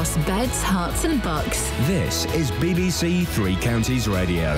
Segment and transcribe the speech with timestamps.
[0.00, 1.70] across beds, Herts, and bucks.
[1.86, 4.56] This is BBC Three Counties Radio.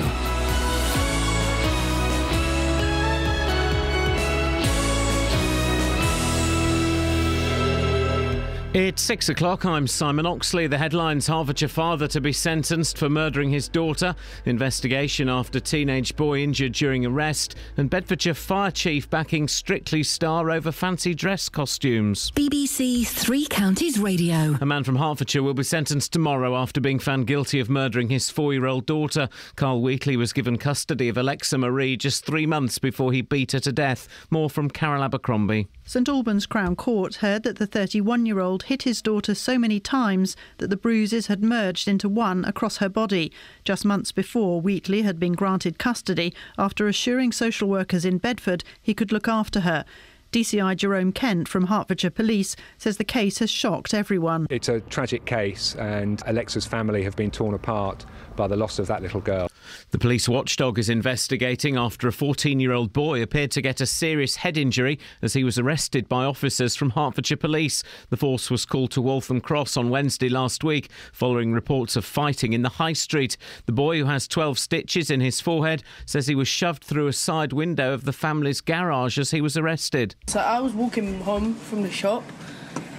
[8.73, 9.65] It's six o'clock.
[9.65, 10.65] I'm Simon Oxley.
[10.65, 14.15] The headlines Hertfordshire father to be sentenced for murdering his daughter,
[14.45, 20.71] investigation after teenage boy injured during arrest, and Bedfordshire fire chief backing Strictly Star over
[20.71, 22.31] fancy dress costumes.
[22.31, 24.57] BBC Three Counties Radio.
[24.59, 28.31] A man from Hertfordshire will be sentenced tomorrow after being found guilty of murdering his
[28.31, 29.29] four year old daughter.
[29.55, 33.59] Carl Wheatley was given custody of Alexa Marie just three months before he beat her
[33.59, 34.07] to death.
[34.31, 35.67] More from Carol Abercrombie.
[35.85, 39.81] St Albans Crown Court heard that the 31 year old hit his daughter so many
[39.81, 43.33] times that the bruises had merged into one across her body.
[43.65, 48.93] Just months before, Wheatley had been granted custody after assuring social workers in Bedford he
[48.93, 49.83] could look after her.
[50.31, 54.47] DCI Jerome Kent from Hertfordshire Police says the case has shocked everyone.
[54.49, 58.03] It's a tragic case, and Alexa's family have been torn apart
[58.35, 59.49] by the loss of that little girl.
[59.91, 63.85] The police watchdog is investigating after a 14 year old boy appeared to get a
[63.85, 67.83] serious head injury as he was arrested by officers from Hertfordshire Police.
[68.09, 72.53] The force was called to Waltham Cross on Wednesday last week following reports of fighting
[72.53, 73.37] in the High Street.
[73.65, 77.13] The boy, who has 12 stitches in his forehead, says he was shoved through a
[77.13, 80.15] side window of the family's garage as he was arrested.
[80.27, 82.23] So I was walking home from the shop,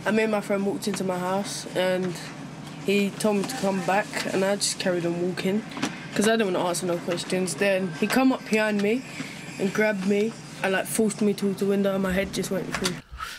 [0.07, 2.15] and me and my friend walked into my house, and
[2.85, 5.63] he told me to come back, and I just carried on walking
[6.11, 7.55] because I didn't want to answer no questions.
[7.55, 9.05] Then he come up behind me
[9.59, 10.33] and grabbed me
[10.63, 12.95] and like forced me towards the window, and my head just went through.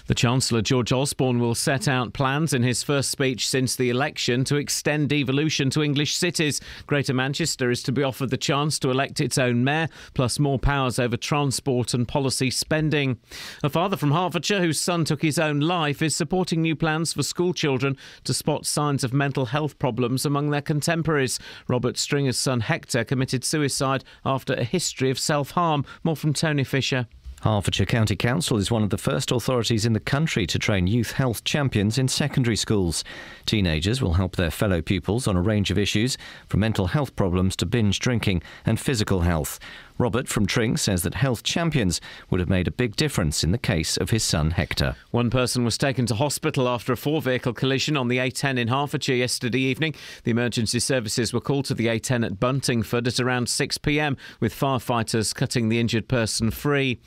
[0.07, 4.43] The Chancellor, George Osborne, will set out plans in his first speech since the election
[4.45, 6.61] to extend devolution to English cities.
[6.87, 10.59] Greater Manchester is to be offered the chance to elect its own mayor, plus more
[10.59, 13.17] powers over transport and policy spending.
[13.63, 17.23] A father from Hertfordshire whose son took his own life is supporting new plans for
[17.23, 21.39] school children to spot signs of mental health problems among their contemporaries.
[21.67, 25.85] Robert Stringer's son Hector committed suicide after a history of self harm.
[26.03, 27.07] More from Tony Fisher.
[27.45, 31.11] Hertfordshire County Council is one of the first authorities in the country to train youth
[31.11, 33.03] health champions in secondary schools.
[33.45, 36.17] Teenagers will help their fellow pupils on a range of issues,
[36.47, 39.59] from mental health problems to binge drinking and physical health.
[39.97, 43.57] Robert from Tring says that health champions would have made a big difference in the
[43.57, 44.97] case of his son Hector.
[45.11, 48.67] One person was taken to hospital after a four vehicle collision on the A10 in
[48.67, 49.95] Hertfordshire yesterday evening.
[50.25, 54.53] The emergency services were called to the A10 at Buntingford at around 6 pm, with
[54.53, 56.99] firefighters cutting the injured person free.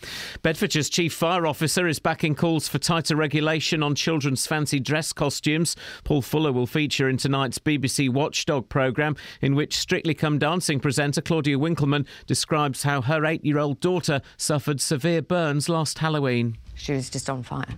[0.43, 5.77] Bedfordshire's chief fire officer is backing calls for tighter regulation on children's fancy dress costumes.
[6.05, 11.21] Paul Fuller will feature in tonight's BBC Watchdog programme, in which Strictly Come Dancing presenter
[11.21, 16.57] Claudia Winkleman describes how her eight year old daughter suffered severe burns last Halloween.
[16.75, 17.75] She was just on fire.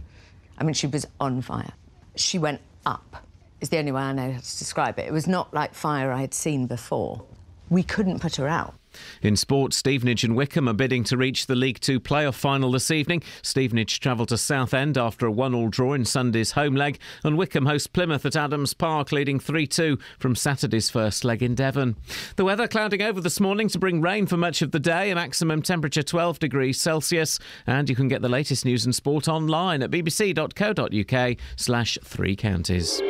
[0.58, 1.72] I mean, she was on fire.
[2.16, 3.24] She went up,
[3.60, 5.06] is the only way I know how to describe it.
[5.06, 7.22] It was not like fire I had seen before.
[7.70, 8.74] We couldn't put her out.
[9.22, 12.90] In sport, Stevenage and Wycombe are bidding to reach the League Two playoff final this
[12.90, 13.22] evening.
[13.42, 17.92] Stevenage travel to Southend after a one-all draw in Sunday's home leg, and Wycombe host
[17.92, 21.96] Plymouth at Adams Park, leading 3-2 from Saturday's first leg in Devon.
[22.36, 25.14] The weather clouding over this morning to bring rain for much of the day, a
[25.14, 29.82] maximum temperature 12 degrees Celsius, and you can get the latest news and sport online
[29.82, 33.00] at bbc.co.uk slash three counties.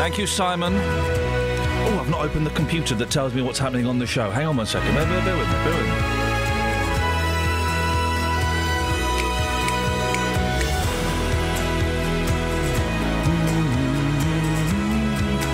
[0.00, 0.72] Thank you, Simon.
[0.76, 4.30] Oh, I've not opened the computer that tells me what's happening on the show.
[4.30, 4.94] Hang on one second.
[4.94, 5.52] Bear, bear, with me.
[5.52, 5.92] Bear with me.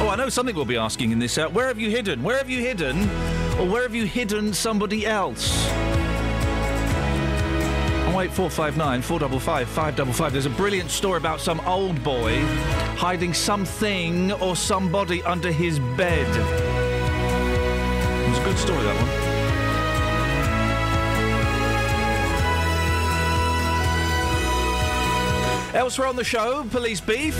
[0.00, 1.36] Oh, I know something we'll be asking in this.
[1.36, 2.22] Uh, where have you hidden?
[2.22, 3.02] Where have you hidden?
[3.58, 5.66] Or where have you hidden somebody else?
[8.06, 10.32] 08459 455 555.
[10.32, 12.38] There's a brilliant story about some old boy
[12.96, 16.28] hiding something or somebody under his bed.
[18.24, 19.36] It was a good story, that one.
[25.74, 27.36] Elsewhere on the show, police beef,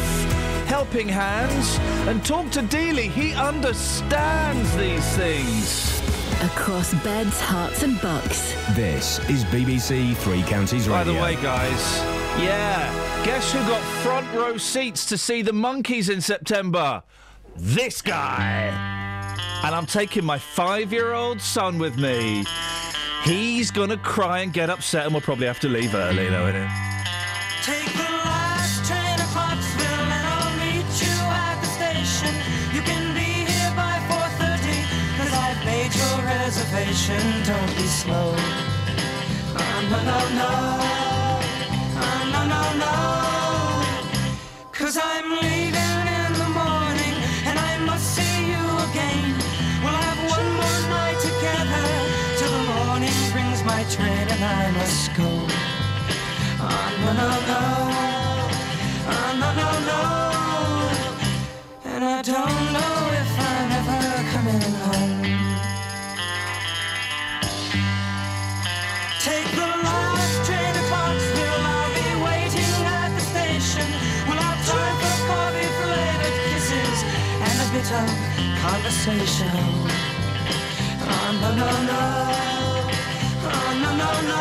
[0.67, 3.08] helping hands, and talk to Dealey.
[3.11, 6.02] He understands these things.
[6.43, 8.53] Across beds, Herts, and bucks.
[8.77, 10.91] This is BBC Three Counties Radio.
[10.91, 11.99] By the way, guys,
[12.38, 17.03] yeah, guess who got front row seats to see the Monkees in September?
[17.56, 18.67] This guy.
[19.65, 22.44] And I'm taking my five year old son with me.
[23.25, 26.71] He's gonna cry and get upset, and we'll probably have to leave early, though, innit?
[27.62, 28.06] Take
[36.76, 38.34] patient, don't be slow.
[39.62, 40.50] Oh, no, no, no.
[42.05, 42.94] Oh, no, no, no.
[44.78, 47.17] Cause I'm leaving in the morning
[47.49, 49.25] and I must see you again.
[49.82, 51.87] We'll have one more night together
[52.38, 55.31] till the morning brings my train and I must go.
[56.69, 57.62] Oh, no, no, no.
[59.14, 60.00] Oh, no, no, no.
[61.93, 63.16] And I don't know.
[77.93, 78.09] Of
[78.62, 79.47] conversation.
[81.06, 82.00] Oh, no, no, no.
[83.47, 84.41] Oh, no, no, no.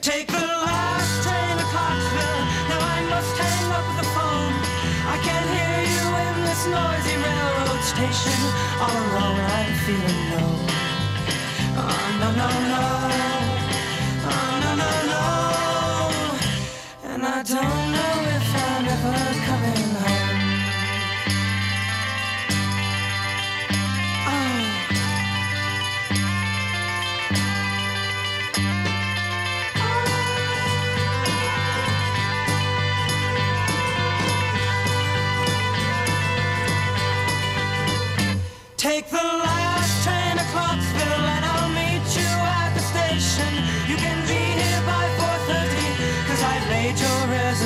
[0.00, 2.42] Take the last train to Clarksville.
[2.70, 4.54] Now I must hang up the phone.
[5.06, 8.40] I can't hear you in this noisy railroad station.
[8.80, 10.83] All alone, I'm feeling low.
[17.46, 19.43] Don't know if I'm ever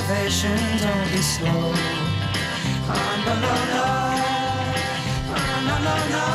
[0.08, 0.56] reservation.
[0.80, 1.72] Don't be slow.
[2.90, 3.86] Oh, no, no, no.
[5.34, 6.28] Oh, no, no, no.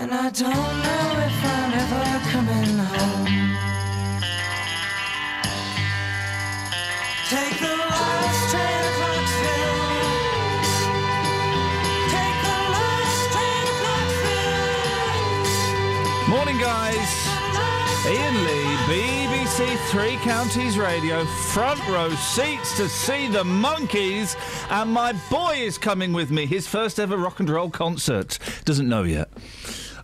[0.00, 1.45] And I don't know if
[19.90, 24.36] Three Counties Radio, front row seats to see the Monkees,
[24.70, 26.44] and my boy is coming with me.
[26.44, 28.38] His first ever rock and roll concert.
[28.64, 29.28] Doesn't know yet.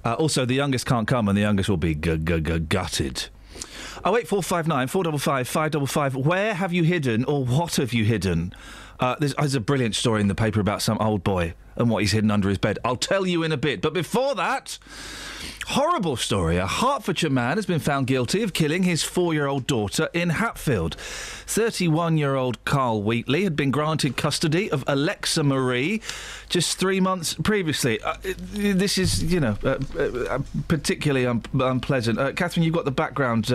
[0.04, 3.28] Uh, also, the youngest can't come, and the youngest will be g- g- g- gutted.
[4.04, 6.14] Oh eight four five nine four double five five double five.
[6.16, 8.52] Where have you hidden, or what have you hidden?
[9.02, 12.02] Uh, there's, there's a brilliant story in the paper about some old boy and what
[12.02, 12.78] he's hidden under his bed.
[12.84, 13.80] I'll tell you in a bit.
[13.80, 14.78] But before that,
[15.66, 16.56] horrible story.
[16.56, 20.96] A Hertfordshire man has been found guilty of killing his four-year-old daughter in Hatfield.
[20.96, 26.00] 31-year-old Carl Wheatley had been granted custody of Alexa Marie
[26.48, 28.00] just three months previously.
[28.02, 30.38] Uh, this is, you know, uh, uh,
[30.68, 32.20] particularly un- unpleasant.
[32.20, 33.52] Uh, Catherine, you've got the background.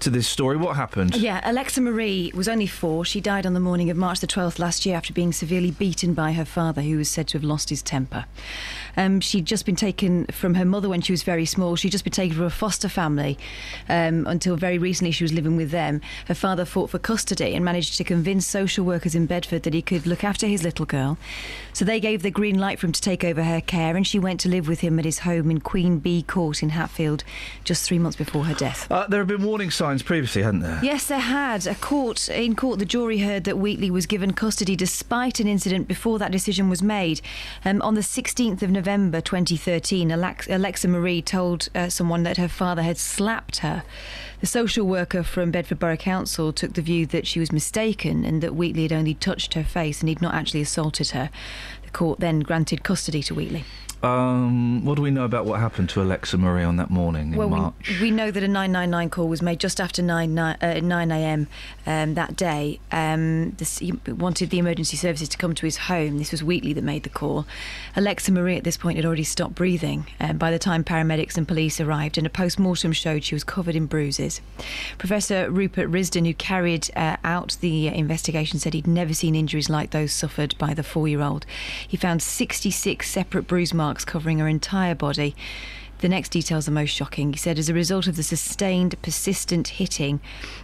[0.00, 0.56] To this story.
[0.56, 1.14] What happened?
[1.14, 3.04] Yeah, Alexa Marie was only four.
[3.04, 6.14] She died on the morning of March the 12th last year after being severely beaten
[6.14, 8.24] by her father, who was said to have lost his temper.
[8.96, 11.76] Um, she'd just been taken from her mother when she was very small.
[11.76, 13.38] She'd just been taken from a foster family
[13.88, 16.00] um, until very recently she was living with them.
[16.26, 19.82] Her father fought for custody and managed to convince social workers in Bedford that he
[19.82, 21.18] could look after his little girl.
[21.72, 24.18] So they gave the green light for him to take over her care, and she
[24.18, 27.24] went to live with him at his home in Queen Bee Court in Hatfield
[27.64, 28.90] just three months before her death.
[28.90, 30.80] Uh, there have been warning signs previously, hadn't there?
[30.82, 31.66] Yes, there had.
[31.66, 35.86] A court in court, the jury heard that Wheatley was given custody despite an incident
[35.86, 37.20] before that decision was made.
[37.64, 42.82] Um, on the 16th of November 2013, Alexa Marie told uh, someone that her father
[42.82, 43.82] had slapped her.
[44.40, 48.42] The social worker from Bedford Borough Council took the view that she was mistaken and
[48.42, 51.30] that Wheatley had only touched her face and he'd not actually assaulted her.
[51.84, 53.64] The court then granted custody to Wheatley.
[54.02, 57.38] Um, what do we know about what happened to Alexa Marie on that morning in
[57.38, 58.00] well, March?
[58.00, 61.10] we, we know that a 999 call was made just after 9, 9, uh, 9
[61.10, 61.46] a.m.
[61.86, 62.80] Um, that day.
[62.90, 66.16] Um, this, he wanted the emergency services to come to his home.
[66.16, 67.44] This was Wheatley that made the call.
[67.94, 71.46] Alexa Marie at this point had already stopped breathing um, by the time paramedics and
[71.46, 74.40] police arrived, and a post mortem showed she was covered in bruises.
[74.96, 79.90] Professor Rupert Risden, who carried uh, out the investigation, said he'd never seen injuries like
[79.90, 81.44] those suffered by the four year old.
[81.86, 85.34] He found 66 separate bruise marks covering her entire body.
[85.98, 87.32] The next details are most shocking.
[87.32, 90.20] He said, as a result of the sustained, persistent hitting,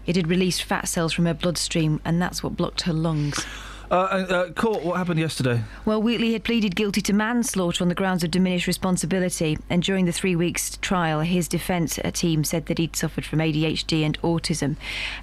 [0.07, 3.45] it had released fat cells from her bloodstream, and that's what blocked her lungs.
[3.91, 5.63] Uh, uh, court, what happened yesterday?
[5.85, 10.07] Well, Wheatley had pleaded guilty to manslaughter on the grounds of diminished responsibility, and during
[10.07, 14.77] the three weeks trial, his defence team said that he'd suffered from ADHD and autism.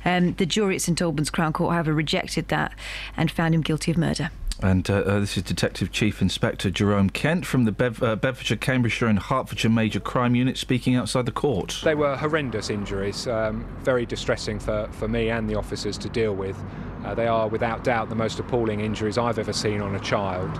[0.05, 2.73] Um, the jury at St Albans Crown Court, however, rejected that
[3.17, 4.31] and found him guilty of murder.
[4.63, 8.55] And uh, uh, this is Detective Chief Inspector Jerome Kent from the Bev- uh, Bedfordshire,
[8.55, 11.81] Cambridgeshire, and Hertfordshire Major Crime Unit speaking outside the court.
[11.83, 16.33] They were horrendous injuries, um, very distressing for, for me and the officers to deal
[16.33, 16.57] with.
[17.03, 20.57] Uh, they are, without doubt, the most appalling injuries I've ever seen on a child.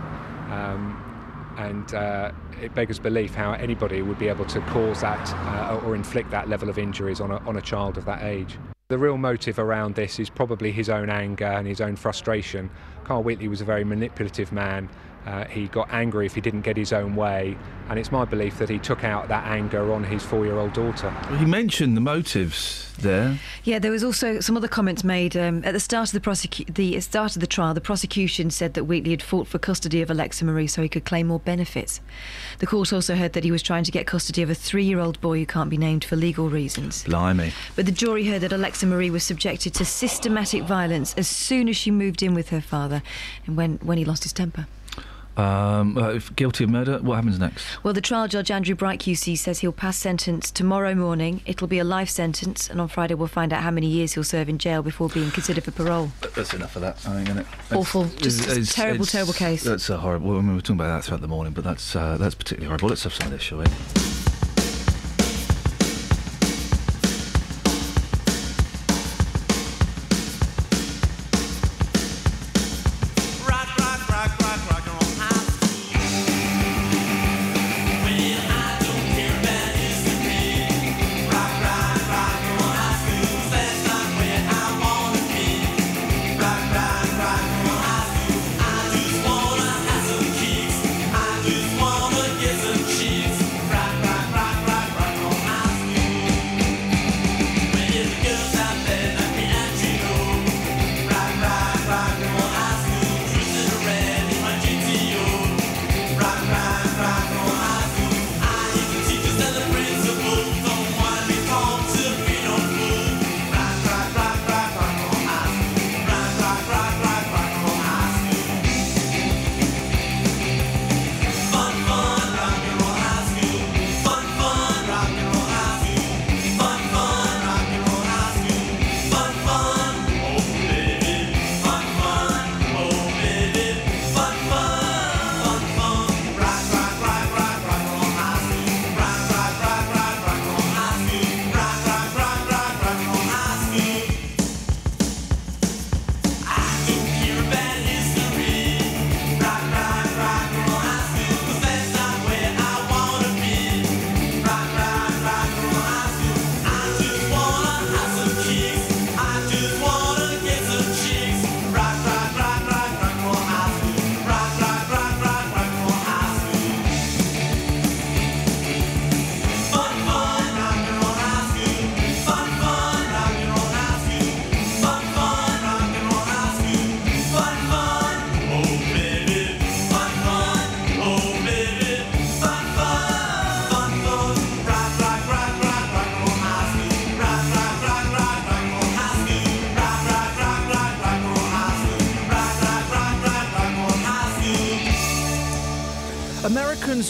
[0.52, 5.80] Um, and uh, it beggars belief how anybody would be able to cause that uh,
[5.86, 8.58] or inflict that level of injuries on a, on a child of that age.
[8.90, 12.70] The real motive around this is probably his own anger and his own frustration.
[13.04, 14.90] Carl Wheatley was a very manipulative man.
[15.26, 17.58] Uh, he got angry if he didn't get his own way,
[17.90, 20.74] and it's my belief that he took out that anger on his four year old
[20.74, 21.14] daughter.
[21.40, 23.40] You mentioned the motives there.
[23.64, 26.74] Yeah, there was also some other comments made um, at the start of the prosecu-
[26.74, 27.74] the start of the trial.
[27.74, 31.06] The prosecution said that Wheatley had fought for custody of Alexa Marie so he could
[31.06, 32.02] claim more benefits.
[32.60, 35.40] The court also heard that he was trying to get custody of a three-year-old boy
[35.40, 37.04] who can't be named for legal reasons.
[37.04, 37.54] Blimey.
[37.76, 41.78] But the jury heard that Alexa Marie was subjected to systematic violence as soon as
[41.78, 43.02] she moved in with her father,
[43.46, 44.68] and when when he lost his temper.
[45.36, 47.66] Um, uh, if guilty of murder, what happens next?
[47.84, 51.42] Well, the trial judge Andrew Bright QC says he'll pass sentence tomorrow morning.
[51.46, 54.24] It'll be a life sentence, and on Friday we'll find out how many years he'll
[54.24, 56.12] serve in jail before being considered for parole.
[56.36, 57.48] That's enough of that, I think, isn't it?
[57.72, 58.06] Awful.
[58.18, 59.64] Just a terrible, terrible case.
[59.64, 60.32] That's a horrible.
[60.32, 62.68] I mean, we were talking about that throughout the morning, but that's uh, that's particularly
[62.68, 62.90] horrible.
[62.90, 64.13] Let's have some of this, shall we?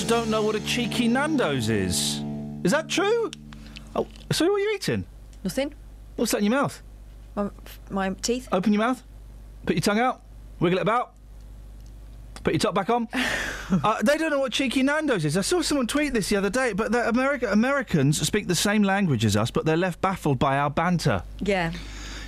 [0.08, 2.22] Don't know what a cheeky Nando's is.
[2.64, 3.32] Is that true?
[3.96, 5.06] Oh, sorry, what are you eating?
[5.44, 5.74] Nothing.
[6.18, 6.82] What's that in your mouth?
[7.36, 7.50] My,
[7.90, 8.48] my teeth.
[8.52, 9.02] Open your mouth.
[9.66, 10.22] Put your tongue out.
[10.60, 11.14] Wiggle it about.
[12.44, 13.08] Put your top back on.
[13.14, 15.38] uh, they don't know what cheeky Nando's is.
[15.38, 18.84] I saw someone tweet this the other day, but the America- Americans speak the same
[18.84, 21.24] language as us, but they're left baffled by our banter.
[21.40, 21.72] Yeah.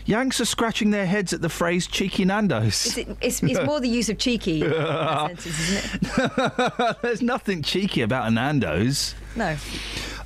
[0.06, 2.96] Yanks are scratching their heads at the phrase cheeky Nando's.
[2.98, 6.98] It's, it's, it's more the use of cheeky sentence, isn't it?
[7.02, 9.16] There's nothing cheeky about a Nando's.
[9.36, 9.56] No.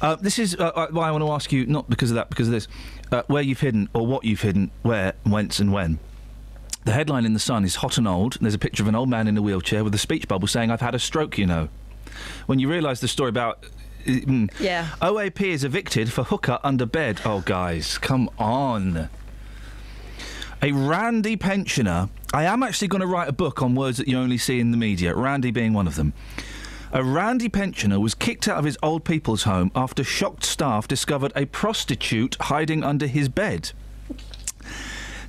[0.02, 2.30] Uh, this is uh, uh, why I want to ask you, not because of that,
[2.30, 2.68] because of this,
[3.12, 6.00] uh, where you've hidden or what you've hidden, where, whence, and when.
[6.86, 8.96] The headline in The Sun is Hot and Old, and there's a picture of an
[8.96, 11.46] old man in a wheelchair with a speech bubble saying, I've had a stroke, you
[11.46, 11.70] know.
[12.48, 13.66] When you realise the story about.
[14.06, 14.88] uh, mm, Yeah.
[15.02, 17.22] OAP is evicted for hooker under bed.
[17.26, 19.10] Oh, guys, come on.
[20.62, 22.10] A Randy pensioner.
[22.34, 24.72] I am actually going to write a book on words that you only see in
[24.72, 26.12] the media, Randy being one of them.
[26.92, 31.32] A Randy pensioner was kicked out of his old people's home after shocked staff discovered
[31.34, 33.72] a prostitute hiding under his bed.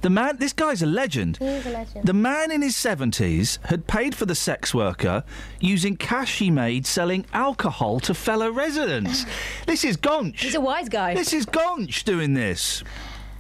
[0.01, 1.37] The man, this guy's a legend.
[1.37, 2.07] He's a legend.
[2.07, 5.23] The man in his 70s had paid for the sex worker
[5.61, 9.27] using cash he made selling alcohol to fellow residents.
[9.67, 10.41] this is Gonch.
[10.41, 11.15] He's a wise guy.
[11.15, 12.83] This is Gonch doing this.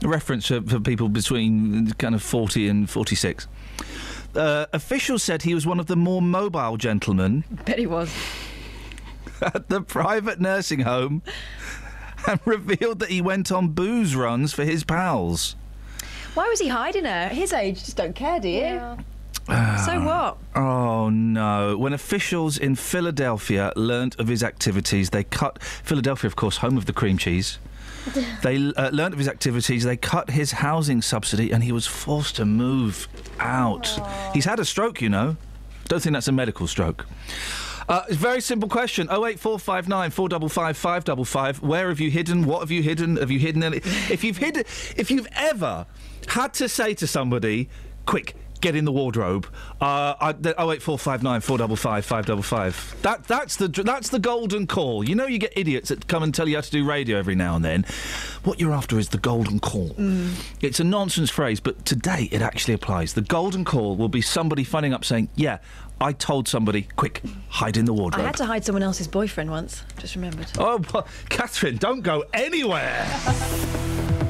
[0.02, 3.47] A reference for, for people between kind of 40 and 46.
[4.35, 8.11] Uh, officials said he was one of the more mobile gentlemen Bet he was.
[9.42, 11.23] at the private nursing home
[12.28, 15.57] and revealed that he went on booze runs for his pals.
[16.35, 17.11] Why was he hiding her?
[17.11, 18.80] At his age, just don't care, do you?
[19.85, 20.38] so what?
[20.54, 21.76] Oh no.
[21.76, 26.87] When officials in Philadelphia learnt of his activities, they cut Philadelphia, of course, home of
[26.87, 27.59] the cream cheese.
[28.42, 29.85] They uh, learnt of his activities.
[29.85, 33.87] They cut his housing subsidy, and he was forced to move out.
[34.33, 35.37] He's had a stroke, you know.
[35.88, 37.07] Don't think that's a medical stroke.
[37.88, 39.09] Uh, it's a very simple question.
[39.11, 41.62] 08459 455 555.
[41.62, 42.47] Where have you hidden?
[42.47, 43.16] What have you hidden?
[43.16, 43.78] Have you hidden any?
[43.78, 44.64] If you've hidden,
[44.97, 45.87] if you've ever
[46.28, 47.69] had to say to somebody,
[48.07, 49.47] quick, get in the wardrobe.
[49.81, 53.02] Uh, I, the 08459 455 555.
[53.02, 55.09] That, that's, the, that's the golden call.
[55.09, 57.35] You know, you get idiots that come and tell you how to do radio every
[57.35, 57.85] now and then.
[58.45, 59.95] What you're after is the golden call.
[60.61, 63.14] It's a nonsense phrase, but today it actually applies.
[63.14, 65.59] The golden call will be somebody phoning up saying, Yeah,
[66.00, 68.23] I told somebody, quick, hide in the wardrobe.
[68.23, 69.83] I had to hide someone else's boyfriend once.
[69.99, 70.47] Just remembered.
[70.59, 70.79] Oh,
[71.29, 73.07] Catherine, don't go anywhere.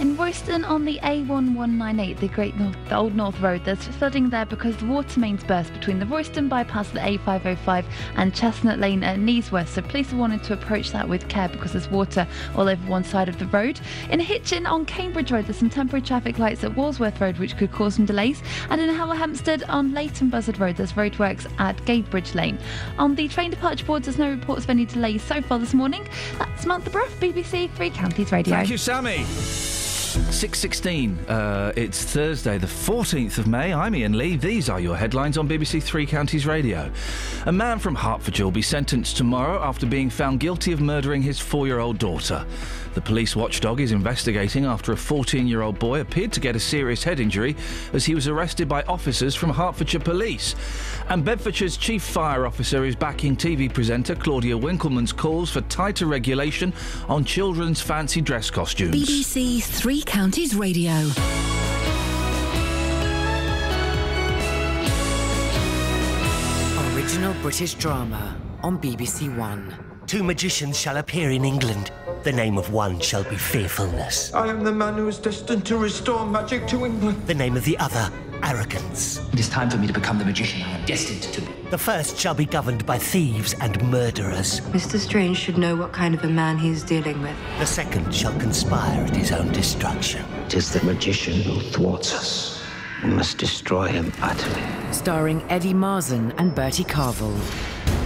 [0.00, 4.46] In Royston on the A1198, the Great North, the Old North Road, there's flooding there
[4.46, 7.84] because the water mains burst between the Royston bypass the A505
[8.16, 9.68] and Chestnut Lane at Kneesworth.
[9.68, 12.26] So police are wanting to approach that with care because there's water
[12.56, 13.78] all over one side of the road.
[14.08, 17.70] In Hitchin on Cambridge Road, there's some temporary traffic lights at Walsworth Road which could
[17.70, 18.42] cause some delays.
[18.70, 22.58] And in Hemel Hempstead on Leighton Buzzard Road, there's roadworks at Gadebridge Lane.
[22.96, 26.08] On the train departure boards, there's no reports of any delays so far this morning.
[26.38, 28.54] That's Samantha Bruff, BBC Three Counties Radio.
[28.54, 29.26] Thank you, Sammy.
[30.16, 31.28] 6.16.
[31.28, 33.72] Uh, it's Thursday, the 14th of May.
[33.72, 34.36] I'm Iain Lee.
[34.36, 36.90] These are your headlines on BBC Three Counties Radio.
[37.46, 41.38] A man from Hertfordshire will be sentenced tomorrow after being found guilty of murdering his
[41.38, 42.44] four-year-old daughter.
[42.94, 47.20] The police watchdog is investigating after a 14-year-old boy appeared to get a serious head
[47.20, 47.54] injury
[47.92, 50.56] as he was arrested by officers from Hertfordshire Police.
[51.08, 56.72] And Bedfordshire's chief fire officer is backing TV presenter Claudia Winkleman's calls for tighter regulation
[57.08, 58.94] on children's fancy dress costumes.
[58.94, 61.10] BBC Three Counties Radio.
[66.94, 69.89] Original British drama on BBC One.
[70.10, 71.92] Two magicians shall appear in England.
[72.24, 74.34] The name of one shall be Fearfulness.
[74.34, 77.24] I am the man who is destined to restore magic to England.
[77.28, 78.10] The name of the other,
[78.42, 79.20] Arrogance.
[79.32, 81.52] It is time for me to become the magician I am destined to be.
[81.70, 84.60] The first shall be governed by thieves and murderers.
[84.72, 84.98] Mr.
[84.98, 87.36] Strange should know what kind of a man he is dealing with.
[87.60, 90.24] The second shall conspire at his own destruction.
[90.46, 92.60] It is the magician who thwarts us.
[93.04, 94.92] We must destroy him utterly.
[94.92, 97.32] Starring Eddie Marsan and Bertie Carvel.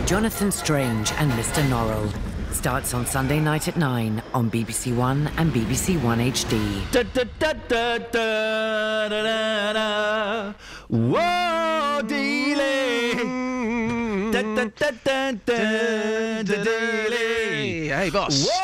[0.07, 1.63] Jonathan Strange and Mr.
[1.69, 2.13] Norrell.
[2.53, 6.91] Starts on Sunday night at 9 on BBC One and BBC One HD.
[6.93, 10.53] Da, da, da, da, da, da, da, da.
[10.89, 13.15] Whoa, Dealey.
[14.31, 17.89] Da, da, da, da, da, da, Dealey.
[17.89, 18.47] Hey, boss.
[18.47, 18.64] Whoa,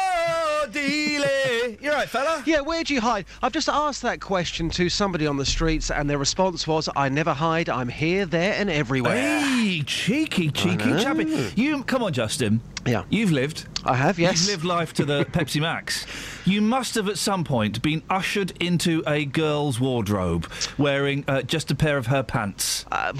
[0.80, 1.80] Dealey.
[1.82, 2.42] You're right, fella.
[2.46, 3.26] Yeah, where do you hide?
[3.42, 7.08] I've just asked that question to somebody on the streets, and their response was, "I
[7.08, 7.68] never hide.
[7.68, 11.52] I'm here, there, and everywhere." Hey, cheeky, cheeky chappy.
[11.56, 12.60] You come on, Justin.
[12.86, 13.04] Yeah.
[13.10, 13.66] You've lived.
[13.84, 14.40] I have, yes.
[14.40, 16.06] You've lived life to the Pepsi Max.
[16.44, 21.70] You must have at some point been ushered into a girl's wardrobe wearing uh, just
[21.70, 22.84] a pair of her pants.
[22.90, 23.12] Uh,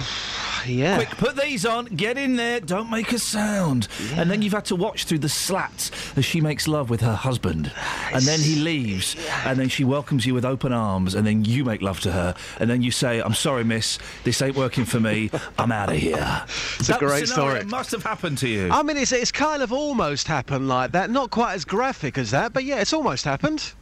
[0.65, 0.95] yeah.
[0.95, 3.87] Quick, put these on, get in there, don't make a sound.
[4.15, 7.15] And then you've had to watch through the slats as she makes love with her
[7.15, 7.71] husband.
[8.13, 11.63] And then he leaves, and then she welcomes you with open arms, and then you
[11.63, 12.35] make love to her.
[12.59, 15.97] And then you say, I'm sorry, miss, this ain't working for me, I'm out of
[15.97, 16.43] here.
[16.81, 17.63] It's a great story.
[17.65, 18.69] must have happened to you.
[18.71, 21.11] I mean, it's, it's kind of almost happened like that.
[21.11, 23.73] Not quite as graphic as that, but yeah, it's almost happened.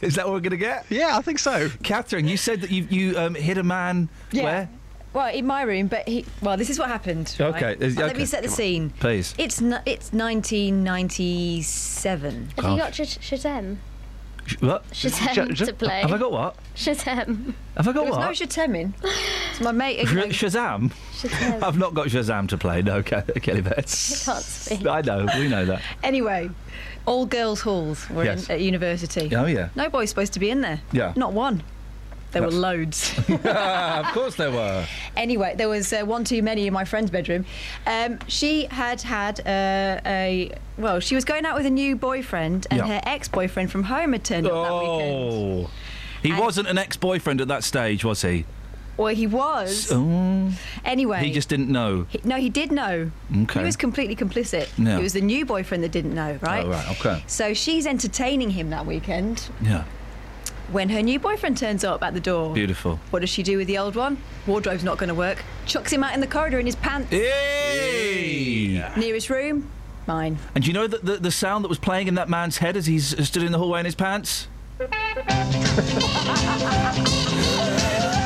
[0.00, 0.84] Is that what we're going to get?
[0.90, 1.68] Yeah, I think so.
[1.82, 4.42] Catherine, you said that you, you um, hit a man Yeah.
[4.44, 4.68] where?
[5.14, 6.26] Well, in my room, but he.
[6.42, 7.34] Well, this is what happened.
[7.38, 7.54] right?
[7.54, 8.56] Okay, is- Let me set the come on.
[8.56, 8.90] scene.
[8.98, 9.34] Please.
[9.38, 12.48] It's n- it's 1997.
[12.56, 13.76] Have you got Sh- Shazam?
[14.46, 14.90] Sh- What?
[14.90, 16.00] Shazam to play.
[16.00, 16.56] Have I got what?
[16.74, 17.54] Shazam.
[17.76, 18.26] Have I got There was what?
[18.26, 18.92] no Shatemin.
[19.52, 20.06] It's my mate.
[20.06, 20.92] Sh- you know, Shazam?
[21.12, 21.62] Shazam.
[21.62, 24.28] I've not got Shazam to play, no, Ke- Kelly Betts.
[24.28, 24.86] I can't speak.
[24.86, 25.80] I know, we know that.
[26.02, 26.50] Anyway,
[27.06, 28.48] all girls' halls were Yes.
[28.48, 29.34] in, at university.
[29.34, 29.68] Oh, yeah.
[29.74, 30.80] No boy's supposed to be in there.
[30.92, 31.12] Yeah.
[31.16, 31.62] Not one.
[32.32, 33.16] There were loads.
[33.28, 34.84] of course there were.
[35.16, 37.44] Anyway, there was uh, one too many in my friend's bedroom.
[37.86, 42.66] Um, she had had uh, a well, she was going out with a new boyfriend,
[42.72, 42.86] and Yeah.
[42.88, 45.16] her ex-boyfriend from home had turned up that weekend.
[45.16, 45.70] Oh.
[46.24, 48.46] He wasn't an ex-boyfriend at that stage, was he?
[48.96, 49.90] Well, he was.
[49.92, 50.52] Oh.
[50.84, 52.06] Anyway, He just didn't know.
[52.08, 53.10] he- no, he did know.
[53.42, 53.60] Okay.
[53.60, 54.68] He was completely complicit.
[54.78, 54.98] Yeah.
[54.98, 56.64] It was the new boyfriend that didn't know, right?
[56.64, 57.22] Oh, right, okay.
[57.26, 59.48] So she's entertaining him that weekend.
[59.60, 59.84] Yeah.
[60.72, 62.98] When her new boyfriend turns up at the door, Beautiful.
[63.10, 64.16] what does she do with the old one?
[64.46, 65.42] Wardrobe's not going to work.
[65.66, 67.10] Chucks him out in the corridor in his pants.
[67.10, 68.82] Hey!
[68.96, 69.68] Nearest room,
[70.06, 70.38] mine.
[70.54, 72.76] And do you know that the, the sound that was playing in that man's head
[72.78, 74.48] as he stood in the hallway in his pants?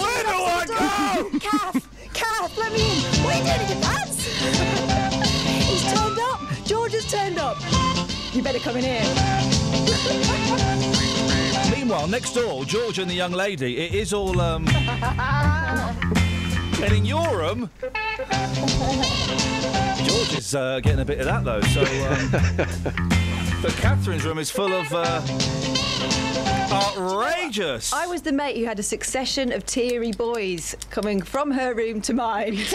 [0.00, 1.38] Where do I go?
[1.38, 2.98] Calf, calf, let me in.
[3.26, 4.26] We did it, pants?
[5.68, 6.40] He's turned up.
[6.64, 7.56] George has turned up.
[8.34, 9.04] You better come in here.
[11.70, 13.78] Meanwhile, next door, George and the young lady.
[13.78, 14.66] It is all um.
[16.82, 17.70] and in your room.
[20.04, 21.82] George is uh, getting a bit of that though, so.
[22.08, 23.50] Um...
[23.64, 24.92] but Catherine's room is full of.
[24.92, 25.22] Uh,
[26.70, 27.92] outrageous!
[27.92, 32.00] I was the mate who had a succession of teary boys coming from her room
[32.02, 32.58] to mine.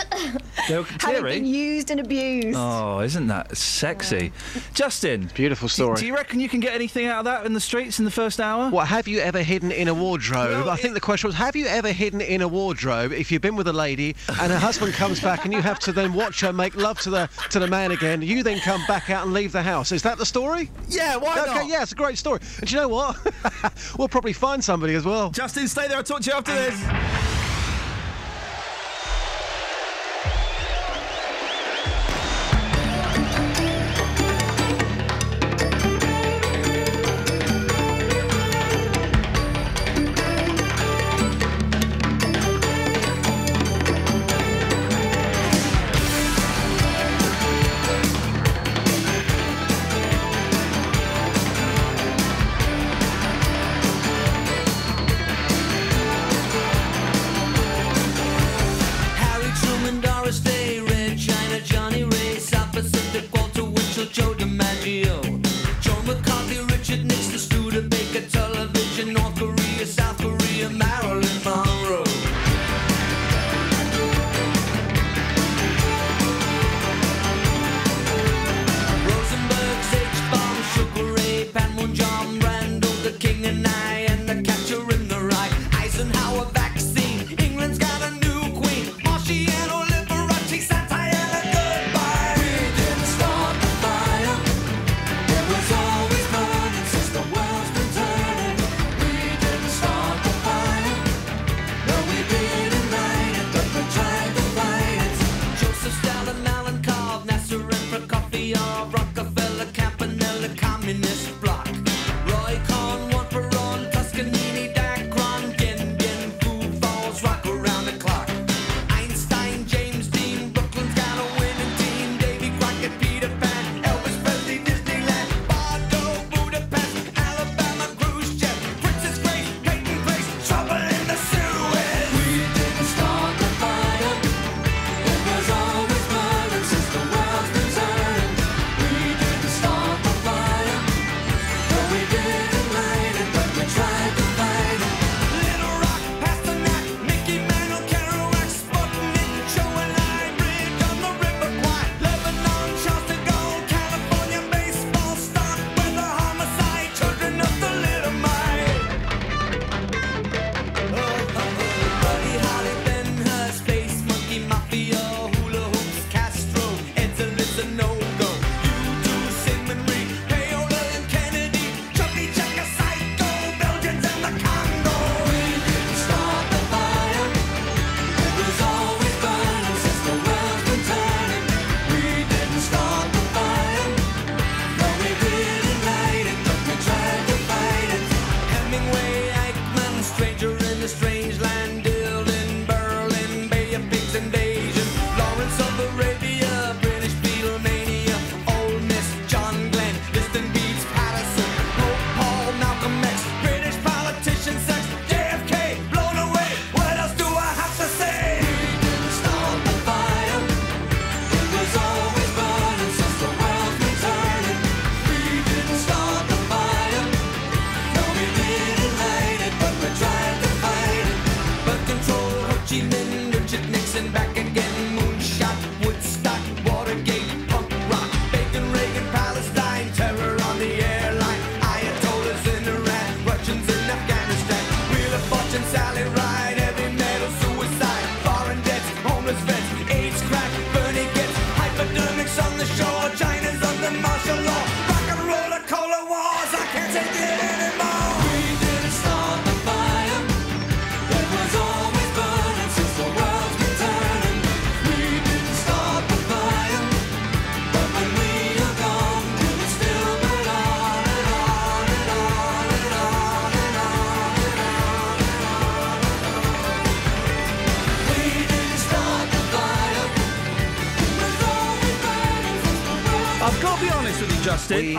[0.67, 1.33] They were Having teary?
[1.39, 2.55] been used and abused.
[2.55, 4.31] Oh, isn't that sexy?
[4.75, 5.31] Justin.
[5.33, 5.95] Beautiful story.
[5.95, 8.11] Do, you reckon you can get anything out of that in the streets in the
[8.11, 8.69] first hour?
[8.69, 10.67] What have you ever hidden in a wardrobe?
[10.67, 13.55] I think the question was: Have you ever hidden in a wardrobe if you've been
[13.55, 16.53] with a lady and her husband comes back and you have to then watch her
[16.53, 18.21] make love to the to the man again?
[18.21, 19.91] You then come back out and leave the house.
[19.91, 20.69] Is that the story?
[20.87, 21.67] Yeah, why okay, not?
[21.67, 22.39] yeah, it's a great story.
[22.59, 23.17] And do you know what?
[23.97, 25.31] we'll probably find somebody as well.
[25.31, 25.97] Justin, stay there.
[25.97, 27.38] I'll talk to you after this.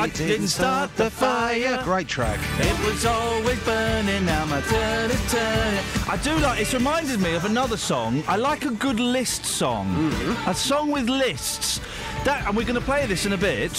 [0.01, 1.79] I didn't start the fire.
[1.85, 2.41] Great track.
[2.59, 5.85] It was always burning, now my turn is turning.
[6.09, 8.23] I do like, it's reminded me of another song.
[8.27, 9.89] I like a good list song.
[9.89, 10.49] Mm-hmm.
[10.49, 11.81] A song with lists.
[12.25, 13.73] That, and we're going to play this in a bit.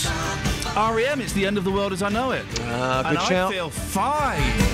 [0.75, 2.45] REM, it's the end of the world as I know it.
[2.62, 3.51] Ah, and I shout.
[3.51, 4.70] feel fine.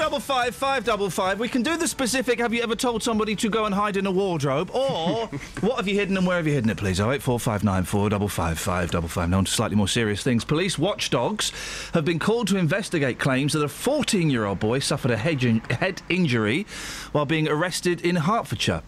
[0.00, 1.38] Double five five double five.
[1.38, 2.38] We can do the specific.
[2.38, 5.26] Have you ever told somebody to go and hide in a wardrobe, or
[5.60, 6.78] what have you hidden and where have you hidden it?
[6.78, 7.00] Please.
[7.00, 9.28] Oh eight four five nine four double five five double five.
[9.28, 10.42] Now on to slightly more serious things.
[10.42, 11.52] Police watchdogs
[11.92, 16.00] have been called to investigate claims that a 14-year-old boy suffered a head, in- head
[16.08, 16.66] injury
[17.12, 18.82] while being arrested in Hertfordshire.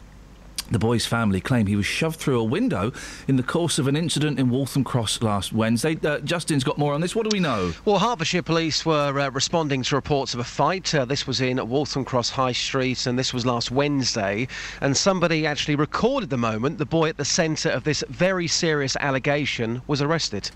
[0.72, 2.92] The boy's family claim he was shoved through a window
[3.28, 5.98] in the course of an incident in Waltham Cross last Wednesday.
[6.02, 7.14] Uh, Justin's got more on this.
[7.14, 7.74] What do we know?
[7.84, 10.94] Well, Hertfordshire police were uh, responding to reports of a fight.
[10.94, 14.48] Uh, this was in Waltham Cross High Street, and this was last Wednesday.
[14.80, 18.96] And somebody actually recorded the moment the boy at the centre of this very serious
[18.96, 20.50] allegation was arrested.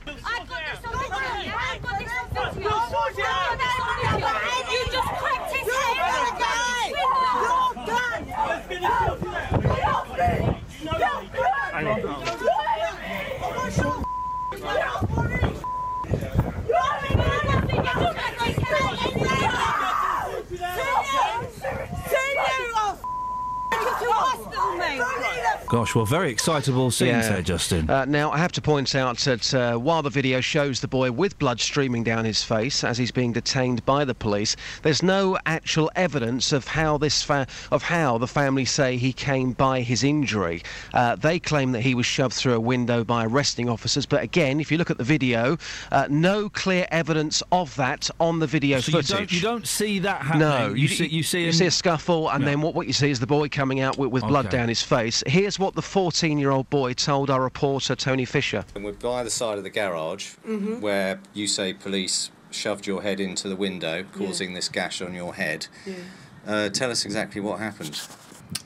[25.69, 27.91] Gosh, well, very excitable scenes there, Justin.
[27.91, 31.11] Uh, now, I have to point out that uh, while the video shows the boy
[31.11, 35.37] with blood streaming down his face as he's being detained by the police, there's no
[35.45, 40.05] actual evidence of how this fa- of how the family say he came by his
[40.05, 40.63] injury.
[40.95, 44.61] Uh, they claim that he was shoved through a window by arresting officers, but again,
[44.61, 45.57] if you look at the video,
[45.91, 49.99] uh, no clear evidence of that on the video So you don't, you don't see
[49.99, 50.49] that happening.
[50.49, 53.11] No, you, see you see you see a scuffle, and then what, what you see
[53.11, 54.59] is the boy coming out with, with blood Okay.
[54.59, 55.25] down his face.
[55.27, 58.65] Here's what the 14-year-old boy told our reporter Tony Fisher.
[58.75, 60.81] And we're by the side of the garage Mhm.
[60.81, 65.35] where you say police shoved your head into the window, causing this gash on your
[65.35, 65.67] head.
[65.85, 65.95] Yeah.
[66.47, 68.01] Uh, tell us exactly what happened.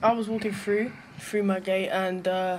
[0.03, 2.59] I was walking through through my gate and uh,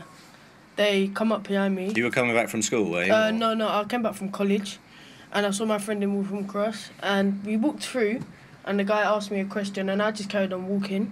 [0.75, 1.91] they come up behind me.
[1.95, 3.13] You were coming back from school, were you?
[3.13, 4.79] Uh, no, no, I came back from college,
[5.31, 8.21] and I saw my friend in Wolverhampton Cross, and we walked through,
[8.65, 11.11] and the guy asked me a question, and I just carried on walking,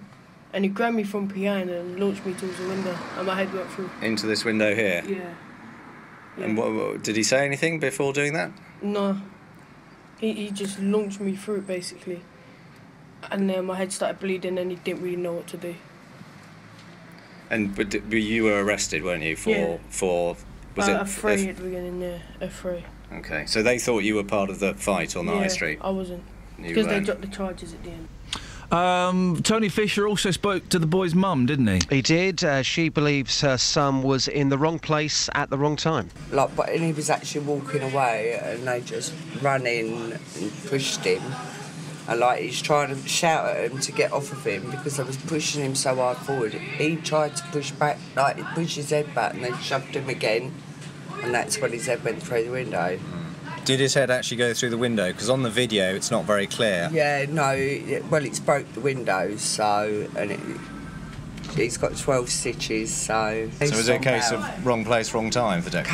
[0.52, 3.52] and he grabbed me from behind and launched me towards the window, and my head
[3.52, 3.90] went through.
[4.02, 5.02] Into this window here.
[5.06, 6.44] Yeah.
[6.44, 8.50] And what, what- did he say anything before doing that?
[8.82, 9.20] No.
[10.18, 12.20] He he just launched me through it basically,
[13.30, 15.74] and then my head started bleeding, and he didn't really know what to do.
[17.48, 19.34] And but, but you were arrested, weren't you?
[19.36, 19.76] For Yeah.
[19.88, 20.36] for
[20.76, 22.00] was uh, it affray at the beginning?
[22.00, 22.84] Yeah, affray.
[23.12, 25.78] Okay, so they thought you were part of the fight on the yeah, high street.
[25.80, 26.22] I wasn't.
[26.60, 28.08] Because they dropped the charges at the end.
[28.70, 31.80] Um, Tony Fisher also spoke to the boy's mum, didn't he?
[31.96, 32.44] He did.
[32.44, 36.08] Uh, she believes her son was in the wrong place at the wrong time.
[36.30, 41.04] Like, but and he was actually walking away, and they just ran in and pushed
[41.04, 41.22] him.
[42.06, 45.02] And like he's trying to shout at him to get off of him because they
[45.02, 46.54] was pushing him so hard forward.
[46.54, 50.08] He tried to push back, like he pushed his head back, and they shoved him
[50.08, 50.54] again.
[51.22, 52.98] And that's when his head went through the window.
[53.64, 55.12] Did his head actually go through the window?
[55.12, 56.88] Because on the video, it's not very clear.
[56.92, 60.40] Yeah, no, it- well, it's broke the windows, so and it,
[61.54, 62.92] he's got twelve stitches.
[62.92, 63.48] So.
[63.58, 65.86] So was it a case of wrong place, wrong time for Dick?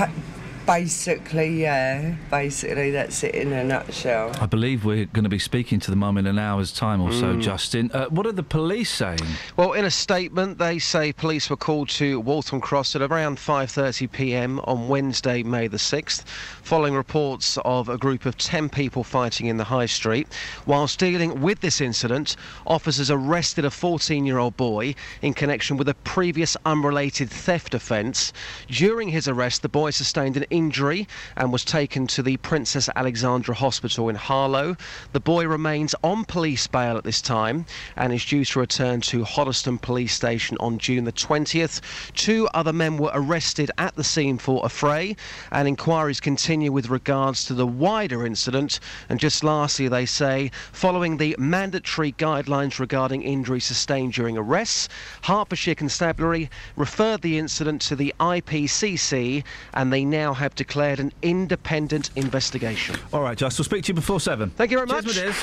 [0.66, 2.16] Basically, yeah.
[2.28, 4.32] Basically, that's it in a nutshell.
[4.40, 7.12] I believe we're going to be speaking to the mum in an hour's time or
[7.12, 7.40] so, Mm.
[7.42, 7.90] Justin.
[7.94, 9.20] Uh, what are the police saying?
[9.56, 14.10] Well, in a statement, they say police were called to Waltham Cross at around 5:30
[14.10, 14.58] p.m.
[14.64, 19.58] on Wednesday, May the 6th, following reports of a group of 10 people fighting in
[19.58, 20.26] the high street.
[20.66, 22.34] Whilst dealing with this incident,
[22.66, 28.32] officers arrested a 14-year-old boy in connection with a previous unrelated theft offence.
[28.68, 33.54] During his arrest, the boy sustained an injury and was taken to the Princess Alexandra
[33.54, 34.76] Hospital in Harlow.
[35.12, 37.66] The boy remains on police bail at this time
[37.96, 41.80] and is due to return to Hoddesdon Police Station on June the 20th.
[42.14, 45.16] Two other men were arrested at the scene for affray,
[45.50, 48.80] and inquiries continue with regards to the wider incident.
[49.08, 54.88] And just lastly, they say, following the mandatory guidelines regarding injury sustained during arrests,
[55.22, 59.42] Hertfordshire Constabulary referred the incident to the IPCC,
[59.74, 62.96] and they now have declared an independent investigation.
[63.12, 64.50] All right, Just, we'll speak to you before seven.
[64.50, 65.16] Thank you very Cheers, much.
[65.16, 65.36] my dears.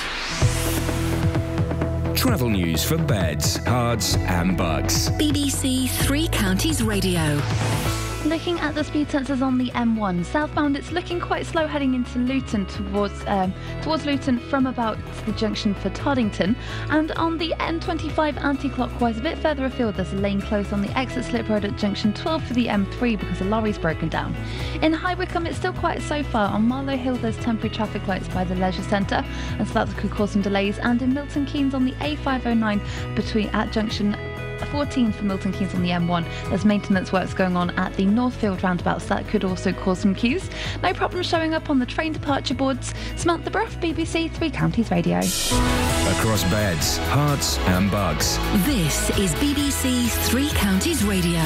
[2.20, 5.10] Travel news for beds, cards, and bugs.
[5.10, 7.40] BBC Three Counties Radio.
[8.24, 12.18] Looking at the speed sensors on the M1 southbound, it's looking quite slow heading into
[12.18, 16.56] Luton towards um, towards Luton from about the junction for Toddington.
[16.88, 20.98] And on the M25 anti-clockwise, a bit further afield, there's a lane closed on the
[20.98, 24.34] exit slip road at junction 12 for the M3 because a lorry's broken down.
[24.80, 26.50] In High Wycombe, it's still quite so far.
[26.50, 29.22] On Marlow Hill, there's temporary traffic lights by the leisure centre,
[29.58, 30.78] and so that could cause some delays.
[30.78, 34.14] And in Milton Keynes on the A509 between at junction
[34.66, 36.24] 14 for Milton Keynes on the M1.
[36.48, 40.14] There's maintenance works going on at the Northfield roundabout, so that could also cause some
[40.14, 40.48] queues.
[40.82, 42.94] No problem showing up on the train departure boards.
[43.16, 45.18] Samantha Bruff, BBC Three Counties Radio.
[45.18, 48.36] Across beds, Herts, and Bucks.
[48.64, 51.40] This is BBC Three Counties Radio.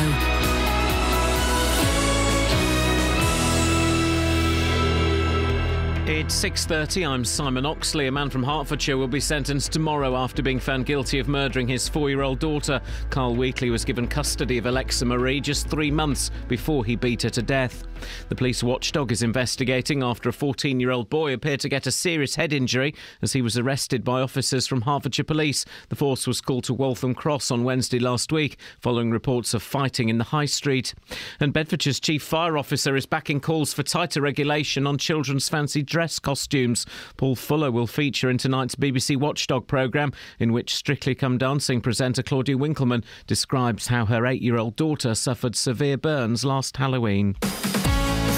[6.11, 7.07] It's 6:30.
[7.07, 8.07] I'm Simon Oxley.
[8.07, 11.87] A man from Hertfordshire will be sentenced tomorrow after being found guilty of murdering his
[11.87, 12.81] 4-year-old daughter.
[13.11, 17.29] Carl Wheatley was given custody of Alexa Marie just 3 months before he beat her
[17.29, 17.85] to death.
[18.31, 22.55] The police watchdog is investigating after a 14-year-old boy appeared to get a serious head
[22.55, 25.67] injury as he was arrested by officers from Hertfordshire Police.
[25.91, 30.09] The force was called to Waltham Cross on Wednesday last week following reports of fighting
[30.09, 30.95] in the High Street.
[31.39, 35.98] And Bedfordshire's chief fire officer is backing calls for tighter regulation on children's fancy dress
[36.23, 36.87] costumes.
[37.17, 42.23] Paul Fuller will feature in tonight's BBC Watchdog programme, in which Strictly Come Dancing presenter
[42.23, 47.35] Claudia Winkleman describes how her eight year old daughter suffered severe burns last Halloween.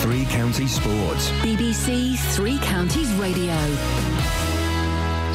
[0.02, 1.30] Three Counties Sports.
[1.42, 4.09] BBC Three Counties Radio.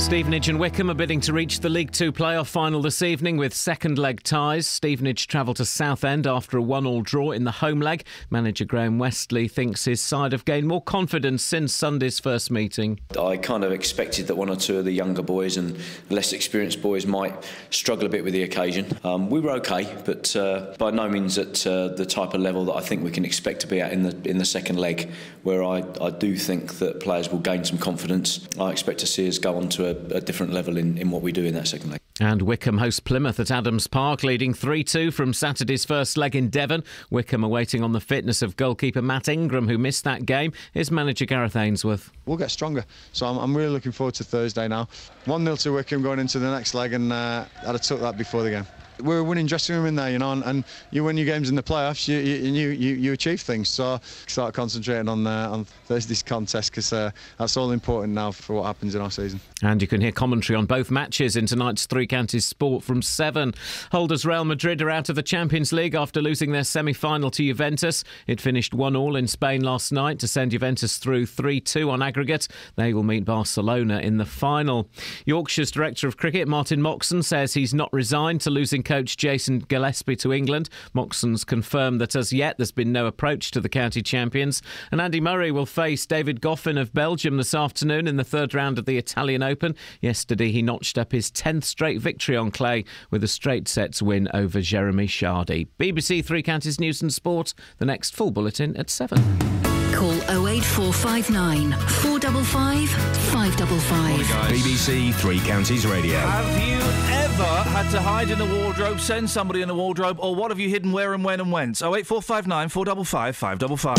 [0.05, 3.55] Stevenage and Wycombe are bidding to reach the League Two playoff final this evening with
[3.55, 4.67] second leg ties.
[4.67, 8.05] Stevenage travel to Southend after a one-all draw in the home leg.
[8.29, 12.99] Manager Graham Westley thinks his side have gained more confidence since Sunday's first meeting.
[13.19, 15.75] I kind of expected that one or two of the younger boys and
[16.11, 17.33] less experienced boys might
[17.71, 18.85] struggle a bit with the occasion.
[19.03, 22.63] Um, we were okay, but uh, by no means at uh, the type of level
[22.65, 25.09] that I think we can expect to be at in the in the second leg,
[25.41, 28.47] where I, I do think that players will gain some confidence.
[28.59, 31.21] I expect to see us go on to a, a different level in, in what
[31.21, 31.99] we do in that second leg.
[32.19, 36.49] And Wycombe host Plymouth at Adams Park, leading 3 2 from Saturday's first leg in
[36.49, 36.83] Devon.
[37.09, 40.53] Wycombe are waiting on the fitness of goalkeeper Matt Ingram, who missed that game.
[40.73, 42.11] Here's manager Gareth Ainsworth.
[42.25, 44.87] We'll get stronger, so I'm, I'm really looking forward to Thursday now.
[45.25, 48.17] 1 0 to Wycombe going into the next leg, and uh, I'd have took that
[48.17, 48.67] before the game.
[49.01, 51.49] We're a winning dressing room in there, you know, and, and you win your games
[51.49, 53.69] in the playoffs, you you, you, you achieve things.
[53.69, 58.55] So start concentrating on uh, on Thursday's contest because uh, that's all important now for
[58.55, 59.39] what happens in our season.
[59.61, 63.53] And you can hear commentary on both matches in tonight's Three Counties Sport from 7.
[63.91, 67.43] Holders Real Madrid are out of the Champions League after losing their semi final to
[67.43, 68.03] Juventus.
[68.27, 72.01] It finished 1 all in Spain last night to send Juventus through 3 2 on
[72.01, 72.47] aggregate.
[72.75, 74.89] They will meet Barcelona in the final.
[75.25, 80.15] Yorkshire's Director of Cricket, Martin Moxon, says he's not resigned to losing coach Jason Gillespie
[80.17, 80.69] to England.
[80.93, 84.61] Moxon's confirmed that as yet there's been no approach to the county champions.
[84.91, 88.79] And Andy Murray will face David Goffin of Belgium this afternoon in the third round
[88.79, 89.75] of the Italian Open.
[89.99, 94.29] Yesterday he notched up his 10th straight victory on clay with a straight sets win
[94.33, 95.67] over Jeremy Chardy.
[95.79, 97.53] BBC Three Counties News and Sport.
[97.79, 99.64] The next full bulletin at 7.
[99.95, 100.11] Call
[100.47, 104.19] 08459 455 555.
[104.51, 106.17] BBC Three Counties Radio.
[106.19, 106.75] Have you
[107.15, 110.59] ever had to hide in a wardrobe, send somebody in a wardrobe, or what have
[110.59, 111.81] you hidden where and when and whence?
[111.81, 113.95] 08459 455 555.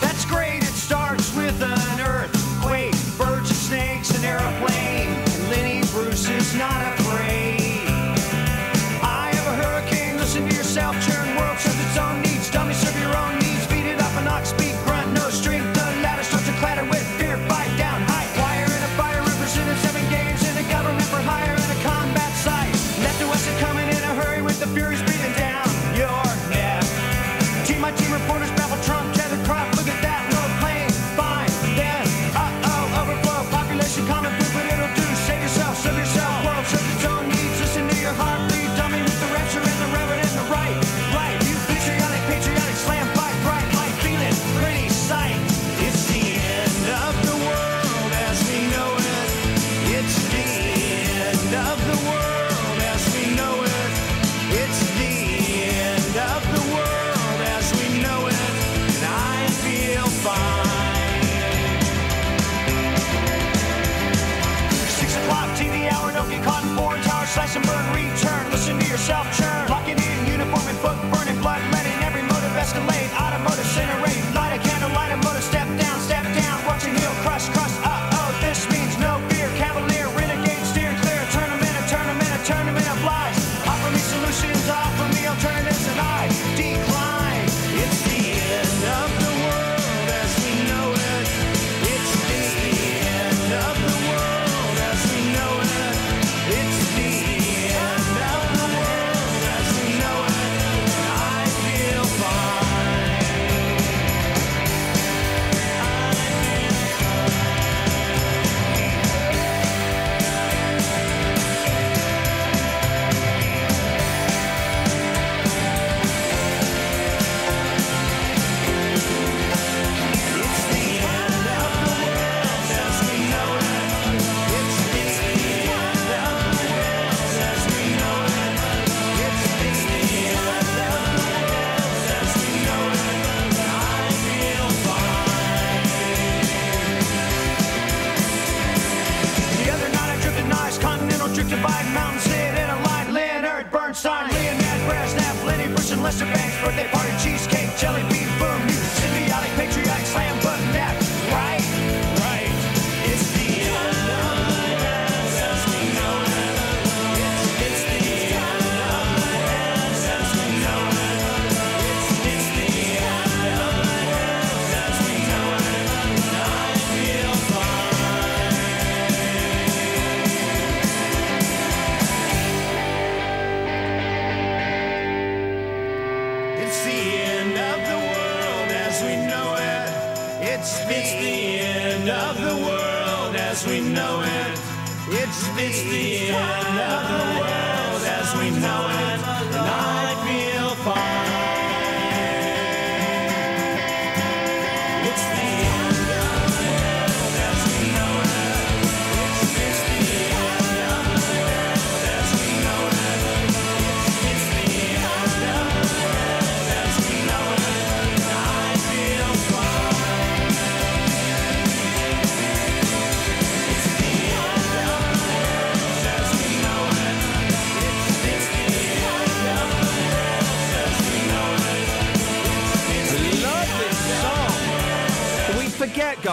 [0.00, 4.79] That's great, it starts with an earthquake, birds and snakes, an airplane,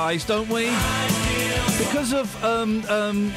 [0.08, 0.68] guys, don't we?
[1.78, 3.34] Because of um um.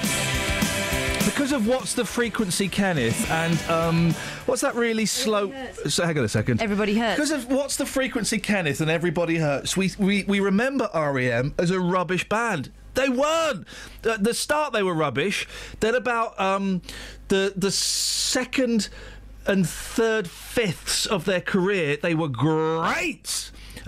[1.24, 4.14] Because of what's the frequency, Kenneth, and um,
[4.46, 5.52] what's that really slow?
[5.88, 6.62] So, hang on a second.
[6.62, 7.16] Everybody hurts.
[7.16, 9.76] Because of what's the frequency, Kenneth, and everybody hurts.
[9.76, 12.70] We we, we remember REM as a rubbish band.
[12.94, 13.66] They weren't.
[14.04, 15.48] At the start, they were rubbish.
[15.80, 16.82] Then about um,
[17.28, 18.90] the the second
[19.46, 23.26] and third fifths of their career, they were great.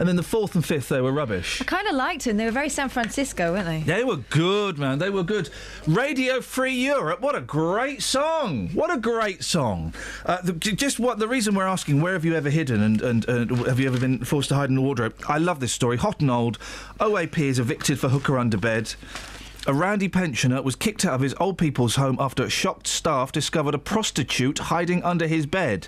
[0.03, 1.61] And then the fourth and fifth, they were rubbish.
[1.61, 2.36] I kind of liked them.
[2.36, 3.82] They were very San Francisco, weren't they?
[3.82, 4.98] They were good, man.
[4.98, 5.48] They were good.
[5.86, 7.20] Radio Free Europe.
[7.20, 8.70] What a great song.
[8.70, 9.94] What a great song.
[10.26, 13.28] Uh, the, just what the reason we're asking, where have you ever hidden and, and,
[13.28, 15.14] and have you ever been forced to hide in a wardrobe?
[15.28, 15.98] I love this story.
[15.98, 16.59] Hot and old.
[16.98, 18.92] OAP is evicted for hooker under bed.
[19.64, 23.74] A randy pensioner was kicked out of his old people's home after shocked staff discovered
[23.74, 25.86] a prostitute hiding under his bed.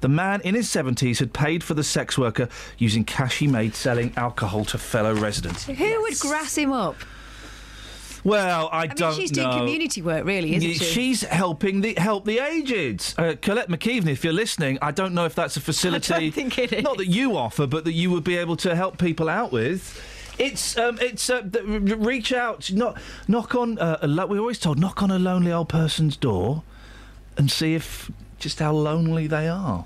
[0.00, 2.48] The man in his 70s had paid for the sex worker
[2.78, 5.66] using cash he made selling alcohol to fellow residents.
[5.66, 6.96] Who would grass him up?
[8.24, 9.44] Well, I, I mean, don't she's know.
[9.44, 10.84] doing community work, really, isn't she?
[10.84, 13.14] She's helping the help the aged.
[13.18, 16.14] Uh, Colette McKeven, if you're listening, I don't know if that's a facility.
[16.14, 16.84] I don't think it is.
[16.84, 19.98] Not that you offer, but that you would be able to help people out with.
[20.40, 23.78] It's um, it's uh, th- r- r- reach out, knock knock on.
[23.78, 26.62] Uh, a lo- we always told knock on a lonely old person's door,
[27.36, 29.84] and see if just how lonely they are.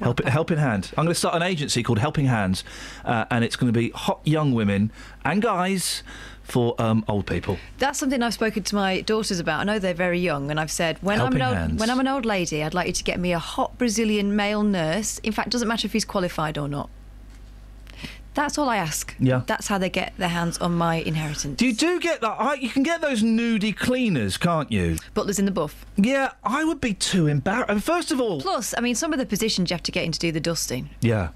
[0.00, 0.90] Help, Helping Hand.
[0.96, 2.64] I'm going to start an agency called Helping Hands,
[3.04, 4.90] uh, and it's going to be hot young women
[5.24, 6.02] and guys
[6.42, 7.58] for um, old people.
[7.78, 9.60] That's something I've spoken to my daughters about.
[9.60, 11.70] I know they're very young, and I've said when Helping I'm an hands.
[11.72, 14.34] old, when I'm an old lady, I'd like you to get me a hot Brazilian
[14.34, 15.18] male nurse.
[15.20, 16.90] In fact, it doesn't matter if he's qualified or not.
[18.34, 19.14] That's all I ask.
[19.18, 19.42] Yeah.
[19.46, 21.56] That's how they get their hands on my inheritance.
[21.56, 22.36] Do you do get that.
[22.40, 24.96] I, you can get those nudie cleaners, can't you?
[25.14, 25.86] Butlers in the buff.
[25.96, 27.70] Yeah, I would be too embarrassed.
[27.70, 30.04] And first of all, Plus, I mean, some of the positions you have to get
[30.04, 30.90] in to do the dusting.
[31.00, 31.28] yeah.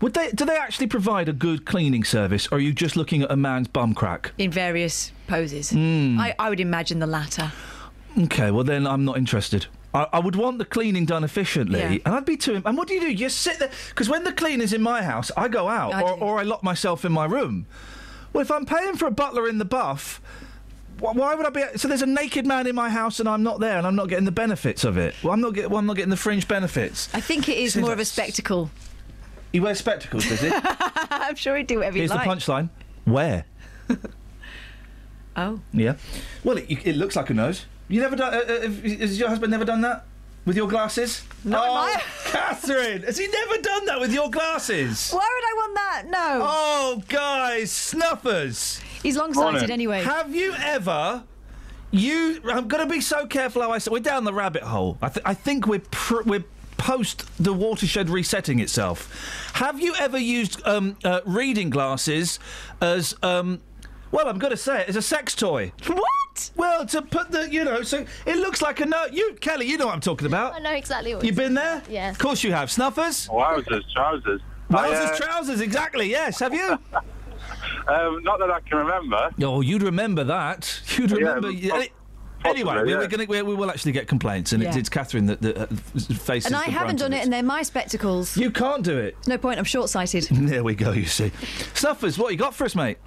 [0.00, 0.32] Would they?
[0.32, 3.36] Do they actually provide a good cleaning service, or are you just looking at a
[3.36, 4.32] man's bum crack?
[4.36, 5.70] in various poses.
[5.70, 6.18] Mm.
[6.18, 7.52] I, I would imagine the latter.
[8.18, 9.66] Okay, well then I'm not interested.
[9.94, 11.98] I, I would want the cleaning done efficiently, Yeah.
[12.06, 12.62] and I'd be too.
[12.64, 13.10] And what do you do?
[13.10, 16.12] You sit there because when the cleaner's in my house, I go out, I or,
[16.18, 17.66] or I lock myself in my room.
[18.32, 20.20] Well, if I'm paying for a butler in the buff.
[20.98, 21.62] wh- Why would I be?
[21.78, 24.08] So there's a naked man in my house and I'm not there and I'm not
[24.08, 25.14] getting the benefits of it.
[25.22, 25.70] Well, I'm not getting.
[25.70, 27.08] Well, I'm not getting the fringe benefits.
[27.12, 28.70] I think it is Seems more of a spectacle.
[29.52, 30.50] He wears spectacles, does he?
[30.54, 32.70] I'm sure he'd do whatever Here's he the punchline.
[33.04, 33.44] Where?
[35.36, 35.60] Oh.
[35.72, 35.94] Yeah.
[36.44, 37.64] Well, it, it looks like a nose.
[37.92, 38.32] You never done?
[38.32, 38.60] Uh, uh,
[39.00, 40.06] has your husband never done that
[40.46, 41.22] with your glasses?
[41.44, 45.10] No, oh, my- Catherine, has he never done that with your glasses?
[45.10, 46.02] Why would I want that?
[46.06, 46.40] No.
[46.42, 48.80] Oh, guys, snuffers.
[49.02, 50.02] He's long-sighted anyway.
[50.04, 51.22] Have you ever?
[51.90, 53.90] You, I'm going to be so careful how I say.
[53.90, 54.96] We're down the rabbit hole.
[55.02, 56.44] I, th- I think we're pr- we're
[56.78, 59.50] post the watershed resetting itself.
[59.52, 62.38] Have you ever used um, uh, reading glasses
[62.80, 63.60] as um,
[64.12, 64.28] well?
[64.28, 65.72] I'm going to say it as a sex toy.
[65.86, 66.50] What?
[66.56, 69.12] Well, to put the you know, so it looks like a note.
[69.12, 70.54] You, Kelly, you know what I'm talking about.
[70.54, 71.82] I know exactly what You've been there?
[71.90, 72.10] Yeah.
[72.10, 72.70] Of course you have.
[72.70, 73.26] Snuffers?
[73.26, 74.40] Trousers, trousers.
[74.70, 76.38] Trousers, I, uh, trousers, exactly, yes.
[76.38, 76.78] Have you?
[77.88, 79.30] Um, not that I can remember.
[79.42, 80.80] Oh, you'd remember that.
[80.96, 81.50] You'd remember.
[81.50, 81.84] yeah,
[82.44, 82.98] anyway, possibly, we, yeah.
[82.98, 84.80] we're gonna, we, we will actually get complaints, and it's, Yeah.
[84.80, 85.66] it's Catherine that, that uh,
[86.14, 86.46] faces.
[86.46, 88.36] And I the haven't done of it, and they're my spectacles.
[88.36, 89.16] You can't do it.
[89.26, 89.58] No point.
[89.58, 90.28] I'm short-sighted.
[90.30, 90.92] There we go.
[90.92, 91.32] You see,
[91.74, 92.98] Snuffers, what you got for us, mate?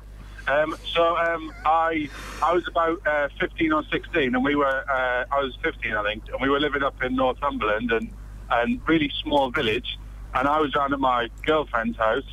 [0.48, 2.10] Um, so um, I
[2.44, 6.04] I was about uh, 15 or 16, and we were uh, I was 15, I
[6.04, 8.10] think, and we were living up in Northumberland, and
[8.52, 9.98] and really small village,
[10.36, 12.24] and I was down at my girlfriend's house,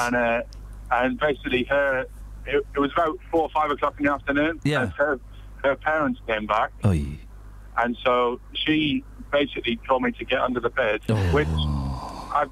[0.00, 0.42] and uh,
[0.90, 2.06] and basically her
[2.46, 4.60] it, it was about four or five o'clock in the afternoon.
[4.64, 4.82] Yeah.
[4.82, 5.20] And her
[5.62, 6.94] her parents came back, yeah.
[7.78, 11.14] and so she basically told me to get under the bed, Oh.
[11.32, 11.46] which
[12.34, 12.46] I.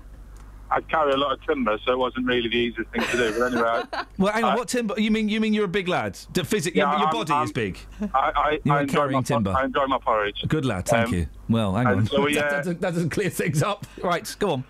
[0.70, 3.38] I carry a lot of timber, so it wasn't really the easiest thing to do.
[3.38, 4.52] But anyway, I, Well, hang on.
[4.52, 4.94] I- what timber?
[5.00, 6.18] You mean you mean you're a big lad?
[6.32, 7.78] D- Physically, Yeah, your, your body I'm- is big.
[8.14, 9.50] I, I, I enjoy carrying my, timber.
[9.56, 10.44] I enjoy my porridge.
[10.46, 10.86] Good lad.
[10.86, 11.26] Thank Um, you.
[11.48, 12.06] Well, hang on.
[12.06, 13.86] so we, that, uh, doesn't, that doesn't clear things up.
[14.02, 14.64] Right, go on.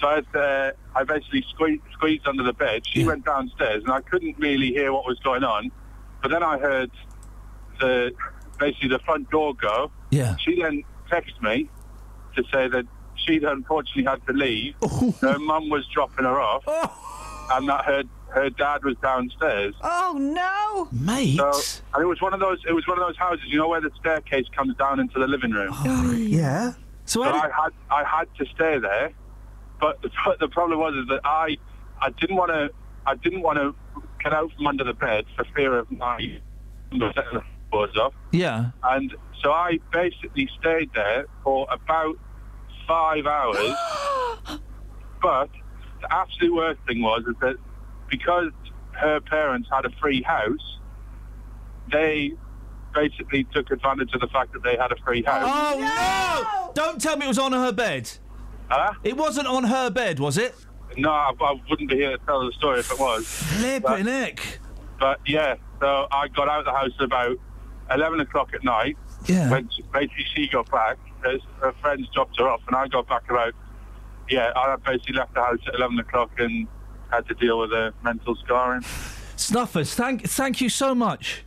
[0.00, 2.82] so I, uh, I basically squeezed, squeezed under the bed.
[2.86, 5.70] She went downstairs, and I couldn't really hear what was going on.
[6.22, 6.90] But then I heard
[7.80, 8.12] the
[8.58, 9.90] basically the front door go.
[10.10, 10.36] Yeah.
[10.36, 11.68] She then texted me
[12.36, 12.86] to say that
[13.26, 14.74] she'd unfortunately had to leave.
[14.82, 15.14] Oh.
[15.20, 17.48] Her mum was dropping her off, oh.
[17.52, 19.74] and that her her dad was downstairs.
[19.82, 21.36] Oh no, mate!
[21.36, 21.52] So,
[21.94, 22.58] and it was one of those.
[22.66, 25.26] It was one of those houses, you know, where the staircase comes down into the
[25.26, 25.70] living room.
[25.72, 26.72] Oh, yeah.
[27.04, 29.12] So, I had I had to stay there,
[29.80, 30.10] but the,
[30.40, 31.58] the problem was is that I
[32.00, 32.70] I didn't want to
[33.06, 33.74] I didn't want to
[34.22, 36.18] get out from under the bed for fear of my
[36.90, 38.70] setting the doors off, Yeah.
[38.84, 42.16] and so I basically stayed there for about
[42.86, 43.74] five hours.
[45.22, 45.50] but
[46.00, 47.56] the absolute worst thing was is that
[48.10, 48.52] because
[48.92, 50.78] her parents had a free house,
[51.90, 52.32] they
[52.94, 55.44] basically took advantage of the fact that they had a free house.
[55.44, 56.72] Oh no!
[56.74, 58.10] Don't tell me it was on her bed.
[58.68, 58.94] Huh?
[59.02, 60.54] It wasn't on her bed, was it?
[60.96, 63.26] No, I, I wouldn't be here to tell the story if it was.
[63.26, 64.60] Flipping heck.
[64.98, 67.36] But yeah, so I got out of the house about
[67.90, 68.96] 11 o'clock at night.
[69.26, 69.50] Yeah.
[69.50, 70.98] When she, basically she got back,
[71.60, 73.54] her friends dropped her off, and I got back about,
[74.28, 76.66] yeah, I basically left the house at 11 o'clock and
[77.10, 78.82] had to deal with the mental scarring.
[79.36, 81.44] Snuffers, thank thank you so much.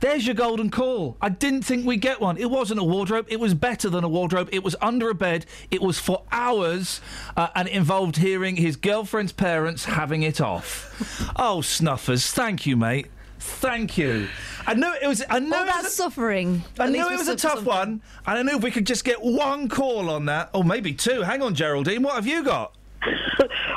[0.00, 1.18] There's your golden call.
[1.20, 2.38] I didn't think we'd get one.
[2.38, 3.26] It wasn't a wardrobe.
[3.28, 4.48] It was better than a wardrobe.
[4.50, 5.44] It was under a bed.
[5.70, 7.02] It was for hours,
[7.36, 11.32] uh, and it involved hearing his girlfriend's parents having it off.
[11.36, 13.08] oh, Snuffers, thank you, mate.
[13.40, 14.28] Thank you.
[14.66, 15.22] I knew it was.
[15.28, 16.62] I knew All it that was a- suffering.
[16.78, 17.66] I At knew it was a tough something.
[17.66, 20.92] one, and I knew if we could just get one call on that, or maybe
[20.92, 21.22] two.
[21.22, 22.74] Hang on, Geraldine, what have you got?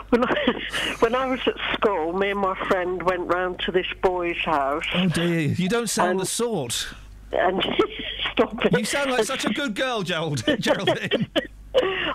[0.10, 0.36] When I,
[1.00, 4.84] when I was at school, me and my friend went round to this boy's house.
[4.94, 6.88] Oh dear, you don't sound the sort.
[7.36, 7.64] And
[8.32, 8.78] stop it.
[8.78, 11.28] You sound like such a good girl, Gerald, Geraldine.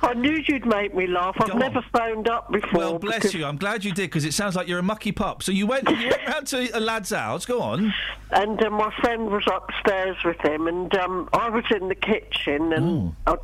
[0.02, 1.34] I knew you'd make me laugh.
[1.40, 2.78] I've never phoned up before.
[2.78, 3.44] Well, bless because- you.
[3.44, 5.42] I'm glad you did because it sounds like you're a mucky pup.
[5.42, 7.44] So you went, you went round to a lad's house.
[7.44, 7.92] Go on.
[8.30, 12.72] And uh, my friend was upstairs with him, and um, I was in the kitchen,
[12.72, 13.36] and I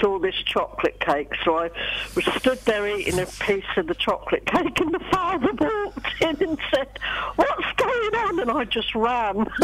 [0.00, 1.32] saw this chocolate cake.
[1.44, 1.70] So I
[2.14, 6.48] was stood there eating a piece of the chocolate cake, and the father walked in
[6.48, 6.88] and said,
[7.36, 9.46] "What's going on?" And I just ran.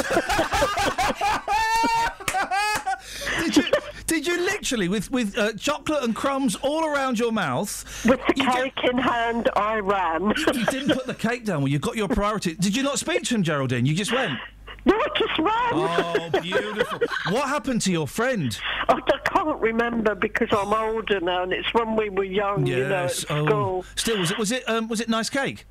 [3.45, 3.64] Did you?
[4.07, 8.05] Did you literally with with uh, chocolate and crumbs all around your mouth?
[8.07, 10.33] With the cake in hand, I ran.
[10.37, 11.62] You didn't put the cake down.
[11.62, 12.55] Well, you got your priority.
[12.55, 13.87] Did you not speak to him, Geraldine?
[13.87, 14.39] You just went.
[14.87, 15.51] No, I just ran.
[15.72, 17.01] Oh, beautiful.
[17.30, 18.57] what happened to your friend?
[18.89, 22.89] I, I can't remember because I'm older now, and it's when we were young, you
[22.89, 23.53] know, at school.
[23.53, 25.66] Oh, still was it was it um, was it nice cake?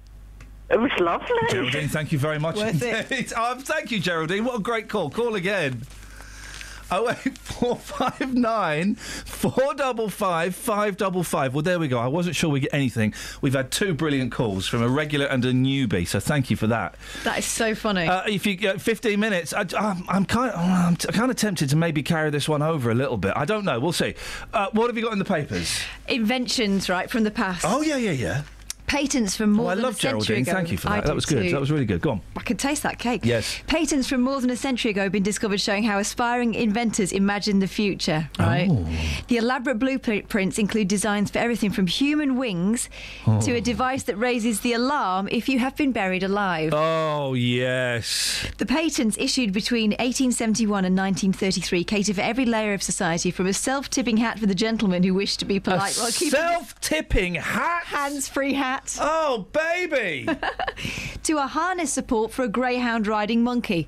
[0.69, 1.27] It was lovely.
[1.49, 2.57] Geraldine, thank you very much.
[2.57, 3.33] Worth it.
[3.37, 4.43] um, thank you, Geraldine.
[4.43, 5.09] What a great call.
[5.09, 5.83] Call again.
[6.91, 11.53] Oh eight four five nine four double five five double five.
[11.53, 11.97] Well, there we go.
[11.99, 13.13] I wasn't sure we get anything.
[13.41, 16.67] We've had two brilliant calls from a regular and a newbie, so thank you for
[16.67, 16.95] that.
[17.23, 18.07] That is so funny.
[18.07, 21.37] Uh, if you get 15 minutes, I, I'm, I'm kind of, I'm t- kind of
[21.37, 23.33] tempted to maybe carry this one over a little bit.
[23.35, 23.79] I don't know.
[23.79, 24.15] We'll see.
[24.53, 25.79] Uh, what have you got in the papers?
[26.07, 27.65] Inventions, right, from the past.
[27.67, 28.43] Oh yeah, yeah, yeah.
[28.87, 30.41] Patents from more Oh, I than love a century Geraldine.
[30.43, 30.51] ago.
[30.53, 31.01] Thank you for that.
[31.01, 31.43] do That was good.
[31.43, 31.51] too.
[31.51, 32.01] That was really good.
[32.01, 32.21] Go on.
[32.37, 33.21] I could taste that cake.
[33.25, 33.59] Yes.
[33.67, 37.59] Patents from more than a century ago have been discovered showing how aspiring inventors imagine
[37.59, 38.67] the future, right?
[38.69, 38.87] Oh.
[39.27, 42.89] The elaborate blueprints include designs for everything from human wings
[43.25, 43.41] Oh.
[43.41, 43.59] to a oh.
[43.59, 46.71] device that raises the alarm if you have been buried alive.
[46.73, 48.45] Oh yes.
[48.57, 53.53] The patents issued between 1871 and 1933 cater for every layer of society, from a
[53.53, 58.53] self-tipping hat for the gentleman who wished to be polite while keeping self-tipping hat, hands-free
[58.53, 58.74] hat.
[58.99, 60.27] Oh, baby!
[61.23, 63.87] to a harness support for a greyhound riding monkey.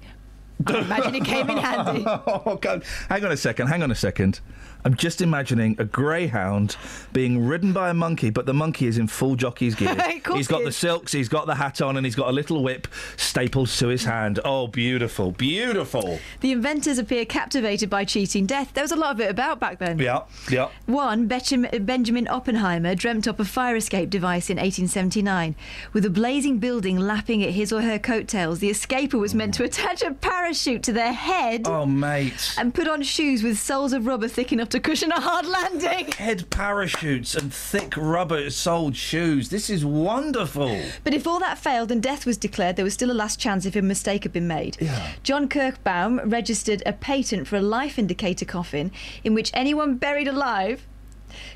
[0.66, 2.04] I imagine it came in handy.
[2.08, 2.84] oh, God.
[3.10, 3.68] Hang on a second.
[3.68, 4.40] Hang on a second.
[4.88, 6.78] I'm just imagining a greyhound
[7.12, 9.94] being ridden by a monkey, but the monkey is in full jockey's gear.
[10.34, 12.64] He's got he the silks, he's got the hat on, and he's got a little
[12.64, 14.40] whip stapled to his hand.
[14.46, 16.20] Oh, beautiful, beautiful.
[16.42, 18.74] The inventors appear captivated by cheating death.
[18.74, 20.00] There was a lot of it about back then.
[20.00, 20.70] Yeah, yeah.
[20.86, 25.56] One, Benjamin Oppenheimer dreamt up a fire escape device in 1879.
[25.92, 29.64] With a blazing building lapping at his or her coattails, the escaper was meant to
[29.64, 32.54] attach a parachute to their head Oh, mate.
[32.58, 36.12] and put on shoes with soles of rubber thick enough to cushion a hard landing.
[36.18, 39.50] Head parachutes and thick rubber soled shoes.
[39.50, 40.82] This is wonderful.
[41.04, 43.66] But if all that failed and death was declared, there was still a last chance
[43.66, 44.78] if a mistake had been made.
[44.80, 45.14] Yeah.
[45.24, 48.92] John Kirkbaum registered a patent for a life indicator coffin
[49.24, 50.86] in which anyone buried alive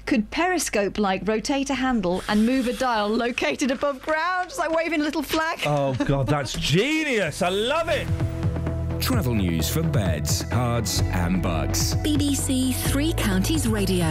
[0.06, 4.72] could periscope like rotate a handle and move a dial located above ground, just like
[4.76, 5.60] waving a little flag.
[5.66, 7.42] Oh, God, that's genius.
[7.42, 8.08] I love it.
[9.02, 11.96] Travel news for beds, cards, and Bucks.
[11.96, 14.06] BBC Three Counties Radio.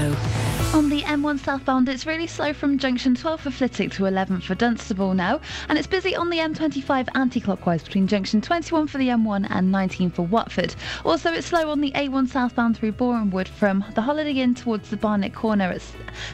[0.75, 4.57] On the M1 southbound, it's really slow from junction 12 for Flitwick to 11 for
[4.57, 9.47] Dunstable now, and it's busy on the M25 anti-clockwise between junction 21 for the M1
[9.51, 10.75] and 19 for Watford.
[11.05, 14.97] Also, it's slow on the A1 southbound through Borehamwood from the Holiday Inn towards the
[14.97, 15.83] Barnet Corner at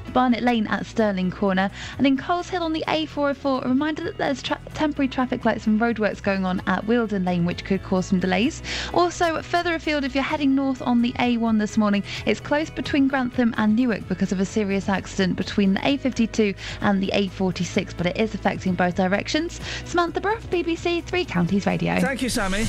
[0.07, 4.17] the Barnet Lane at Stirling Corner, and in Coleshill on the A404, a reminder that
[4.19, 8.07] there's tra- temporary traffic lights and roadworks going on at Wilden Lane, which could cause
[8.07, 8.46] some delays.
[8.95, 13.09] Also, further afield, if you're heading north on the A1 this morning, it's close between
[13.09, 18.07] Grantham and Newark because of a serious accident between the A52 and the A46, but
[18.07, 19.61] it is affecting both directions.
[19.85, 21.99] Samantha Bruff, BBC Three Counties Radio.
[22.01, 22.65] Thank you, Sammy.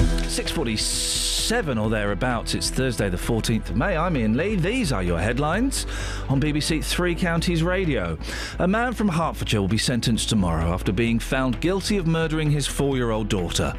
[0.00, 2.54] 6.47 or thereabouts.
[2.54, 3.96] It's Thursday, the 14th of May.
[3.96, 4.56] I'm Iain Lee.
[4.56, 5.84] These are your headlines
[6.28, 8.16] on BBC Three Counties Radio.
[8.58, 12.66] A man from Hertfordshire will be sentenced tomorrow after being found guilty of murdering his
[12.66, 13.74] four year old daughter.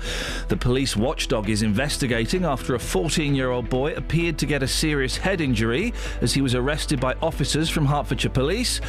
[0.49, 4.67] The police watchdog is investigating after a 14 year old boy appeared to get a
[4.67, 8.81] serious head injury as he was arrested by officers from Hertfordshire Police.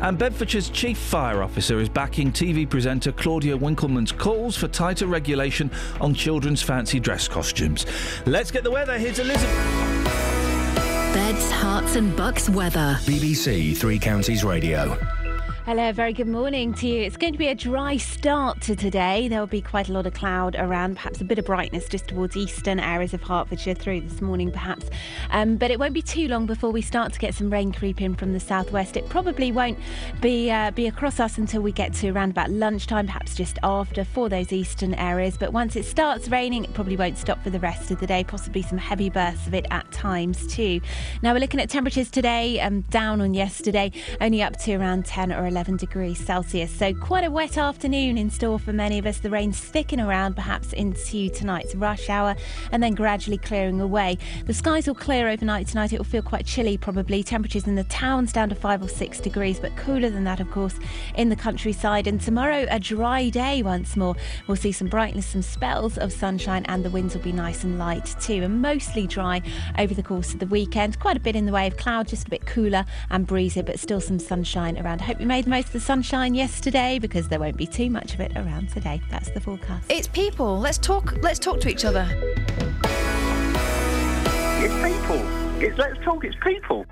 [0.00, 5.70] And Bedfordshire's chief fire officer is backing TV presenter Claudia Winkleman's calls for tighter regulation
[6.00, 7.86] on children's fancy dress costumes.
[8.24, 8.96] Let's get the weather.
[8.98, 9.50] Here's Elizabeth.
[11.12, 12.96] Beds, Herts, and Bucks weather.
[13.02, 14.96] BBC Three Counties Radio.
[15.68, 17.02] Hello, very good morning to you.
[17.02, 19.28] It's going to be a dry start to today.
[19.28, 22.08] There will be quite a lot of cloud around, perhaps a bit of brightness just
[22.08, 24.86] towards eastern areas of Hertfordshire through this morning, perhaps.
[25.28, 28.00] Um, but it won't be too long before we start to get some rain creep
[28.00, 28.96] in from the southwest.
[28.96, 29.78] It probably won't
[30.22, 34.06] be uh, be across us until we get to around about lunchtime, perhaps just after
[34.06, 35.36] for those eastern areas.
[35.36, 38.24] But once it starts raining, it probably won't stop for the rest of the day.
[38.24, 40.80] Possibly some heavy bursts of it at times too.
[41.20, 43.92] Now we're looking at temperatures today, um, down on yesterday,
[44.22, 46.70] only up to around 10 or 11 degrees Celsius.
[46.70, 49.18] So quite a wet afternoon in store for many of us.
[49.18, 52.36] The rain sticking around perhaps into tonight's rush hour
[52.70, 54.18] and then gradually clearing away.
[54.46, 55.92] The skies will clear overnight tonight.
[55.92, 57.22] It will feel quite chilly probably.
[57.22, 60.50] Temperatures in the towns down to 5 or 6 degrees, but cooler than that, of
[60.50, 60.78] course,
[61.16, 62.06] in the countryside.
[62.06, 64.14] And tomorrow, a dry day once more.
[64.46, 67.78] We'll see some brightness, some spells of sunshine, and the winds will be nice and
[67.78, 69.42] light too, and mostly dry
[69.78, 71.00] over the course of the weekend.
[71.00, 73.80] Quite a bit in the way of cloud, just a bit cooler and breezy, but
[73.80, 75.00] still some sunshine around.
[75.00, 78.14] I hope you made most of the sunshine yesterday because there won't be too much
[78.14, 79.00] of it around today.
[79.10, 79.90] That's the forecast.
[79.90, 80.58] It's people.
[80.58, 81.14] Let's talk.
[81.22, 82.06] Let's talk to each other.
[84.60, 85.22] It's people.
[85.60, 86.24] It's let's talk.
[86.24, 86.86] It's people.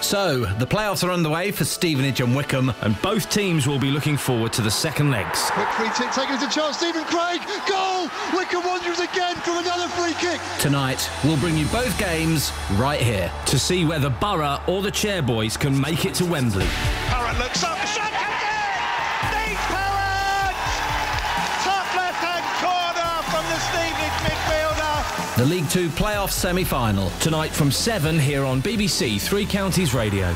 [0.00, 4.16] So, the playoffs are underway for Stevenage and Wycombe, and both teams will be looking
[4.16, 5.50] forward to the second legs.
[5.50, 7.40] Quick free kick taken into Charles Stephen Craig.
[7.68, 8.08] Goal!
[8.32, 10.40] Wycombe Wanderers again from another free kick.
[10.60, 15.58] Tonight, we'll bring you both games right here to see whether Borough or the Chairboys
[15.58, 16.66] can make it to Wembley.
[17.06, 17.76] Parrott looks up.
[17.86, 18.17] Shot
[25.38, 30.34] The League Two playoff semi final, tonight from 7 here on BBC Three Counties Radio.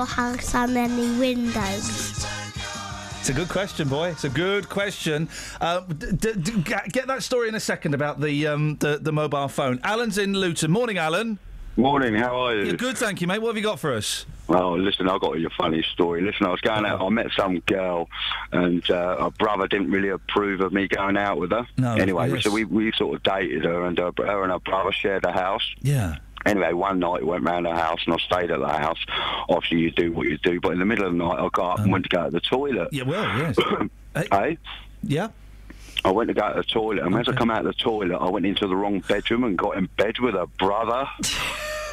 [0.00, 2.24] Your house and any windows?
[3.20, 4.08] It's a good question, boy.
[4.08, 5.28] It's a good question.
[5.60, 8.96] Uh, d- d- d- get get that story in a second about the um, the,
[8.98, 9.78] the mobile phone.
[9.84, 10.70] Alan's in Luton.
[10.70, 11.38] Morning, Alan.
[11.76, 12.64] Morning, how are you?
[12.64, 13.40] Yeah, good, thank you, mate.
[13.40, 14.24] What have you got for us?
[14.48, 16.20] Well, listen, I've got a funny story.
[16.22, 18.08] Listen, I was going out, I met some girl,
[18.52, 21.66] and uh, her brother didn't really approve of me going out with her.
[21.78, 22.42] No, Anyway, yes.
[22.44, 25.30] so we, we sort of dated her, and her, her and her brother shared a
[25.32, 25.62] house.
[25.82, 26.16] Yeah.
[26.46, 28.98] Anyway, one night we went round her house, and I stayed at the house.
[29.48, 31.72] Obviously, you do what you do, but in the middle of the night, I got
[31.72, 32.88] up and went to go to the toilet.
[32.92, 33.56] Yeah, well, yes.
[34.32, 34.58] hey?
[35.02, 35.28] Yeah.
[36.02, 38.16] I went to go to the toilet, and as I come out of the toilet,
[38.16, 41.06] I went into the wrong bedroom and got in bed with her brother.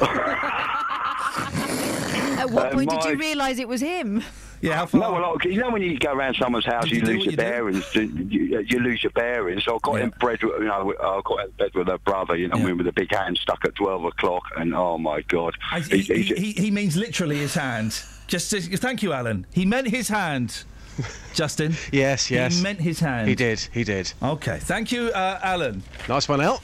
[2.38, 4.22] At what Uh, point did you realise it was him?
[4.60, 5.00] Yeah, how far?
[5.00, 7.30] No, well, like, you know when you go around someone's house, you, you lose your
[7.32, 7.94] you bearings.
[7.94, 9.64] You, you, you lose your bearings.
[9.64, 12.34] So I got in bed, with, you know, I got in bed with her brother.
[12.36, 14.98] You know, what I mean, with a big hand stuck at twelve o'clock, and oh
[14.98, 18.02] my god, I, He- he, he he, he, he means literally his hand.
[18.26, 19.46] Just to, thank you, Alan.
[19.52, 20.64] He meant his hand.
[21.34, 21.74] Justin.
[21.92, 22.56] Yes, yes.
[22.56, 23.28] He meant his hand.
[23.28, 23.60] He did.
[23.72, 24.12] He did.
[24.22, 24.58] Okay.
[24.60, 25.82] Thank you, uh, Alan.
[26.08, 26.60] Nice one, out.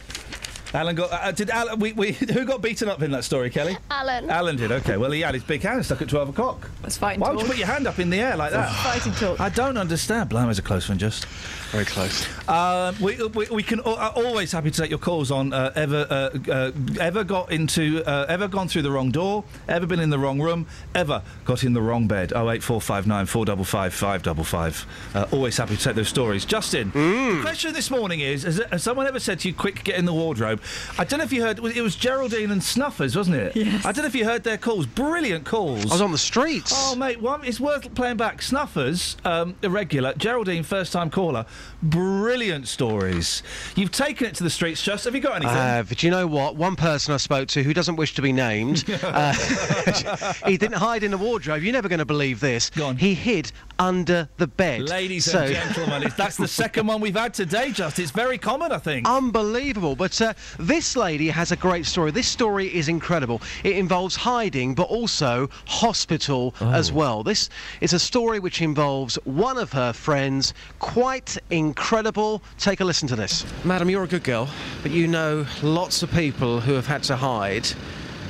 [0.75, 1.13] Alan got.
[1.13, 1.79] Uh, did Alan?
[1.79, 3.77] We, we who got beaten up in that story, Kelly?
[3.91, 4.29] Alan.
[4.29, 4.73] Alan did.
[4.73, 4.97] Okay.
[4.97, 6.69] Well, he had his big hand stuck at twelve o'clock.
[6.83, 8.75] That's fighting Why would you put your hand up in the air like that?
[8.83, 9.41] Fighting talk.
[9.41, 10.31] I don't understand.
[10.31, 11.27] Blimey's a close one, just.
[11.75, 12.49] Very close.
[12.49, 16.07] Um, we, we, we can uh, always happy to take your calls on uh, ever
[16.09, 16.71] uh, uh,
[17.01, 20.41] ever got into uh, ever gone through the wrong door, ever been in the wrong
[20.41, 22.33] room, ever got in the wrong bed.
[22.33, 24.87] Oh eight four five nine four double five five double five.
[25.15, 26.45] Uh, always happy to take those stories.
[26.45, 29.99] Justin, the question this morning is: has, has someone ever said to you, "Quick, get
[29.99, 30.61] in the wardrobe"?
[30.99, 31.59] I don't know if you heard.
[31.65, 33.57] It was Geraldine and Snuffers, wasn't it?
[33.57, 33.85] Yes.
[33.85, 34.87] I don't know if you heard their calls.
[34.87, 35.87] Brilliant calls.
[35.87, 36.73] I was on the streets.
[36.75, 38.43] Oh, mate, one, it's worth playing back.
[38.43, 40.15] Snuffers, um, irregular.
[40.15, 41.47] Geraldine, first time caller.
[41.83, 43.43] Brilliant stories.
[43.77, 45.05] You've taken it to the streets, just.
[45.05, 45.57] Have you got anything?
[45.57, 46.57] Uh, but you know what?
[46.57, 49.33] One person I spoke to who doesn't wish to be named, uh,
[50.47, 51.63] he didn't hide in the wardrobe.
[51.63, 52.71] You're never going to believe this.
[52.99, 54.89] He hid under the bed.
[54.89, 57.99] Ladies So- and gentlemen, that's the second one we've had today, just.
[57.99, 59.09] It's very common, I think.
[59.09, 59.95] Unbelievable.
[59.97, 62.11] But uh, this lady has a great story.
[62.11, 63.41] This story is incredible.
[63.63, 66.95] It involves hiding, but also hospital as oh.
[66.95, 67.23] well.
[67.23, 67.51] This
[67.81, 70.55] is a story which involves one of her friends.
[70.79, 72.43] Quite incredible.
[72.59, 73.45] Take a listen to this.
[73.65, 74.49] Madam, you're a good girl,
[74.83, 77.67] but you know lots of people who have had to hide.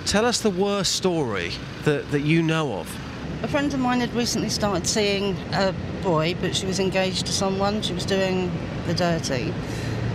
[0.06, 1.52] Tell us the worst story
[1.84, 2.94] that, that you know of.
[3.42, 7.32] A friend of mine had recently started seeing a boy, but she was engaged to
[7.32, 7.82] someone.
[7.82, 8.50] She was doing
[8.86, 9.52] the dirty.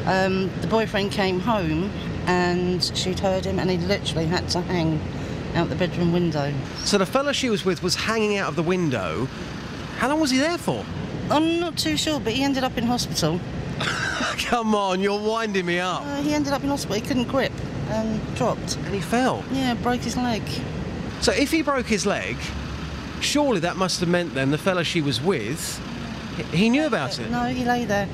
[0.06, 1.92] Um, the boyfriend came home
[2.26, 5.00] and she'd heard him, and he literally had to hang
[5.56, 6.54] out the bedroom window.
[6.86, 9.26] So the fella she was with was hanging out of the window.
[9.98, 10.86] How long was he there for?
[11.32, 13.40] I'm not too sure, but he ended up in hospital.
[14.38, 16.02] Come on, you're winding me up.
[16.04, 16.96] Uh, he ended up in hospital.
[16.96, 17.52] He couldn't grip
[17.90, 18.78] and dropped.
[18.78, 19.44] And he fell?
[19.52, 20.44] Yeah, broke his leg.
[21.22, 22.38] So if he broke his leg,
[23.22, 25.80] surely that must have meant then the fella she was with,
[26.38, 27.30] he- he knew about it.
[27.32, 28.08] No, he lay there.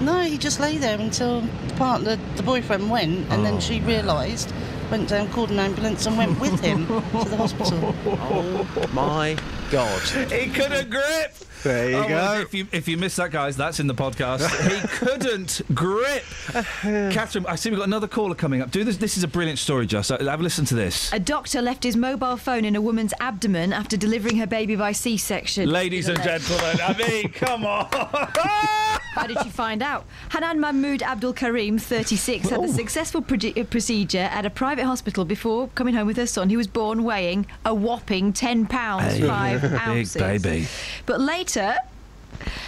[0.00, 3.42] No, he just lay there until the partner, the boyfriend went, and Oh.
[3.42, 4.52] then she realised,
[4.90, 7.94] went down, called an ambulance, and went with him to the hospital.
[8.06, 9.36] Oh my
[9.70, 10.00] God.
[10.30, 11.34] He couldn't grip.
[11.62, 12.40] There you Oh, go.
[12.40, 14.48] if you if you missed that, guys, that's in the podcast.
[14.70, 16.24] he couldn't grip.
[16.82, 18.70] Catherine, I see we've got another caller coming up.
[18.70, 18.96] Do this.
[18.96, 20.10] This is a brilliant story, Just.
[20.10, 21.12] Have a listen to this.
[21.12, 24.92] A doctor left his mobile phone in a woman's abdomen after delivering her baby by
[24.92, 25.68] C-section.
[25.68, 27.88] Ladies and gentlemen, I mean, come on.
[29.18, 30.04] How did she find out?
[30.30, 35.24] Hanan Mahmoud Abdul Karim, 36, had the successful proce- uh, procedure at a private hospital
[35.24, 39.26] before coming home with her son, who was born weighing a whopping 10 pounds, Hey,
[39.26, 40.68] 5 big baby.
[41.04, 41.47] But later,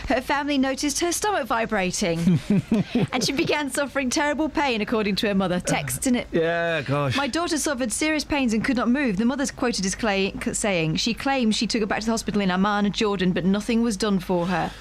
[0.09, 2.41] her family noticed her stomach vibrating
[3.13, 5.61] and she began suffering terrible pain, according to her mother.
[5.61, 6.27] Texting it.
[6.33, 7.17] Yeah, gosh.
[7.17, 9.17] My daughter suffered serious pains and could not move.
[9.17, 12.41] The mother's quoted as cla- saying, She claims she took her back to the hospital
[12.41, 14.73] in Amman, Jordan, but nothing was done for her.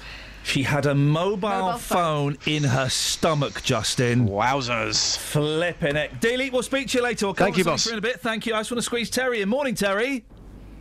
[0.42, 2.38] She had a mobile, Mobile phone.
[2.46, 4.26] in her stomach, Justin.
[4.26, 5.18] Wowzers.
[5.18, 6.18] Flipping it.
[6.20, 7.26] Dealey, we'll speak to you later.
[7.26, 7.86] We'll Thank you, on boss.
[7.86, 8.20] In a bit.
[8.20, 8.54] Thank you.
[8.54, 9.48] I just want to squeeze Terry in.
[9.50, 10.24] Morning, Terry.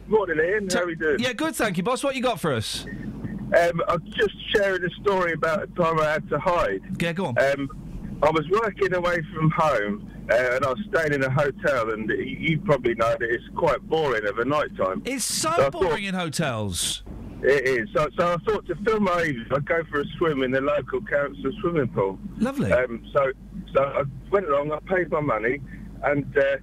[0.10, 0.68] Morning, Iain.
[0.72, 1.20] How are we doing?
[1.20, 2.04] Yeah, good, thank you, boss.
[2.04, 2.86] What you got for us?
[2.86, 6.82] Um, I'm just sharing a story about a time I had to hide.
[7.00, 7.38] Yeah, go on.
[7.38, 11.92] Um, I was working away from home uh, and I was staying in a hotel,
[11.92, 15.02] and you, you probably know that it's quite boring of a night time.
[15.06, 17.04] It's so thought- boring in hotels.
[17.42, 17.88] It is.
[17.96, 20.60] So, so I thought to fill my evenings, I'd go for a swim in the
[20.60, 22.20] local council swimming pool.
[22.38, 22.70] Lovely.
[22.74, 23.32] Um, so,
[23.74, 25.62] so I went along, I paid my money,
[26.04, 26.58] and uh,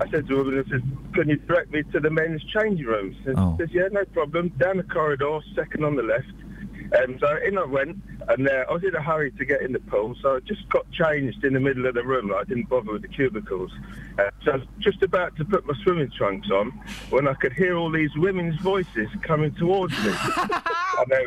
[0.00, 0.82] I said to woman, I said,
[1.14, 3.16] can you direct me to the men's changing rooms?
[3.26, 3.56] And Oh.
[3.58, 4.48] She says, yeah, no problem.
[4.58, 6.26] Down the corridor, second on the left.
[7.02, 7.96] Um, so in I went,
[8.28, 10.68] and uh, I was in a hurry to get in the pool, so I just
[10.68, 12.28] got changed in the middle of the room.
[12.28, 13.72] Like, I didn't bother with the cubicles.
[14.18, 16.70] Uh, so I was just about to put my swimming trunks on
[17.10, 20.12] when I could hear all these women's voices coming towards me.
[20.98, 21.26] and, they,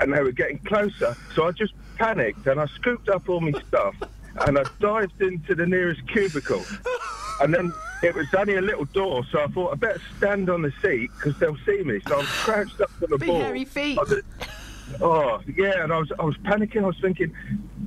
[0.00, 1.14] and they were getting closer.
[1.34, 3.94] So I just panicked and I scooped up all my stuff
[4.46, 6.64] and I dived into the nearest cubicle.
[7.42, 7.72] And then
[8.02, 11.10] it was only a little door, so I thought I better stand on the seat
[11.16, 12.00] because they'll see me.
[12.06, 13.40] So I was crouched up to the Big ball.
[13.40, 13.98] hairy feet.
[15.00, 16.82] Oh yeah, and I was I was panicking.
[16.82, 17.32] I was thinking,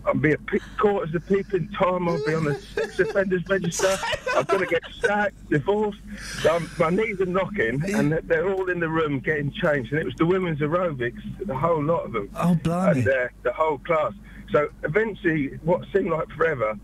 [0.07, 0.37] I'll be a
[0.77, 2.09] caught as a peeping tom.
[2.09, 3.95] I'll be on the sex offenders register.
[4.35, 5.99] I'm gonna get sacked, divorced.
[6.79, 9.91] My knees are knocking, and they're- they're all in the room getting changed.
[9.91, 12.29] And it was the women's aerobics, the whole lot of them.
[12.35, 13.01] Oh, blimey.
[13.01, 14.13] And uh, the whole class.
[14.51, 16.75] So eventually, what seemed like forever,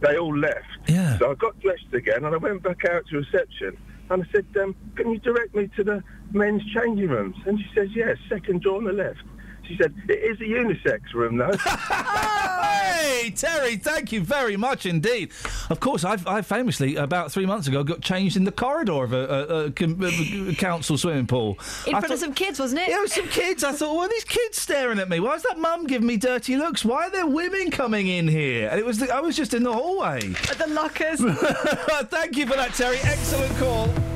[0.00, 0.66] they all left.
[0.88, 1.18] Yeah.
[1.18, 3.76] So I got dressed again, and I went back out to reception.
[4.10, 7.36] And I said, um, can you direct me to the men's changing rooms?
[7.46, 9.22] And she says, yes, second door on the left.
[9.68, 11.56] She said, it is a unisex room, though.
[12.96, 15.30] Hey, Terry, thank you very much indeed.
[15.70, 19.12] Of course, I've, I famously, about three months ago, got changed in the corridor of
[19.12, 21.58] a, a, a, a council swimming pool.
[21.86, 22.88] In I front of some kids, wasn't it?
[22.88, 23.64] Yeah, with some kids.
[23.64, 25.20] I thought, why are these kids staring at me?
[25.20, 26.84] Why is that mum giving me dirty looks?
[26.84, 28.68] Why are there women coming in here?
[28.70, 30.34] And it was the, I was just in the hallway.
[30.50, 31.20] At the lockers.
[32.10, 32.98] Thank you for that, Terry.
[33.02, 34.15] Excellent call.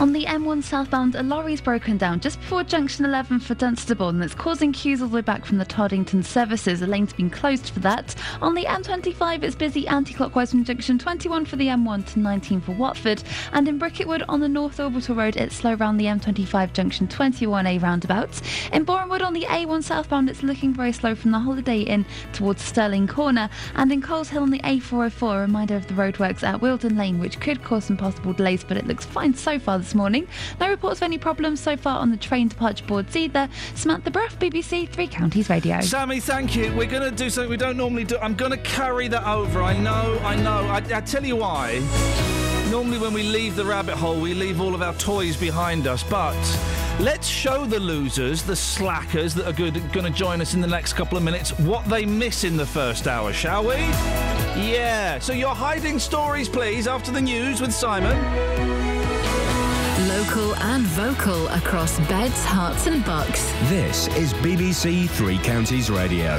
[0.00, 4.24] On the M1 southbound, a lorry's broken down just before junction 11 for Dunstable and
[4.24, 6.82] it's causing queues all the way back from the Toddington services.
[6.82, 8.12] A lane's been closed for that.
[8.42, 12.72] On the M25, it's busy anti-clockwise from junction 21 for the M1 to 19 for
[12.72, 13.22] Watford.
[13.52, 17.06] And in Bricket Wood on the North Orbital Road, it's slow around the M25 junction
[17.06, 18.42] 21A roundabout.
[18.72, 22.62] In Borehamwood on the A1 southbound, it's looking very slow from the Holiday Inn towards
[22.62, 23.48] Stirling Corner.
[23.76, 27.38] And in Coleshill on the A404, a reminder of the roadworks at Wilton Lane, which
[27.38, 30.26] could cause some possible delays, but it looks fine so far this morning.
[30.60, 33.48] No reports of any problems so far on the train departure boards either.
[33.74, 35.80] Samantha Bruff, BBC Three Counties Radio.
[35.82, 36.74] Sammy, thank you.
[36.74, 38.16] We're going to do something we don't normally do.
[38.18, 39.62] I'm going to carry that over.
[39.62, 40.64] I know, I know.
[40.68, 41.80] I, I tell you why.
[42.70, 46.02] Normally, when we leave the rabbit hole, we leave all of our toys behind us.
[46.02, 46.34] But
[46.98, 50.94] let's show the losers, the slackers that are going to join us in the next
[50.94, 53.76] couple of minutes, what they miss in the first hour, shall we?
[54.56, 55.18] Yeah.
[55.18, 58.93] So you're hiding stories, please, after the news with Simon.
[60.00, 63.52] Local and vocal across beds, Herts, and bucks.
[63.68, 66.36] This is BBC Three Counties Radio.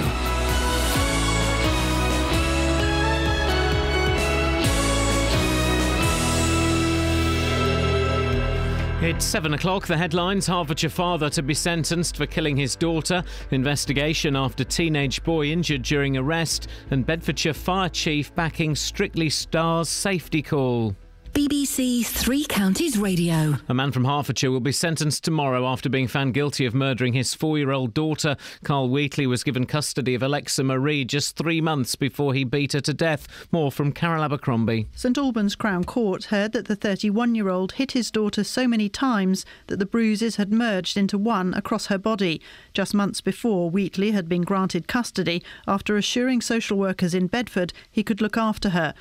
[9.02, 9.88] It's seven o'clock.
[9.88, 13.24] The headlines Hertfordshire father to be sentenced for killing his daughter.
[13.52, 16.68] Investigation after teenage boy injured during arrest.
[16.92, 20.94] And Bedfordshire fire chief backing Strictly Stars safety call.
[21.36, 23.58] BBC Three Counties Radio.
[23.68, 27.34] A man from Hertfordshire will be sentenced tomorrow after being found guilty of murdering his
[27.34, 28.38] four year old daughter.
[28.64, 32.80] Carl Wheatley was given custody of Alexa Marie just three months before he beat her
[32.80, 33.28] to death.
[33.52, 34.88] More from Carol Abercrombie.
[34.96, 38.88] St Albans Crown Court heard that the 31 year old hit his daughter so many
[38.88, 42.42] times that the bruises had merged into one across her body.
[42.74, 48.04] Just months before, Wheatley had been granted custody after assuring social workers in Bedford he
[48.04, 48.94] could look after her.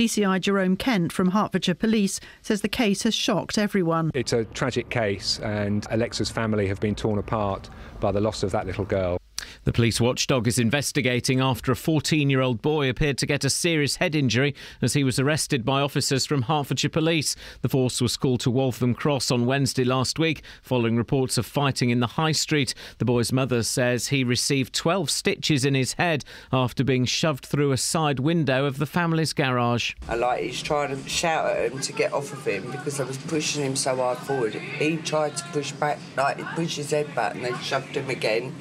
[0.00, 4.10] DCI Jerome Kent from Hertfordshire Police says the case has shocked everyone.
[4.14, 7.68] It's a tragic case, and Alexa's family have been torn apart
[8.00, 9.20] by the loss of that little girl.
[9.64, 13.50] The police watchdog is investigating after a 14 year old boy appeared to get a
[13.50, 17.36] serious head injury as he was arrested by officers from Hertfordshire Police.
[17.60, 21.90] The force was called to Waltham Cross on Wednesday last week following reports of fighting
[21.90, 22.72] in the High Street.
[22.96, 27.72] The boy's mother says he received 12 stitches in his head after being shoved through
[27.72, 29.92] a side window of the family's garage.
[30.08, 33.04] I like he's trying to shout at him to get off of him because I
[33.04, 34.54] was pushing him so hard forward.
[34.54, 38.08] He tried to push back, like he pushed his head back, and they shoved him
[38.08, 38.54] again,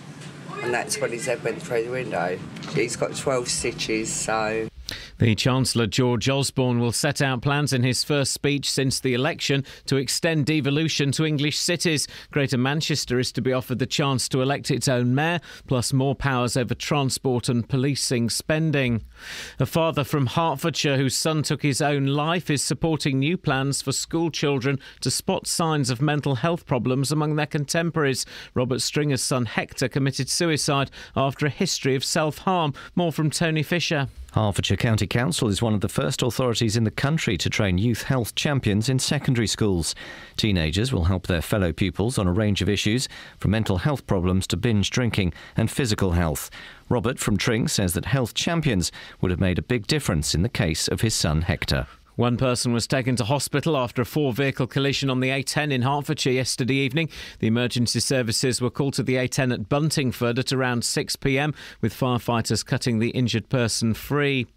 [0.62, 2.38] and that's when his head went through the window.
[2.74, 4.68] He's got 12 stitches, so.
[5.18, 9.66] The Chancellor George Osborne will set out plans in his first speech since the election
[9.86, 12.08] to extend devolution to English cities.
[12.32, 16.16] Greater Manchester is to be offered the chance to elect its own mayor, plus more
[16.16, 19.04] powers over transport and policing spending.
[19.60, 23.92] A father from Hertfordshire whose son took his own life is supporting new plans for
[23.92, 28.26] school children to spot signs of mental health problems among their contemporaries.
[28.54, 32.74] Robert Stringer's son Hector committed suicide after a history of self harm.
[32.96, 34.08] More from Tony Fisher.
[34.34, 38.04] Hertfordshire County Council is one of the first authorities in the country to train youth
[38.04, 39.96] health champions in secondary schools.
[40.38, 43.10] Teenagers will help their fellow pupils on a range of issues,
[43.40, 46.52] from mental health problems to binge drinking and physical health.
[46.90, 50.50] Robert from Tring says that health champions would have made a big difference in the
[50.50, 51.88] case of his son Hector.
[52.20, 55.84] One person was taken to hospital after a four vehicle collision on the A10 in
[55.84, 57.08] Hertfordshire yesterday evening.
[57.40, 61.98] The emergency services were called to the A10 at Buntingford at around 6 pm, with
[61.98, 64.48] firefighters cutting the injured person free.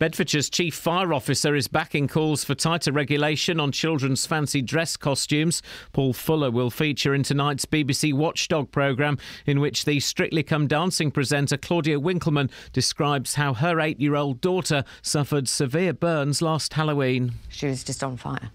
[0.00, 5.62] Bedfordshire's chief fire officer is backing calls for tighter regulation on children's fancy dress costumes.
[5.92, 11.12] Paul Fuller will feature in tonight's BBC Watchdog programme, in which the Strictly Come Dancing
[11.12, 17.03] presenter Claudia Winkleman describes how her eight year old daughter suffered severe burns last Halloween.
[17.48, 18.50] She was just on fire.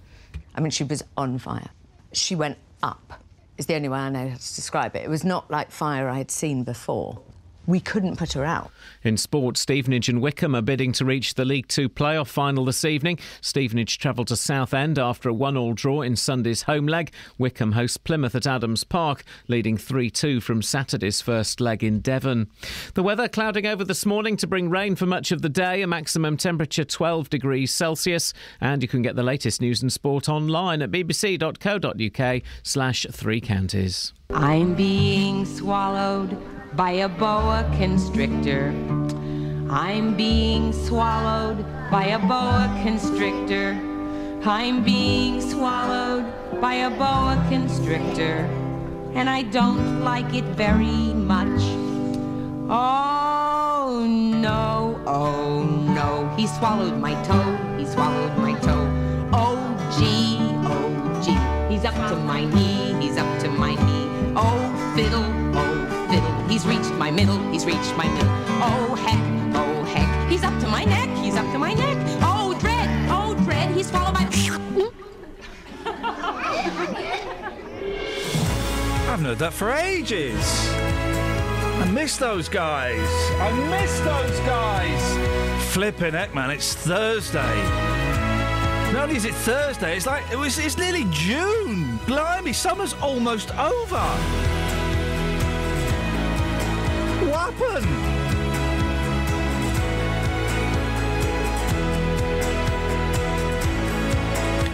[0.55, 1.69] I mean, she was on fire.
[2.13, 3.21] She went up,
[3.57, 5.03] is the only way I know how to describe it.
[5.03, 7.21] It was not like fire I had seen before.
[7.69, 8.71] We couldn't put her out.
[9.03, 12.83] In sport, Stevenage and Wycombe are bidding to reach the League Two playoff final this
[12.83, 13.19] evening.
[13.41, 17.11] Stevenage travel to Southend after a one-all draw in Sunday's home leg.
[17.37, 22.49] Wycombe hosts Plymouth at Adams Park, leading 3-2 from Saturday's first leg in Devon.
[22.95, 25.83] The weather clouding over this morning to bring rain for much of the day.
[25.83, 30.27] A maximum temperature 12 degrees Celsius, and you can get the latest news and sport
[30.27, 31.45] online at bbc.co.uk/slash
[33.11, 34.13] three counties.
[34.31, 36.37] I'm being swallowed
[36.75, 38.67] by a boa constrictor.
[39.71, 43.71] I'm being swallowed by a boa constrictor.
[44.45, 48.45] I'm being swallowed by a boa constrictor.
[49.15, 51.61] And I don't like it very much.
[52.69, 56.31] Oh no, oh no.
[56.37, 58.85] He swallowed my toe, he swallowed my toe.
[59.33, 59.57] Oh
[59.97, 60.37] gee,
[60.69, 61.73] oh gee.
[61.73, 62.68] He's up to my knee,
[66.59, 68.27] He's reached my middle, he's reached my middle.
[68.61, 70.29] Oh heck, oh heck.
[70.29, 71.95] He's up to my neck, he's up to my neck.
[72.21, 73.73] Oh dread, oh dread.
[73.73, 74.25] He's swallowed my.
[74.25, 74.25] I
[79.05, 80.69] haven't heard that for ages.
[81.79, 83.07] I miss those guys.
[83.39, 85.71] I miss those guys.
[85.71, 86.51] Flipping heck, man!
[86.51, 87.63] It's Thursday.
[88.91, 90.59] Not only is it Thursday, it's like it was.
[90.59, 92.01] It's nearly June.
[92.05, 94.58] Blimey, summer's almost over.
[97.29, 97.85] What happened?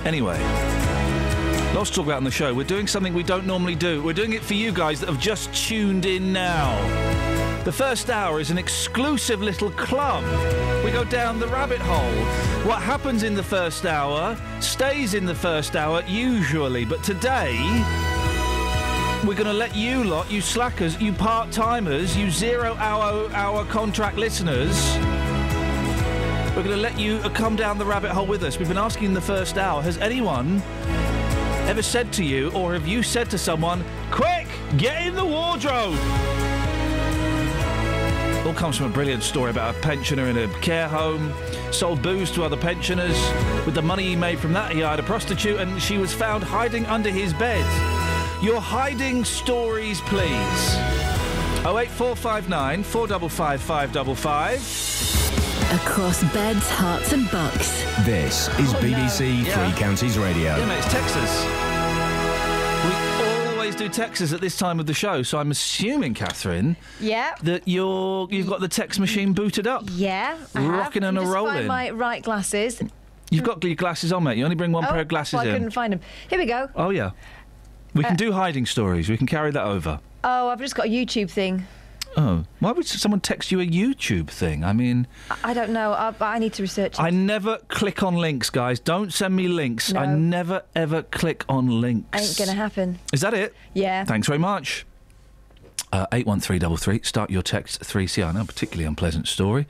[0.06, 0.40] Anyway,
[1.74, 2.54] lots to talk about on the show.
[2.54, 4.02] We're doing something we don't normally do.
[4.02, 6.80] We're doing it for you guys that have just tuned in now.
[7.66, 10.24] The first hour is an exclusive little club.
[10.86, 12.26] We go down the rabbit hole.
[12.66, 16.86] What happens in the first hour stays in the first hour, usually.
[16.86, 17.58] But today,
[19.28, 23.66] we're going to let you lot, you slackers, you part timers, you zero hour hour
[23.66, 24.96] contract listeners.
[26.56, 28.60] We're going to let you uh, come down the rabbit hole with us.
[28.60, 30.62] We've been asking in the first hour has anyone
[31.68, 34.48] ever said to you, or have you said to someone, quick,
[34.78, 35.98] get in the wardrobe?
[38.46, 41.34] All comes from a brilliant story about a pensioner in a care home,
[41.72, 43.18] sold booze to other pensioners.
[43.66, 46.44] With the money he made from that, he hired a prostitute, and she was found
[46.44, 48.05] hiding under his bed.
[48.42, 50.76] Your hiding stories, please.
[51.66, 55.82] 08459 455 555.
[55.82, 57.84] Across beds, Herts, and Bucks.
[58.06, 59.70] This is BBC Oh, Yeah.
[59.72, 60.56] Three Counties Radio.
[60.58, 61.46] Yeah, mate, it's Texas.
[62.86, 67.34] We always do Texas at this time of the show, so I'm assuming, Catherine, Yeah.
[67.42, 69.86] that you're you've got the text machine booted up.
[69.92, 70.38] Yeah.
[70.54, 70.68] I.
[70.68, 71.56] Rocking and a Just rolling.
[71.56, 72.80] Find my right glasses.
[73.32, 74.38] You've got your glasses on, mate.
[74.38, 75.54] You only bring one oh, pair of glasses well, I in.
[75.54, 76.02] couldn't find them.
[76.30, 76.70] Here we go.
[76.76, 77.10] Oh yeah.
[77.96, 79.10] We can Uh, do hiding stories.
[79.10, 80.00] We can carry that over.
[80.24, 81.66] Oh, I've just got a YouTube thing.
[82.18, 84.64] Oh, why would someone text you a YouTube thing?
[84.64, 85.92] I mean, I- I don't know.
[85.92, 87.02] I, I need to research it.
[87.02, 88.80] I never click on links, guys.
[88.80, 89.94] Don't send me links.
[89.94, 92.08] I never ever click on links.
[92.18, 93.00] Ain't gonna happen.
[93.12, 93.54] Is that it?
[93.74, 94.06] Yeah.
[94.06, 94.86] Thanks very much.
[95.92, 98.34] Uh, 81333, start your text 3CR.
[98.34, 99.66] Now, particularly unpleasant story.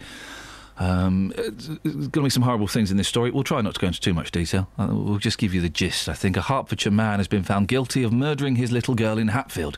[0.77, 3.31] Um, going to be some horrible things in this story.
[3.31, 4.67] We'll try not to go into too much detail.
[4.77, 6.35] Uh, we'll just give you the gist, I think.
[6.35, 9.77] A Hertfordshire man has been found guilty of murdering his little girl in Hatfield.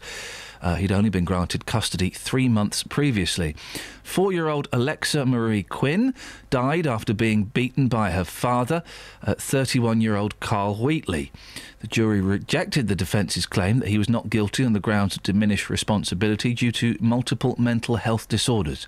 [0.61, 3.55] Uh, he'd only been granted custody three months previously.
[4.03, 6.13] Four year old Alexa Marie Quinn
[6.49, 8.83] died after being beaten by her father,
[9.23, 11.31] 31 year old Carl Wheatley.
[11.79, 15.23] The jury rejected the defence's claim that he was not guilty on the grounds of
[15.23, 18.87] diminished responsibility due to multiple mental health disorders.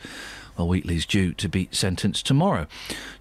[0.59, 2.67] Well, Wheatley's due to be sentenced tomorrow.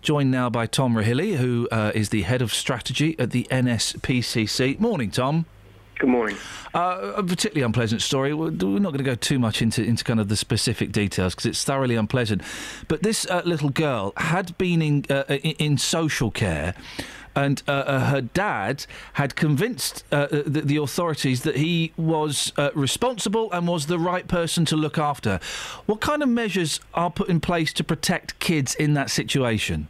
[0.03, 4.81] Joined now by Tom Rahilly, who uh, is the head of strategy at the NSPCC.
[4.81, 5.47] Morning, Tom.
[6.01, 6.37] Good morning.
[6.75, 8.35] Uh, a particularly unpleasant story.
[8.35, 11.47] We're not going to go too much into, into kind of the specific details because
[11.47, 12.43] it's thoroughly unpleasant.
[12.89, 16.75] But this uh, little girl had been in, uh, in, in social care.
[17.39, 23.53] And uh, uh, her dad had convinced uh, the, the authorities that he was responsible
[23.53, 25.39] and was the right person to look after.
[25.87, 29.87] What kind of measures are put in place to protect kids in that situation?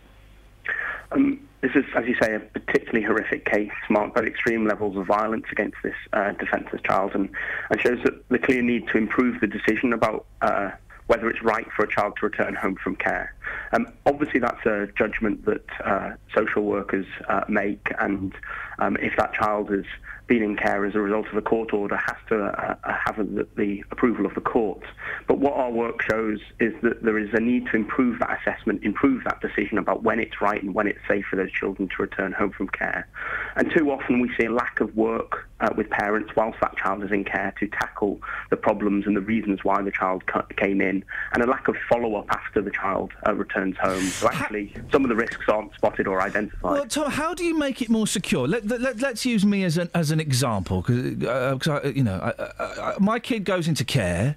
[1.10, 5.06] Um, this is, as you say, a particularly horrific case marked by extreme levels of
[5.06, 7.30] violence against this uh, defenceless child and,
[7.70, 10.70] and shows the clear need to improve the decision about uh,
[11.06, 13.34] whether it's right for a child to return home from care.
[13.72, 18.32] Um, obviously, that's a judgment that uh, social workers uh, make, and
[18.78, 19.84] um, if that child has
[20.26, 23.46] been in care as a result of a court order, has to uh, have the,
[23.56, 24.82] the approval of the court.
[25.26, 28.84] But what our work shows is that there is a need to improve that assessment,
[28.84, 32.02] improve that decision about when it's right and when it's safe for those children to
[32.02, 33.08] return home from care.
[33.56, 37.02] And too often we see a lack of work uh, with parents whilst that child
[37.02, 40.22] is in care to tackle the problems and the reasons why the child
[40.56, 44.02] came in, and a lack of follow-up after the child uh, returns home.
[44.02, 46.72] So actually, some of the risks aren't spotted or identified.
[46.72, 48.46] Well, Tom, how do you make it more secure?
[48.46, 52.62] Let, let, us use me as an as an example, because uh, you know, I,
[52.62, 54.36] I, I, my kid goes into care.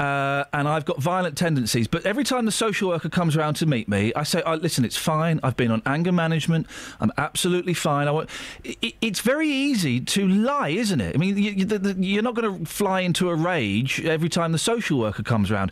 [0.00, 1.86] Uh, and I've got violent tendencies.
[1.86, 4.82] But every time the social worker comes around to meet me, I say, oh, "Listen,
[4.82, 5.40] it's fine.
[5.42, 6.66] I've been on anger management.
[7.00, 8.30] I'm absolutely fine." I want.
[8.64, 11.14] It, it's very easy to lie, isn't it?
[11.14, 11.52] I mean, you,
[11.98, 15.70] you're not going to fly into a rage every time the social worker comes around.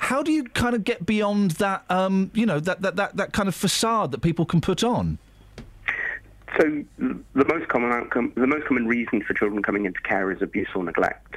[0.00, 1.84] How do you kind of get beyond that?
[1.88, 5.18] Um, you know, that, that that that kind of facade that people can put on.
[6.56, 10.40] So the most common outcome, the most common reason for children coming into care is
[10.40, 11.36] abuse or neglect,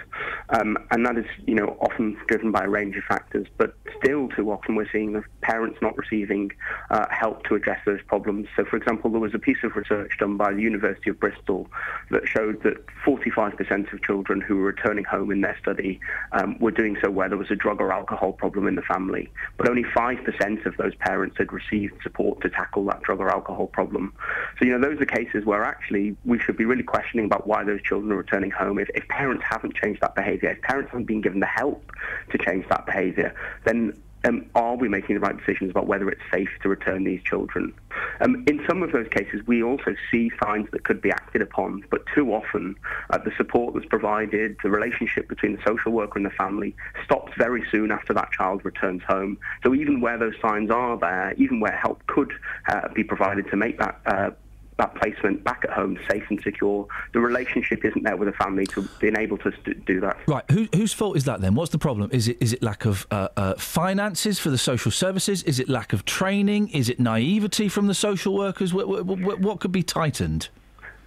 [0.50, 3.48] um, and that is, you know, often driven by a range of factors.
[3.58, 6.52] But still, too often, we're seeing the parents not receiving
[6.90, 8.48] uh, help to address those problems.
[8.56, 11.68] So, for example, there was a piece of research done by the University of Bristol
[12.10, 16.00] that showed that 45% of children who were returning home in their study
[16.32, 19.30] um, were doing so where there was a drug or alcohol problem in the family,
[19.58, 23.68] but only 5% of those parents had received support to tackle that drug or alcohol
[23.68, 24.14] problem.
[24.58, 27.64] So, you know, those are cases where actually we should be really questioning about why
[27.64, 28.80] those children are returning home.
[28.80, 31.92] If, if parents haven't changed that behaviour, if parents haven't been given the help
[32.32, 33.34] to change that behaviour,
[33.66, 37.24] then um, are we making the right decisions about whether it's safe to return these
[37.24, 37.74] children?
[38.20, 41.84] Um, in some of those cases, we also see signs that could be acted upon,
[41.90, 42.76] but too often
[43.10, 47.32] uh, the support that's provided, the relationship between the social worker and the family stops
[47.38, 49.38] very soon after that child returns home.
[49.64, 52.32] So even where those signs are there, even where help could
[52.68, 54.30] uh, be provided to make that uh,
[54.78, 56.88] that placement back at home safe and secure.
[57.14, 60.18] The relationship isn't there with the family to being able to st- do that.
[60.28, 60.44] Right.
[60.52, 61.56] Who, whose fault is that then?
[61.56, 62.10] What's the problem?
[62.12, 65.44] Is it is it lack of uh, uh, finances for the social services?
[65.44, 66.70] Is it lack of training?
[66.70, 68.74] Is it naivety from the social workers?
[68.74, 70.50] What, what, what could be tightened?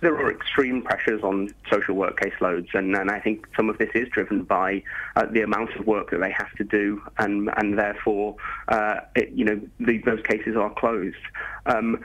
[0.04, 3.88] There are extreme pressures on social work caseloads, and, and I think some of this
[3.94, 4.82] is driven by
[5.16, 8.36] uh, the amount of work that they have to do, and and therefore,
[8.68, 11.16] uh, it, you know, the, those cases are closed.
[11.66, 12.04] Um,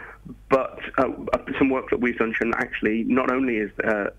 [0.49, 1.09] but uh,
[1.57, 4.11] some work that we've done shown actually not only is uh,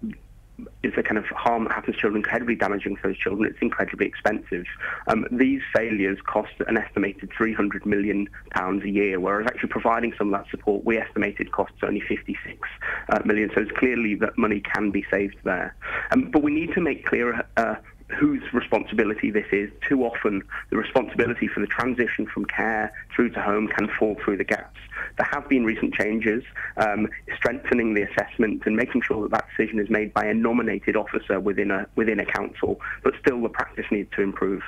[0.83, 3.51] is the kind of harm that happens to children incredibly damaging for those children.
[3.51, 4.65] It's incredibly expensive.
[5.07, 10.33] Um, these failures cost an estimated 300 million pounds a year, whereas actually providing some
[10.33, 12.69] of that support, we estimated costs only 56
[13.09, 13.51] uh, million.
[13.55, 15.75] So it's clearly that money can be saved there.
[16.11, 17.77] Um, but we need to make clear uh,
[18.13, 19.71] whose responsibility this is.
[19.89, 24.37] Too often, the responsibility for the transition from care through to home can fall through
[24.37, 24.79] the gaps.
[25.17, 26.45] There have been recent changes,
[26.77, 30.97] um, strengthening the assessment and making sure that that decision is made by a nominated
[30.97, 32.81] officer within a within a council.
[33.03, 34.63] But still, the practice needs to improve.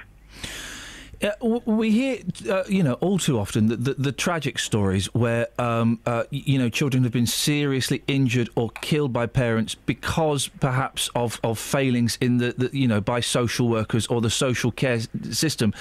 [1.23, 2.19] Uh, we hear,
[2.51, 6.59] uh, you know, all too often the, the, the tragic stories where, um, uh, you
[6.59, 12.19] know, children have been seriously injured or killed by parents because perhaps of, of failings
[12.21, 14.99] in the, the, you know, by social workers or the social care
[15.31, 15.73] system.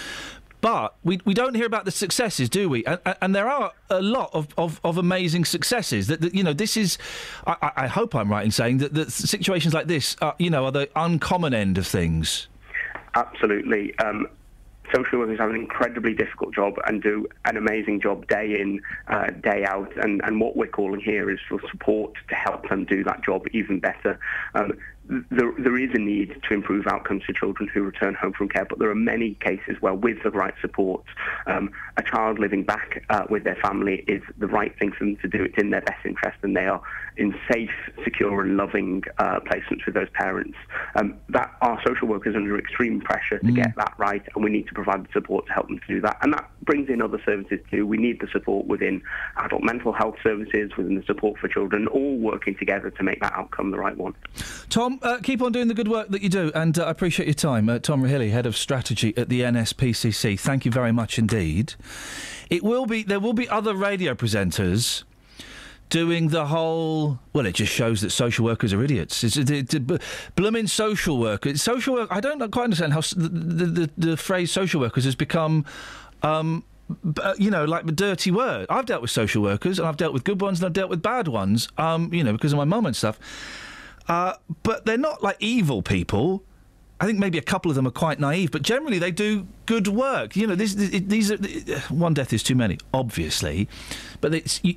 [0.61, 2.85] But we, we don't hear about the successes, do we?
[2.85, 6.05] And, and there are a lot of, of, of amazing successes.
[6.05, 6.99] That, that, you know, this is.
[7.47, 10.65] I, I hope I'm right in saying that, that situations like this, are, you know,
[10.65, 12.47] are the uncommon end of things.
[13.15, 13.97] Absolutely.
[13.97, 14.27] Um,
[14.93, 19.27] social workers have an incredibly difficult job and do an amazing job day in, uh,
[19.43, 19.91] day out.
[20.03, 23.45] And, and what we're calling here is for support to help them do that job
[23.51, 24.19] even better.
[24.55, 24.73] Um,
[25.09, 28.65] there, there is a need to improve outcomes for children who return home from care,
[28.65, 31.03] but there are many cases where, with the right support,
[31.47, 35.17] um, a child living back uh, with their family is the right thing for them
[35.17, 35.43] to do.
[35.43, 36.81] It's in their best interest, and they are
[37.17, 37.71] in safe,
[38.03, 40.57] secure, and loving uh, placements with those parents.
[40.95, 43.55] Um, that our social workers are under extreme pressure to mm.
[43.55, 46.01] get that right, and we need to provide the support to help them to do
[46.01, 46.17] that.
[46.21, 47.85] And that brings in other services too.
[47.85, 49.01] We need the support within
[49.37, 53.33] adult mental health services, within the support for children, all working together to make that
[53.33, 54.13] outcome the right one.
[54.69, 57.25] Tom, uh, keep on doing the good work that you do, and uh, I appreciate
[57.27, 57.69] your time.
[57.69, 60.39] Uh, Tom Rahilly, Head of Strategy at the NSPCC.
[60.39, 61.75] Thank you very much indeed.
[62.49, 65.03] It will be there will be other radio presenters
[65.89, 67.19] doing the whole.
[67.33, 69.23] Well, it just shows that social workers are idiots.
[69.23, 69.75] It's, it's, it's
[70.35, 71.61] blooming social workers.
[71.61, 72.07] Social work.
[72.11, 75.65] I don't quite understand how the, the, the, the phrase social workers has become.
[76.23, 76.63] Um,
[77.21, 78.65] uh, you know, like the dirty word.
[78.69, 81.01] I've dealt with social workers, and I've dealt with good ones, and I've dealt with
[81.01, 81.69] bad ones.
[81.77, 83.19] Um, you know, because of my mum and stuff.
[84.11, 86.43] Uh, but they're not like evil people.
[86.99, 89.87] I think maybe a couple of them are quite naive, but generally they do good
[89.87, 90.35] work.
[90.35, 91.37] You know, this, this, these are
[91.87, 93.69] one death is too many, obviously,
[94.19, 94.75] but it's, you,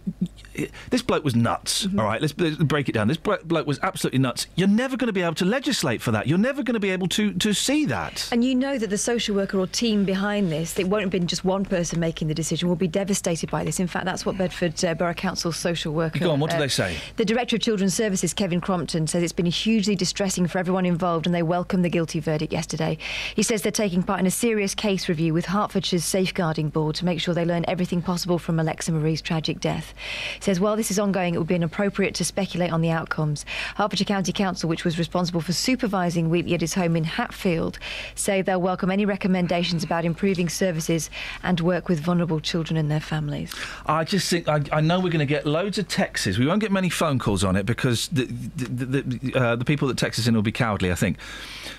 [0.90, 1.88] this bloke was nuts.
[1.98, 3.08] all right, let's, let's break it down.
[3.08, 4.46] This bloke was absolutely nuts.
[4.54, 6.28] You're never going to be able to legislate for that.
[6.28, 8.28] You're never going to be able to to see that.
[8.30, 11.26] And you know that the social worker or team behind this, it won't have been
[11.26, 13.80] just one person making the decision, will be devastated by this.
[13.80, 16.20] In fact, that's what Bedford uh, Borough Council's social worker.
[16.20, 16.96] Go on, what do uh, they say?
[17.16, 21.26] The Director of Children's Services, Kevin Crompton, says it's been hugely distressing for everyone involved
[21.26, 22.96] and they welcome the guilty verdict yesterday.
[23.34, 27.06] He says they're taking part in a serious case review with Hertfordshire's Safeguarding Board to
[27.06, 29.94] make sure they learn everything possible from Alexa Marie's tragic death.
[30.34, 33.46] He says while this is ongoing, it would be inappropriate to speculate on the outcomes.
[33.76, 37.78] Hertfordshire County Council, which was responsible for supervising Wheatley at his home in Hatfield,
[38.14, 41.08] say they'll welcome any recommendations about improving services
[41.42, 43.54] and work with vulnerable children and their families.
[43.86, 46.36] I just think I, I know we're going to get loads of texts.
[46.36, 49.88] We won't get many phone calls on it because the the, the, uh, the people
[49.88, 51.16] that text us in will be cowardly, I think.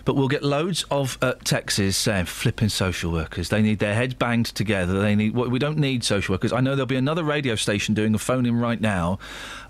[0.06, 3.50] But we'll get loads of uh, texts saying flipping social workers.
[3.50, 5.00] They need their heads banged together.
[5.00, 5.34] They need.
[5.36, 6.54] We don't need social workers.
[6.54, 9.20] I know there'll be another radio station doing a phone in right now.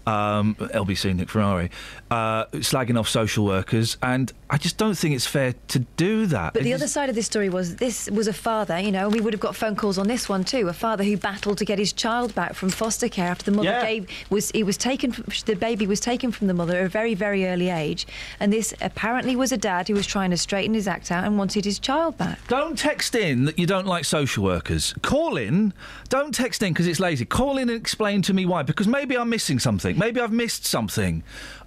[0.08, 1.72] Um, LBC Nick Ferrari
[2.12, 6.54] uh, slagging off social workers, and I just don't think it's fair to do that.
[6.54, 9.06] But the It other side of this story was this was a father, you know,
[9.06, 10.68] and we would have got phone calls on this one too.
[10.68, 13.70] A father who battled to get his child back from foster care after the mother
[13.70, 13.84] Yeah.
[13.84, 16.90] gave was he was taken from, the baby was taken from the mother at a
[16.90, 18.06] very very early age,
[18.40, 21.36] and this apparently was a dad who was trying to straighten his act out and
[21.36, 22.38] wanted his child back.
[22.48, 24.96] Don't text in that you don't like social workers.
[25.02, 25.74] Call in.
[26.10, 27.26] Don't text in because it's lazy.
[27.26, 28.64] Call in and explain to me why.
[28.64, 30.00] Because maybe I'm missing something.
[30.00, 31.24] Maybe I've missed something.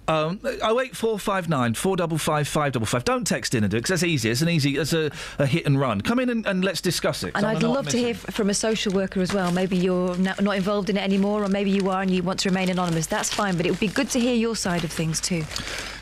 [0.09, 3.03] Um, 08459 455 555.
[3.05, 4.31] Don't text in and do it because that's easy.
[4.31, 6.01] It's an easy, it's a, a hit and run.
[6.01, 7.33] Come in and, and let's discuss it.
[7.35, 9.51] And I'd love to hear from a social worker as well.
[9.51, 12.49] Maybe you're not involved in it anymore, or maybe you are and you want to
[12.49, 13.05] remain anonymous.
[13.05, 15.43] That's fine, but it would be good to hear your side of things too.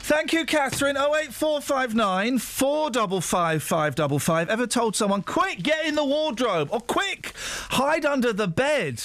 [0.07, 0.95] Thank you, Catherine.
[0.95, 4.49] 08459 455 555.
[4.49, 7.33] Ever told someone, quick, get in the wardrobe, or quick,
[7.71, 9.03] hide under the bed?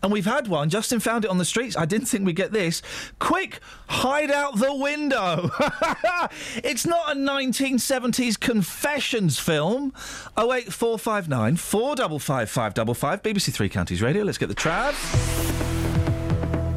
[0.00, 0.70] And we've had one.
[0.70, 1.76] Justin found it on the streets.
[1.76, 2.82] I didn't think we'd get this.
[3.18, 3.58] Quick,
[3.88, 5.50] hide out the window.
[6.62, 9.92] it's not a 1970s confessions film.
[10.38, 13.22] 08459 455 555.
[13.24, 14.22] BBC Three Counties Radio.
[14.22, 15.73] Let's get the trav.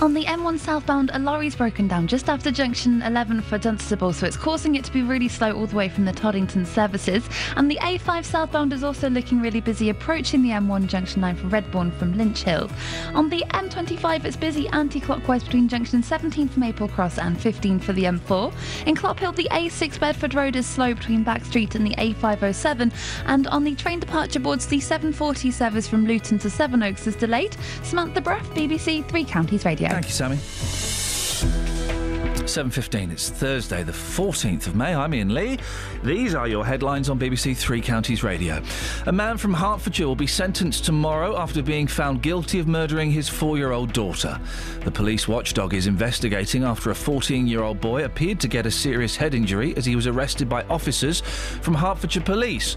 [0.00, 4.26] On the M1 southbound, a lorry's broken down just after junction 11 for Dunstable, so
[4.26, 7.26] it's causing it to be really slow all the way from the Toddington services.
[7.56, 11.46] And the A5 southbound is also looking really busy approaching the M1 junction 9 for
[11.46, 12.68] Redbourn from Lynch Hill.
[13.14, 17.78] On the M25, it's busy anti clockwise between junction 17 for Maple Cross and 15
[17.78, 18.52] for the M4.
[18.86, 22.92] In Clophill, the A6 Bedford Road is slow between Back Street and the A507.
[23.26, 27.56] And on the train departure boards, the 740 service from Luton to Sevenoaks is delayed.
[27.84, 29.83] Samantha Bruff, BBC Three Counties Radio.
[29.90, 32.03] Thank you, Sammy.
[32.44, 34.94] 7.15, it's Thursday, the 14th of May.
[34.94, 35.58] I'm Iain Lee.
[36.02, 38.62] These are your headlines on BBC Three Counties Radio.
[39.06, 43.30] A man from Hertfordshire will be sentenced tomorrow after being found guilty of murdering his
[43.30, 44.38] four year old daughter.
[44.80, 48.70] The police watchdog is investigating after a 14 year old boy appeared to get a
[48.70, 52.76] serious head injury as he was arrested by officers from Hertfordshire Police.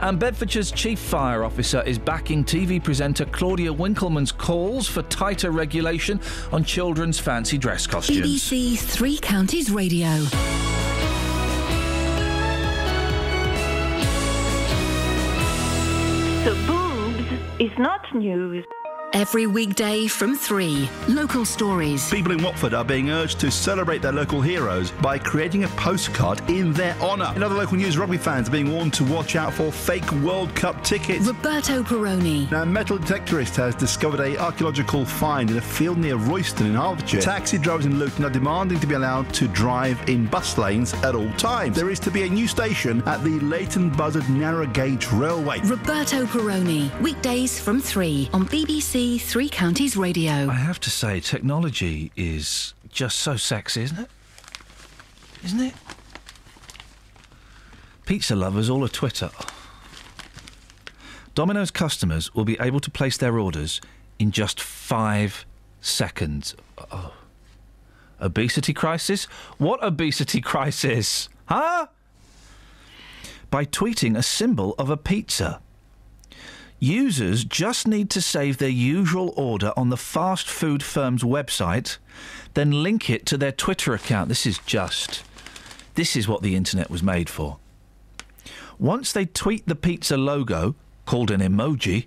[0.00, 6.18] And Bedfordshire's chief fire officer is backing TV presenter Claudia Winkleman's calls for tighter regulation
[6.50, 8.26] on children's fancy dress costumes.
[8.26, 10.06] BBC Three Counties Radio.
[16.44, 17.24] So boobs
[17.58, 18.64] is not news.
[19.14, 20.88] Every weekday from 3.
[21.08, 22.10] Local stories.
[22.10, 26.40] People in Watford are being urged to celebrate their local heroes by creating a postcard
[26.48, 27.30] in their honour.
[27.36, 30.54] In other local news, rugby fans are being warned to watch out for fake World
[30.54, 31.26] Cup tickets.
[31.26, 32.50] Roberto Perrone.
[32.50, 36.74] Now, a metal detectorist has discovered a archaeological find in a field near Royston in
[36.74, 37.20] Hertfordshire.
[37.20, 41.14] Taxi drivers in Luton are demanding to be allowed to drive in bus lanes at
[41.14, 41.76] all times.
[41.76, 45.60] There is to be a new station at the Leighton Buzzard Narrow Gauge Railway.
[45.64, 46.98] Roberto Perrone.
[47.02, 50.48] Weekdays from 3 on BBC Three Counties Radio.
[50.48, 54.08] I have to say, technology is just so sexy, isn't it?
[55.42, 55.74] Isn't it?
[58.06, 59.30] Pizza lovers all a Twitter.
[61.34, 63.80] Domino's customers will be able to place their orders
[64.20, 65.46] in just five
[65.80, 66.54] seconds.
[66.78, 67.12] Oh.
[68.20, 69.24] Obesity crisis?
[69.58, 71.28] What obesity crisis?
[71.46, 71.88] Huh?
[73.50, 75.60] By tweeting a symbol of a pizza.
[76.82, 81.98] Users just need to save their usual order on the fast food firm's website,
[82.54, 84.28] then link it to their Twitter account.
[84.28, 85.22] This is just
[85.94, 87.58] This is what the internet was made for.
[88.78, 90.74] Once they tweet the pizza logo,
[91.06, 92.06] called an emoji,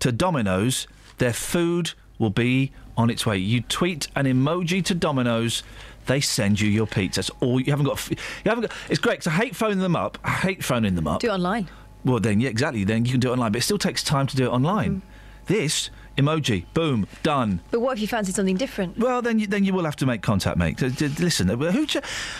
[0.00, 0.86] to Domino's,
[1.18, 3.38] their food will be on its way.
[3.38, 5.62] You tweet an emoji to Domino's,
[6.06, 7.22] they send you your pizza.
[7.22, 8.08] That's all you haven't got.
[8.10, 8.72] You haven't got.
[8.90, 10.18] It's great 'cause I hate phoning them up.
[10.22, 11.20] I hate phoning them up.
[11.20, 11.68] Do it online.
[12.04, 12.84] Well, then, yeah, exactly.
[12.84, 15.02] Then you can do it online, but it still takes time to do it online.
[15.46, 17.60] This emoji, boom, done.
[17.70, 18.96] But what if you fancy something different?
[18.96, 20.80] Well, then you, then you will have to make contact, mate.
[21.20, 21.86] Listen, uh, who?
[21.86, 21.98] Ch-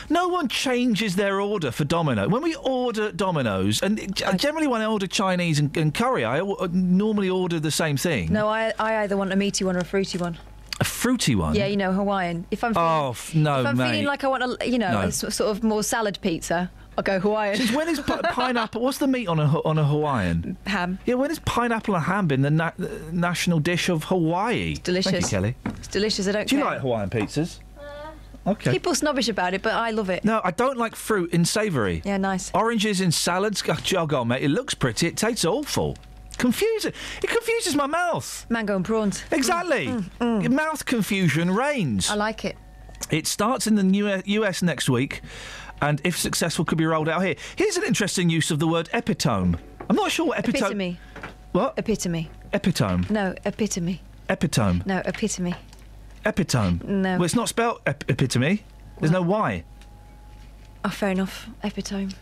[0.08, 2.28] no one changes their order for Domino.
[2.28, 6.40] When we order Domino's, and it- generally when I order Chinese and, and curry, I
[6.40, 8.32] o- normally order the same thing.
[8.32, 10.38] No, I, I either want a meaty one or a fruity one.
[10.80, 11.54] A fruity one.
[11.54, 12.46] Yeah, you know, Hawaiian.
[12.50, 13.90] If I'm feeling, Oh f- no, if I'm mate.
[13.90, 15.00] feeling like I want a, you know, No.
[15.02, 17.56] a s- sort of more salad pizza, I'll go Hawaiian.
[17.56, 18.80] Since when is pi- pineapple?
[18.80, 20.56] What's the meat on a on a Hawaiian?
[20.66, 20.98] Ham.
[21.06, 24.74] Yeah, when is pineapple and ham been the na- uh, national dish of Hawaii?
[24.82, 25.10] delicious.
[25.12, 25.56] Thank you, Kelly.
[25.78, 26.28] It's delicious.
[26.28, 26.46] I don't care.
[26.46, 26.70] Do you care.
[26.72, 27.58] like Hawaiian pizzas?
[28.46, 28.70] Uh, okay.
[28.70, 30.24] People snobbish about it, but I love it.
[30.24, 32.02] No, I don't like fruit in savoury.
[32.04, 32.50] Yeah, nice.
[32.54, 34.42] Oranges in salads, oh, jog on, mate.
[34.42, 35.06] It looks pretty.
[35.08, 35.96] It tastes awful.
[36.38, 36.92] Confusing.
[37.22, 38.44] It confuses my mouth.
[38.48, 39.22] Mango and prawns.
[39.30, 39.84] Exactly.
[40.20, 42.10] Your Mouth confusion reigns.
[42.10, 42.56] I like it.
[43.10, 45.20] It starts in the US next week,
[45.88, 47.36] and if successful, could be rolled out here.
[47.56, 49.56] Here's an interesting use of the word epitome.
[49.88, 50.60] I'm not sure what epitome.
[50.60, 51.00] Epitome.
[51.52, 51.74] What?
[51.78, 52.30] Epitome.
[52.52, 53.06] Epitome.
[53.10, 54.00] No, epitome.
[54.28, 54.82] Epitome.
[54.86, 55.54] No, epitome.
[56.24, 56.80] Epitome.
[56.84, 57.16] No.
[57.16, 58.64] Well, it's not spelled ep- epitome.
[58.98, 59.64] There's no Y.
[60.84, 61.48] Oh, fair enough.
[61.62, 62.14] Epitome.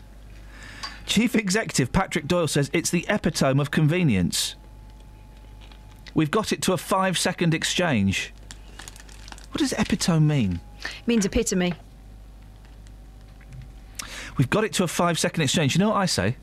[1.05, 4.55] Chief Executive Patrick Doyle says it's the epitome of convenience.
[6.13, 8.33] We've got it to a five second exchange.
[9.51, 10.59] What does epitome mean?
[10.83, 11.73] It Means epitome.
[14.37, 15.75] We've got it to a five second exchange.
[15.75, 16.37] You know what I say?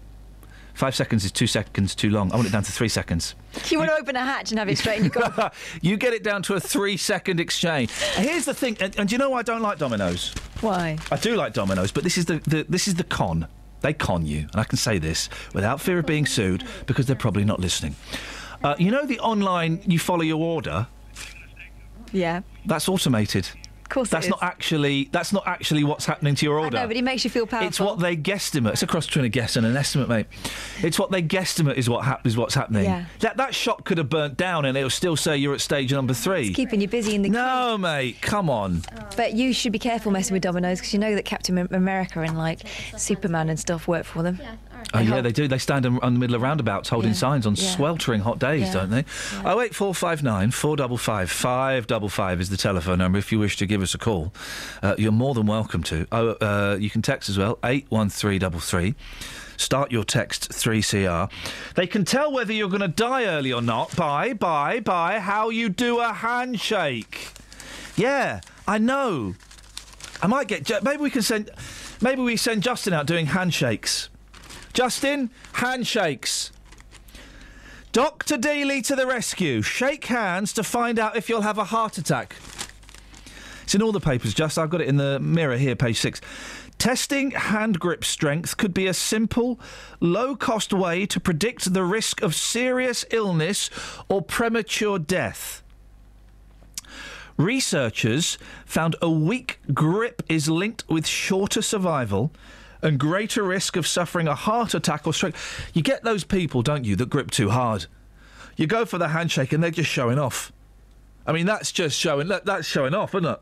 [0.74, 2.32] Five seconds is two seconds too long.
[2.32, 3.34] I want it down to three seconds.
[3.68, 5.50] You want to open a hatch and have it straight in your
[5.82, 7.90] you get it down to a three second exchange.
[8.14, 10.32] Here's the thing, and, and do you know why I don't like dominoes.
[10.60, 10.96] Why?
[11.10, 13.46] I do like dominoes, but this is the, the this is the con.
[13.80, 17.16] They con you, and I can say this without fear of being sued because they're
[17.16, 17.96] probably not listening.
[18.62, 20.86] Uh, you know the online you follow your order.
[22.12, 22.42] Yeah.
[22.66, 23.48] That's automated.
[23.90, 24.30] Of course That's is.
[24.30, 26.76] not actually that's not actually what's happening to your order.
[26.76, 27.66] know, but it makes you feel powerful.
[27.66, 28.74] It's what they guesstimate.
[28.74, 30.26] It's a cross between a guess and an estimate, mate.
[30.80, 32.84] It's what they guesstimate is what hap- is what's happening.
[32.84, 33.06] Yeah.
[33.18, 36.14] That that shop could have burnt down and it'll still say you're at stage number
[36.14, 36.46] three.
[36.46, 38.22] It's keeping you busy in the no, mate.
[38.22, 38.82] Come on.
[39.16, 42.38] But you should be careful messing with Domino's because you know that Captain America and
[42.38, 42.60] like
[42.96, 44.38] Superman and stuff work for them.
[44.92, 45.46] Oh yeah, they do.
[45.46, 47.16] They stand in, on the middle of roundabouts holding Yeah.
[47.16, 47.70] signs on Yeah.
[47.70, 48.72] sweltering hot days, Yeah.
[48.72, 49.04] don't they?
[49.44, 53.18] Oh eight four five nine four double five five double five is the telephone number.
[53.18, 54.32] If you wish to give us a call,
[54.82, 56.06] uh, you're more than welcome to.
[56.10, 58.94] Oh, uh, you can text as well eight one three double three.
[59.56, 61.28] Start your text 3CR.
[61.74, 65.50] They can tell whether you're going to die early or not by, by, by how
[65.50, 67.28] you do a handshake.
[67.94, 69.34] Yeah, I know.
[70.22, 70.82] I might get.
[70.82, 71.50] Maybe we can send.
[72.00, 74.08] Maybe we send Justin out doing handshakes.
[74.72, 76.52] Justin, handshakes.
[77.92, 78.36] Dr.
[78.36, 79.62] Daly to the rescue.
[79.62, 82.36] Shake hands to find out if you'll have a heart attack.
[83.64, 84.58] It's in all the papers, just.
[84.58, 86.20] I've got it in the mirror here, page six.
[86.78, 89.60] Testing hand grip strength could be a simple,
[90.00, 93.70] low cost way to predict the risk of serious illness
[94.08, 95.62] or premature death.
[97.36, 102.32] Researchers found a weak grip is linked with shorter survival
[102.82, 105.34] and greater risk of suffering a heart attack or stroke.
[105.72, 107.86] You get those people, don't you, that grip too hard.
[108.56, 110.52] You go for the handshake and they're just showing off.
[111.26, 112.28] I mean, that's just showing.
[112.28, 113.40] That's showing off, isn't it?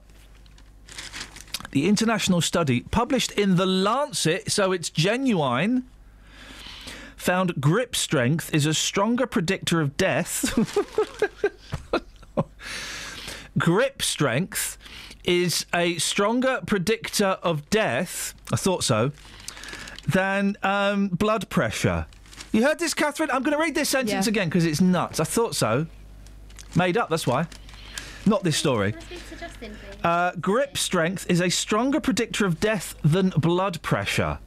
[1.71, 5.85] The international study, published in The Lancet, so it's genuine,
[7.17, 10.55] found grip strength is a stronger predictor of death.
[13.59, 14.79] grip strength
[15.29, 19.13] is a stronger predictor of death, I thought so,
[20.07, 22.07] than um, blood pressure.
[22.51, 23.31] You heard this, Catherine?
[23.31, 24.31] I'm going to read this sentence Yeah.
[24.31, 25.21] again because it's nuts.
[25.21, 25.87] I thought so.
[26.75, 27.47] Made up, that's why.
[28.25, 28.95] Not this story.
[30.03, 34.39] Uh, grip strength is a stronger predictor of death than blood pressure.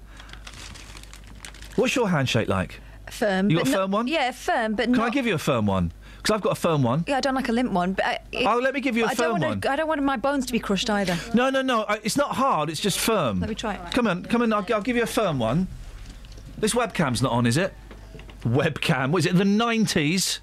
[1.76, 2.80] What's your handshake like?
[3.12, 3.50] Firm.
[3.52, 4.08] You got a firm one?
[4.08, 5.08] Yeah, firm, but Can not.
[5.08, 5.92] I give you a firm one?
[6.22, 7.04] Because I've got a firm one.
[7.08, 7.94] Yeah, I don't like a limp one.
[7.94, 9.62] But I, it- Oh, let me give you a I don't firm wanna- one.
[9.68, 11.18] I don't want my bones to be crushed either.
[11.34, 11.84] No, no, no.
[11.88, 12.70] I- It's not hard.
[12.70, 13.40] It's just firm.
[13.40, 13.92] Let me try it.
[13.92, 14.54] Come on, come on.
[14.54, 15.68] I'll, I'll give you a firm one.
[16.58, 17.74] This webcam's not on, is it?
[18.44, 19.12] Webcam.
[19.12, 20.40] Was it the 90s?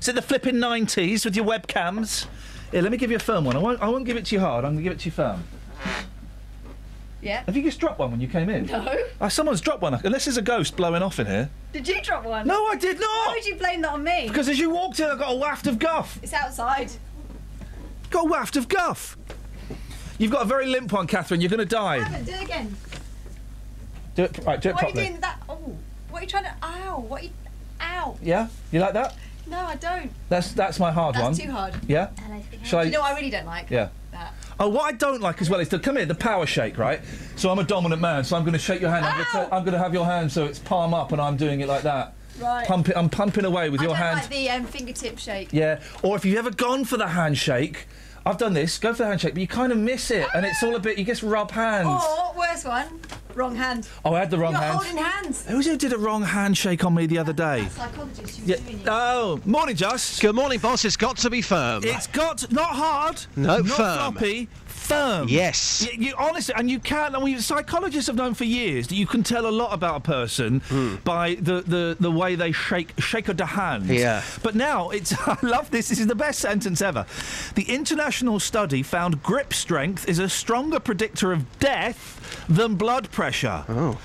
[0.00, 2.26] Is it the flipping 90s with your webcams?
[2.72, 3.54] Here, let me give you a firm one.
[3.54, 4.64] I won't, I won't give it to you hard.
[4.64, 5.44] I'm going to give it to you firm.
[7.22, 7.44] Yeah.
[7.46, 8.66] Have you just dropped one when you came in?
[8.66, 8.94] No.
[9.20, 9.94] Oh, someone's dropped one.
[9.94, 11.48] Unless there's a ghost blowing off in here.
[11.72, 12.46] Did you drop one?
[12.48, 13.28] No, I did not.
[13.28, 14.26] Why would you blame that on me?
[14.26, 16.18] Because as you walked in, I got a waft of guff.
[16.20, 16.90] It's outside.
[18.10, 19.16] Got a waft of guff.
[20.18, 21.40] You've got a very limp one, Catherine.
[21.40, 21.98] You're going to die.
[22.22, 22.76] Do it again.
[24.16, 24.38] Do it.
[24.44, 24.60] Right.
[24.60, 25.40] Do it What are you doing that?
[25.48, 25.76] Oh,
[26.10, 26.54] what are you trying to?
[26.62, 27.04] Ow!
[27.08, 27.22] What?
[27.22, 27.30] Are you,
[27.80, 28.18] ow!
[28.20, 28.48] Yeah.
[28.72, 29.14] You like that?
[29.46, 30.10] No, I don't.
[30.28, 31.34] That's that's my hard That's one.
[31.34, 31.74] too hard.
[31.88, 32.10] Yeah.
[32.64, 32.82] Shall I?
[32.84, 33.70] Do you know what I really don't like?
[33.70, 33.88] Yeah.
[34.62, 37.00] Oh, what I don't like as well is to come here, the power shake, right?
[37.34, 39.04] So I'm a dominant man, so I'm going to shake your hand.
[39.04, 41.36] I'm going, to, I'm going to have your hand so it's palm up, and I'm
[41.36, 42.14] doing it like that.
[42.38, 42.64] Right.
[42.64, 44.20] Pump it, I'm pumping away with I your don't hand.
[44.20, 45.52] like the um, fingertip shake.
[45.52, 45.80] Yeah.
[46.04, 47.88] Or if you've ever gone for the handshake,
[48.24, 48.78] I've done this.
[48.78, 50.96] Go for the handshake, but you kind of miss it, and it's all a bit.
[50.98, 51.88] You just rub hands.
[51.90, 53.00] Oh, or worst one,
[53.34, 53.88] wrong hand.
[54.04, 54.76] Oh, I had the wrong You're hand.
[54.78, 55.44] holding hands.
[55.46, 57.66] Who was it who did a wrong handshake on me the other day?
[57.68, 58.40] Psychologist.
[58.46, 58.56] Yeah.
[58.86, 60.20] Oh, morning, Just.
[60.22, 60.84] Good morning, boss.
[60.84, 61.82] It's got to be firm.
[61.84, 63.24] It's got not hard.
[63.34, 64.12] No, not firm.
[64.12, 64.48] floppy.
[64.92, 65.28] Firm.
[65.28, 65.86] Yes.
[65.86, 67.14] You, you honestly, and you can.
[67.14, 70.00] And we psychologists have known for years that you can tell a lot about a
[70.00, 70.96] person hmm.
[71.04, 73.86] by the, the, the way they shake shake of the hand.
[73.86, 74.22] Yeah.
[74.42, 75.14] But now it's.
[75.26, 75.88] I love this.
[75.88, 77.06] This is the best sentence ever.
[77.54, 83.64] The international study found grip strength is a stronger predictor of death than blood pressure.
[83.68, 84.00] Oh.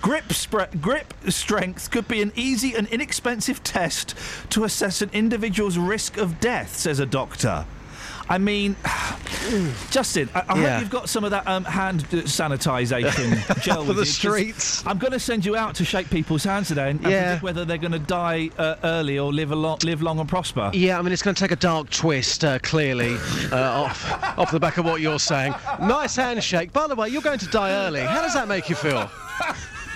[0.00, 4.14] grip spre- grip strength could be an easy and inexpensive test
[4.50, 7.64] to assess an individual's risk of death, says a doctor.
[8.28, 8.74] I mean,
[9.90, 10.70] Justin, I, I Yeah.
[10.72, 14.82] hope you've got some of that um, hand sanitisation gel For with the you, streets.
[14.86, 17.24] I'm going to send you out to shake people's hands today and, Yeah.
[17.24, 20.28] predict whether they're going to die uh, early or live a long, live long and
[20.28, 20.70] prosper.
[20.72, 23.16] Yeah, I mean, it's going to take a dark twist, uh, clearly,
[23.52, 25.54] uh, off, off the back of what you're saying.
[25.80, 26.72] Nice handshake.
[26.72, 28.00] By the way, you're going to die early.
[28.00, 29.10] How does that make you feel?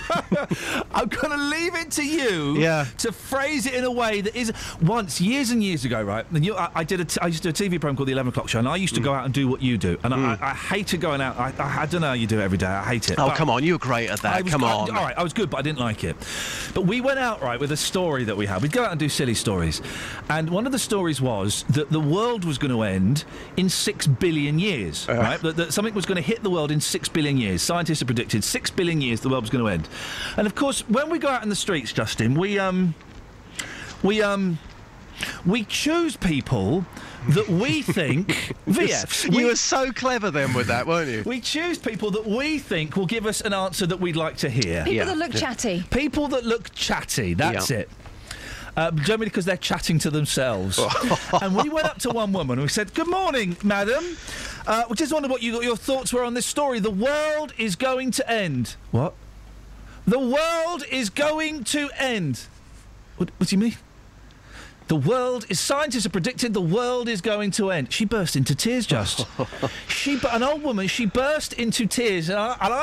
[0.91, 2.85] I'm going to leave it to you Yeah.
[2.99, 4.51] to phrase it in a way that is.
[4.81, 6.25] Once, years and years ago, right?
[6.31, 8.07] And you, I, I did a t- I used to do a TV program called
[8.07, 8.97] The 11 O'Clock Show, and I used Mm.
[8.97, 9.97] to go out and do what you do.
[10.03, 11.37] And I, I hated going out.
[11.37, 12.65] I, I, don't know how you do it every day.
[12.65, 13.19] I hate it.
[13.19, 14.43] Oh, come on, you were great at that.
[14.43, 14.89] was Come on.
[14.89, 16.15] All right, I was good, but I didn't like it.
[16.73, 18.61] But we went out, right, with a story that we had.
[18.61, 19.81] We'd go out and do silly stories.
[20.29, 23.25] And one of the stories was that the world was going to end
[23.57, 25.39] in six billion years, right?
[25.41, 27.61] That, that something was going to hit the world in six billion years.
[27.61, 29.87] Scientists have predicted six billion years the world was going to end.
[30.37, 32.93] And of course, when we go out in the streets, Justin, we, um,
[34.03, 34.57] we, um,
[35.45, 36.85] we choose people
[37.29, 38.27] that we think
[38.67, 39.31] VFs.
[39.37, 41.23] You were so clever then with that, weren't you?
[41.25, 44.49] We choose people that we think will give us an answer that we'd like to
[44.49, 44.83] hear.
[44.85, 45.83] People that look chatty.
[45.91, 47.79] People that look chatty, that's Yeah.
[47.79, 47.89] it.
[48.77, 50.79] Uh, generally because they're chatting to themselves.
[51.41, 54.15] and we went up to one woman and we said, Good morning, madam.
[54.65, 56.79] Uh, we just wondered what you, your thoughts were on this story.
[56.79, 58.77] The world is going to end.
[58.91, 59.15] What?
[60.09, 62.47] The world is going to end.
[63.17, 63.75] What, what do you mean?
[64.87, 65.59] The world is.
[65.59, 67.93] Scientists have predicted the world is going to end.
[67.93, 68.87] She burst into tears.
[68.87, 69.27] Just
[69.87, 70.87] she, bu- an old woman.
[70.87, 72.73] She burst into tears, and I, and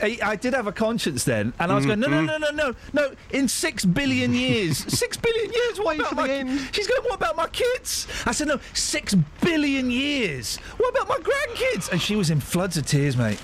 [0.00, 2.50] I, I, did have a conscience then, and I was going, no, no, no, no,
[2.50, 3.10] no, no.
[3.30, 5.80] In six billion years, six billion years.
[5.80, 6.28] What about my?
[6.70, 7.02] She's going.
[7.02, 8.06] What about my kids?
[8.24, 10.58] I said, no, six billion years.
[10.76, 11.90] What about my grandkids?
[11.90, 13.40] And she was in floods of tears, mate.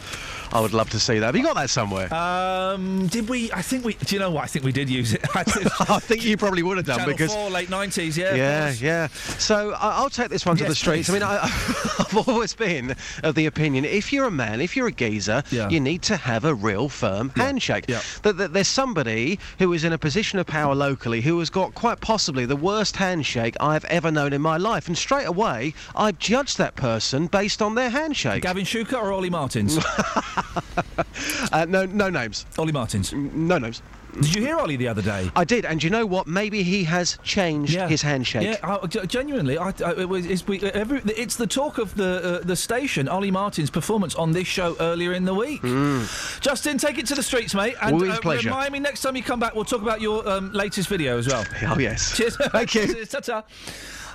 [0.52, 1.26] I would love to see that.
[1.26, 2.12] Have you got that somewhere?
[2.12, 3.50] Um, did we?
[3.52, 3.94] I think we.
[3.94, 4.44] Do you know what?
[4.44, 5.24] I think we did use it.
[5.34, 5.40] I,
[5.88, 7.32] I think you probably would have done Channel because.
[7.34, 8.18] four, late nineties.
[8.18, 8.34] Yeah.
[8.34, 9.06] Yeah, yeah.
[9.38, 11.08] So I I'll take this one to Yes, the streets.
[11.10, 11.38] I mean, I,
[11.98, 15.68] I've always been of the opinion if you're a man, if you're a geezer, Yeah.
[15.68, 17.86] you need to have a real firm handshake.
[17.86, 21.74] That, that there's somebody who is in a position of power locally who has got
[21.74, 26.12] quite possibly the worst handshake I've ever known in my life, and straight away I
[26.12, 28.42] judge that person based on their handshake.
[28.42, 29.78] Gavin Shuker or Olly Martins?
[31.52, 32.47] uh, no, no names.
[32.59, 33.12] Olly Martins.
[33.12, 33.82] No names.
[34.20, 35.31] Did you hear Olly the other day?
[35.35, 36.27] I did, and you know what?
[36.27, 38.43] Maybe he has changed his handshake.
[38.60, 41.94] Yeah, I, g- genuinely, I, I, it was, it's, we, every, it's the talk of
[41.94, 43.09] the uh, the station.
[43.09, 45.62] Olly Martin's performance on this show earlier in the week.
[46.43, 47.74] Justin, take it to the streets, mate.
[47.81, 48.51] And Always uh, pleasure.
[48.51, 49.55] remind me next time you come back.
[49.55, 51.44] We'll talk about your um, latest video as well.
[51.74, 52.14] Oh yes.
[52.14, 52.36] Cheers.
[52.36, 52.86] Thank you.
[52.93, 53.09] Cheers.
[53.09, 53.44] Ta-ta.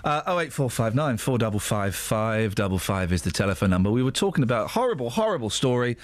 [0.07, 3.91] Uh, 08459 455 555 is the telephone number.
[3.91, 5.97] We were talking about horrible, horrible story.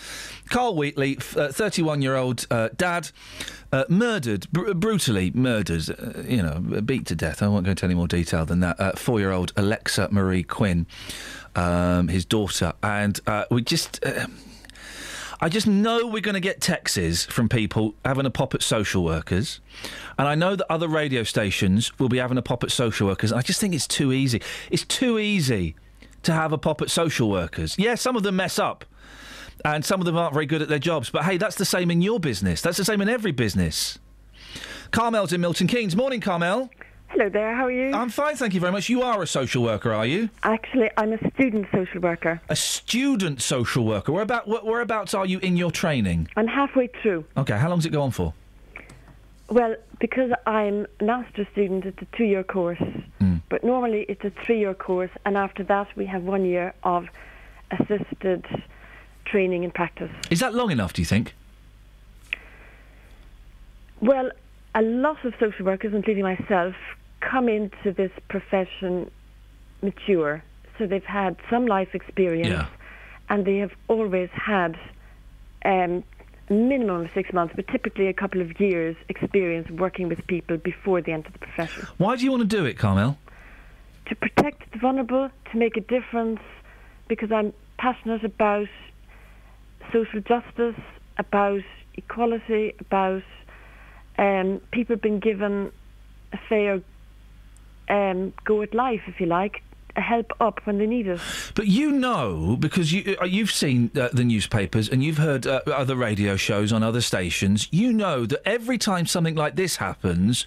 [0.50, 3.12] Carl Wheatley, 31 year old uh, dad,
[3.72, 7.42] uh, murdered, br- brutally murdered, uh, you know, beat to death.
[7.42, 8.78] I won't go into any more detail than that.
[8.78, 10.86] Uh, Four year old Alexa Marie Quinn,
[11.56, 12.74] um, his daughter.
[12.84, 14.04] And uh, we just.
[15.44, 19.04] I just know we're going to get texts from people having a pop at social
[19.04, 19.60] workers.
[20.18, 23.34] And I know that other radio stations will be having a pop at social workers.
[23.34, 24.42] I just think it's too easy.
[24.72, 25.76] It's too easy
[26.22, 27.76] to have a pop at social workers.
[27.78, 28.86] Yeah, some of them mess up.
[29.66, 31.10] And some of them aren't very good at their jobs.
[31.10, 32.62] But hey, that's the same in your business.
[32.62, 34.00] That's the same in every business.
[34.92, 35.94] Carmel's in Milton Keynes.
[35.94, 36.70] Morning, Carmel.
[37.14, 37.94] Hello there, how are you?
[37.94, 38.90] I'm fine, thank you very much.
[38.90, 40.30] You are a social worker, are you?
[40.42, 42.42] Actually, I'm a student social worker.
[42.50, 44.12] A student social worker.
[44.12, 46.28] Where about, where- whereabouts are you in your training?
[46.36, 47.26] I'm halfway through.
[47.38, 48.34] Okay, how long does it go on for?
[49.48, 52.82] Well, because I'm a master's student, it's a two year course.
[53.20, 53.36] Hmm.
[53.48, 57.06] But normally it's a three year course, and after that, we have one year of
[57.70, 58.44] assisted
[59.26, 60.10] training and practice.
[60.32, 60.94] Is that long enough?
[60.94, 61.36] Do you think?
[64.02, 64.32] Well,
[64.74, 66.74] a lot of social workers, including myself,
[67.30, 69.10] come into this profession
[69.82, 70.44] mature.
[70.78, 72.68] So they've had some life experience Yeah.
[73.30, 74.76] and they have always had
[75.66, 76.04] um,
[76.50, 80.58] a minimum of six months, but typically a couple of years experience working with people
[80.58, 81.88] before they enter the profession.
[81.98, 83.18] Why do you want to do it, Carmel?
[84.08, 86.42] To protect the vulnerable, to make a difference,
[87.08, 88.68] because I'm passionate about
[89.92, 90.76] social justice,
[91.18, 91.62] about
[91.96, 93.24] equality, about
[94.18, 95.72] um, people being given
[96.34, 96.82] a fair
[97.90, 99.62] um, go at life, if you like,
[99.96, 101.20] help up when they need it.
[101.56, 105.62] But you know, because you uh, you've seen uh, the newspapers and you've heard uh,
[105.68, 107.68] other radio shows on other stations.
[107.72, 110.46] You know that every time something like this happens,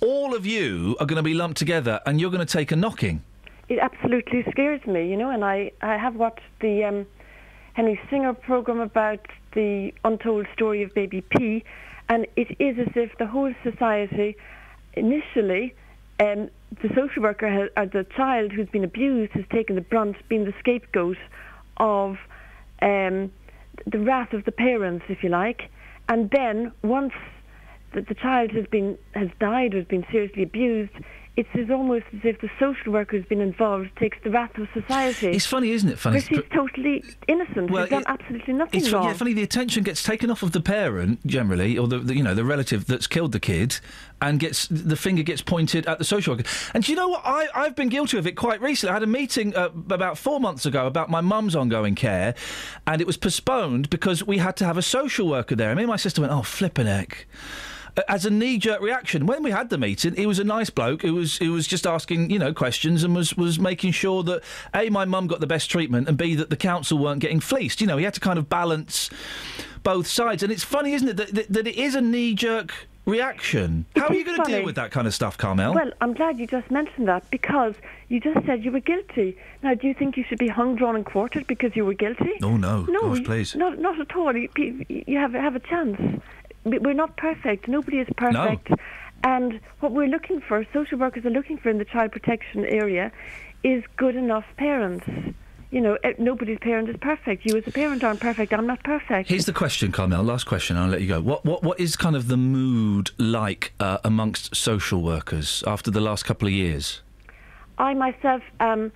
[0.00, 2.76] all of you are going to be lumped together and you're going to take a
[2.76, 3.22] knocking.
[3.68, 7.06] It absolutely scares me, you know, and I, I have watched the um,
[7.74, 9.20] Henry Singer program about
[9.54, 11.62] the untold story of baby P,
[12.08, 14.36] and it is as if the whole society,
[14.94, 15.74] initially,
[16.20, 16.50] um,
[16.82, 20.44] the social worker has, or the child who's been abused has taken the brunt, been
[20.44, 21.16] the scapegoat
[21.78, 22.16] of
[22.82, 23.32] um,
[23.86, 25.62] the wrath of the parents, if you like,
[26.08, 27.14] and then once
[27.94, 30.92] the, the child has been has died or has been seriously abused,
[31.36, 34.68] it's as almost as if the social worker who's been involved takes the wrath of
[34.74, 35.28] society.
[35.28, 35.98] It's funny, isn't it?
[35.98, 36.20] Funny.
[36.20, 37.70] Because she's totally innocent.
[37.70, 39.04] Well, She's done it- absolutely nothing It's wrong.
[39.04, 39.32] yeah, funny.
[39.32, 42.44] The attention gets taken off of the parent generally, or the, the you know the
[42.44, 43.78] relative that's killed the kid,
[44.20, 46.48] and gets the finger gets pointed at the social worker.
[46.74, 47.22] And do you know what?
[47.24, 48.90] I I've been guilty of it quite recently.
[48.90, 52.34] I had a meeting uh, about four months ago about my mum's ongoing care,
[52.86, 55.70] and it was postponed because we had to have a social worker there.
[55.70, 57.26] And me and my sister went, "Oh, flippin' heck."
[58.08, 61.02] As a knee-jerk reaction, when we had the meeting, he was a nice bloke.
[61.02, 64.42] Who was who was just asking, you know, questions and was was making sure that
[64.74, 67.80] a my mum got the best treatment and b that the council weren't getting fleeced.
[67.80, 69.10] You know, he had to kind of balance
[69.82, 70.42] both sides.
[70.42, 72.72] And it's funny, isn't it, that that, that it is a knee-jerk
[73.06, 73.86] reaction.
[73.96, 75.74] How are you going to deal with that kind of stuff, Carmel?
[75.74, 77.74] Well, I'm glad you just mentioned that because
[78.08, 79.36] you just said you were guilty.
[79.62, 82.32] Now, do you think you should be hung, drawn, and quartered because you were guilty?
[82.42, 83.54] oh no, No, gosh, please.
[83.56, 84.36] Not, not at all.
[84.36, 86.22] You, you you have have a chance.
[86.64, 87.68] We- We're not perfect.
[87.68, 88.68] Nobody is perfect.
[89.22, 93.12] And what we're looking for, social workers are looking for in the child protection area,
[93.62, 95.06] is good enough parents.
[95.70, 97.44] You know, eh, nobody's parent is perfect.
[97.46, 98.52] You as a parent aren't perfect.
[98.52, 99.28] I'm not perfect.
[99.28, 100.22] Here's the question, Carmel.
[100.24, 100.76] Last question.
[100.76, 101.20] I'll let you go.
[101.20, 106.00] What what what is kind of the mood like uh, amongst social workers after the
[106.00, 107.02] last couple of years?
[107.78, 108.90] I myself am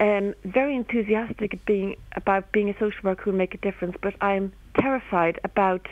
[0.00, 4.14] um, very enthusiastic being, about being a social worker who will make a difference, but
[4.20, 5.86] I'm terrified about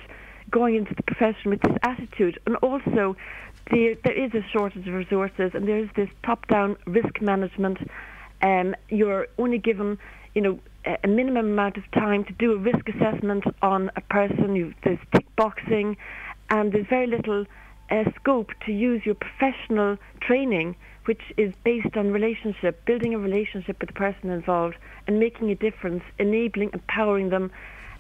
[0.51, 2.39] going into the profession with this attitude.
[2.47, 3.17] And also,
[3.71, 7.79] the, there is a shortage of resources, and there is this top-down risk management.
[8.43, 9.99] Um, you're only given,
[10.35, 10.59] you know,
[11.03, 14.55] a minimum amount of time to do a risk assessment on a person.
[14.55, 15.97] You, there's tick boxing,
[16.49, 17.45] and there's very little
[17.91, 23.81] uh, scope to use your professional training, which is based on relationship, building a relationship
[23.81, 27.51] with the person involved, and making a difference, enabling, empowering them.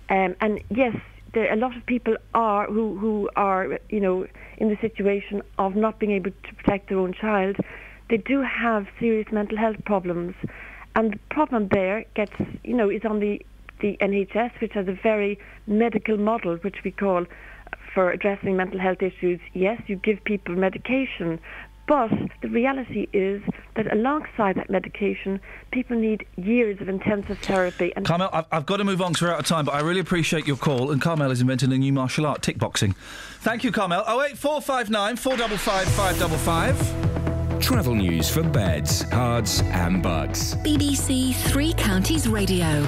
[0.08, 0.96] Um, and yes,
[1.36, 4.26] there, a lot of people are who who are you know
[4.56, 7.56] in the situation of not being able to protect their own child.
[8.08, 10.34] They do have serious mental health problems,
[10.94, 12.32] and the problem there gets
[12.64, 13.44] you know is on the
[13.80, 17.26] the NHS, which has a very medical model, which we call
[17.92, 19.38] for addressing mental health issues.
[19.52, 21.38] Yes, you give people medication,
[21.86, 22.10] but
[22.42, 23.42] the reality is
[23.76, 25.40] that alongside that medication,
[25.70, 27.92] people need years of intensive therapy.
[27.94, 29.80] And Carmel, I've, I've got to move on because we're out of time, but I
[29.80, 30.90] really appreciate your call.
[30.90, 32.94] And Carmel has invented a new martial art, tickboxing.
[33.40, 34.00] Thank you, Carmel.
[34.02, 37.60] 08459 455 555.
[37.60, 40.54] Travel news for beds, cards, and bugs.
[40.56, 42.86] BBC Three Counties Radio.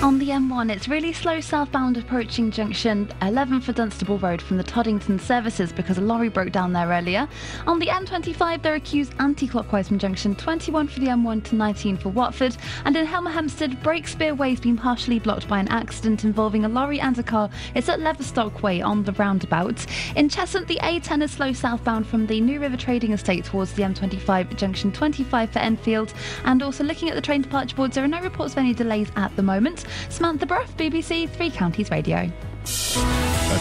[0.00, 4.62] On the M1, it's really slow southbound approaching junction 11 for Dunstable Road from the
[4.62, 7.28] Toddington services because a lorry broke down there earlier.
[7.66, 11.56] On the M25, there are queues anti clockwise from junction 21 for the M1 to
[11.56, 12.56] 19 for Watford.
[12.84, 16.68] And in Hemel Hempstead, Breakspear Way has been partially blocked by an accident involving a
[16.68, 17.50] lorry and a car.
[17.74, 19.84] It's at Leverstock Way on the roundabout.
[20.14, 23.82] In Cheshunt, the A10 is slow southbound from the New River Trading Estate towards the
[23.82, 26.14] M25 junction 25 for Enfield.
[26.44, 29.10] And also looking at the train departure boards, there are no reports of any delays
[29.16, 29.86] at the moment.
[30.08, 32.30] Samantha Bruff, BBC Three Counties Radio.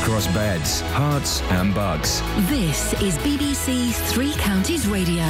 [0.01, 2.21] Across beds, Herts, and Bucks.
[2.49, 5.23] This is BBC Three Counties Radio.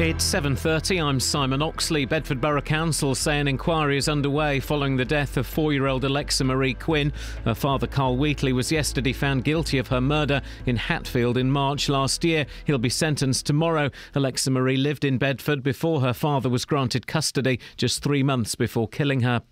[0.00, 0.98] It's 7:30.
[0.98, 2.06] I'm Simon Oxley.
[2.06, 6.72] Bedford Borough Council say an inquiry is underway following the death of 4-year-old Alexa Marie
[6.72, 7.12] Quinn.
[7.44, 11.90] Her father Carl Wheatley was yesterday found guilty of her murder in Hatfield in March
[11.90, 12.46] last year.
[12.64, 13.90] He'll be sentenced tomorrow.
[14.14, 18.88] Alexa Marie lived in Bedford before her father was granted custody just 3 months before
[18.88, 19.42] killing her.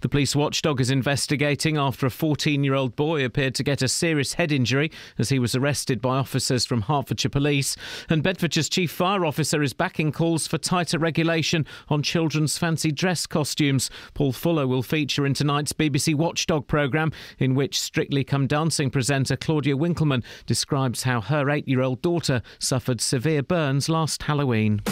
[0.00, 4.52] The police watchdog is investigating after a 14-year-old boy appeared to get a serious head
[4.52, 7.76] injury as he was arrested by officers from Hertfordshire Police.
[8.08, 13.26] And Bedfordshire's chief fire officer is backing calls for tighter regulation on children's fancy dress
[13.26, 13.90] costumes.
[14.14, 17.10] Paul Fuller will feature in tonight's BBC Watchdog programme,
[17.40, 22.42] in which Strictly Come Dancing presenter Claudia Winkleman describes how her eight year old daughter
[22.60, 24.82] suffered severe burns last Halloween.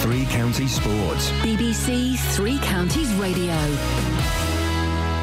[0.00, 1.30] Three Counties Sports.
[1.42, 4.15] BBC Three Counties Radio.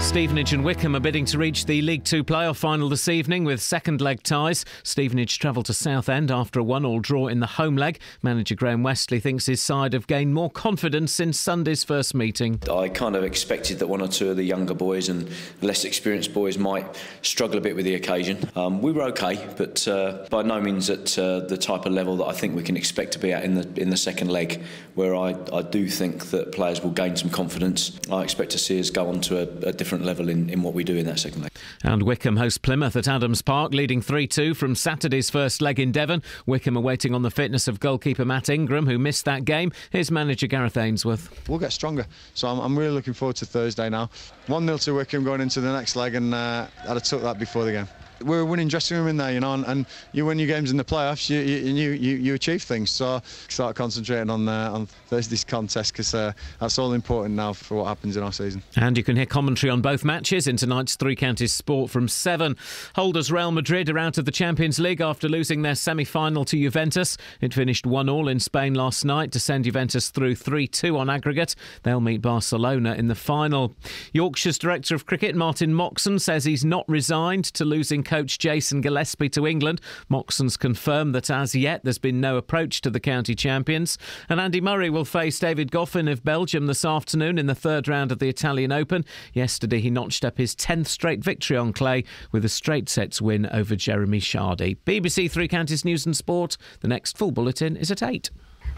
[0.03, 3.59] Stevenage and Wycombe are bidding to reach the League Two playoff final this evening with
[3.59, 4.63] second leg ties.
[4.83, 7.99] Stevenage travel to Southend after a one-all draw in the home leg.
[8.21, 12.61] Manager Graham Westley thinks his side have gained more confidence since Sunday's first meeting.
[12.69, 15.27] I kind of expected that one or two of the younger boys and
[15.63, 16.85] less experienced boys might
[17.23, 18.51] struggle a bit with the occasion.
[18.55, 22.17] Um, we were okay, but uh, by no means at uh, the type of level
[22.17, 24.61] that I think we can expect to be at in the in the second leg,
[24.93, 27.99] where I, I do think that players will gain some confidence.
[28.11, 30.73] I expect to see us go on to a, a different level in, in what
[30.73, 31.51] we do in that second leg.
[31.83, 35.91] And Wycombe host Plymouth at Adams Park, leading 3 2 from Saturday's first leg in
[35.91, 36.23] Devon.
[36.45, 39.71] Wycombe are waiting on the fitness of goalkeeper Matt Ingram, who missed that game.
[39.91, 41.47] Here's manager Gareth Ainsworth.
[41.47, 44.09] We'll get stronger, so I'm, I'm really looking forward to Thursday now.
[44.47, 47.39] 1 0 to Wycombe going into the next leg, and uh, I'd have took that
[47.39, 47.87] before the game.
[48.23, 50.77] We're winning dressing room in there, you know, and, and you win your games in
[50.77, 52.91] the playoffs, you you, you, you achieve things.
[52.91, 57.77] So start concentrating on uh, on Thursday's contest because uh, that's all important now for
[57.77, 58.61] what happens in our season.
[58.75, 62.55] And you can hear commentary on both matches in tonight's Three Counties Sport from 7.
[62.95, 66.57] Holders Real Madrid are out of the Champions League after losing their semi final to
[66.57, 67.17] Juventus.
[67.41, 71.09] It finished 1 all in Spain last night to send Juventus through 3 2 on
[71.09, 71.55] aggregate.
[71.83, 73.75] They'll meet Barcelona in the final.
[74.11, 79.29] Yorkshire's Director of Cricket, Martin Moxon, says he's not resigned to losing coach Jason Gillespie
[79.29, 79.81] to England.
[80.07, 83.97] Moxon's confirmed that as yet there's been no approach to the county champions.
[84.29, 88.11] And Andy Murray will face David Goffin of Belgium this afternoon in the third round
[88.11, 89.03] of the Italian Open.
[89.33, 93.47] Yesterday he notched up his 10th straight victory on clay with a straight sets win
[93.47, 94.77] over Jeremy Chardy.
[94.85, 96.55] BBC Three Counties News and Sport.
[96.81, 98.29] The next full bulletin is at 8.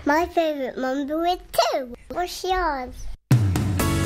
[0.06, 1.40] My favourite number is
[1.74, 1.94] two.
[2.08, 2.96] What's yours?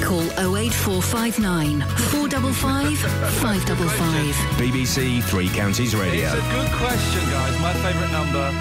[0.01, 0.21] Call
[0.57, 4.35] 08459 455 555.
[4.57, 6.25] BBC Three Counties Radio.
[6.25, 7.59] It's a good question, guys.
[7.59, 8.51] My favourite number.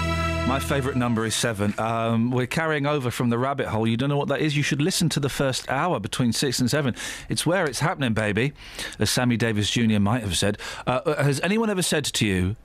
[0.47, 1.73] My favourite number is seven.
[1.79, 3.87] Um, we're carrying over from the rabbit hole.
[3.87, 4.55] You don't know what that is?
[4.57, 6.95] You should listen to the first hour between six and seven.
[7.29, 8.53] It's where it's happening, baby,
[8.99, 9.99] as Sammy Davis Jr.
[9.99, 10.57] might have said.
[10.87, 12.55] Uh, has anyone ever said to you,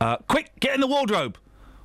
[0.00, 1.38] uh, quick, get in the wardrobe?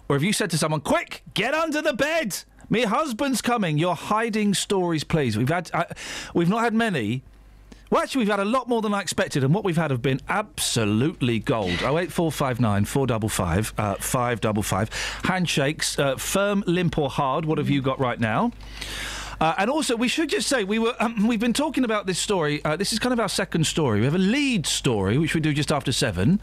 [0.10, 2.43] Or have you said to someone, quick, get under the bed?
[2.70, 3.78] Me husband's coming.
[3.78, 5.38] You're hiding stories, please.
[5.38, 5.86] We've had, uh,
[6.34, 7.24] we've not had many.
[7.90, 10.04] Well, actually, we've had a lot more than I expected, and what we've had have
[10.04, 11.80] been absolutely gold.
[11.84, 14.91] Oh eight four five nine four double five uh, five double five.
[15.24, 17.46] Handshakes, uh, firm, limp, or hard.
[17.46, 18.52] What have you got right now?
[19.41, 22.20] Uh, and also, we should just say we were um, we've been talking about this
[22.20, 22.64] story.
[22.64, 24.00] Uh, this is kind of our second story.
[24.00, 26.40] We have a lead story, which we do just after seven,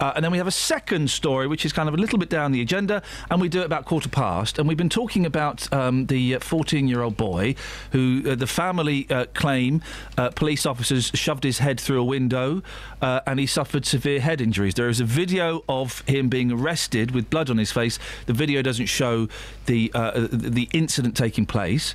[0.00, 2.28] uh, and then we have a second story, which is kind of a little bit
[2.28, 4.58] down the agenda, and we do it about quarter past.
[4.58, 7.54] And we've been talking about um, the 14-year-old boy
[7.92, 9.82] who uh, the family uh, claim
[10.18, 12.62] uh, police officers shoved his head through a window,
[13.00, 14.74] uh, and he suffered severe head injuries.
[14.74, 17.98] There is a video of him being arrested with blood on his face.
[18.26, 19.28] The video doesn't show
[19.66, 21.94] the uh, the incident taking place.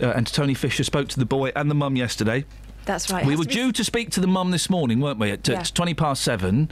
[0.00, 2.44] Uh, and Tony Fisher spoke to the boy and the mum yesterday.
[2.84, 3.26] That's right.
[3.26, 5.30] We were due to speak to the mum this morning, weren't we?
[5.30, 5.60] At, Yeah.
[5.60, 6.70] at 20 past seven.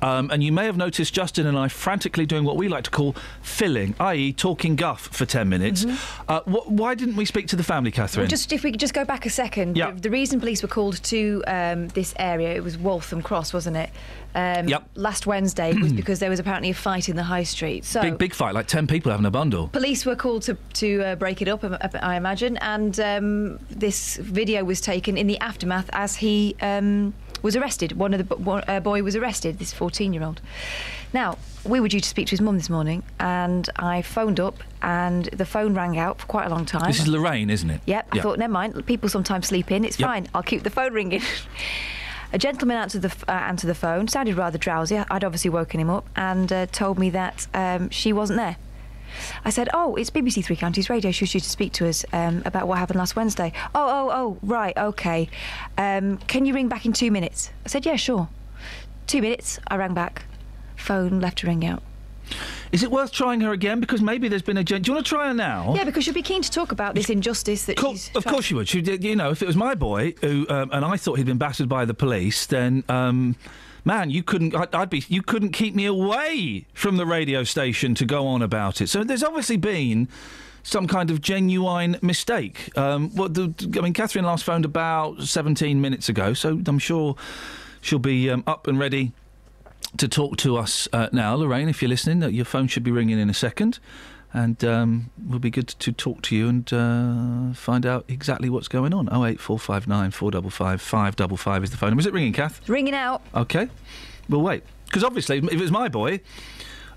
[0.00, 2.90] Um, and you may have noticed Justin and I frantically doing what we like to
[2.90, 5.84] call filling, i.e., talking guff for 10 minutes.
[6.28, 8.22] Uh, wh- why didn't we speak to the family, Catherine?
[8.22, 9.76] Well, just if we could just go back a second.
[9.76, 9.90] Yeah.
[9.90, 13.76] The, the reason police were called to um, this area, it was Waltham Cross, wasn't
[13.76, 13.90] it?
[14.34, 14.88] Um, Yep.
[14.94, 17.84] Last Wednesday was because there was apparently a fight in the high street.
[17.84, 19.68] So big, big fight, like 10 people having a bundle.
[19.68, 24.16] Police were called to to uh, break it up, um, I imagine, and um, this
[24.18, 27.92] video was taken in the aftermath as he um, was arrested.
[27.92, 29.58] One of the one, uh, boy was arrested.
[29.58, 30.40] This 14-year-old.
[31.12, 34.62] Now we were due to speak to his mum this morning, and I phoned up,
[34.82, 36.86] and the phone rang out for quite a long time.
[36.86, 37.80] This is Lorraine, isn't it?
[37.86, 38.08] Yep.
[38.12, 38.86] I thought, never mind.
[38.86, 39.84] People sometimes sleep in.
[39.84, 40.06] It's Yep.
[40.08, 40.28] fine.
[40.34, 41.22] I'll keep the phone ringing.
[42.30, 44.06] A gentleman answered the uh, answered the phone.
[44.06, 44.98] Sounded rather drowsy.
[44.98, 48.56] I'd obviously woken him up and uh, told me that um, she wasn't there.
[49.44, 51.10] I said, "Oh, it's BBC Three Counties Radio.
[51.10, 54.10] She was due to speak to us um, about what happened last Wednesday." Oh, oh,
[54.12, 55.28] oh, right, okay.
[55.76, 57.50] Um, can you ring back in two minutes?
[57.64, 58.28] I said, "Yeah, sure."
[59.06, 59.58] Two minutes.
[59.68, 60.24] I rang back.
[60.76, 61.82] Phone left to ring out.
[62.72, 63.80] Is it worth trying her again?
[63.80, 64.64] Because maybe there's been a.
[64.64, 65.72] Gen- Do you want to try her now?
[65.74, 68.10] Yeah, because she'd be keen to talk about this injustice that she's.
[68.14, 68.68] Of course she would.
[68.68, 71.38] She you know, if it was my boy who, um, and I thought he'd been
[71.38, 73.36] battered by the police, then, um,
[73.88, 74.54] man, you couldn't.
[74.54, 75.02] I'd, I'd be.
[75.08, 78.88] You couldn't keep me away from the radio station to go on about it.
[78.88, 80.08] So there's obviously been
[80.62, 82.76] some kind of genuine mistake.
[82.76, 87.16] Um, what the, I mean, Catherine last phoned about 17 minutes ago, so I'm sure
[87.80, 89.12] she'll be um, up and ready
[89.96, 91.34] to talk to us uh, now.
[91.34, 93.78] Lorraine, if you're listening, uh, your phone should be ringing in a second.
[94.34, 98.68] And um, we'll be good to talk to you and uh, find out exactly what's
[98.68, 99.06] going on.
[99.08, 101.96] 08459 455 555 is the phone.
[101.96, 102.58] Was it ringing, Kath?
[102.60, 103.22] It's ringing out.
[103.34, 103.68] Okay.
[104.28, 104.64] We'll wait.
[104.84, 106.20] Because obviously, if it was my boy,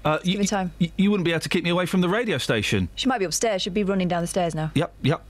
[0.04, 0.42] uh, you,
[0.80, 2.90] you- you wouldn't be able to keep me away from the radio station.
[2.96, 3.62] She might be upstairs.
[3.62, 4.72] She'll be running down the stairs now.
[4.76, 5.24] Yep, yep.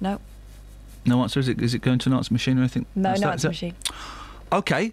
[0.00, 0.20] No.
[1.06, 1.40] No answer.
[1.40, 2.86] Is it, is it going to an answer machine or anything?
[2.94, 3.74] No, That's no that, answer machine.
[4.52, 4.92] Okay.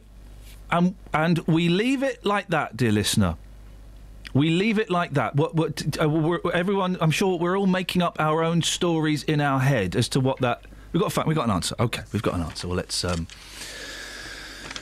[0.71, 3.35] Um, and we leave it like that, dear listener.
[4.33, 5.35] We leave it like that.
[5.35, 9.41] What, what, uh, we're, everyone, I'm sure we're all making up our own stories in
[9.41, 10.63] our head as to what that.
[10.91, 11.27] We've got a fact.
[11.27, 11.75] We've got an answer.
[11.79, 12.67] Okay, we've got an answer.
[12.67, 13.27] Well, let's um,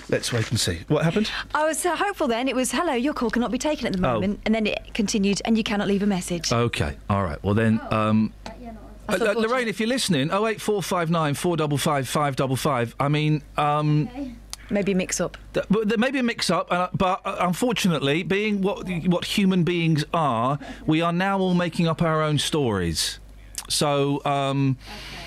[0.10, 0.80] let's wait and see.
[0.88, 1.30] What happened?
[1.54, 2.48] I was uh, hopeful then.
[2.48, 4.16] It was, hello, your call cannot be taken at the moment.
[4.18, 4.22] Oh.
[4.22, 4.40] moment.
[4.46, 6.52] And then it continued, and you cannot leave a message.
[6.52, 6.96] Okay.
[7.10, 7.42] All right.
[7.44, 7.82] Well then.
[7.92, 8.34] Um,
[9.10, 12.96] I uh, thought- uh, Lorraine, if you're listening, 08459 455 555.
[13.00, 14.10] I mean, um,
[14.70, 15.38] Maybe a mix up.
[15.54, 19.64] Th- but there may be a mix-up, uh, but uh, unfortunately, being what what human
[19.64, 23.20] beings are, we are now all making up our own stories.
[23.70, 24.22] So.
[24.26, 25.27] Um, it,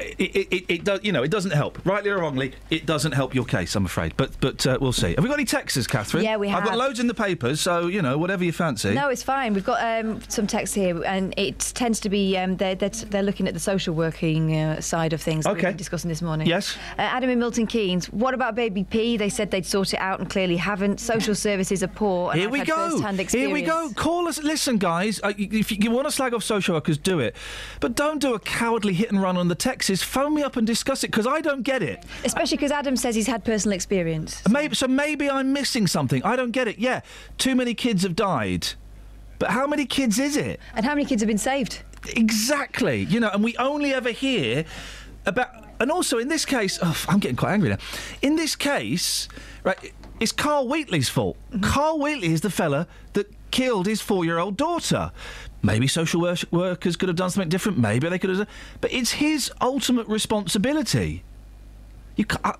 [0.00, 1.84] it, it, it does, you know, it doesn't help.
[1.84, 4.14] Rightly or wrongly, it doesn't help your case, I'm afraid.
[4.16, 5.14] But but uh, we'll see.
[5.14, 6.24] Have we got any texts, Catherine?
[6.24, 6.62] Yeah, we have.
[6.62, 8.94] I've got loads in the papers, so you know, whatever you fancy.
[8.94, 9.54] No, it's fine.
[9.54, 13.22] We've got um, some text here, and it tends to be um, they're, they're, they're
[13.22, 15.70] looking at the social working uh, side of things that we've Okay.
[15.70, 16.46] been discussing this morning.
[16.46, 16.76] Yes.
[16.98, 19.16] Uh, Adam and Milton Keynes, what about Baby P?
[19.16, 21.00] They said they'd sort it out and clearly haven't.
[21.00, 22.30] Social services are poor.
[22.32, 23.14] And Here I've we go.
[23.28, 23.90] Here we go.
[23.94, 24.42] Call us.
[24.42, 25.20] Listen, guys.
[25.24, 27.34] If you want to slag off social workers, do it.
[27.80, 29.54] But don't do a cowardly hit and run on the
[29.90, 30.04] texts.
[30.04, 32.04] Phone me up and discuss it because I don't get it.
[32.24, 34.42] Especially because Adam says he's had personal experience.
[34.48, 34.88] Maybe so.
[34.88, 36.22] Maybe I'm missing something.
[36.22, 36.78] I don't get it.
[36.78, 37.00] Yeah,
[37.38, 38.68] too many kids have died.
[39.38, 40.60] But how many kids is it?
[40.74, 41.82] And how many kids have been saved?
[42.14, 43.04] Exactly.
[43.04, 44.64] You know, and we only ever hear
[45.26, 45.48] about.
[45.80, 47.78] And also in this case, oh, I'm getting quite angry now.
[48.20, 49.28] In this case,
[49.64, 49.78] right,
[50.20, 51.38] it's Carl Wheatley's fault.
[51.50, 51.62] Mm-hmm.
[51.62, 55.10] Carl Wheatley is the fella that killed his four-year-old daughter.
[55.62, 57.78] Maybe social wor- workers could have done something different.
[57.78, 58.48] Maybe they could have.
[58.80, 61.22] But it's his ultimate responsibility.
[62.16, 62.52] You ca uh,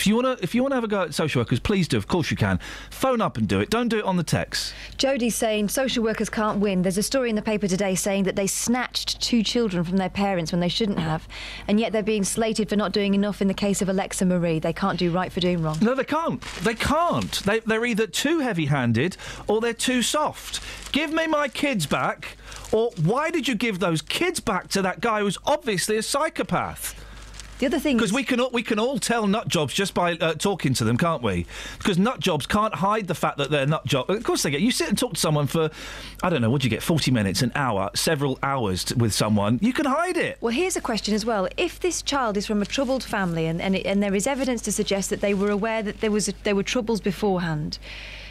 [0.00, 1.86] if you want to, if you want to have a go at social workers, please
[1.86, 1.98] do.
[1.98, 2.58] Of course you can.
[2.88, 3.68] Phone up and do it.
[3.68, 4.72] Don't do it on the text.
[4.96, 6.80] Jodie's saying social workers can't win.
[6.80, 10.08] There's a story in the paper today saying that they snatched two children from their
[10.08, 11.28] parents when they shouldn't have,
[11.68, 14.58] and yet they're being slated for not doing enough in the case of Alexa Marie.
[14.58, 15.76] They can't do right for doing wrong.
[15.82, 16.40] No, they can't.
[16.62, 17.32] They can't.
[17.44, 19.18] They, they're either too heavy-handed
[19.48, 20.62] or they're too soft.
[20.92, 22.38] Give me my kids back,
[22.72, 26.94] or why did you give those kids back to that guy who's obviously a psychopath?
[27.60, 30.14] The other thing, because we can all, we can all tell nut jobs just by
[30.14, 31.44] uh, talking to them, can't we?
[31.76, 34.08] Because nut jobs can't hide the fact that they're nut jobs.
[34.08, 34.62] Of course they get.
[34.62, 35.70] You sit and talk to someone for,
[36.22, 36.82] I don't know, what do you get?
[36.82, 39.58] Forty minutes, an hour, several hours with someone.
[39.60, 40.38] You can hide it.
[40.40, 41.48] Well, here's a question as well.
[41.58, 44.62] If this child is from a troubled family and, and, it, and there is evidence
[44.62, 47.78] to suggest that they were aware that there was there were troubles beforehand,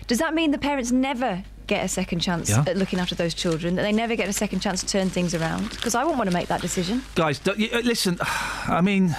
[0.08, 2.66] does that mean the parents never get a second chance Yeah.
[2.68, 3.76] at looking after those children?
[3.76, 5.70] That they never get a second chance to turn things around?
[5.70, 7.04] Because I wouldn't want to make that decision.
[7.16, 8.18] Guys, don't, you, uh, listen.
[8.80, 9.16] I mean,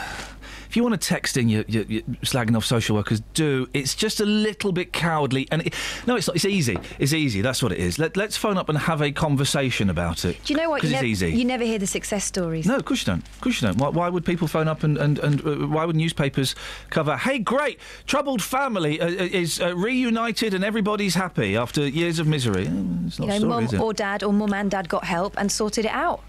[0.71, 3.69] if you want to text in your, your, your slagging off social workers, do.
[3.75, 5.75] It's just a little bit cowardly, and it,
[6.07, 6.37] no, it's not.
[6.37, 6.79] It's easy.
[7.01, 7.41] It's easy.
[7.43, 7.99] That's what it is.
[7.99, 10.37] Let, let's phone up and have a conversation about it.
[10.45, 10.77] Do you know what?
[10.77, 11.31] Because it's nev- easy.
[11.33, 12.67] you never hear the success stories.
[12.67, 13.27] No, of course you don't.
[13.27, 13.79] Of course you don't.
[13.79, 16.55] Why, why would people phone up and, and, and uh, why would newspapers
[16.91, 22.21] cover, hey, great, troubled family uh, uh, is uh, reunited and everybody's happy after years
[22.21, 22.69] of misery?
[22.69, 23.81] Uh, It's You not a know, story, mum is it?
[23.81, 26.21] or dad or mum and dad got help and sorted it out.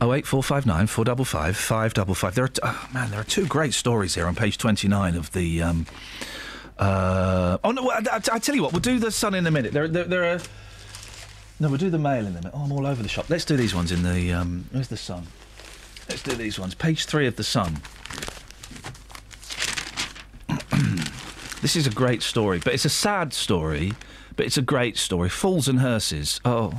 [0.00, 2.34] 08459 455 555.
[2.36, 5.32] There are, t- oh, man, there are two great stories here on page 29 of
[5.32, 5.62] the.
[5.62, 5.86] Um,
[6.78, 9.50] uh, oh, no, I, I, I tell you what, we'll do the Sun in a
[9.50, 9.72] minute.
[9.72, 10.40] There, there, there are.
[11.58, 12.52] No, we'll do the Mail in a minute.
[12.54, 13.28] Oh, I'm all over the shop.
[13.28, 14.32] Let's do these ones in the.
[14.32, 15.26] Um, where's the Sun?
[16.08, 16.74] Let's do these ones.
[16.74, 17.78] Page three of the Sun.
[21.62, 23.92] this is a great story, but it's a sad story,
[24.36, 25.28] but it's a great story.
[25.28, 26.40] Fools and hearses.
[26.44, 26.74] Oh.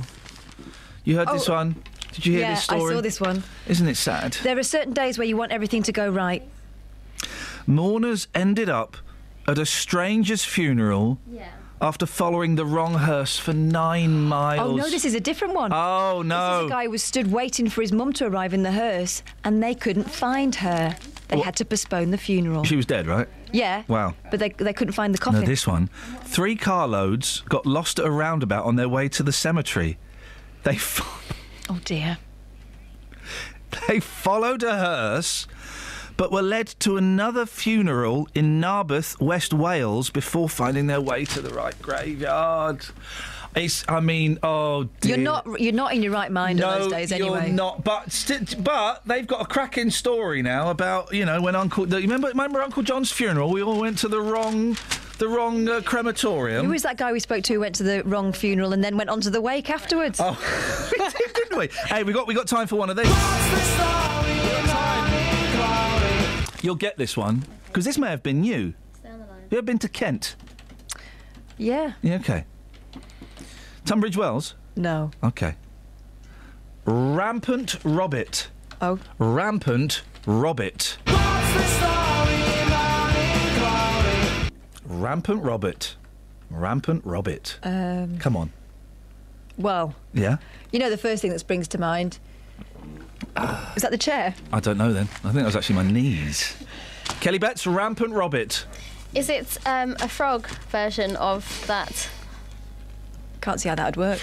[1.04, 1.76] You heard this one?
[2.12, 2.92] Did you hear yeah, this story?
[2.92, 3.42] I saw this one.
[3.68, 4.32] Isn't it sad?
[4.42, 6.42] There are certain days where you want everything to go right.
[7.70, 8.96] Mourners ended up
[9.46, 11.18] at a stranger's funeral
[11.80, 14.60] after following the wrong hearse for nine miles.
[14.72, 15.70] Oh no, this is a different one.
[15.72, 16.60] Oh This no!
[16.60, 19.22] is a guy who was stood waiting for his mum to arrive in the hearse,
[19.44, 20.96] and they couldn't find her.
[21.28, 22.64] They had to postpone the funeral.
[22.64, 23.28] She was dead, right?
[23.52, 23.84] Yeah.
[23.86, 24.14] Wow.
[24.32, 25.40] But they, they couldn't find the coffin.
[25.42, 25.88] No, this one.
[26.24, 29.96] Three carloads got lost at a roundabout on their way to the cemetery.
[30.64, 31.06] They fo-
[31.72, 32.18] Oh dear.
[33.88, 35.46] they followed a hearse,
[36.20, 41.40] but were led to another funeral in Narberth, West Wales, before finding their way to
[41.40, 42.84] the right graveyard.
[43.56, 43.86] It's.
[43.88, 45.16] I mean, oh dear.
[45.16, 47.52] You're not you're not in your right mind no, on those days you're anyway.
[47.52, 47.84] not.
[47.84, 51.86] But st- but they've got a cracking story now about you know when Uncle.
[51.86, 53.50] The, remember remember Uncle John's funeral?
[53.50, 54.76] We all went to the wrong
[55.16, 56.66] the wrong uh, crematorium.
[56.66, 58.98] Who was that guy we spoke to who went to the wrong funeral and then
[58.98, 60.20] went on to the wake afterwards?
[60.22, 60.38] Oh,
[60.92, 61.68] we did, didn't we?
[61.86, 64.59] Hey, we got we got time for one of these.
[66.62, 68.74] You'll get this one because this may have been you.
[69.04, 70.36] You ever been to Kent?
[71.58, 71.92] Yeah.
[72.02, 72.44] Yeah, okay.
[73.84, 74.54] Tunbridge Wells.
[74.76, 75.10] No.
[75.24, 75.56] Okay.
[76.84, 78.48] Rampant Robbit.
[78.80, 78.98] Oh.
[79.18, 80.96] Rampant Robbit.
[84.86, 85.96] Rampant Robbit.
[86.50, 87.58] Rampant Robbit.
[87.62, 88.52] Um, Come on.
[89.56, 90.36] well, Yeah?
[90.72, 92.18] you know the first thing that springs to mind.
[93.76, 94.34] Is that the chair?
[94.52, 95.08] I don't know then.
[95.18, 96.56] I think that was actually my knees.
[97.20, 98.64] Kelly Betts, Rampant Robbit.
[99.14, 102.08] Is it um, a frog version of that?
[103.40, 104.20] Can't see how that would work.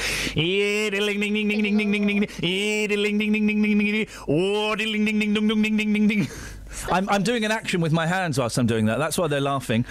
[6.92, 9.00] I'm, I'm doing an action with my hands whilst I'm doing that.
[9.00, 9.86] That's why they're laughing.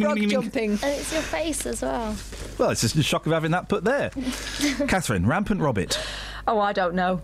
[0.00, 0.70] Frog jumping.
[0.72, 2.16] And it's your face as well.
[2.58, 4.10] Well, it's just the shock of having that put there.
[4.88, 5.98] Catherine, Rampant Robbit.
[6.48, 7.20] Oh, I don't know.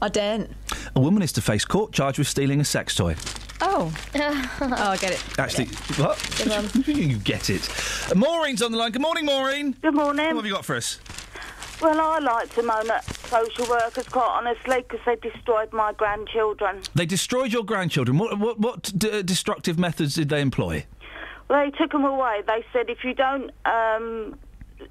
[0.00, 0.50] I daren't.
[0.96, 3.14] A woman is to face court charged with stealing a sex toy.
[3.60, 3.94] Oh.
[4.14, 5.38] oh, I get it.
[5.38, 5.66] Actually,
[6.02, 6.18] what?
[6.38, 6.70] Good one.
[6.86, 7.68] you get it.
[8.10, 8.92] Uh, Maureen's on the line.
[8.92, 9.72] Good morning, Maureen.
[9.82, 10.28] Good morning.
[10.28, 10.98] What have you got for us?
[11.82, 16.80] Well, I like to moan at social workers, quite honestly, because they destroyed my grandchildren.
[16.94, 18.16] They destroyed your grandchildren.
[18.16, 20.86] What, what, what d- uh, destructive methods did they employ?
[21.50, 22.40] Well, they took them away.
[22.46, 24.38] They said if you don't um,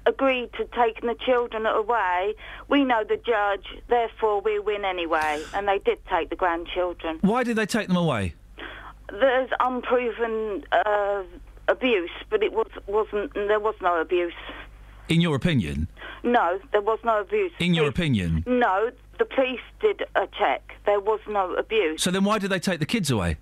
[0.06, 2.34] agree to taking the children away,
[2.68, 5.42] we know the judge, therefore we win anyway.
[5.54, 7.18] And they did take the grandchildren.
[7.22, 8.34] Why did they take them away?
[9.10, 11.22] There's unproven uh,
[11.68, 13.34] abuse, but it was wasn't.
[13.34, 14.32] There was no abuse.
[15.08, 15.88] In your opinion?
[16.22, 17.52] No, there was no abuse.
[17.58, 18.42] In your opinion?
[18.46, 20.62] No, the police did a check.
[20.86, 23.36] There was no abuse So then why did they take the kids away?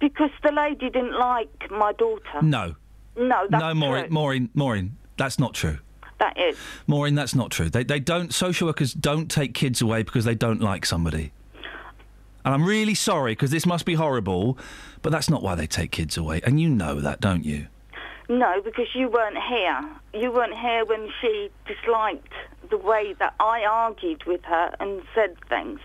[0.00, 2.42] because the lady didn't like my daughter.
[2.42, 2.74] No.
[3.16, 4.12] No, that's no, Maureen, true.
[4.12, 5.78] Maureen, Maureen, that's not true.
[6.18, 6.56] That is.
[6.86, 7.68] Maureen, that's not true.
[7.68, 8.32] They, they don't.
[8.32, 11.32] Social workers don't take kids away because they don't like somebody.
[12.44, 14.56] And I'm really sorry because this must be horrible,
[15.02, 17.66] but that's not why they take kids away, and you know that, don't you?
[18.28, 19.84] No, because you weren't here.
[20.14, 22.32] You weren't here when she disliked
[22.70, 25.80] the way that I argued with her and said things.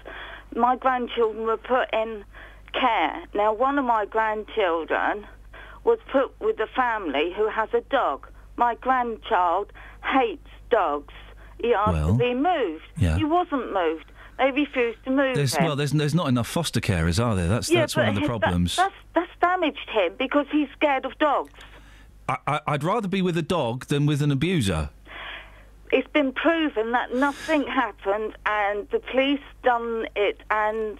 [0.55, 2.23] My grandchildren were put in
[2.73, 3.23] care.
[3.33, 5.25] Now, one of my grandchildren
[5.83, 8.27] was put with a family who has a dog.
[8.61, 9.73] My grandchild
[10.03, 11.15] hates dogs.
[11.59, 12.83] He asked Well, to be moved.
[12.95, 13.17] yeah.
[13.17, 14.05] He wasn't moved.
[14.37, 15.65] They refused to move There's him.
[15.65, 17.47] well, there's there's not enough foster carers, are there?
[17.47, 18.75] That's yeah, that's one of the his- that- problems.
[18.75, 21.51] that's, that's damaged him because he's scared of dogs.
[22.29, 24.89] I, I, I'd rather be with a dog than with an abuser.
[25.91, 30.99] it's been proven that nothing happened and the police done it and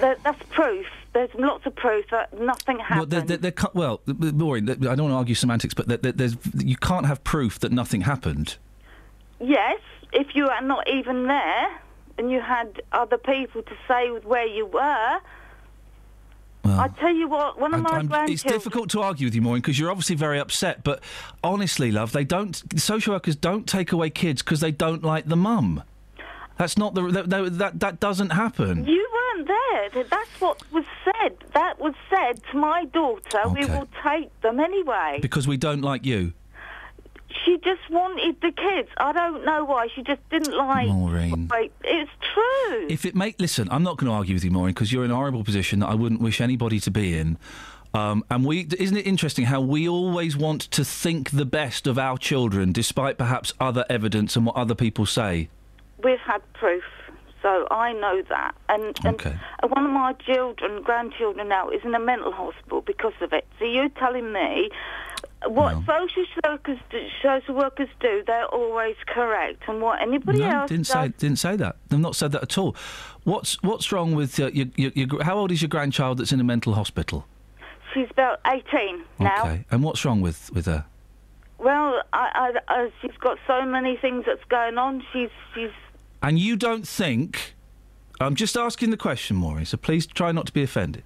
[0.00, 0.86] that, that's proof.
[1.12, 3.10] There's lots of proof that nothing Well, happened.
[3.10, 6.12] there, there, there can't, well, Maureen, I don't want to argue semantics, but there, there,
[6.12, 8.56] there's you can't have proof that nothing happened.
[9.40, 9.80] Yes,
[10.12, 11.80] if you are not even there
[12.18, 15.18] and you had other people to say where you were.
[16.64, 19.62] I tell you what, one of my I'm- it's difficult to argue with you, Maureen,
[19.62, 20.84] because you're obviously very upset.
[20.84, 21.02] But
[21.42, 22.62] honestly, love, they don't.
[22.78, 25.82] Social workers don't take away kids because they don't like the mum.
[26.58, 28.84] That's not the that that, that, that doesn't happen.
[28.84, 29.08] You
[29.46, 30.04] weren't there.
[30.04, 31.36] That's what was said.
[31.54, 33.48] That was said to my daughter.
[33.48, 35.18] We will take them anyway.
[35.20, 36.32] Because we don't like you.
[37.44, 38.88] She just wanted the kids.
[38.96, 39.88] I don't know why.
[39.94, 40.88] She just didn't like.
[40.88, 41.48] Maureen.
[41.84, 42.86] It's true.
[42.88, 45.10] If it make listen, I'm not going to argue with you, Maureen, because you're in
[45.10, 47.38] a horrible position that I wouldn't wish anybody to be in.
[47.94, 51.98] Um, and we isn't it interesting how we always want to think the best of
[51.98, 55.48] our children, despite perhaps other evidence and what other people say.
[56.02, 56.84] We've had proof,
[57.48, 58.54] so I know that.
[58.68, 59.38] And, and
[59.72, 63.46] one of my children, grandchildren now, is in a mental hospital because of it.
[63.58, 64.70] So you're telling me
[65.46, 68.22] what social workers do, social workers do?
[68.26, 71.76] They're always correct, and what anybody no, else didn't does, say didn't say that.
[71.88, 72.74] They've not said that at all.
[73.24, 76.40] What's what's wrong with uh, your, your, your how old is your grandchild that's in
[76.40, 77.24] a mental hospital?
[77.94, 79.40] she's about 18 now.
[79.42, 80.84] Okay, and what's wrong with with her?
[81.58, 85.02] Well, I, I, I, she's got so many things that's going on.
[85.12, 85.70] She's she's
[86.22, 87.54] And you don't think?
[88.20, 89.64] I'm just asking the question, Maureen.
[89.64, 91.04] So please try not to be offended.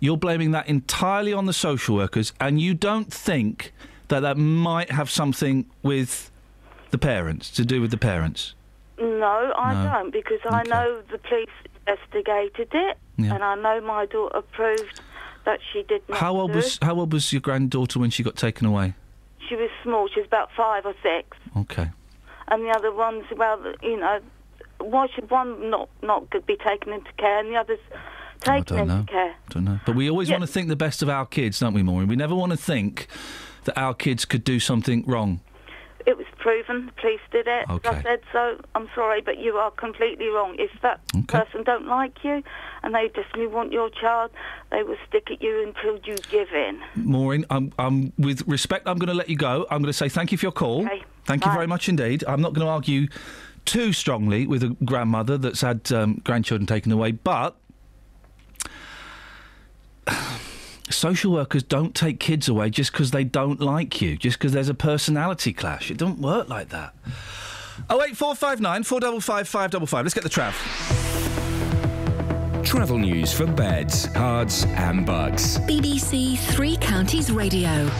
[0.00, 3.72] You're blaming that entirely on the social workers, and you don't think
[4.08, 6.30] that that might have something with
[6.90, 8.54] the parents to do with the parents.
[8.98, 9.90] No, I No.
[9.90, 11.48] don't because I know the police
[11.86, 13.34] investigated it, Yeah.
[13.34, 15.00] and I know my daughter proved
[15.44, 16.18] that she did not.
[16.18, 16.78] How old do was.
[16.82, 18.94] How old was your granddaughter when she got taken away?
[19.48, 20.08] She was small.
[20.08, 21.90] She was about five or six, Okay.
[22.48, 24.20] And the other ones, well, you know,
[24.78, 27.96] why should one not not be taken into care and the others oh,
[28.40, 29.04] taken don't into know.
[29.04, 29.34] care?
[29.50, 29.80] Don't know.
[29.86, 30.36] But we always Yeah.
[30.36, 32.08] want to think the best of our kids, don't we, Maureen?
[32.08, 33.06] We never want to think
[33.64, 35.40] that our kids could do something wrong.
[36.06, 36.84] It was proven.
[36.86, 37.64] The police did it.
[37.70, 37.88] Okay.
[37.88, 38.58] I said so.
[38.74, 40.54] I'm sorry, but you are completely wrong.
[40.58, 42.42] If that person don't like you
[42.82, 44.30] and they desperately want your child,
[44.70, 46.78] they will stick at you until you give in.
[46.94, 49.66] Maureen, I'm, I'm, with respect, I'm going to let you go.
[49.70, 50.84] I'm going to say thank you for your call.
[50.84, 51.02] Okay.
[51.26, 52.22] Thank you very much indeed.
[52.26, 53.08] I'm not going to argue
[53.64, 57.56] too strongly with a grandmother that's had um, grandchildren taken away, but
[60.90, 64.68] social workers don't take kids away just because they don't like you, just because there's
[64.68, 65.90] a personality clash.
[65.90, 66.94] It don't work like that.
[67.90, 70.04] Oh eight four five nine four double five five double five.
[70.04, 70.54] Let's get the trav.
[72.64, 75.58] Travel news for beds, cards, and bugs.
[75.60, 77.90] BBC Three Counties Radio.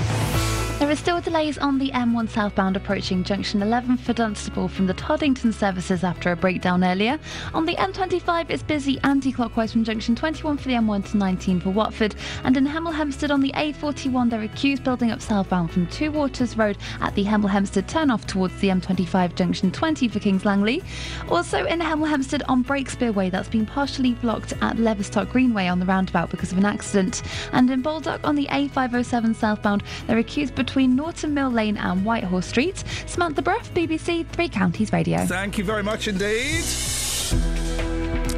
[0.80, 4.92] There are still delays on the M1 southbound approaching junction 11 for Dunstable from the
[4.92, 7.18] Toddington services after a breakdown earlier.
[7.54, 11.60] On the M25, it's busy anti clockwise from junction 21 for the M1 to 19
[11.60, 12.16] for Watford.
[12.42, 16.10] And in Hemel Hempstead on the A41, there are queues building up southbound from Two
[16.10, 20.82] Waters Road at the Hemel Hempstead turnoff towards the M25 junction 20 for Kings Langley.
[21.30, 25.78] Also in Hemel Hempstead on Breakspear Way, that's been partially blocked at Leverstock Greenway on
[25.78, 27.22] the roundabout because of an accident.
[27.52, 32.04] And in Baldock on the A507 southbound, there are queues between Norton Mill Lane and
[32.04, 32.82] Whitehorse Street.
[33.06, 35.26] Samantha Bruff, BBC Three Counties Radio.
[35.26, 36.64] Thank you very much indeed.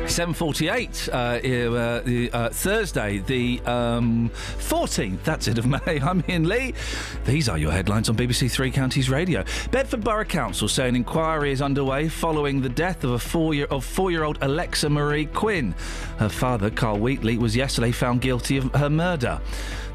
[0.07, 6.01] 7.48, uh, uh, uh, Thursday, the um, 14th, that's it, of May.
[6.01, 6.74] I'm Iain Lee.
[7.24, 9.45] These are your headlines on BBC Three Counties Radio.
[9.73, 13.85] Bedford Borough Council say an inquiry is underway following the death of a four-year of
[13.85, 15.74] four-year-old Alexa Marie Quinn.
[16.19, 19.41] Her father, Carl Wheatley, was yesterday found guilty of her murder.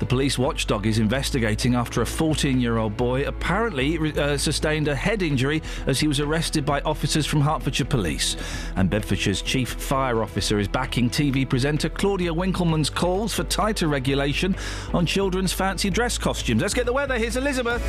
[0.01, 4.95] The police watchdog is investigating after a 14 year old boy apparently uh, sustained a
[4.95, 8.35] head injury as he was arrested by officers from Hertfordshire Police.
[8.75, 14.55] And Bedfordshire's chief fire officer is backing TV presenter Claudia Winkleman's calls for tighter regulation
[14.93, 16.61] on children's fancy dress costumes.
[16.61, 17.17] Let's get the weather.
[17.17, 17.81] Here's Elizabeth.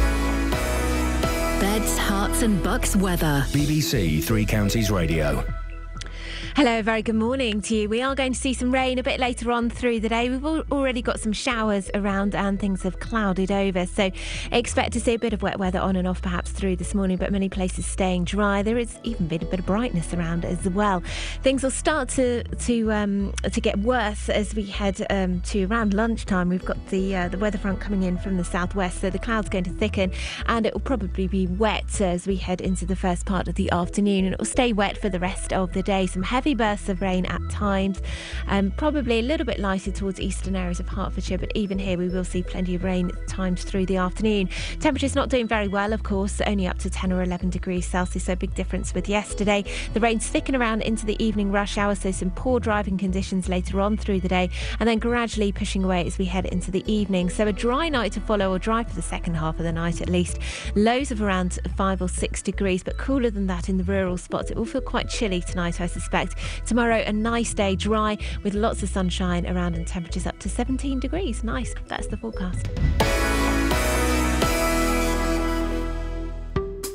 [1.58, 3.44] Beds, Herts, and bucks weather.
[3.48, 5.42] BBC Three Counties Radio.
[6.54, 7.88] Hello, very good morning to you.
[7.88, 10.28] We are going to see some rain a bit later on through the day.
[10.28, 13.86] We've already got some showers around and things have clouded over.
[13.86, 14.10] So
[14.52, 17.16] expect to see a bit of wet weather on and off perhaps through this morning,
[17.16, 18.62] but many places staying dry.
[18.62, 21.02] There is even been a bit of brightness around as well.
[21.42, 25.94] Things will start to to um, to get worse as we head um, to around
[25.94, 26.50] lunchtime.
[26.50, 29.48] We've got the uh, the weather front coming in from the southwest, so the clouds
[29.48, 30.12] going to thicken
[30.44, 33.70] and it will probably be wet as we head into the first part of the
[33.70, 36.06] afternoon, and it will stay wet for the rest of the day.
[36.06, 38.02] Some heavy bursts of rain at times,
[38.48, 42.08] um, probably a little bit lighter towards eastern areas of Hertfordshire, but even here we
[42.08, 44.48] will see plenty of rain times through the afternoon.
[44.80, 48.24] Temperatures not doing very well, of course, only up to 10 or 11 degrees Celsius,
[48.24, 49.64] so big difference with yesterday.
[49.94, 53.80] The rain's thicken around into the evening rush hour, so some poor driving conditions later
[53.80, 54.50] on through the day,
[54.80, 57.30] and then gradually pushing away as we head into the evening.
[57.30, 60.00] So a dry night to follow, or dry for the second half of the night
[60.00, 60.38] at least.
[60.74, 64.50] Lows of around 5 or 6 degrees, but cooler than that in the rural spots.
[64.50, 66.31] It will feel quite chilly tonight, I suspect.
[66.66, 71.00] Tomorrow, a nice day, dry with lots of sunshine around and temperatures up to 17
[71.00, 71.44] degrees.
[71.44, 71.74] Nice.
[71.88, 72.68] That's the forecast.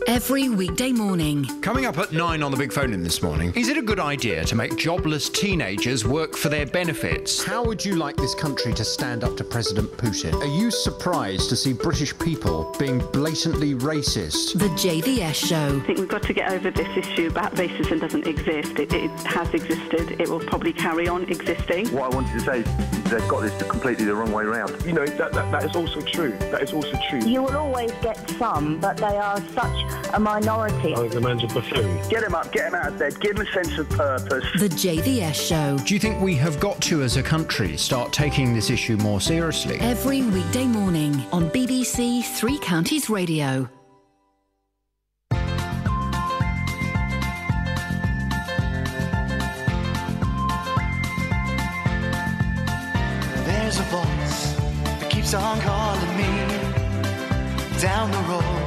[0.08, 1.44] Every weekday morning.
[1.60, 4.00] Coming up at 9 on the big phone in this morning, is it a good
[4.00, 7.44] idea to make jobless teenagers work for their benefits?
[7.44, 10.34] How would you like this country to stand up to President Putin?
[10.36, 14.58] Are you surprised to see British people being blatantly racist?
[14.58, 15.78] The JVS Show.
[15.78, 18.80] I think we've got to get over this issue about racism doesn't exist.
[18.80, 20.22] It, it has existed.
[20.22, 21.90] It will probably carry on existing.
[21.90, 24.74] What I wanted to say is they've got this completely the wrong way around.
[24.86, 26.32] You know, that, that, that is also true.
[26.40, 27.20] That is also true.
[27.20, 30.94] You will always get some, but they are such a minority.
[30.94, 32.10] I think the man's a buffoon.
[32.10, 34.46] Get him up, get him out of bed, give him a sense of purpose.
[34.60, 35.78] The JVS Show.
[35.86, 39.22] Do you think we have got to, as a country, start taking this issue more
[39.22, 39.78] seriously?
[39.80, 43.70] Every weekday morning on BBC Three Counties Radio.
[53.46, 54.54] There's a voice
[55.00, 56.58] that keeps on calling me
[57.80, 58.67] down the road.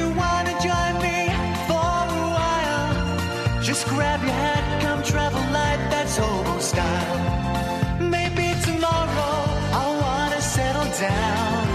[3.81, 7.99] just grab your hat, come travel light, that's hobo style.
[7.99, 9.35] Maybe tomorrow
[9.79, 11.67] I'll wanna settle down.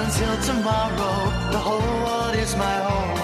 [0.00, 1.16] Until tomorrow,
[1.50, 3.23] the whole world is my home.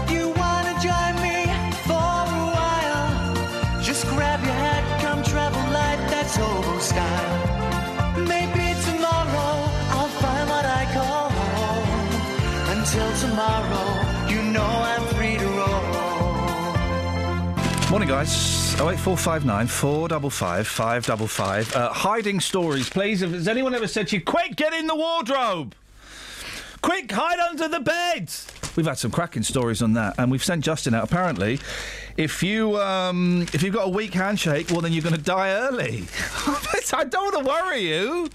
[17.91, 18.73] Morning, guys.
[18.75, 21.75] 08459 455 555.
[21.75, 23.19] Uh, hiding stories, please.
[23.19, 25.75] Has anyone ever said to you, quick, get in the wardrobe?
[26.81, 28.31] Quick, hide under the bed!
[28.77, 31.03] We've had some cracking stories on that, and we've sent Justin out.
[31.03, 31.59] Apparently,
[32.15, 35.51] if you um, if you've got a weak handshake, well, then you're going to die
[35.51, 36.05] early.
[36.93, 38.29] I don't want to worry you.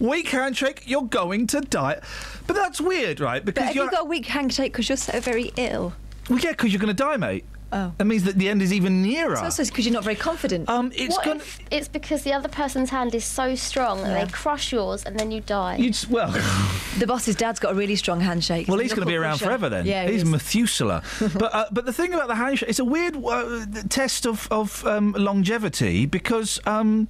[0.00, 2.00] Weak handshake, you're going to die.
[2.46, 3.44] But that's weird, right?
[3.44, 5.92] But Because have you're you got a weak handshake because you're so very ill?
[6.30, 7.44] well, yeah, because you're going to die, mate.
[7.72, 7.92] Oh.
[7.98, 9.32] That means that the end is even nearer.
[9.32, 10.68] It's also because you're not very confident.
[10.68, 11.40] Um, it's what gonna.
[11.40, 14.24] if it's because the other person's hand is so strong that Yeah.
[14.24, 15.76] they crush yours and then you die?
[15.76, 16.30] You'd, well,
[16.98, 18.68] The boss's dad's got a really strong handshake.
[18.68, 19.46] Well, he's going to be around crusher.
[19.46, 19.84] forever then.
[19.84, 20.28] Yeah, he's is.
[20.28, 21.02] Methuselah.
[21.34, 24.86] but uh, but the thing about the handshake, it's a weird uh, test of of
[24.86, 27.08] um, longevity because um,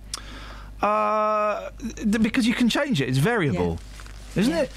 [0.82, 1.70] uh,
[2.20, 3.08] because you can change it.
[3.08, 3.78] It's variable,
[4.34, 4.70] isn't it?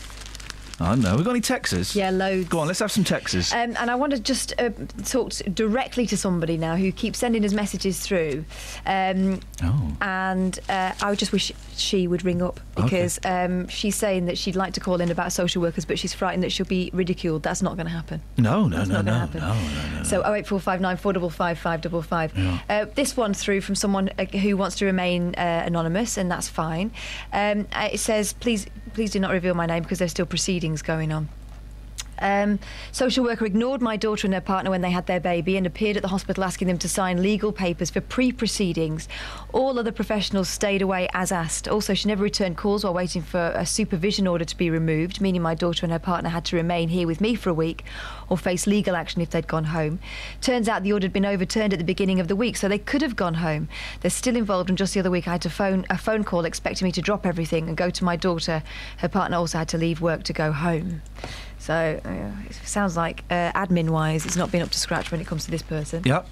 [0.81, 1.15] I don't know.
[1.15, 1.95] We've got any Texas?
[1.95, 2.47] Yeah, loads.
[2.47, 3.51] Go on, let's have some Texas.
[3.53, 4.69] Um, and I want to just uh,
[5.05, 8.45] talk directly to somebody now who keeps sending us messages through.
[8.85, 9.97] Um, oh.
[10.01, 14.37] And uh, I would just wish she would ring up because um, she's saying that
[14.37, 17.43] she'd like to call in about social workers, but she's frightened that she'll be ridiculed.
[17.43, 18.21] That's not going to happen.
[18.37, 19.93] no, no, That's no, not no, gonna no, happen.
[19.93, 20.03] no, no.
[20.03, 22.37] So 08459 455 555.
[22.37, 22.59] Yeah.
[22.69, 26.47] Uh, this one's through from someone uh, who wants to remain uh, anonymous, and that's
[26.47, 26.91] fine.
[27.33, 30.25] Um, uh, it says, please, please do not reveal my name because they're still
[30.69, 31.38] proceedings going on.
[32.21, 32.59] Um,
[32.91, 35.97] social worker ignored my daughter and her partner when they had their baby and appeared
[35.97, 39.07] at the hospital asking them to sign legal papers for pre-proceedings.
[39.53, 41.67] All other professionals stayed away as asked.
[41.67, 45.41] Also, she never returned calls while waiting for a supervision order to be removed, meaning
[45.41, 47.83] my daughter and her partner had to remain here with me for a week
[48.29, 49.99] or face legal action if they'd gone home.
[50.41, 52.77] Turns out the order had been overturned at the beginning of the week, so they
[52.77, 53.67] could have gone home.
[54.01, 56.85] They're still involved, and just the other week I had phone a phone call expecting
[56.85, 58.63] me to drop everything and go to my daughter.
[58.97, 61.01] Her partner also had to leave work to go home.
[61.69, 65.27] So uh, it sounds like uh, admin-wise, it's not been up to scratch when it
[65.27, 66.01] comes to this person.
[66.03, 66.27] Yep.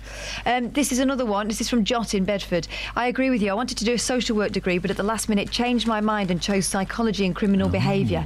[0.47, 1.47] Um, this is another one.
[1.47, 2.67] This is from Jot in Bedford.
[2.95, 3.51] I agree with you.
[3.51, 6.01] I wanted to do a social work degree, but at the last minute changed my
[6.01, 8.21] mind and chose psychology and criminal behaviour.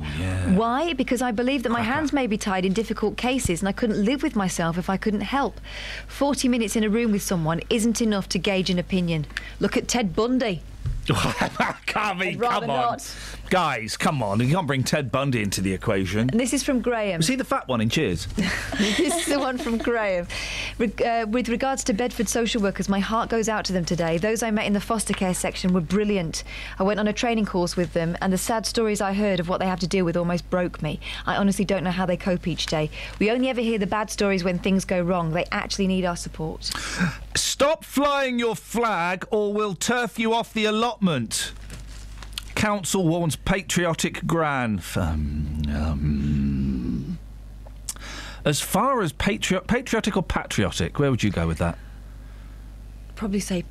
[0.56, 0.94] Why?
[0.94, 4.02] Because I believe that my hands may be tied in difficult cases and I couldn't
[4.06, 5.60] live with myself if I couldn't help.
[6.08, 9.26] 40 minutes in a room with someone isn't enough to gauge an opinion.
[9.60, 10.62] Look at Ted Bundy.
[12.38, 12.92] Rather come on.
[12.92, 13.16] not.
[13.52, 14.40] Guys, come on.
[14.40, 16.30] You can't bring Ted Bundy into the equation.
[16.30, 17.18] And this is from Graham.
[17.18, 18.26] Was he the fat one in Cheers?
[18.78, 20.26] this is the one from Graham.
[20.80, 24.18] Reg- uh, with regards to Bedford social workers, my heart goes out to them today.
[24.18, 26.46] Those I met in the foster care section were brilliant.
[26.80, 29.50] I went on a training course with them, and the sad stories I heard of
[29.50, 31.02] what they have to deal with almost broke me.
[31.26, 32.90] I honestly don't know how they cope each day.
[33.20, 35.32] We only ever hear the bad stories when things go wrong.
[35.32, 36.72] They actually need our support.
[37.36, 41.52] Stop flying your flag or we'll turf you off the allotment.
[42.56, 44.82] Council warns patriotic Gran.
[44.96, 47.20] Um, um,
[48.46, 51.78] as far as patri- patriotic or patriotic, where would you go with that?
[53.16, 53.64] Probably say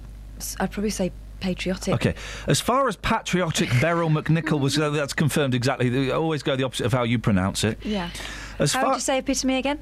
[0.59, 1.95] I'd probably say patriotic.
[1.95, 2.15] Okay.
[2.47, 6.11] As far as patriotic Beryl McNichol was, uh, that's confirmed exactly.
[6.11, 7.79] I always go the opposite of how you pronounce it.
[7.85, 8.11] Yeah.
[8.59, 9.81] As How far would you say epitome again?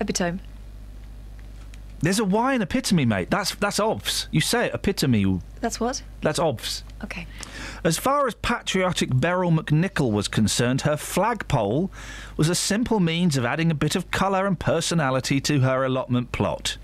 [0.00, 0.40] Epitome.
[2.00, 3.30] There's a Y in epitome, mate.
[3.30, 4.26] That's that's obvs.
[4.30, 5.40] You say it, epitome.
[5.60, 6.02] That's what?
[6.22, 6.82] That's obvs.
[7.04, 7.26] Okay.
[7.84, 11.90] As far as patriotic Beryl McNichol was concerned, her flagpole
[12.36, 16.32] was a simple means of adding a bit of colour and personality to her allotment
[16.32, 16.76] plot.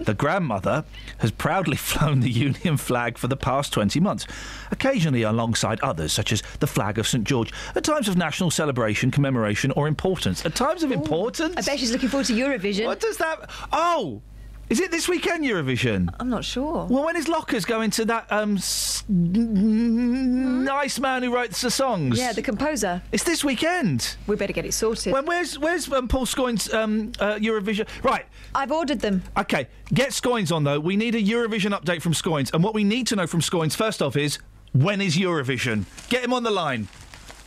[0.00, 0.84] The grandmother
[1.18, 4.26] has proudly flown the Union flag for the past 20 months,
[4.70, 9.10] occasionally alongside others, such as the flag of St George, at times of national celebration,
[9.10, 10.44] commemoration, or importance.
[10.44, 11.54] At times of importance?
[11.56, 12.86] I bet she's looking forward to Eurovision.
[12.86, 13.48] What does that.
[13.72, 14.22] Oh!
[14.72, 16.08] Is it this weekend, Eurovision?
[16.18, 16.86] I'm not sure.
[16.86, 22.18] Well, when is Lockers going to that um, s- nice man who writes the songs?
[22.18, 23.02] Yeah, the composer.
[23.12, 24.16] It's this weekend.
[24.26, 25.12] We better get it sorted.
[25.12, 27.86] When, where's where's um, Paul Scoins um, uh, Eurovision?
[28.02, 28.24] Right.
[28.54, 29.22] I've ordered them.
[29.36, 30.80] Okay, get Scoins on though.
[30.80, 33.76] We need a Eurovision update from Scoins, and what we need to know from Scoins
[33.76, 34.38] first off is
[34.72, 35.84] when is Eurovision?
[36.08, 36.88] Get him on the line.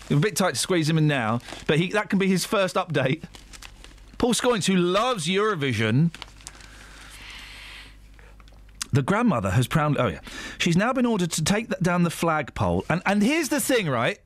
[0.02, 2.46] It's a bit tight to squeeze him in now, but he, that can be his
[2.46, 3.24] first update.
[4.20, 6.12] Paul Scoins, who loves Eurovision.
[8.96, 9.98] The grandmother has proud.
[9.98, 10.22] Oh yeah,
[10.58, 12.86] she's now been ordered to take that down the flagpole.
[12.90, 14.20] And and here's the thing, right?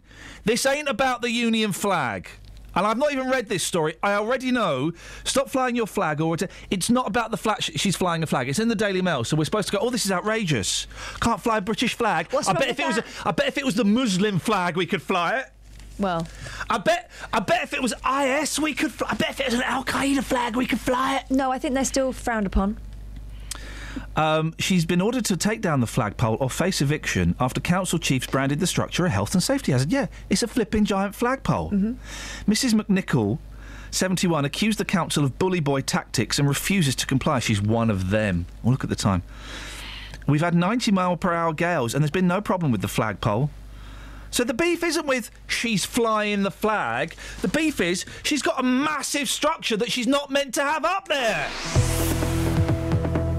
[0.45, 2.29] This ain't about the Union flag.
[2.75, 3.95] And I've not even read this story.
[4.03, 4.91] I already know.
[5.23, 6.37] Stop flying your flag, or
[6.69, 7.63] it's not about the flag.
[7.63, 8.47] She's flying a flag.
[8.47, 9.79] It's in the Daily Mail, so we're supposed to go.
[9.81, 10.85] Oh, this is outrageous.
[11.19, 12.27] Can't fly a British flag.
[12.29, 12.99] What's I bet if it was.
[12.99, 15.47] A, I bet if it was the Muslim flag, we could fly it.
[15.97, 16.27] Well,
[16.69, 17.09] I bet.
[17.33, 18.91] I bet if it was IS, we could.
[18.91, 21.31] Fly, I bet if it was an Al Qaeda flag, we could fly it.
[21.31, 22.77] no, I think they're still frowned upon.
[24.19, 28.27] Um, she's been ordered to take down the flagpole or face eviction after council chiefs
[28.27, 29.93] branded the structure a health and safety hazard.
[29.93, 31.71] Yeah, it's a flipping giant flagpole.
[32.45, 32.73] Mrs.
[32.73, 33.37] McNichol,
[33.91, 37.39] 71, accused the council of bully boy tactics and refuses to comply.
[37.39, 38.45] She's one of them.
[38.65, 39.23] Oh, look at the time.
[40.27, 43.49] We've had 90 mile per hour gales and there's been no problem with the flagpole.
[44.31, 47.15] So the beef isn't with she's flying the flag.
[47.41, 51.07] The beef is she's got a massive structure that she's not meant to have up
[51.07, 52.48] there.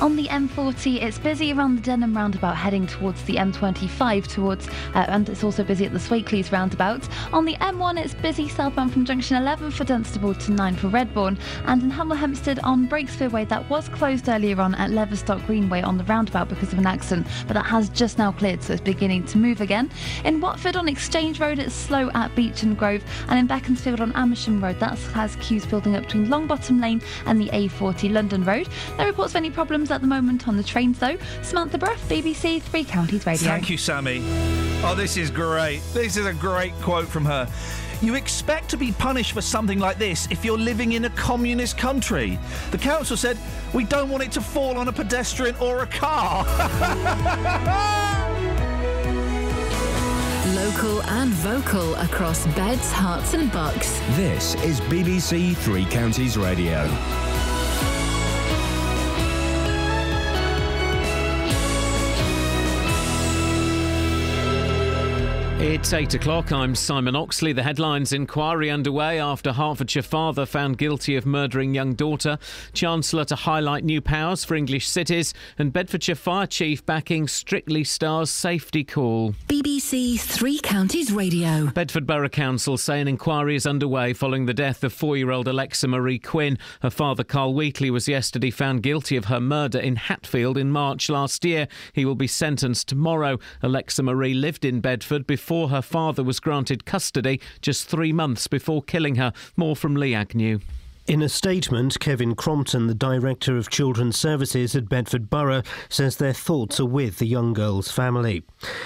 [0.00, 5.04] On the M40, it's busy around the Denham roundabout heading towards the M25 towards, uh,
[5.08, 7.08] and it's also busy at the Swakeleys roundabout.
[7.32, 11.36] On the M1, it's busy southbound from junction 11 for Dunstable to 9 for Redbourn,
[11.64, 15.82] and in Hemel Hempstead on Breakspear Way that was closed earlier on at Leverstock Greenway
[15.82, 18.82] on the roundabout because of an accident, but that has just now cleared, so it's
[18.82, 19.90] beginning to move again.
[20.24, 24.62] In Watford on Exchange Road, it's slow at Beechen Grove, and in Beaconsfield on Amersham
[24.62, 28.68] Road, that has queues building up between Longbottom Lane and the A40 London Road.
[28.96, 31.16] No reports of any problems at the moment on the trains though.
[31.42, 33.48] Samantha Bruff, BBC Three Counties Radio.
[33.48, 34.22] Thank you, Sammy.
[34.84, 35.80] Oh, this is great.
[35.92, 37.48] This is a great quote from her.
[38.00, 41.76] You expect to be punished for something like this if you're living in a communist
[41.76, 42.38] country.
[42.70, 43.36] The council said,
[43.74, 46.44] we don't want it to fall on a pedestrian or a car.
[50.54, 53.98] Local and vocal across beds, Herts, and bucks.
[54.10, 56.88] This is BBC Three Counties Radio.
[65.60, 66.52] It's 8 o'clock.
[66.52, 67.52] I'm Simon Oxley.
[67.52, 72.38] The headlines inquiry underway after Hertfordshire father found guilty of murdering young daughter.
[72.74, 75.34] Chancellor to highlight new powers for English cities.
[75.58, 79.34] And Bedfordshire Fire Chief backing Strictly Stars safety call.
[79.48, 81.66] BBC Three Counties Radio.
[81.66, 85.48] Bedford Borough Council say an inquiry is underway following the death of four year old
[85.48, 86.56] Alexa Marie Quinn.
[86.82, 91.08] Her father, Carl Wheatley, was yesterday found guilty of her murder in Hatfield in March
[91.10, 91.66] last year.
[91.94, 93.40] He will be sentenced tomorrow.
[93.60, 98.82] Alexa Marie lived in Bedford before her father was granted custody just three months before
[98.82, 99.32] killing her.
[99.56, 100.60] More from Lee Agnew.
[101.08, 106.34] In a statement, Kevin Crompton, the Director of Children's Services at Bedford Borough, says their
[106.34, 108.42] thoughts are with the young girl's family.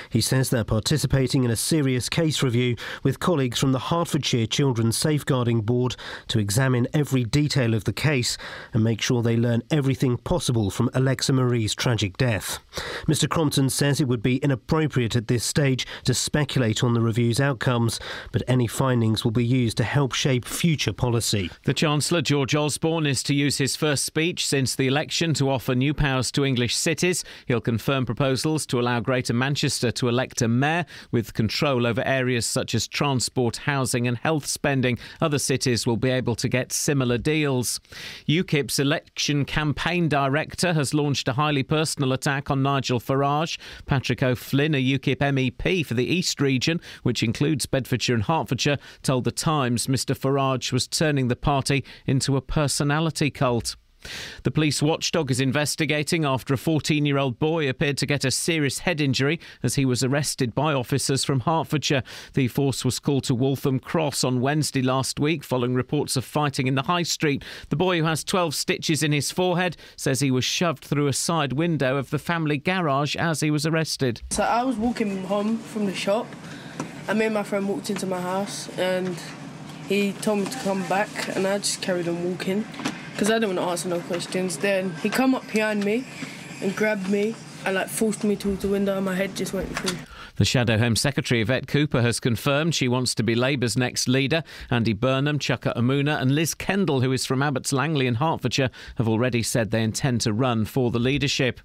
[0.08, 4.96] He says they're participating in a serious case review with colleagues from the Hertfordshire Children's
[4.96, 5.96] Safeguarding Board
[6.28, 8.38] to examine every detail of the case
[8.72, 12.60] and make sure they learn everything possible from Alexa Marie's tragic death.
[13.08, 13.28] Mr.
[13.28, 17.98] Crompton says it would be inappropriate at this stage to speculate on the review's outcomes,
[18.30, 21.50] but any findings will be used to help shape future policy.
[21.64, 25.48] The Chancellor Chancellor George Osborne is to use his first speech since the election to
[25.48, 27.24] offer new powers to English cities.
[27.46, 32.44] He'll confirm proposals to allow Greater Manchester to elect a mayor with control over areas
[32.44, 34.98] such as transport, housing, and health spending.
[35.22, 37.80] Other cities will be able to get similar deals.
[38.28, 43.56] UKIP's election campaign director has launched a highly personal attack on Nigel Farage.
[43.86, 49.24] Patrick O'Flynn, a UKIP MEP for the East region, which includes Bedfordshire and Hertfordshire, told
[49.24, 53.76] The Times Mr Farage was turning the party into a personality cult.
[54.42, 58.30] The police watchdog is investigating after a 14 year old boy appeared to get a
[58.30, 62.02] serious head injury as he was arrested by officers from Hertfordshire.
[62.34, 66.66] The force was called to Waltham Cross on Wednesday last week following reports of fighting
[66.66, 67.44] in the High Street.
[67.68, 71.12] The boy, who has 12 stitches in his forehead, says he was shoved through a
[71.12, 74.22] side window of the family garage as he was arrested.
[74.30, 76.26] So I was walking home from the shop,
[77.08, 79.16] and me and my friend walked into my house, and
[79.88, 82.64] he told me to come back, and I just carried on walking
[83.12, 84.58] because I didn't want to answer no questions.
[84.58, 86.06] Then he come up behind me
[86.60, 87.34] and grabbed me
[87.64, 89.98] and like forced me towards the window, and my head just went through.
[90.36, 94.42] The Shadow Home Secretary, Yvette Cooper, has confirmed she wants to be Labour's next leader.
[94.70, 99.08] Andy Burnham, Chuka Umunna, and Liz Kendall, who is from Abbots Langley in Hertfordshire, have
[99.08, 101.60] already said they intend to run for the leadership.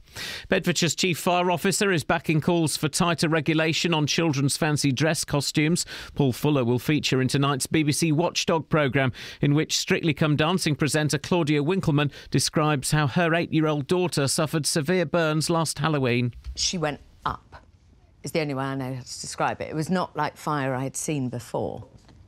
[0.49, 5.85] Bedfordshire's Chief Fire Officer is backing calls for tighter regulation on children's fancy dress costumes.
[6.13, 11.17] Paul Fuller will feature in tonight's BBC Watchdog programme, in which Strictly Come Dancing presenter
[11.17, 16.33] Claudia Winkleman describes how her eight year old daughter suffered severe burns last Halloween.
[16.55, 16.99] She went
[18.23, 19.69] is the only way I know how to describe it.
[19.69, 21.85] It was not like fire I had seen before.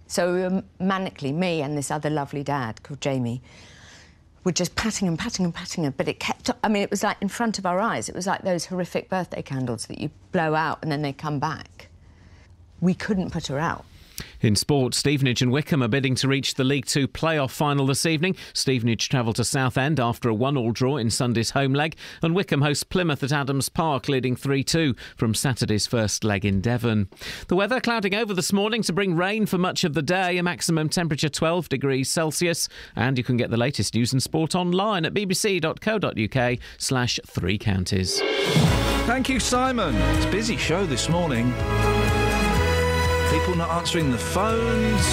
[0.08, 3.42] So were manically, me and this other lovely dad called Jamie,
[4.44, 7.04] were just patting and patting and patting her, but it kept, I mean, it was
[7.04, 8.10] like in front of our eyes.
[8.10, 11.40] It was like those horrific birthday candles that you blow out and then they come
[11.40, 11.90] back.
[12.82, 13.86] We couldn't put her out.
[14.42, 18.06] In sport, Stevenage and Wycombe are bidding to reach the League Two playoff final this
[18.06, 18.38] evening.
[18.54, 22.86] Stevenage travel to Southend after a one-all draw in Sunday's home leg, and Wycombe hosts
[22.86, 27.10] Plymouth at Adams Park, leading 3-2 from Saturday's first leg in Devon.
[27.50, 30.44] The weather clouding over this morning to bring rain for much of the day, a
[30.44, 35.04] maximum temperature 12 degrees Celsius, and you can get the latest news and sport online
[35.04, 38.22] at bbc.co.uk slash three counties.
[39.06, 39.96] Thank you, Simon.
[40.16, 41.54] It's a busy show this morning.
[43.32, 45.06] People not answering the phones.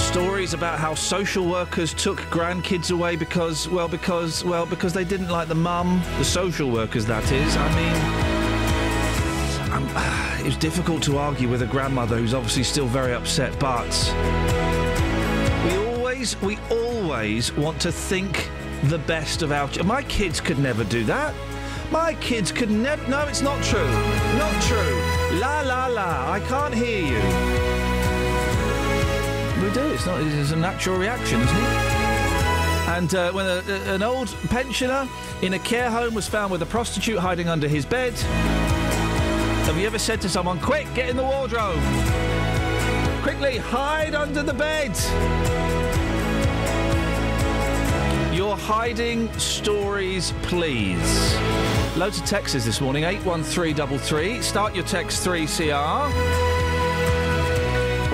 [0.00, 5.28] Stories about how social workers took grandkids away because, well, because, well, because they didn't
[5.28, 7.56] like the mum, the social workers, that is.
[7.56, 8.32] I mean,
[10.44, 13.88] was difficult to argue with a grandmother who's obviously still very upset, but
[15.64, 18.50] we always, we always want to think
[18.84, 19.68] the best of our.
[19.68, 21.34] Ch- My kids could never do that.
[21.92, 23.06] My kids could never.
[23.08, 23.90] No, it's not true.
[24.38, 25.38] Not true.
[25.38, 26.32] La la la.
[26.32, 27.22] I can't hear you.
[29.62, 29.92] We do.
[29.92, 30.20] It's not.
[30.22, 31.62] It's a natural reaction, isn't it?
[32.88, 35.06] And uh, when a, a- an old pensioner
[35.42, 38.12] in a care home was found with a prostitute hiding under his bed,
[39.66, 41.78] have you ever said to someone, "Quick, get in the wardrobe"?
[43.22, 44.96] Quickly, hide under the bed.
[48.34, 51.36] Your hiding stories, please.
[51.96, 53.04] Loads of texts this morning.
[53.04, 54.40] 81333.
[54.40, 56.10] Start your text 3CR.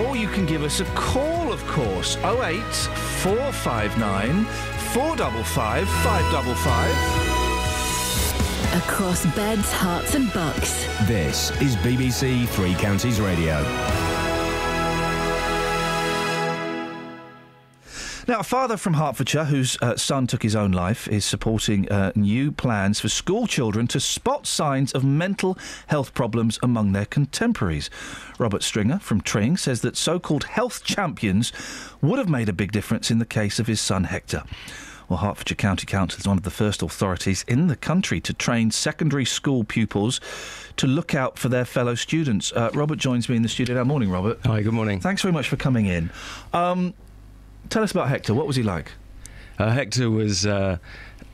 [0.04, 2.16] Or you can give us a call, of course.
[2.16, 2.60] 08
[3.22, 8.82] 459 455 555.
[8.82, 10.84] Across beds, Herts, and Bucks.
[11.06, 13.62] This is BBC Three Counties Radio.
[18.28, 22.12] Now, a father from Hertfordshire whose uh, son took his own life is supporting uh,
[22.14, 25.56] new plans for school children to spot signs of mental
[25.86, 27.88] health problems among their contemporaries.
[28.38, 31.54] Robert Stringer from Tring says that so called health champions
[32.02, 34.42] would have made a big difference in the case of his son Hector.
[35.08, 38.70] Well, Hertfordshire County Council is one of the first authorities in the country to train
[38.70, 40.20] secondary school pupils
[40.76, 42.52] to look out for their fellow students.
[42.52, 43.84] Uh, Robert joins me in the studio now.
[43.84, 44.38] Morning, Robert.
[44.44, 45.00] Hi, good morning.
[45.00, 46.10] Thanks very much for coming in.
[46.52, 46.92] Um,
[47.68, 48.34] tell us about Hector.
[48.34, 48.92] What was he like?
[49.58, 50.78] Uh, Hector was uh,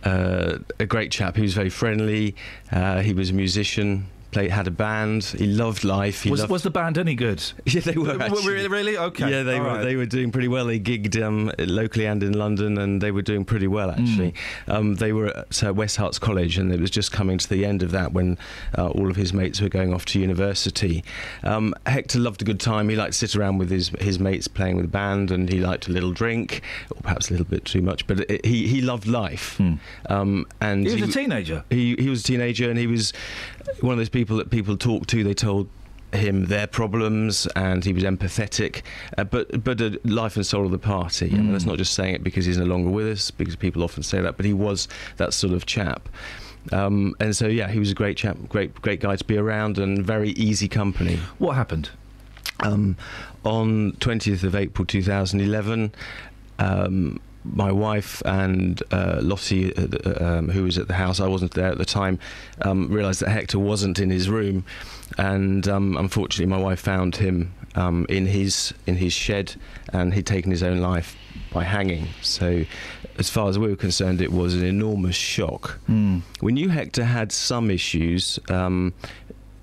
[0.04, 1.36] uh, a great chap.
[1.36, 2.34] He was very friendly.
[2.72, 4.06] Uh, he was a musician.
[4.34, 5.24] Played, had a band.
[5.24, 6.22] He loved life.
[6.24, 6.50] He Was, loved...
[6.52, 7.42] was the band any good?
[7.64, 8.20] Yeah, they were.
[8.20, 8.46] Actually.
[8.52, 8.68] Really?
[8.68, 8.96] really?
[8.98, 9.30] Okay.
[9.30, 9.66] Yeah, they All were.
[9.68, 9.84] right.
[9.84, 10.66] They were doing pretty well.
[10.66, 14.34] They gigged um, locally and in London, and they were doing pretty well actually.
[14.66, 14.74] Mm.
[14.74, 17.64] Um, they were at uh, West Herts College, and it was just coming to the
[17.64, 18.36] end of that when
[18.76, 21.02] uh, all of his mates were going off to university.
[21.42, 22.88] Um, Hector loved a good time.
[22.88, 25.60] He liked to sit around with his his mates playing with the band, and he
[25.60, 26.60] liked a little drink,
[26.94, 28.06] or perhaps a little bit too much.
[28.06, 29.60] But it, he he loved life.
[29.60, 30.94] Um, and Hmm.
[30.96, 31.64] He was a teenager.
[31.70, 33.12] He he was a teenager, and he was
[33.80, 35.24] one of those people that people talk to.
[35.24, 35.68] They told
[36.12, 38.82] him their problems and he was empathetic,
[39.18, 41.26] uh, but but a life and soul of the party.
[41.26, 43.82] I mean, that's not just saying it because he's no longer with us, because people
[43.82, 46.08] often say that, but he was that sort of chap.
[46.72, 49.78] Um, and so, yeah, he was a great chap, great great guy to be around,
[49.78, 51.18] and very easy company.
[51.38, 51.90] What happened?
[52.60, 52.96] Um,
[53.44, 55.92] on 20th of April 2011,
[56.58, 61.28] um, my wife and uh, Lottie, uh, uh, um, who was at the house, I
[61.28, 62.18] wasn't there at the time,
[62.62, 64.64] um, realised that Hector wasn't in his room,
[65.18, 69.54] and um, unfortunately, my wife found him um, in his in his shed,
[69.92, 71.16] and he'd taken his own life
[71.52, 72.08] by hanging.
[72.22, 72.64] So,
[73.18, 75.78] as far as we were concerned, it was an enormous shock.
[75.86, 76.20] Hmm.
[76.40, 78.38] We knew Hector had some issues.
[78.48, 78.94] Um,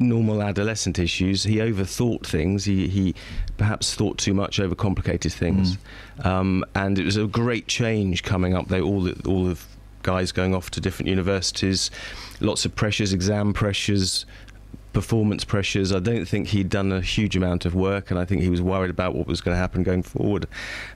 [0.01, 1.43] normal adolescent issues.
[1.43, 2.65] He overthought things.
[2.65, 3.15] He, he
[3.57, 5.77] perhaps thought too much, overcomplicated things.
[6.23, 8.67] Um, and it was a great change coming up.
[8.67, 9.65] They all all of
[10.03, 11.91] guys going off to different universities,
[12.39, 14.25] lots of pressures, exam pressures.
[14.93, 15.93] Performance pressures.
[15.93, 18.61] I don't think he'd done a huge amount of work, and I think he was
[18.61, 20.47] worried about what was going to happen going forward.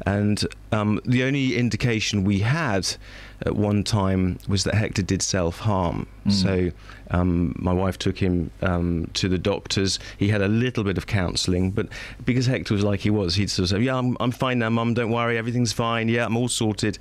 [0.05, 0.43] And
[0.73, 2.97] um, the only indication we had
[3.45, 6.07] at one time was that Hector did self harm.
[6.25, 6.31] Mm.
[6.31, 6.71] So
[7.11, 9.99] um, my wife took him um, to the doctors.
[10.17, 11.87] He had a little bit of counselling, but
[12.25, 14.69] because Hector was like he was, he'd sort of say, "Yeah, I'm, I'm fine now,
[14.69, 14.93] Mum.
[14.93, 16.07] Don't worry, everything's fine.
[16.09, 16.97] Yeah, I'm all sorted."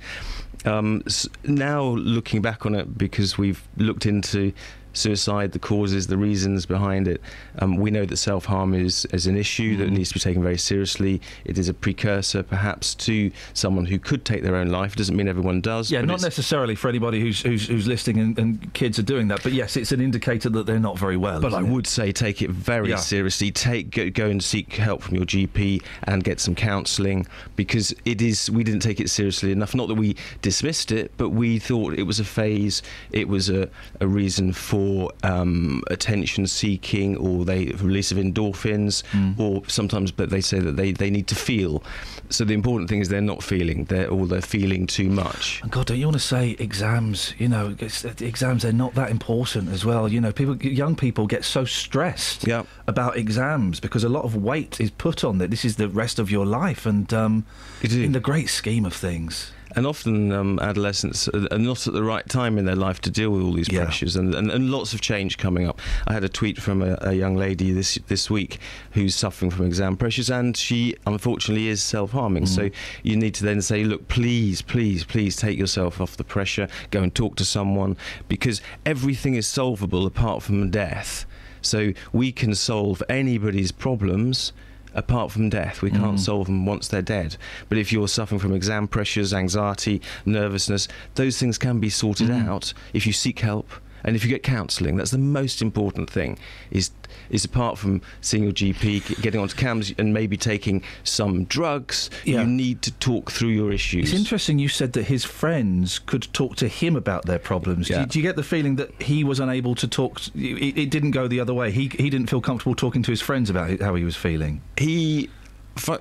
[0.65, 4.51] Um, s- now looking back on it, because we've looked into
[4.95, 7.21] suicide, the causes, the reasons behind it.
[7.59, 10.41] Um, we know that self harm is, is an issue that needs to be taken
[10.41, 11.21] very seriously.
[11.45, 14.93] It is a precursor, perhaps, to someone who could take their own life.
[14.93, 15.91] It doesn't mean everyone does.
[15.91, 19.27] Yeah, but not necessarily for anybody who's who's, who's listening and, and kids are doing
[19.29, 21.39] that, but yes, it's an indicator that they're not very well.
[21.41, 21.67] But I it?
[21.67, 22.95] would say take it very Yeah.
[22.97, 23.51] seriously.
[23.51, 28.21] Take go, go and seek help from your GP and get some counselling because it
[28.21, 28.49] is.
[28.49, 29.75] We didn't take it seriously enough.
[29.75, 32.81] Not that we dismissed it, but we thought it was a phase.
[33.11, 33.69] It was a,
[33.99, 34.84] a reason for
[35.23, 39.03] um, attention seeking, or they release of endorphins,
[39.39, 40.11] or sometimes.
[40.11, 41.83] But they say that they, they need to feel.
[42.29, 43.85] So the important thing is they're not feeling.
[43.85, 45.61] They're or they're feeling too much.
[45.61, 47.33] And God, don't you want to say exams?
[47.37, 50.07] You know, exams they're not that important as well.
[50.07, 52.47] You know, people, young people get so stressed
[52.87, 55.51] about exams because a lot of weight is put on that.
[55.51, 57.45] This is the rest of your life, and um,
[57.81, 59.51] in the great scheme of things.
[59.75, 63.11] And often um, adolescents are are not at the right time in their life to
[63.11, 65.79] deal with all these pressures, and, and, and lots of change coming up.
[66.07, 68.59] I had a tweet from a, a young lady this this week
[68.91, 72.45] who's suffering from exam pressures, and she unfortunately is self harming.
[72.45, 72.69] So
[73.03, 76.67] you need to then say, look, please, please, please take yourself off the pressure.
[76.91, 77.97] Go and talk to someone
[78.27, 81.25] because everything is solvable apart from death.
[81.61, 84.53] So we can solve anybody's problems
[84.95, 85.81] apart from death.
[85.81, 86.19] We can't Mm.
[86.19, 87.37] solve them once they're dead.
[87.69, 92.47] But if you're suffering from exam pressures, anxiety, nervousness, those things can be sorted Mm.
[92.47, 93.69] out if you seek help
[94.03, 94.95] and if you get counselling.
[94.97, 96.37] That's the most important thing.
[96.71, 96.91] Is
[97.29, 102.41] is apart from seeing your GP, getting onto CAMHS, and maybe taking some drugs, Yeah.
[102.41, 104.11] you need to talk through your issues.
[104.11, 107.87] It's interesting you said that his friends could talk to him about their problems.
[107.87, 110.21] Do, you, do you get the feeling that he was unable to talk?
[110.35, 111.71] It, it didn't go the other way.
[111.71, 114.61] He he didn't feel comfortable talking to his friends about how he was feeling.
[114.77, 115.29] he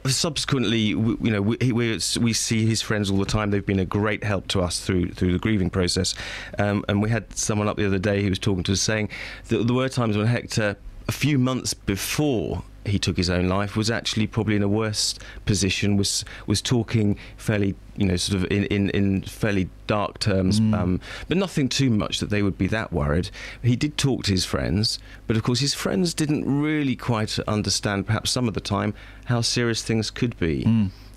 [0.06, 3.84] subsequently you know we, we, we see his friends all the time they've been a
[3.84, 6.14] great help to us through through the grieving process
[6.58, 9.08] um, and we had someone up the other day who was talking to us saying
[9.48, 10.76] that there were times when Hector
[11.08, 15.14] a few months before he took his own life was actually probably in a worse
[15.46, 20.58] position was was talking fairly you know sort of in in, in fairly dark terms
[20.74, 23.30] um, but nothing too much that they would be that worried.
[23.62, 28.06] He did talk to his friends but of course his friends didn't really quite understand
[28.06, 28.92] perhaps some of the time
[29.26, 30.64] how serious things could be.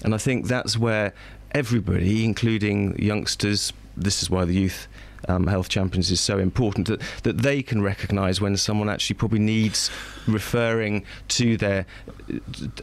[0.03, 1.13] And I think that's where
[1.51, 4.87] everybody including youngsters this is why the youth
[5.27, 9.39] um, health champions is so important that, that they can recognise when someone actually probably
[9.39, 9.89] needs
[10.27, 11.85] referring to their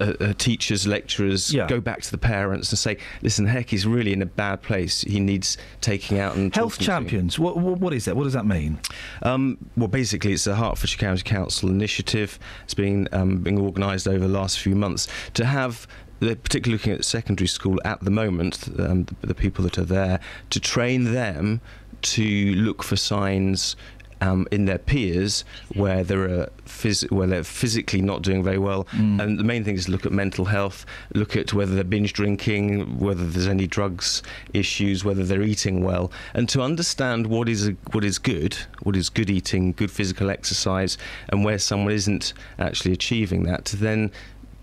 [0.00, 1.66] uh, uh, teachers, lecturers, Yeah.
[1.66, 5.02] go back to the parents and say, listen, heck, he's really in a bad place.
[5.02, 7.38] He needs taking out and Health talking to." champions.
[7.38, 8.16] What, what what is that?
[8.16, 8.78] What does that mean?
[9.22, 12.38] Um, well, basically, it's a Hertfordshire County Council initiative.
[12.64, 15.86] It's been um, being organised over the last few months to have.
[16.20, 19.84] They're particularly looking at secondary school at the moment, um, the, the people that are
[19.84, 21.60] there, to train them
[22.04, 23.76] to look for signs
[24.20, 25.44] um, in their peers
[25.74, 28.86] where there are phys- where they're physically not doing very well.
[29.20, 32.12] And the main thing is to look at mental health, look at whether they're binge
[32.12, 34.22] drinking, whether there's any drugs
[34.52, 38.96] issues, whether they're eating well, and to understand what is a, what is good, what
[38.96, 40.96] is good eating, good physical exercise,
[41.28, 44.10] and where someone isn't actually achieving that, to then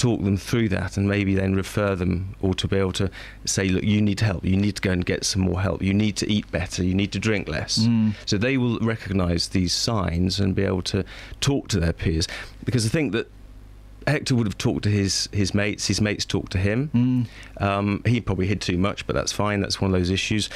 [0.04, 3.08] talk them through that and maybe then refer them or to be able to
[3.46, 5.94] say look you need help you need to go and get some more help you
[5.94, 8.14] need to eat better you need to drink less Mm.
[8.26, 11.00] so they will recognize these signs and be able to
[11.50, 12.26] talk to their peers
[12.66, 13.28] because I think that
[14.08, 15.86] Hector would have talked to his, his mates.
[15.86, 16.90] His mates talked to him.
[16.96, 17.64] Mm.
[17.64, 19.62] Um, he probably hid too much, but that's fine.
[19.62, 20.50] That's one of those issues.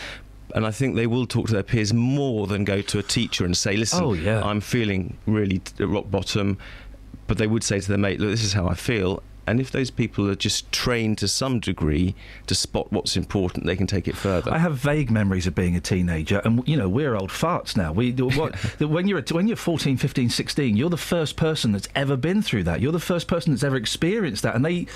[0.56, 3.46] And I think they will talk to their peers more than go to a teacher
[3.46, 4.42] and say, "Listen, Oh, yeah.
[4.44, 6.58] I'm feeling really at rock bottom."
[7.28, 9.72] But they would say to their mate, "Look, this is how I feel." And if
[9.72, 12.16] those people are just trained to some degree
[12.48, 14.52] to spot what's important, they can take it further.
[14.52, 17.92] I have vague memories of being a teenager, and you know we're old farts now.
[17.92, 22.18] We what, when you're when you're 14, 15, 16, you're the first person that's ever
[22.18, 22.82] been through that.
[22.82, 24.88] You're the first person that's ever experienced that, and they.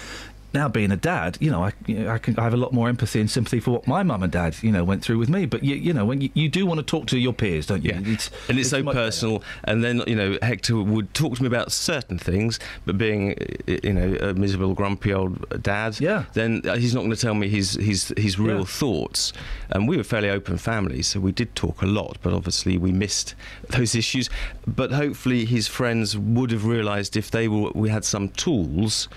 [0.53, 1.73] Now being a dad, you know, I,
[2.07, 4.31] I, can, I have a lot more empathy and sympathy for what my mum and
[4.31, 5.45] dad, you know, went through with me.
[5.45, 7.84] But you, you know, when you, you do want to talk to your peers, don't
[7.84, 7.91] you?
[7.93, 9.43] It's, and it's, so much personal.
[9.65, 13.35] And then you know Hector would talk to me about certain things, but being
[13.67, 16.26] you know a miserable, grumpy old dad, yeah.
[16.34, 18.63] then uh, he's not going to tell me his his his real Yeah.
[18.65, 19.34] thoughts.
[19.69, 22.91] And we were fairly open families, so we did talk a lot, but obviously we
[22.91, 23.35] missed
[23.69, 24.30] those issues.
[24.67, 29.07] But hopefully his friends would have realised if they were we had some tools,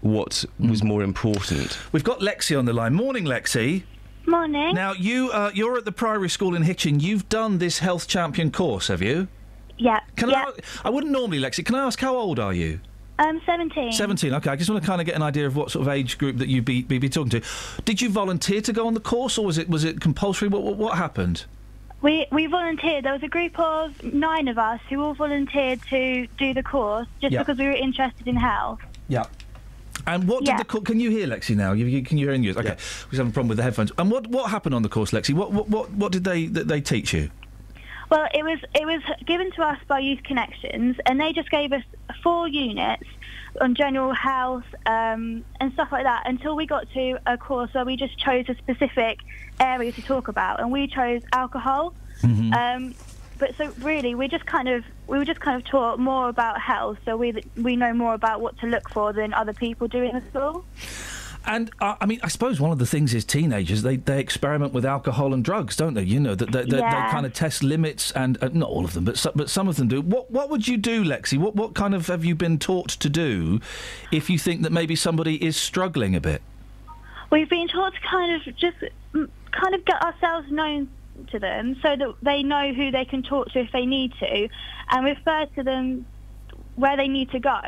[0.00, 0.70] what Mm.
[0.70, 1.78] was more important.
[1.92, 2.94] We've got Lexi on the line.
[2.94, 3.82] Morning, Lexi.
[4.26, 4.74] Morning.
[4.74, 7.00] Now you uh, you're at the Priory school in Hitchin.
[7.00, 9.28] You've done this health champion course, have you?
[9.78, 10.00] Yeah.
[10.16, 10.44] Can yeah.
[10.84, 10.88] I?
[10.88, 11.64] I wouldn't normally, Lexi.
[11.64, 12.80] Can I ask how old are you?
[13.18, 13.92] I'm 17.
[13.92, 14.32] 17.
[14.34, 16.16] Okay, I just want to kind of get an idea of what sort of age
[16.16, 17.42] group that you'd be, be, be talking to.
[17.84, 20.48] Did you volunteer to go on the course, or was it was it compulsory?
[20.48, 21.44] What what, what happened?
[22.02, 23.04] We we volunteered.
[23.04, 27.08] There was a group of nine of us who all volunteered to do the course
[27.20, 27.40] just Yeah.
[27.40, 28.80] because we were interested in health.
[29.08, 29.24] Yeah.
[30.06, 30.56] And what did Yeah.
[30.58, 30.84] the course?
[30.84, 31.72] Can you hear Lexi now?
[31.72, 32.56] You, you, can you hear in yours?
[32.56, 32.76] Okay,
[33.10, 33.92] we're having a problem with the headphones.
[33.98, 35.34] And what what happened on the course, Lexi?
[35.34, 37.30] What what what, what did they that they teach you?
[38.10, 41.72] Well, it was it was given to us by Youth Connections, and they just gave
[41.72, 41.82] us
[42.22, 43.04] four units
[43.60, 47.84] on general health um, and stuff like that until we got to a course where
[47.84, 49.18] we just chose a specific
[49.60, 51.94] area to talk about, and we chose alcohol.
[52.22, 52.94] Um,
[53.40, 56.60] but so really, we just kind of we were just kind of taught more about
[56.60, 60.02] health, so we we know more about what to look for than other people do
[60.02, 60.64] in the school.
[61.46, 64.74] And uh, I mean, I suppose one of the things is teenagers they, they experiment
[64.74, 66.02] with alcohol and drugs, don't they?
[66.02, 67.06] You know that they, they, Yeah.
[67.06, 69.66] they kind of test limits, and uh, not all of them, but so, but some
[69.66, 70.02] of them do.
[70.02, 71.38] What what would you do, Lexi?
[71.38, 73.58] What what kind of have you been taught to do
[74.12, 76.42] if you think that maybe somebody is struggling a bit?
[77.30, 78.76] We've been taught to kind of just
[79.14, 80.88] mm, kind of get ourselves known
[81.28, 84.48] to them so that they know who they can talk to if they need to
[84.90, 86.06] and refer to them
[86.74, 87.60] where they need to go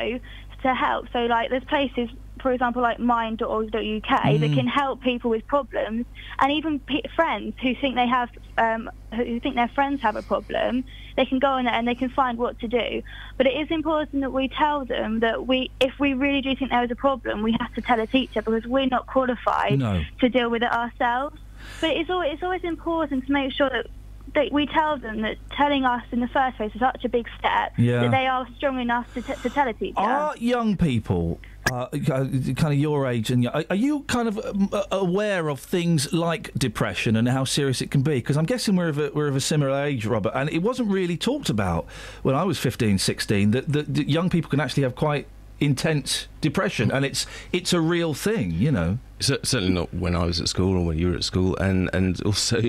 [0.63, 1.05] to help.
[1.13, 2.09] So like there's places
[2.41, 4.53] for example, like mind.org.uk that Mm.
[4.55, 6.05] can help people with problems,
[6.41, 10.23] and even p- friends who think they have, um, who think their friends have a
[10.23, 10.83] problem,
[11.15, 13.01] they can go on there and they can find what to do.
[13.37, 16.71] But it is important that we tell them that we, if we really do think
[16.71, 20.01] there is a problem, we have to tell a teacher because we're not qualified No.
[20.21, 21.37] to deal with it ourselves.
[21.81, 23.87] But it's always, it's always important to make sure that.
[24.35, 27.27] That we tell them that telling us in the first place is such a big
[27.37, 28.01] step Yeah.
[28.01, 29.99] that they are strong enough to, t- to tell a teacher.
[29.99, 31.39] Are young people,
[31.71, 36.11] uh, kind of your age, and are are you kind of um, aware of things
[36.13, 38.15] like depression and how serious it can be?
[38.15, 40.89] Because I'm guessing we're of a, we're of a similar age, Robert, and it wasn't
[40.89, 41.85] really talked about
[42.23, 45.27] when I was 15, 16 that, that, that young people can actually have quite
[45.63, 48.97] intense depression, and it's it's a real thing, you know.
[49.19, 51.89] Cer- Certainly not when I was at school or when you were at school, and
[51.93, 52.61] and also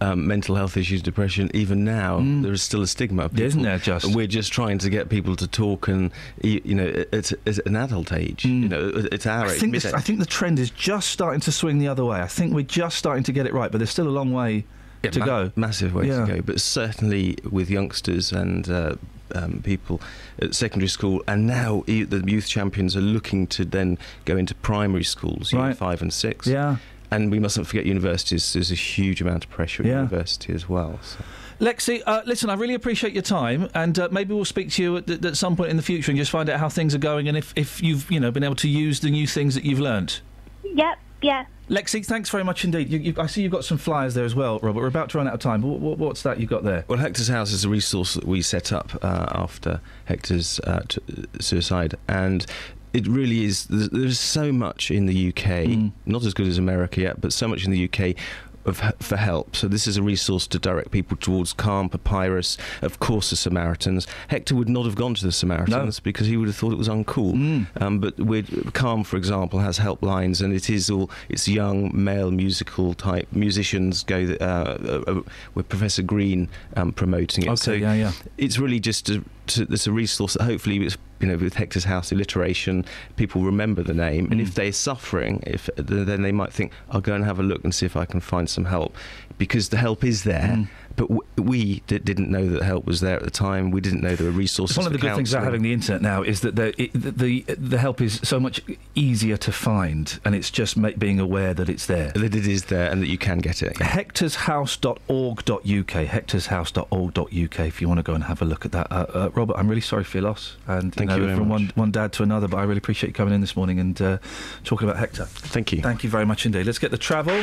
[0.00, 1.50] um, mental health issues, depression.
[1.54, 3.28] Even now, there is still a stigma.
[3.28, 3.46] People, Mm.
[3.46, 4.14] Isn't there, just?
[4.14, 6.10] We're just trying to get people to talk, and
[6.42, 8.44] you know, it's, it's an adult age.
[8.46, 9.48] You know, it's our Mm.
[9.48, 9.60] I age.
[9.60, 12.20] think, this, I think the trend is just starting to swing the other way.
[12.20, 14.64] I think we're just starting to get it right, but there's still a long way
[15.02, 15.52] Yeah, to ma- go.
[15.56, 16.24] Massive way Yeah.
[16.24, 18.94] to go, but certainly with youngsters and uh,
[19.34, 20.00] um, people
[20.40, 24.54] at secondary school, and now e- the youth champions are looking to then go into
[24.54, 25.76] primary schools, year Right.
[25.76, 26.46] five and six.
[26.46, 26.76] Yeah.
[27.12, 28.52] And we mustn't forget universities.
[28.52, 29.96] There's a huge amount of pressure at Yeah.
[30.02, 31.00] university as well.
[31.02, 31.18] So.
[31.60, 34.96] Lexi, uh, listen, I really appreciate your time, and uh, maybe we'll speak to you
[34.98, 37.28] at, at some point in the future and just find out how things are going
[37.28, 39.80] and if, if you've you know been able to use the new things that you've
[39.80, 40.22] learnt.
[40.62, 41.44] Yep, yeah.
[41.70, 42.90] Lexi, thanks very much indeed.
[42.90, 44.80] You, you, I see you've got some flyers there as well, Robert.
[44.80, 45.62] We're about to run out of time.
[45.62, 46.84] What, what's that you've got there?
[46.88, 51.00] Well, Hector's House is a resource that we set up uh, after Hector's uh, t-
[51.40, 52.44] suicide, and
[52.92, 53.66] it really is.
[53.66, 55.40] There's, there's so much in the UK,
[55.70, 55.92] Mm.
[56.06, 58.16] not as good as America yet, but so much in the UK.
[58.66, 63.00] Of, for help, so this is a resource to direct people towards Calm, Papyrus, of
[63.00, 64.06] course, the Samaritans.
[64.28, 66.88] Hector would not have gone to the Samaritans because he would have thought it was
[66.88, 67.32] uncool.
[67.32, 67.66] Mm.
[67.80, 72.30] Um, but with Calm, for example, has helplines, and it is all it's young male
[72.30, 75.22] musical type musicians go uh, uh, uh,
[75.54, 77.48] with Professor Green um, promoting it.
[77.48, 78.12] Okay, so yeah, yeah.
[78.36, 81.84] it's really just a, to, there's a resource that hopefully it's, you know with Hector's
[81.84, 82.84] House alliteration
[83.16, 84.44] people remember the name and Mm.
[84.44, 87.74] if they're suffering if then they might think I'll go and have a look and
[87.74, 88.96] see if I can find some help
[89.38, 90.68] because the help is there Mm.
[91.00, 93.70] But w- we d- didn't know that help was there at the time.
[93.70, 94.76] We didn't know there were resources.
[94.76, 97.10] One of the good things about having the internet now is that the, it, the,
[97.10, 98.60] the the help is so much
[98.94, 102.10] easier to find, and it's just being aware that it's there.
[102.10, 103.76] That it is there and that you can get it.
[103.76, 105.62] Hectorshouse.org.uk.
[105.62, 107.60] Hectorshouse.org.uk.
[107.60, 109.68] If you want to go and have a look at that, uh, uh, Robert, I'm
[109.68, 111.60] really sorry for your loss, and Thank know, you from much.
[111.60, 112.46] one one dad to another.
[112.46, 114.18] But I really appreciate you coming in this morning and uh,
[114.64, 115.24] talking about Hector.
[115.24, 115.80] Thank you.
[115.80, 116.66] Thank you very much indeed.
[116.66, 117.42] Let's get the travel.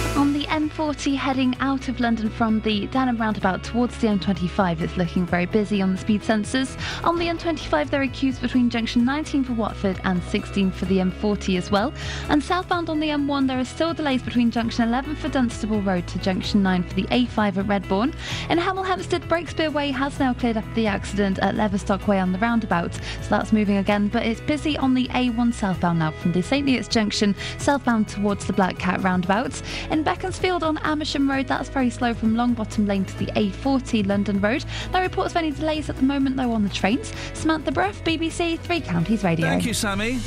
[0.51, 4.97] On the M40 heading out of London from the Denham roundabout towards the M25, it's
[4.97, 6.77] looking very busy on the speed sensors.
[7.05, 10.97] On the M25, there are queues between junction 19 for Watford and 16 for the
[10.97, 11.93] M40 as well.
[12.27, 16.05] And southbound on the M1, there are still delays between junction 11 for Dunstable Road
[16.07, 18.13] to junction 9 for the A5 at Redbourn.
[18.49, 22.33] In Hemel Hempstead, Breakspear Way has now cleared up the accident at Leverstock Way on
[22.33, 24.09] the roundabout, so that's moving again.
[24.09, 28.45] But it's busy on the A1 southbound now from the St Neots junction southbound towards
[28.45, 29.61] the Black Cat roundabout.
[29.89, 30.03] In
[30.41, 34.65] Beaconsfield on Amersham Road, that's very slow from Longbottom Lane to the A40 London Road.
[34.91, 37.13] No reports of any delays at the moment though on the trains.
[37.35, 39.45] Samantha Bruff, BBC Three Counties Radio.
[39.45, 40.17] Thank you, Sammy.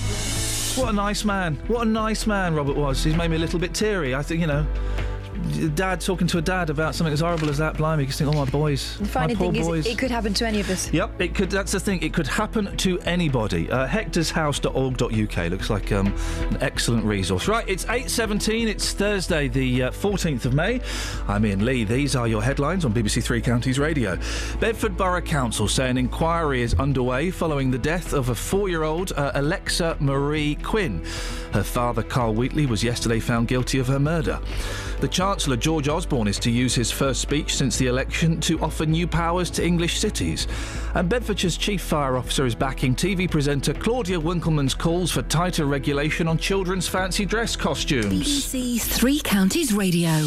[0.80, 1.56] What a nice man.
[1.66, 3.02] What a nice man Robert was.
[3.02, 4.14] He's made me a little bit teary.
[4.14, 4.64] I think, you know,
[5.74, 8.44] dad talking to a dad about something as horrible as that, blimey, you think, oh,
[8.44, 8.98] my boys.
[8.98, 9.86] The funny my poor thing is, boys.
[9.86, 10.92] it could happen to any of us.
[10.92, 11.50] Yep, it could.
[11.50, 12.02] That's the thing.
[12.02, 13.70] It could happen to anybody.
[13.70, 16.08] Uh, HectorsHouse.org.uk looks like um,
[16.50, 17.48] an excellent resource.
[17.48, 18.68] Right, it's eight seventeen.
[18.68, 20.80] It's Thursday, the uh, fourteenth of May.
[21.28, 21.84] I'm Iain Lee.
[21.84, 24.18] These are your headlines on BBC Three Counties Radio.
[24.60, 29.32] Bedford Borough Council say an inquiry is underway following the death of a four-year-old uh,
[29.34, 31.04] Alexa Marie Quinn.
[31.52, 34.40] Her father, Carl Wheatley, was yesterday found guilty of her murder.
[35.00, 38.86] The Chancellor, George Osborne, is to use his first speech since the election to offer
[38.86, 40.46] new powers to English cities.
[40.94, 46.28] And Bedfordshire's Chief Fire Officer is backing TV presenter Claudia Winkleman's calls for tighter regulation
[46.28, 48.12] on children's fancy dress costumes.
[48.12, 50.24] BBC Three Counties Radio.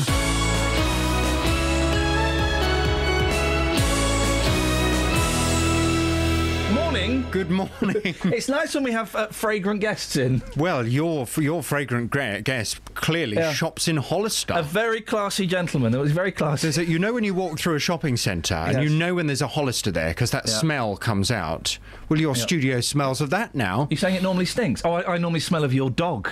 [7.32, 7.70] Good morning.
[8.04, 10.42] it's nice when we have uh, fragrant guests in.
[10.56, 13.52] Well, your your fragrant guest clearly Yeah.
[13.54, 14.54] shops in Hollister.
[14.56, 15.94] A very classy gentleman.
[15.94, 16.72] It was very classy.
[16.72, 19.42] So you know when you walk through a shopping centre and you know when there's
[19.42, 20.54] a Hollister there because that Yeah.
[20.54, 21.78] smell comes out.
[22.08, 22.42] Well, your Yeah.
[22.44, 23.88] studio smells of that now.
[23.92, 24.82] You're saying it normally stinks?
[24.86, 26.30] Oh, I, I normally smell of your dog.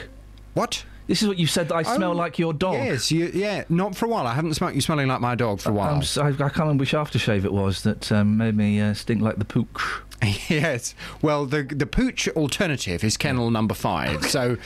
[0.54, 0.86] What?
[1.08, 2.76] This is what you said that I smell Oh, like your dog.
[2.76, 4.26] Yes, you, yeah, not for a while.
[4.26, 6.04] I haven't smelt you smelling like my dog for a while.
[6.18, 9.38] I, I can't remember which aftershave it was that um, made me uh, stink like
[9.38, 10.02] the pooch.
[10.50, 10.96] yes.
[11.22, 14.26] Well, the the pooch alternative is kennel number five.
[14.36, 14.58] So.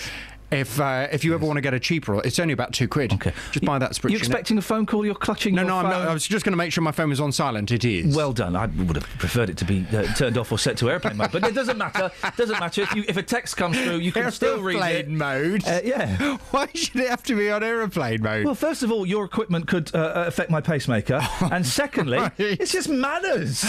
[0.52, 3.14] If uh, if you ever want to get a cheaper, it's only about two quid.
[3.14, 3.34] Okay.
[3.52, 4.00] Just buy that.
[4.03, 5.06] You're expecting a phone call?
[5.06, 5.92] You're clutching No, no, I'm phone?
[5.92, 6.08] not.
[6.08, 7.72] I was just going to make sure my phone was on silent.
[7.72, 8.16] It is.
[8.16, 8.56] Well done.
[8.56, 11.32] I would have preferred it to be uh, turned off or set to airplane mode,
[11.32, 12.11] but it doesn't matter.
[12.38, 14.82] doesn't matter if you if a text comes through, you can still read it.
[14.82, 15.68] Aeroplane mode.
[15.68, 16.38] Uh, yeah.
[16.52, 18.45] Why should it have to be on aeroplane mode?
[18.45, 21.22] Well, first of all, your equipment could uh, uh, affect my pacemaker,
[21.52, 23.64] and secondly, it's just manners.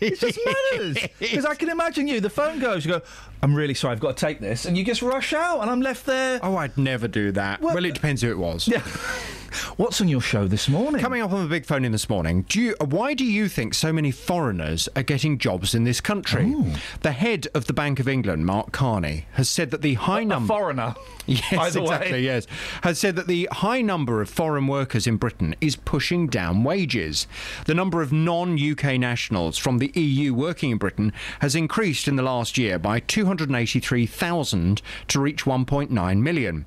[0.00, 0.38] It's just
[0.72, 0.96] manners.
[1.18, 2.20] Because I can imagine you.
[2.20, 2.84] The phone goes.
[2.86, 3.02] You go.
[3.42, 3.92] I'm really sorry.
[3.92, 6.38] I've got to take this, and you just rush out, and I'm left there.
[6.42, 7.60] Oh, I'd never do that.
[7.60, 8.68] Well, it depends who it was.
[8.68, 8.82] Yeah.
[9.76, 11.00] What's on your show this morning?
[11.00, 13.74] Coming up on the big phone in this morning, do you, why do you think
[13.74, 16.52] so many foreigners are getting jobs in this country?
[16.56, 16.76] Oh.
[17.02, 20.48] The head of the Bank of England, Mark Carney, has said that the high number.
[20.52, 20.94] foreigner.
[21.24, 21.86] Yes, the way.
[21.86, 22.24] exactly.
[22.24, 22.46] Yes,
[22.82, 27.28] has said that the high number of foreign workers in Britain is pushing down wages.
[27.66, 32.24] The number of non-UK nationals from the EU working in Britain has increased in the
[32.24, 36.64] last year by 283,000 to reach 1.9 million.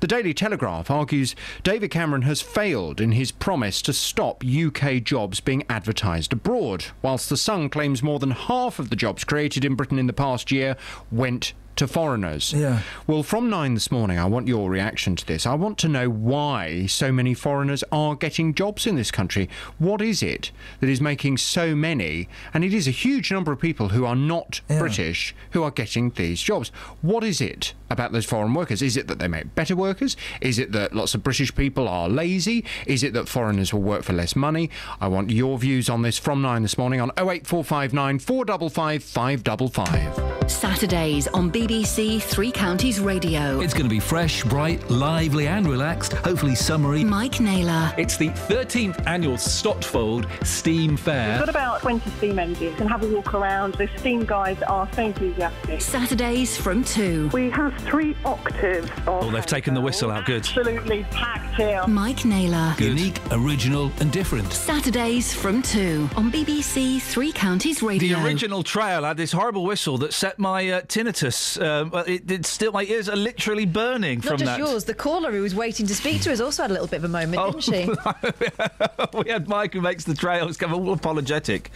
[0.00, 5.40] The Daily Telegraph argues David Cameron has failed in his promise to stop UK jobs
[5.40, 9.74] being advertised abroad, whilst The Sun claims more than half of the jobs created in
[9.74, 10.76] Britain in the past year
[11.10, 12.52] went to foreigners.
[12.52, 12.80] Yeah.
[13.06, 15.46] Well, from nine this morning, I want your reaction to this.
[15.46, 19.48] I want to know why so many foreigners are getting jobs in this country.
[19.78, 23.60] What is it that is making so many, and it is a huge number of
[23.60, 26.68] people who are not British, who are getting these jobs?
[27.02, 28.82] What is it about those foreign workers?
[28.82, 30.16] Is it that they make better workers?
[30.40, 32.64] Is it that lots of British people are lazy?
[32.86, 34.70] Is it that foreigners will work for less money?
[35.00, 40.50] I want your views on this from nine this morning on 08459 455 555.
[40.50, 43.58] Saturdays on BBC Three Counties Radio.
[43.60, 47.02] It's going to be fresh, bright, lively, and relaxed, hopefully summery.
[47.02, 47.90] Mike Naylor.
[47.96, 51.30] It's the 13th annual Stotfold Steam Fair.
[51.30, 53.76] We've got about 20 steam engines and have a walk around.
[53.76, 55.80] The steam guys are so enthusiastic.
[55.80, 57.30] Saturdays from 2.
[57.32, 60.26] We have three octaves of Oh, they've taken the whistle out.
[60.26, 60.42] Good.
[60.44, 61.82] absolutely packed here.
[61.86, 62.74] Mike Naylor.
[62.78, 64.52] Unique, original, and different.
[64.52, 68.18] Saturdays from 2 on BBC Three Counties Radio.
[68.18, 72.48] The original trail had this horrible whistle that set my uh, tinnitus Um, it, it's
[72.48, 74.58] still my ears are literally burning Not from just that.
[74.58, 74.84] yours.
[74.84, 77.04] The caller who was waiting to speak to us also had a little bit of
[77.04, 77.52] a moment, Oh.
[77.52, 79.18] didn't she?
[79.24, 81.70] we had Mike who makes the trails come all apologetic.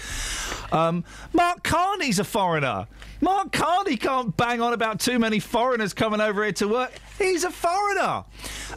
[0.73, 2.87] Um, Mark Carney's a foreigner.
[3.21, 6.93] Mark Carney can't bang on about too many foreigners coming over here to work.
[7.19, 8.25] He's a foreigner.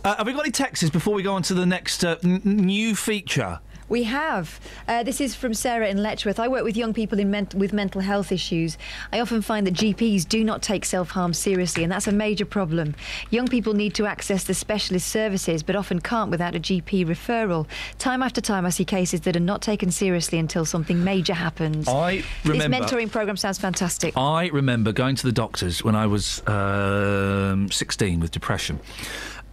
[0.04, 2.42] Uh, have we got any texts before we go on to the next uh, n-
[2.44, 3.60] new feature?
[3.92, 4.58] We have.
[4.88, 6.40] Uh, this is from Sarah in Letchworth.
[6.40, 8.78] I work with young people in ment- with mental health issues.
[9.12, 12.46] I often find that GPs do not take self harm seriously, and that's a major
[12.46, 12.96] problem.
[13.32, 17.68] Young people need to access the specialist services, but often can't without a GP referral.
[18.00, 21.90] Time after time, I see cases that are not taken seriously until something major happens.
[21.90, 24.16] I remember- This mentoring program sounds fantastic.
[24.16, 28.80] I remember going to the doctors when I was um, 16 with depression.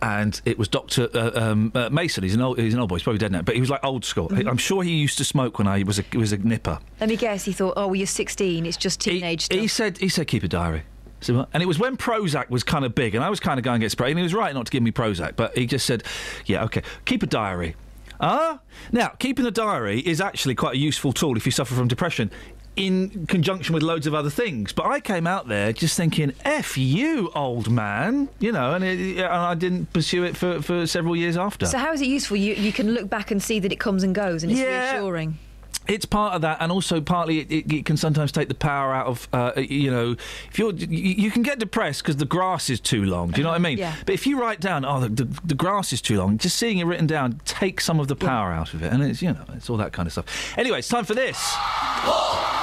[0.01, 2.23] And it was Doctor uh, um, uh, Mason.
[2.23, 2.97] He's an old, he's an old boy.
[2.97, 4.29] He's probably dead now, but he was like old school.
[4.29, 4.49] Mm-hmm.
[4.49, 6.79] I'm sure he used to smoke when I was a was a nipper.
[7.01, 7.45] Let me guess.
[7.45, 8.65] He thought, oh, well, you're 16.
[8.65, 9.59] It's just teenage stuff.
[9.59, 10.85] He said he said keep a diary.
[11.21, 13.65] So And it was when Prozac was kind of big, and I was kind of
[13.65, 14.11] going to get sprayed.
[14.11, 16.05] And he was right not to give me Prozac, but he just said,
[16.47, 17.75] "Yeah, okay, keep a diary."
[18.21, 18.59] Ah,
[18.91, 22.31] now keeping a diary is actually quite a useful tool if you suffer from depression,
[22.79, 24.73] in conjunction with loads of other things.
[24.73, 29.19] But I came out there just thinking, "F you, old man," you know, and, it,
[29.19, 31.67] and I didn't pursue it for, for several years after.
[31.67, 32.37] So how is it useful?
[32.37, 34.93] You you can look back and see that it comes and goes, and it's Yeah.
[34.93, 35.39] reassuring.
[35.87, 38.93] It's part of that, and also partly it, it, it can sometimes take the power
[38.93, 40.17] out of, uh, you know,
[40.51, 43.31] if you're, you, you can get depressed because the grass is too long.
[43.31, 43.79] Do you know what I mean?
[43.79, 43.95] Yeah.
[44.05, 46.77] But if you write down, oh, the, the, the grass is too long, just seeing
[46.77, 49.45] it written down takes some of the power out of it, and it's, you know,
[49.55, 50.59] it's all that kind of stuff.
[50.59, 51.39] Anyway, it's time for this.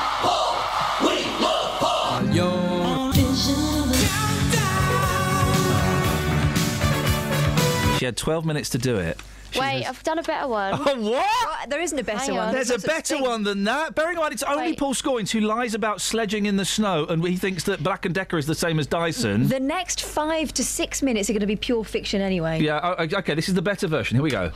[7.97, 9.17] She had 12 minutes to do it.
[9.51, 10.73] She Wait, has- I've done a better one.
[10.85, 11.69] Oh, what?
[11.69, 12.47] There isn't a better Hang one.
[12.49, 12.53] on.
[12.53, 13.23] There's a better thing.
[13.23, 13.95] one than that.
[13.95, 14.77] Bearing in mind, it's only Wait.
[14.79, 18.13] Paul Scoins who lies about sledging in the snow, and he thinks that Black and
[18.13, 19.47] Decker is the same as Dyson.
[19.47, 22.59] The next five to six minutes are going to be pure fiction anyway.
[22.61, 24.17] yeah, o- okay, this is the better version.
[24.17, 24.51] Here we go.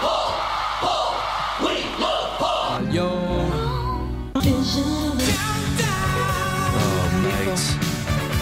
[0.00, 0.34] Oh,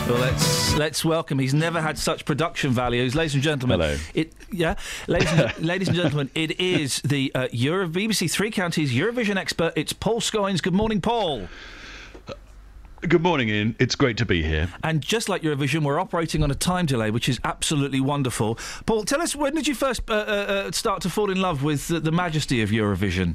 [0.08, 1.40] Well, let's let's welcome.
[1.40, 3.80] He's never had such production values, ladies and gentlemen.
[3.80, 3.96] Hello.
[4.14, 4.76] It, yeah,
[5.08, 9.72] ladies and, ladies and gentlemen, it is the uh, Euro BBC Three Counties Eurovision expert.
[9.74, 10.62] It's Paul Scoins.
[10.62, 11.48] Good morning, Paul.
[13.00, 13.74] Good morning, Iain.
[13.80, 14.68] It's great to be here.
[14.84, 18.60] And just like Eurovision, we're operating on a time delay, which is absolutely wonderful.
[18.86, 21.64] Paul, tell us when did you first uh, uh, uh, start to fall in love
[21.64, 23.34] with the, the majesty of Eurovision?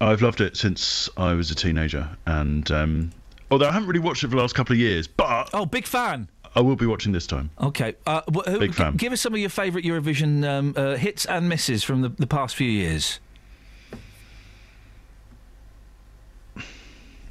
[0.00, 3.10] I've loved it since I was a teenager, and um,
[3.50, 5.86] although I haven't really watched it for the last couple of years, but Oh, big
[5.86, 6.28] fan.
[6.54, 7.50] I will be watching this time.
[7.60, 7.94] Okay.
[8.06, 8.92] Uh, wh- who, Big fan.
[8.92, 12.08] g- Give us some of your favourite Eurovision um, uh, hits and misses from the,
[12.08, 13.20] the past few years.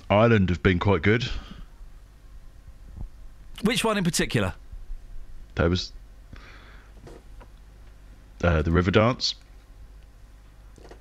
[0.09, 1.27] Ireland have been quite good.
[3.63, 4.53] Which one in particular?
[5.55, 5.91] There was
[8.43, 9.35] uh, the River Dance.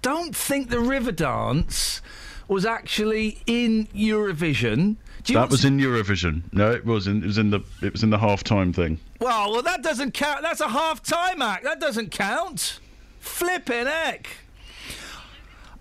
[0.01, 2.01] Don't think the River Dance
[2.49, 4.97] was actually in Eurovision.
[5.27, 6.43] You That was in Eurovision.
[6.53, 7.25] No, it wasn't.
[7.25, 8.99] It was in the it was in the halftime thing.
[9.21, 10.43] Well, well, that doesn't count.
[10.43, 11.65] That's a half-time act.
[11.65, 12.79] That doesn't count.
[13.21, 14.29] Flipping heck.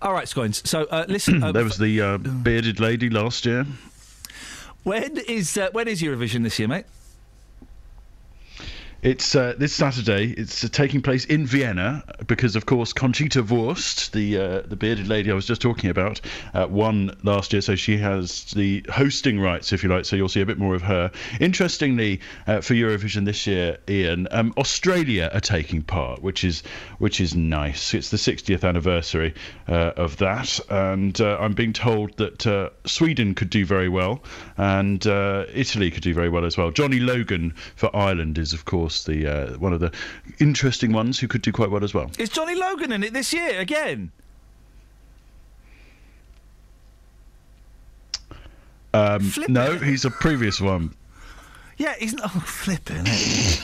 [0.00, 0.66] All right, Scoins.
[0.66, 1.42] So uh, listen.
[1.42, 3.66] Uh, there was the uh, bearded lady last year.
[4.82, 6.86] when is uh, when is Eurovision this year, mate?
[9.04, 10.30] It's uh, this Saturday.
[10.30, 15.08] It's uh, taking place in Vienna because, of course, Conchita Wurst, the uh, the bearded
[15.08, 16.22] lady I was just talking about,
[16.54, 20.06] uh, won last year, so she has the hosting rights, if you like.
[20.06, 21.10] So you'll see a bit more of her.
[21.38, 26.62] Interestingly, uh, for Eurovision this year, Iain, um, Australia are taking part, which is
[26.96, 27.92] which is nice.
[27.92, 29.34] It's the 60th anniversary
[29.68, 34.24] uh, of that, and I'm being told that Sweden could do very well,
[34.56, 36.70] and Italy could do very well as well.
[36.70, 39.92] Johnny Logan for Ireland is, of course, the uh, one of the
[40.38, 42.10] interesting ones who could do quite well as well.
[42.18, 44.12] Is Johnny Logan in it this year again?
[48.94, 50.94] Um, no, he's a previous one.
[51.76, 52.30] Yeah, he's not.
[52.34, 53.60] Oh, flipping it.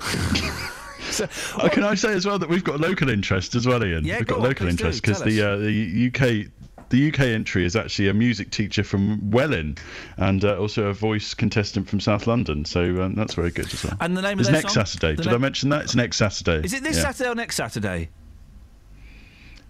[1.20, 4.04] Uh, can I say as well that we've got local interest as well, Iain?
[4.04, 6.52] Yeah, we've go got on, local interest because the uh, the UK.
[6.90, 9.76] The UK entry is actually a music teacher from Welling,
[10.16, 12.64] and uh, also a voice contestant from South London.
[12.64, 13.96] So um, that's very good as well.
[14.00, 14.86] And the name of it's their next song?
[14.86, 15.14] Saturday.
[15.16, 15.82] The Did I mention that?
[15.82, 16.64] It's next Saturday.
[16.64, 17.02] Is it this Yeah.
[17.02, 18.08] Saturday or next Saturday?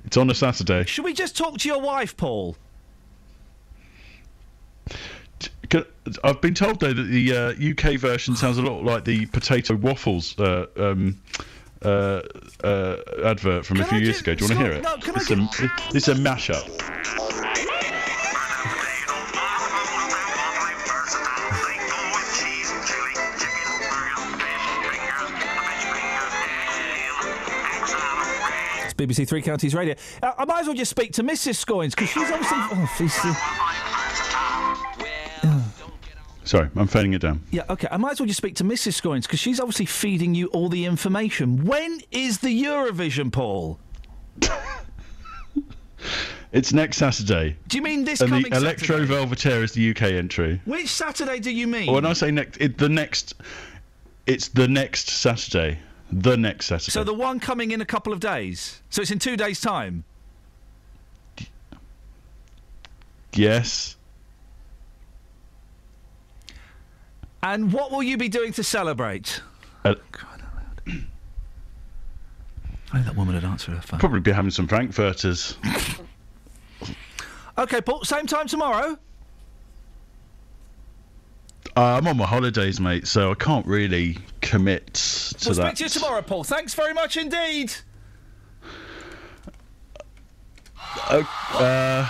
[0.04, 0.84] It's on a Saturday.
[0.84, 2.56] Should we just talk to your wife, Paul?
[6.24, 9.74] I've been told though that the uh, UK version sounds a lot like the potato
[9.74, 11.20] waffles uh, um,
[11.82, 12.22] uh,
[12.64, 14.34] uh, advert from can a few I years ago.
[14.34, 14.82] Do you want to hear it?
[14.82, 15.38] No, can it's, get...
[15.38, 16.66] a, it's a mashup.
[28.84, 29.94] It's BBC Three Counties Radio.
[30.22, 31.64] Uh, I might as well just speak to Mrs.
[31.64, 32.58] Scoins because she's obviously.
[32.58, 33.87] Oh, she's,
[36.48, 37.42] Sorry, I'm phoning it down.
[37.50, 37.88] yeah, okay.
[37.90, 38.94] I might as well just speak to Mrs.
[38.94, 41.66] Scoins because she's obviously feeding you all the information.
[41.66, 43.78] When is the Eurovision, Paul?
[46.50, 47.56] It's next Saturday.
[47.66, 49.26] Do you mean this and coming the Electro Saturday?
[49.26, 50.62] Velveteer is the UK entry.
[50.64, 51.92] Which Saturday do you mean?
[51.92, 53.34] When I say next, it, the next,
[54.24, 55.78] it's the next Saturday.
[56.10, 56.92] The next Saturday.
[56.92, 58.80] So the one coming in a couple of days.
[58.88, 60.04] So it's in two days' time.
[63.34, 63.97] yes.
[67.42, 69.42] And what will you be doing to celebrate?
[69.84, 69.94] Uh,
[70.86, 70.92] I
[72.92, 74.00] think that woman had answered her phone.
[74.00, 75.56] probably be having some frankfurters.
[77.58, 78.04] Okay, Paul.
[78.04, 78.98] Same time tomorrow.
[81.76, 85.66] Uh, I'm on my holidays, mate, so I can't really commit to we'll that.
[85.66, 86.44] speak to you tomorrow, Paul.
[86.44, 87.72] Thanks very much indeed.
[91.10, 91.22] Uh,
[91.54, 92.06] uh,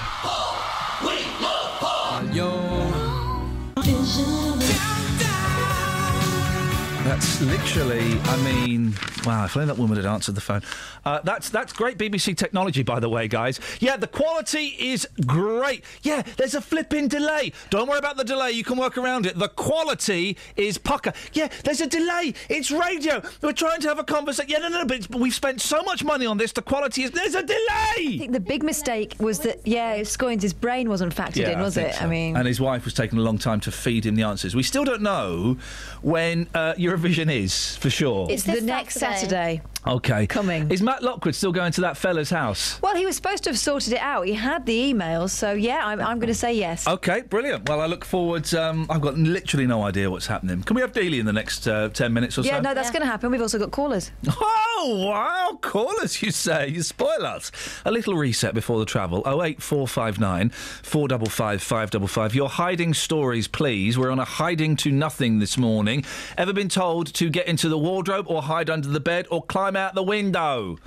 [7.09, 8.93] That's literally, I mean,
[9.25, 10.63] wow, if only that woman had answered the phone.
[11.05, 13.61] Uh, that's that's great BBC technology, by the way, guys.
[13.81, 15.85] Yeah, the quality is great.
[16.03, 17.53] Yeah, there's a flipping delay.
[17.71, 19.39] Don't worry about the delay, you can work around it.
[19.39, 21.13] The quality is pucker.
[21.33, 22.35] Yeah, there's a delay.
[22.49, 23.23] It's radio.
[23.43, 24.51] We're trying to have a conversation.
[24.51, 27.03] Yeah, no, no, no but it's, we've spent so much money on this, the quality
[27.03, 27.11] is.
[27.11, 27.59] There's a delay!
[27.99, 31.89] I think the big mistake was that, yeah, Scoins' brain wasn't factored in, was think
[31.89, 31.95] it?
[31.95, 32.05] so.
[32.05, 34.55] I mean, and his wife was taking a long time to feed him the answers.
[34.55, 35.59] We still don't know
[36.03, 38.29] when uh, Eurovision is for sure.
[38.31, 39.63] it's the next Saturday.
[39.87, 40.71] Okay, coming.
[40.71, 42.81] Is Matt Lockwood still going to that fella's house?
[42.83, 44.27] Well, he was supposed to have sorted it out.
[44.27, 46.87] He had the emails, so yeah, I'm, I'm going to say yes.
[46.87, 47.69] Okay, brilliant.
[47.69, 48.53] Well, I look forward.
[48.55, 50.63] Um, I've got literally no idea what's happening.
[50.63, 52.57] Can we have Dealey in the next uh, ten minutes or yeah, so?
[52.57, 53.31] Yeah, no, that's going to happen.
[53.31, 54.11] We've also got callers.
[54.81, 55.59] Oh wow!
[55.61, 56.69] Callers, you say.
[56.69, 57.51] You spoil us.
[57.85, 59.23] A little reset before the travel.
[59.27, 62.33] Oh eight four five nine four double five five double five.
[62.33, 63.99] Your hiding stories, please.
[63.99, 66.05] We're on a hiding to nothing this morning.
[66.37, 69.68] Ever been told to get into the wardrobe or hide under the bed or climb
[69.77, 70.79] out the window?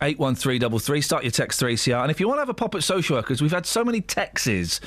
[0.00, 1.00] 81333.
[1.00, 2.02] Start your text 3CR.
[2.02, 4.00] And if you want to have a pop at social workers, we've had so many
[4.00, 4.80] texts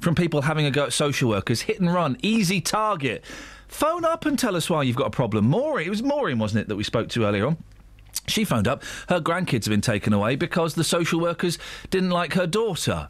[0.00, 1.62] from people having a go at social workers.
[1.62, 3.24] Hit and run, easy target.
[3.68, 5.46] Phone up and tell us why you've got a problem.
[5.46, 7.56] Maureen, it was Maureen, wasn't it, that we spoke to earlier on?
[8.28, 8.82] She phoned up.
[9.08, 11.58] Her grandkids have been taken away because the social workers
[11.90, 13.08] didn't like her daughter.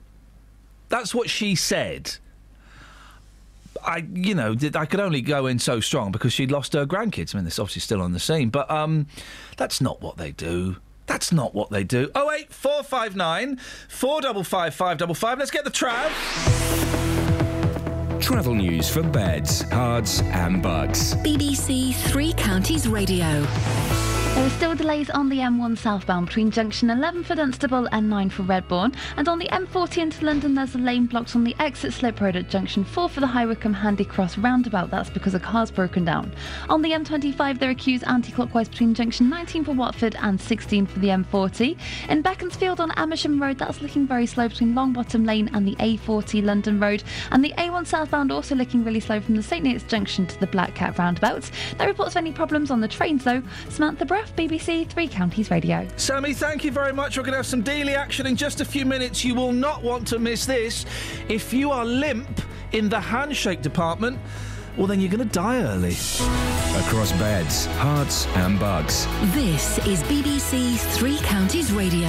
[0.89, 2.17] That's what she said.
[3.85, 7.35] I, you know, I could only go in so strong because she'd lost her grandkids.
[7.35, 9.07] I mean, this obviously still on the scene, but um,
[9.57, 10.77] that's not what they do.
[11.07, 12.11] That's not what they do.
[12.15, 15.39] Oh eight four five nine four double five five double five.
[15.39, 16.11] Let's get the trav.
[18.21, 21.15] Travel news for beds, Herts, and Bucks.
[21.17, 23.47] BBC Three Counties Radio.
[24.35, 28.31] There are still delays on the M1 southbound between junction 11 for Dunstable and 9
[28.31, 28.93] for Redbourn.
[29.17, 32.35] And on the M40 into London, there's a lane blocked on the exit slip road
[32.35, 34.91] at junction 4 for the High Wycombe Handy Cross roundabout.
[34.91, 36.33] That's because a car's broken down.
[36.69, 40.87] On the M25, there are queues anti clockwise between junction 19 for Watford and 16
[40.87, 41.79] for the M40.
[42.09, 46.45] In Beaconsfield on Amersham Road, that's looking very slow between Longbottom Lane and the A40
[46.45, 47.05] London Road.
[47.31, 50.49] And the A1 southbound also looking really slow from the St Neots Junction to the
[50.49, 51.49] Black Cat roundabout.
[51.79, 53.41] No reports of any problems on the trains though.
[53.69, 55.87] Samantha Bruff, BBC Three Counties Radio.
[55.97, 57.17] Sammy, thank you very much.
[57.17, 59.25] We're going to have some daily action in just a few minutes.
[59.25, 60.87] You will not want to miss this.
[61.29, 62.41] If you are limp
[62.73, 64.19] in the handshake department,
[64.77, 65.93] well, then you're going to die early.
[65.93, 69.07] Across beds, Herts, and Bucks.
[69.35, 72.09] This is BBC Three Counties Radio.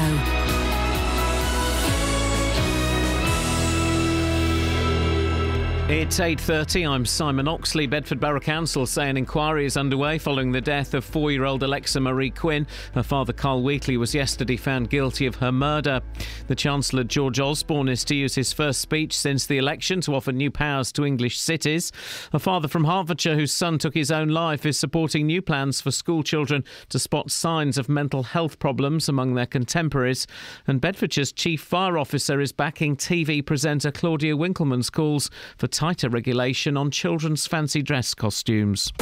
[5.88, 7.86] It's 8.30, I'm Simon Oxley.
[7.86, 12.32] Bedford Borough Council say an inquiry is underway following the death of four-year-old Alexa Marie
[12.32, 12.66] Quinn.
[12.96, 16.02] Her father, Carl Wheatley, was yesterday found guilty of her murder.
[16.48, 20.32] The Chancellor, George Osborne, is to use his first speech since the election to offer
[20.32, 21.92] new powers to English cities.
[22.34, 25.92] A father from Hertfordshire whose son took his own life is supporting new plans for
[25.92, 30.26] school children to spot signs of mental health problems among their contemporaries.
[30.66, 36.78] And Bedfordshire's chief fire officer is backing TV presenter Claudia Winkleman's calls for tighter regulation
[36.78, 38.94] on children's fancy dress costumes.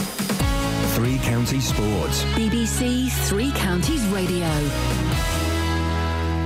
[0.95, 2.23] Three Counties Sports.
[2.33, 4.47] BBC Three Counties Radio.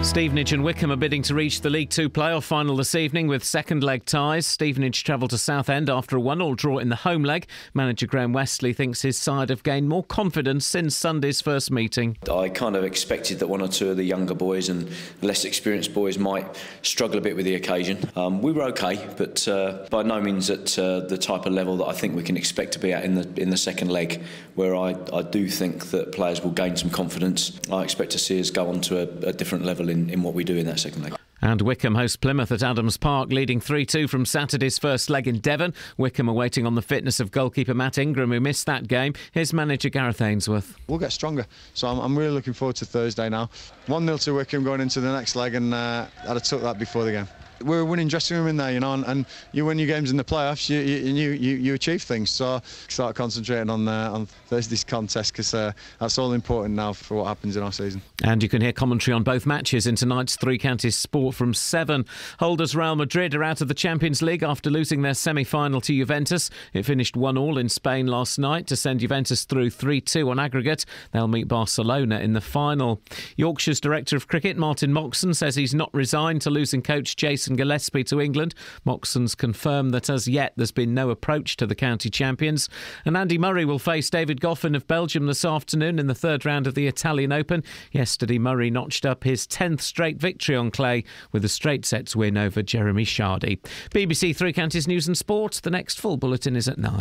[0.07, 3.43] Stevenage and Wycombe are bidding to reach the League Two playoff final this evening with
[3.43, 4.47] second leg ties.
[4.47, 7.45] Stevenage travel to Southend after a one-all draw in the home leg.
[7.73, 12.17] Manager Graham Westley thinks his side have gained more confidence since Sunday's first meeting.
[12.31, 14.89] I kind of expected that one or two of the younger boys and
[15.21, 16.47] less experienced boys might
[16.81, 18.09] struggle a bit with the occasion.
[18.15, 21.77] Um, we were okay, but uh, by no means at uh, the type of level
[21.77, 24.23] that I think we can expect to be at in the in the second leg,
[24.55, 27.59] where I, I do think that players will gain some confidence.
[27.71, 30.33] I expect to see us go on to a, a different level in, in what
[30.33, 31.13] we do in that second leg.
[31.41, 35.39] And Wycombe host Plymouth at Adams Park, leading 3 2 from Saturday's first leg in
[35.39, 35.73] Devon.
[35.97, 39.13] Wycombe are waiting on the fitness of goalkeeper Matt Ingram, who missed that game.
[39.31, 40.75] His manager Gareth Ainsworth.
[40.87, 43.49] We'll get stronger, so I'm, I'm really looking forward to Thursday now.
[43.85, 46.79] 1 0 to Wycombe going into the next leg, and uh, I'd have took that
[46.79, 47.27] before the game.
[47.63, 50.11] We're a winning dressing room in there, you know, and, and you win your games
[50.11, 52.29] in the playoffs, you you, you, you achieve things.
[52.29, 57.17] So start concentrating on uh, on Thursday's contest because uh, that's all important now for
[57.17, 58.01] what happens in our season.
[58.23, 62.05] And you can hear commentary on both matches in tonight's Three Counties Sport from 7.
[62.39, 65.93] Holders Real Madrid are out of the Champions League after losing their semi final to
[65.93, 66.49] Juventus.
[66.73, 70.39] It finished 1 all in Spain last night to send Juventus through 3 2 on
[70.39, 70.85] aggregate.
[71.11, 73.01] They'll meet Barcelona in the final.
[73.35, 78.03] Yorkshire's Director of Cricket, Martin Moxon, says he's not resigned to losing coach Jason Gillespie
[78.05, 78.53] to England.
[78.85, 82.69] Moxon's confirmed that as yet there's been no approach to the county champions.
[83.05, 86.67] And Andy Murray will face David Goffin of Belgium this afternoon in the third round
[86.67, 87.63] of the Italian Open.
[87.91, 92.37] Yesterday, Murray notched up his 10th straight victory on clay with a straight sets win
[92.37, 93.59] over Jeremy Chardy.
[93.91, 95.61] BBC Three Counties News and Sport.
[95.63, 96.97] The next full bulletin is at 9.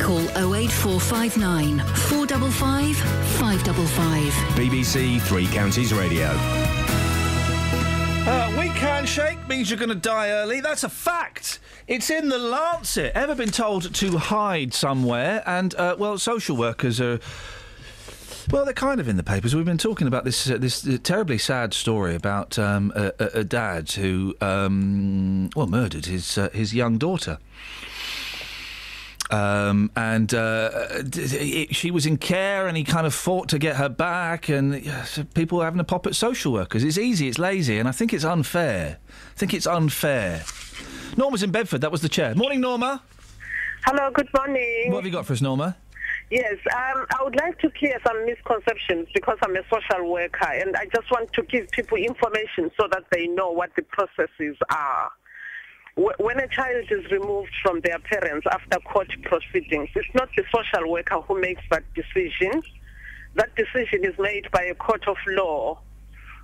[0.00, 0.20] Call
[0.54, 4.32] 08459 455 555.
[4.56, 6.28] BBC Three Counties Radio.
[8.26, 10.60] Uh, weak handshake means you're going to die early.
[10.60, 11.58] That's a fact.
[11.86, 13.12] It's in the Lancet.
[13.14, 15.42] Ever been told to hide somewhere?
[15.46, 17.18] And, uh, well, social workers are.
[18.50, 19.54] Well, they're kind of in the papers.
[19.54, 23.44] We've been talking about this uh, this uh, terribly sad story about um, a, a,
[23.44, 27.38] dad who um, well murdered his uh, his young daughter.
[29.30, 30.70] Um, and uh,
[31.14, 34.48] it, she was in care, and he kind of fought to get her back.
[34.48, 36.82] And uh, so people were having a pop at social workers.
[36.82, 38.98] It's easy, it's lazy, and I think it's unfair.
[39.08, 40.42] I think it's unfair.
[41.16, 41.80] Norma's in Bedford.
[41.80, 42.34] That was the chair.
[42.34, 43.02] Morning, Norma.
[43.84, 44.90] Hello, good morning.
[44.90, 45.76] What have you got for us, Norma?
[46.30, 50.76] Yes, um, I would like to clear some misconceptions because I'm a social worker and
[50.76, 55.10] I just want to give people information so that they know what the processes are.
[55.96, 60.44] Wh- When a child is removed from their parents after court proceedings, it's not the
[60.54, 62.62] social worker who makes that decision.
[63.34, 65.80] That decision is made by a court of law.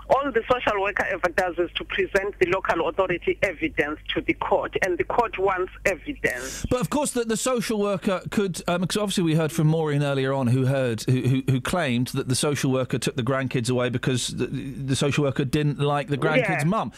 [0.09, 4.35] All the social worker ever does is to present the local authority evidence to the
[4.35, 6.65] court, and the court wants evidence.
[6.71, 10.03] But of course, the, the social worker could, um, because obviously we heard from Maureen
[10.03, 13.69] earlier on, who heard, who, who, who claimed that the social worker took the grandkids
[13.71, 16.65] away because the, the social worker didn't like the grandkids' Yeah.
[16.65, 16.93] mum.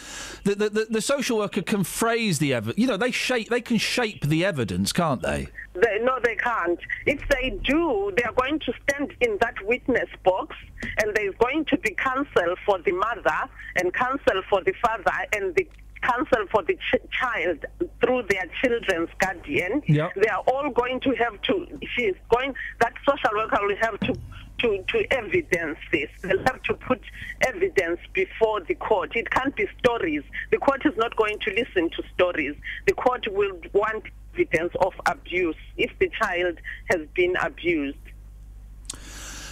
[0.45, 2.79] The, the, the, the social worker can phrase the evidence.
[2.79, 5.49] You know, they shape, they can shape the evidence, can't they?
[5.75, 6.79] They, no, they can't.
[7.07, 10.57] If they do, they are going to stand in that witness box,
[10.99, 15.55] and there's going to be counsel for the mother and counsel for the father and
[15.55, 15.69] the
[16.03, 17.65] counsel for the ch- child
[18.01, 19.83] through their children's guardian.
[19.87, 20.15] Yep.
[20.15, 21.67] They are all going to have to.
[21.97, 22.55] She is going.
[22.81, 24.15] That social worker will have to.
[24.63, 26.09] To, to evidence this.
[26.21, 27.01] They'll have to put
[27.47, 29.15] evidence before the court.
[29.15, 30.25] It can't be stories.
[30.51, 32.57] The court is not going to listen to stories.
[32.89, 34.03] The court will want
[34.35, 36.59] evidence of abuse if the child
[36.91, 37.99] has been abused.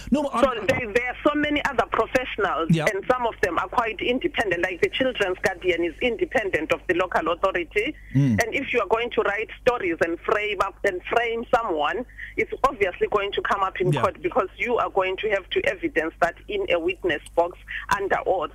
[0.09, 2.85] No, so there, there are so many other professionals, Yeah.
[2.93, 4.63] and some of them are quite independent.
[4.63, 8.41] Like the children's guardian is independent of the local authority, Mm.
[8.43, 12.05] and if you are going to write stories and frame up and frame someone,
[12.37, 14.01] it's obviously going to come up in Yeah.
[14.01, 17.57] court because you are going to have to evidence that in a witness box
[17.97, 18.51] under oath.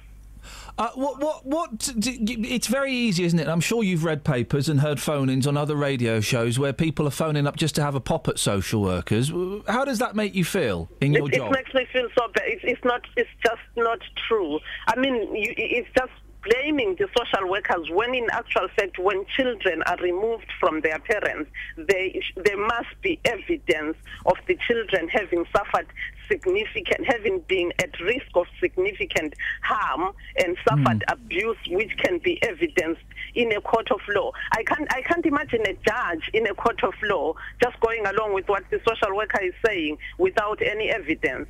[0.79, 1.93] Uh, what, what, what?
[1.97, 3.49] It's very easy, isn't it?
[3.49, 7.11] I'm sure you've read papers and heard phone-ins on other radio shows where people are
[7.11, 9.31] phoning up just to have a pop at social workers.
[9.69, 11.53] How does that make you feel in your it, job?
[11.53, 12.45] It makes me feel so bad.
[12.47, 13.03] It's, it's not.
[13.17, 14.59] It's just not true.
[14.89, 16.13] I mean, you, it's just
[16.45, 21.51] blaming the social workers when, in actual fact, when children are removed from their parents,
[21.77, 23.97] they, there must be evidence
[24.27, 25.87] of the children having suffered
[26.29, 31.13] significant, having been at risk of significant harm and suffered hmm.
[31.13, 33.03] abuse, which can be evidenced
[33.35, 34.33] in a court of law.
[34.53, 38.35] I can't, I can't imagine a judge in a court of law just going along
[38.35, 41.49] with what the social worker is saying without any evidence.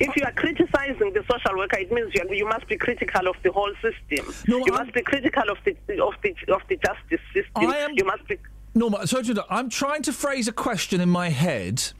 [0.00, 3.36] If you are criticizing the social worker, it means you, you must be critical of
[3.42, 4.34] the whole system.
[4.46, 7.70] you must be critical of the of the of the justice system.
[7.70, 8.38] I am- You must be.
[8.74, 9.24] No, sorry.
[9.50, 11.92] I'm trying to phrase a question in my head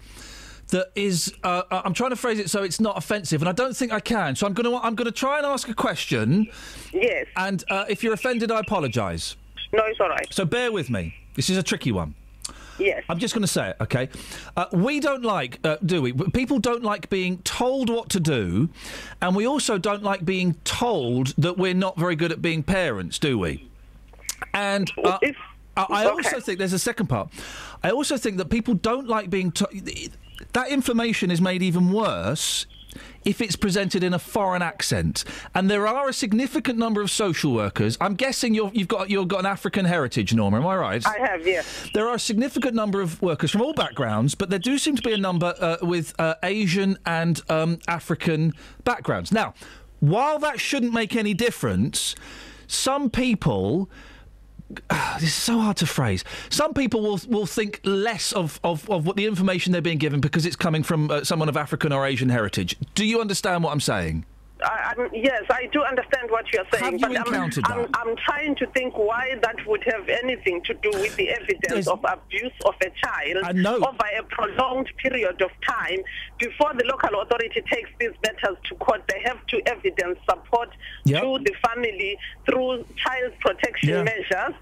[0.73, 1.33] that is.
[1.45, 3.93] Uh, uh, I'm trying to phrase it so it's not offensive, and I don't think
[3.93, 4.35] I can.
[4.37, 6.49] So I'm going to I'm going to try and ask a question.
[6.93, 7.27] Yes.
[7.37, 9.37] And uh, if you're offended, I apologise.
[9.73, 10.27] No, it's all right.
[10.31, 11.15] So bear with me.
[11.35, 12.15] This is a tricky one.
[12.79, 13.05] Yes.
[13.09, 14.09] I'm just going to say it, okay?
[14.57, 16.13] Uh, we don't like, uh, do we?
[16.13, 18.71] People don't like being told what to do,
[19.21, 23.19] and we also don't like being told that we're not very good at being parents,
[23.19, 23.69] do we?
[24.53, 25.19] And uh,
[25.77, 27.29] I, I also think there's a second part.
[27.83, 29.73] I also think that people don't like being told.
[30.53, 32.67] That information is made even worse
[33.25, 35.25] if it's presented in a foreign accent.
[35.55, 37.97] And there are a significant number of social workers.
[38.01, 40.59] I'm guessing you're, you've got you've got an African heritage, Norma.
[40.59, 41.07] Am I right?
[41.07, 41.89] I have, yes.
[41.95, 45.03] There are a significant number of workers from all backgrounds, but there do seem to
[45.03, 48.53] be a number uh, with uh, Asian and um, African
[48.85, 49.33] backgrounds.
[49.33, 49.55] Now,
[50.01, 52.15] while that shouldn't make any difference,
[52.67, 53.89] some people.
[55.21, 56.25] This is so hard to phrase.
[56.49, 60.21] Some people will will think less of, of, of what the information they're being given
[60.21, 62.77] because it's coming from uh, someone of African or Asian heritage.
[62.95, 64.25] Do you understand what I'm saying?
[64.65, 68.17] I, I'm, yes, I do understand what you're saying, Have but you I'm, I'm, I'm
[68.25, 72.53] trying to think why that would have anything to do with the evidence of abuse
[72.65, 73.45] of a child
[73.83, 75.99] over a prolonged period of time
[76.39, 79.03] before the local authority takes these matters to court.
[79.09, 80.71] They have to evidence support
[81.05, 81.23] Yep.
[81.23, 82.17] to the family
[82.47, 84.03] through child protection Yeah.
[84.05, 84.55] measures.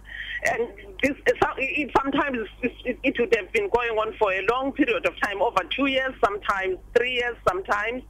[0.42, 0.68] And
[1.02, 5.12] this, it, sometimes it, it would have been going on for a long period of
[5.20, 8.02] time, over two years, sometimes three years, sometimes,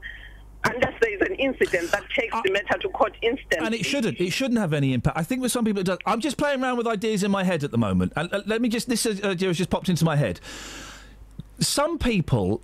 [0.65, 3.67] unless there is an incident that takes the matter to court instantly.
[3.67, 4.21] And it shouldn't.
[4.21, 5.17] It shouldn't have any impact.
[5.17, 5.99] I think with some people it does.
[6.07, 8.13] I'm just playing around with ideas in my head at the moment.
[8.17, 8.89] And uh, let me just.
[8.89, 10.41] This idea has just popped into my head.
[11.61, 12.63] Some people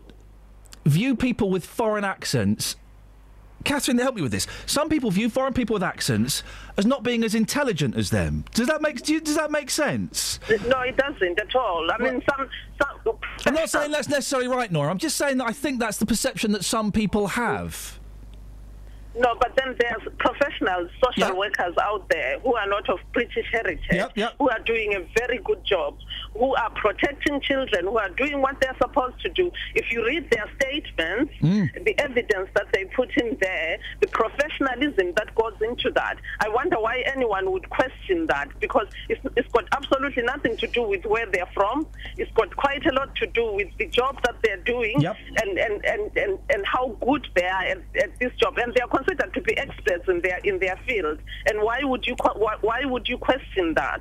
[0.85, 2.77] view people with foreign accents.
[3.65, 4.47] Catherine, help me with this.
[4.65, 6.43] Some people view foreign people with accents
[6.77, 8.45] as not being as intelligent as them.
[8.55, 10.39] Does that make do you- Does that make sense?
[10.67, 11.91] No, it doesn't at all.
[11.91, 12.49] I mean, some,
[12.81, 13.19] some.
[13.47, 14.91] I'm not saying that's necessarily right, Nora.
[14.91, 17.99] I'm just saying that I think that's the perception that some people have.
[19.19, 24.13] No, but then there's professional social workers out there who are not of British heritage,
[24.39, 25.97] who are doing a very good job,
[26.35, 29.51] who are protecting children, who are doing what they're supposed to do.
[29.75, 31.85] If you read their statements, mm.
[31.85, 36.77] the evidence that they put in there, the professionalism that goes into that, I wonder
[36.79, 41.27] why anyone would question that because it's, it's got absolutely nothing to do with where
[41.27, 41.87] they're from.
[42.17, 45.85] It's got quite a lot to do with the job that they're doing and, and,
[45.85, 48.59] and, and, and how good they are at, at this job.
[48.59, 51.19] And they're considered to be experts in their in their field.
[51.49, 54.01] And why would you why, why would you question that?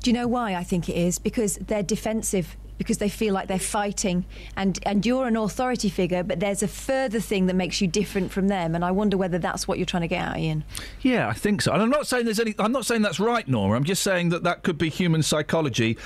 [0.00, 1.18] Do you know why I think it is?
[1.18, 2.56] Because they're defensive.
[2.76, 4.24] Because they feel like they're fighting,
[4.56, 8.32] and and you're an authority figure, but there's a further thing that makes you different
[8.32, 10.64] from them, and I wonder whether that's what you're trying to get at, Iain.
[11.00, 11.72] Yeah, I think so.
[11.72, 12.52] And I'm not saying there's any.
[12.58, 13.76] I'm not saying that's right, Nora.
[13.76, 15.96] I'm just saying that that could be human psychology.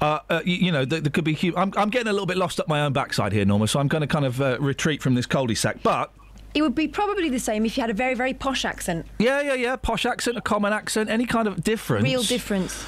[0.00, 1.34] Uh, uh, you, you know, there, there could be.
[1.34, 3.68] Hu- I'm, I'm getting a little bit lost up my own backside here, Norma.
[3.68, 5.80] So I'm going to kind of uh, retreat from this cul-de-sac.
[5.84, 6.12] But
[6.54, 9.06] It would be probably the same if you had a very very posh accent.
[9.18, 12.04] yeah, yeah, yeah, posh accent, a common accent, any kind of difference.
[12.04, 12.84] Real difference.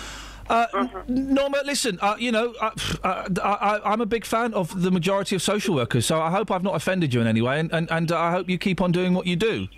[0.49, 0.66] Uh,
[1.08, 2.70] Norma, listen, uh, you know, uh,
[3.05, 6.31] uh, I, I, I'm a big fan of the majority of social workers, so I
[6.31, 8.81] hope I've not offended you in any way, and, and, and I hope you keep
[8.81, 9.68] on doing what you do.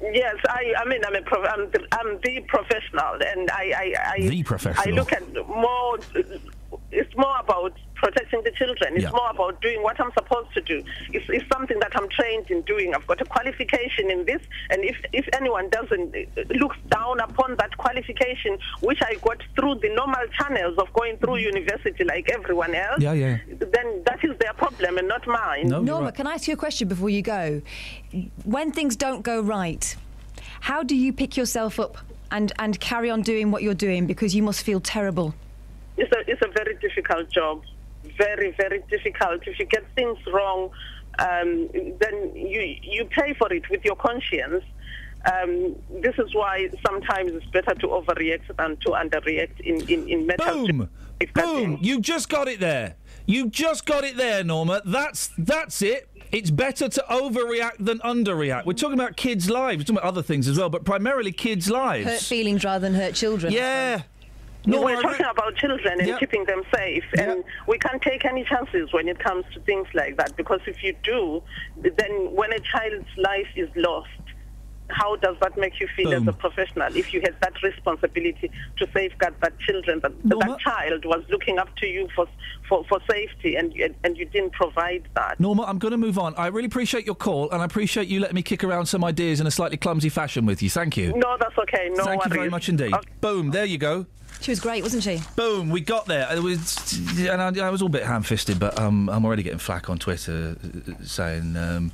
[0.00, 3.94] Yes, I, I mean, I'm a prof- I'm, the, I'm the professional, and I, I,
[4.16, 4.88] I, The professional.
[4.88, 5.98] I look at more.
[6.90, 8.94] It's more about protecting the children.
[8.96, 9.10] It's Yeah.
[9.10, 10.82] more about doing what I'm supposed to do.
[11.12, 12.94] It's, it's something that I'm trained in doing.
[12.94, 17.56] I've got a qualification in this, and if if anyone doesn't uh, look down upon
[17.56, 22.74] that qualification, which I got through the normal channels of going through university like everyone
[22.74, 23.36] else, Yeah, yeah.
[23.76, 25.68] then that is their problem and not mine.
[25.68, 27.60] Norma, can I ask you a question before you go?
[28.44, 29.84] When things don't go right,
[30.60, 31.98] how do you pick yourself up
[32.30, 35.34] and, and carry on doing what you're doing because you must feel terrible?
[35.96, 37.62] It's a, it's a very difficult job.
[38.18, 39.46] Very, very difficult.
[39.46, 40.70] If you get things wrong,
[41.18, 41.68] um,
[42.00, 44.64] then you, you pay for it with your conscience.
[45.32, 50.26] Um, this is why sometimes it's better to overreact than to underreact in, in, in
[50.26, 50.46] matters.
[50.46, 50.88] Boom!
[51.34, 51.78] Boom!
[51.82, 52.94] You just got it there.
[53.26, 54.80] You just got it there, Norma.
[54.84, 56.08] That's that's it.
[56.30, 58.66] It's better to overreact than underreact.
[58.66, 59.78] We're talking about kids' lives.
[59.78, 62.06] We're talking about other things as well, but primarily kids' lives.
[62.06, 63.52] Hurt feelings rather than hurt children.
[63.52, 64.02] Yeah.
[64.68, 68.92] No, we're talking about children and keeping them safe, and we can't take any chances
[68.92, 70.36] when it comes to things like that.
[70.36, 71.42] Because if you do,
[71.76, 74.08] then when a child's life is lost,
[74.90, 76.96] how does that make you feel as a um, professional?
[76.96, 81.74] If you had that responsibility to safeguard that children, that that child was looking up
[81.76, 82.26] to you for
[82.68, 85.38] for, for safety, and you- and you didn't provide that.
[85.40, 86.34] Norma, I'm going to move on.
[86.36, 89.40] I really appreciate your call, and I appreciate you letting me kick around some ideas
[89.40, 90.70] in a slightly clumsy fashion with you.
[90.70, 91.12] Thank you.
[91.16, 91.90] No, that's okay.
[91.92, 92.94] No Thank you very much indeed.
[93.20, 94.06] Boom, there you go.
[94.40, 95.20] She was great, wasn't she?
[95.36, 96.28] Boom, we got there.
[96.34, 96.76] It was,
[97.18, 99.98] and I, I was all a bit ham-fisted, but um, I'm already getting flack on
[99.98, 101.56] Twitter uh, saying.
[101.56, 101.92] Um,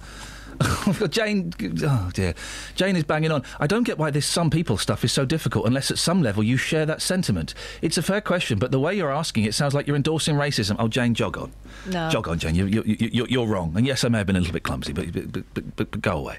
[1.10, 2.32] Jane, oh dear,
[2.76, 3.42] Jane is banging on.
[3.58, 6.44] I don't get why this some people stuff is so difficult unless at some level
[6.44, 7.54] you share that sentiment.
[7.82, 10.76] It's a fair question, but the way you're asking it sounds like you're endorsing racism.
[10.78, 11.50] Oh, Jane, jog on.
[11.90, 12.08] No.
[12.08, 12.54] Jog on, Jane.
[12.54, 13.76] You, you, you, you're- wrong.
[13.76, 16.00] And yes, I may have been a little bit clumsy, but, but, but, but, but
[16.00, 16.38] go away.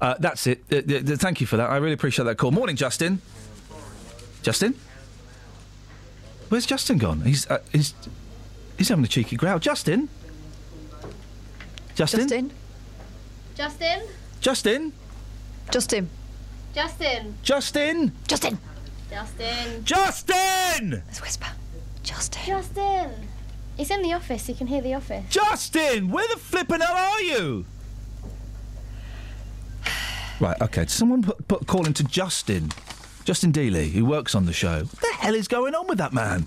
[0.00, 0.60] Uh, that's it.
[0.70, 1.68] Uh, th- th- thank you for that.
[1.68, 2.52] I really appreciate that call.
[2.52, 3.20] Morning, Justin.
[4.42, 4.76] Justin?
[6.48, 7.22] Where's Justin gone?
[7.22, 7.94] He's uh, he's
[8.76, 9.58] he's having a cheeky growl.
[9.58, 10.08] Justin.
[11.94, 12.28] Justin.
[12.28, 12.52] Justin.
[13.54, 14.02] Justin?
[14.40, 14.92] Justin.
[15.70, 16.08] Justin.
[16.72, 17.32] Justin?
[17.42, 18.12] Justin.
[18.28, 18.58] Justin.
[19.10, 19.84] Justin?
[19.84, 20.90] Justin!
[21.06, 21.46] Let's whisper.
[22.02, 22.42] Justin.
[22.46, 23.10] Justin!
[23.76, 25.24] He's in the office, he can hear the office.
[25.30, 27.64] Justin, where the flippin' hell are you?
[30.40, 30.86] Right, okay.
[30.86, 32.70] Someone put, put call into Justin.
[33.28, 34.84] Justin Dealey, who works on the show.
[34.84, 36.46] What the hell is going on with that man?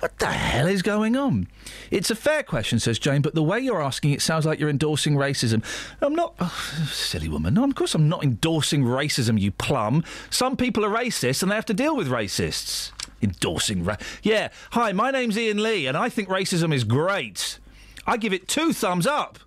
[0.00, 1.46] What the hell is going on?
[1.92, 4.68] It's a fair question, says Jane, but the way you're asking it sounds like you're
[4.68, 5.62] endorsing racism.
[6.00, 6.34] I'm not.
[6.40, 7.54] oh, silly woman.
[7.54, 10.02] No, of course I'm not endorsing racism, you plum.
[10.28, 12.90] Some people are racist and they have to deal with racists.
[13.22, 13.96] Endorsing ra.
[14.24, 14.48] Yeah.
[14.72, 17.60] Hi, my name's Iain Lee and I think racism is great.
[18.08, 19.38] I give it two thumbs up.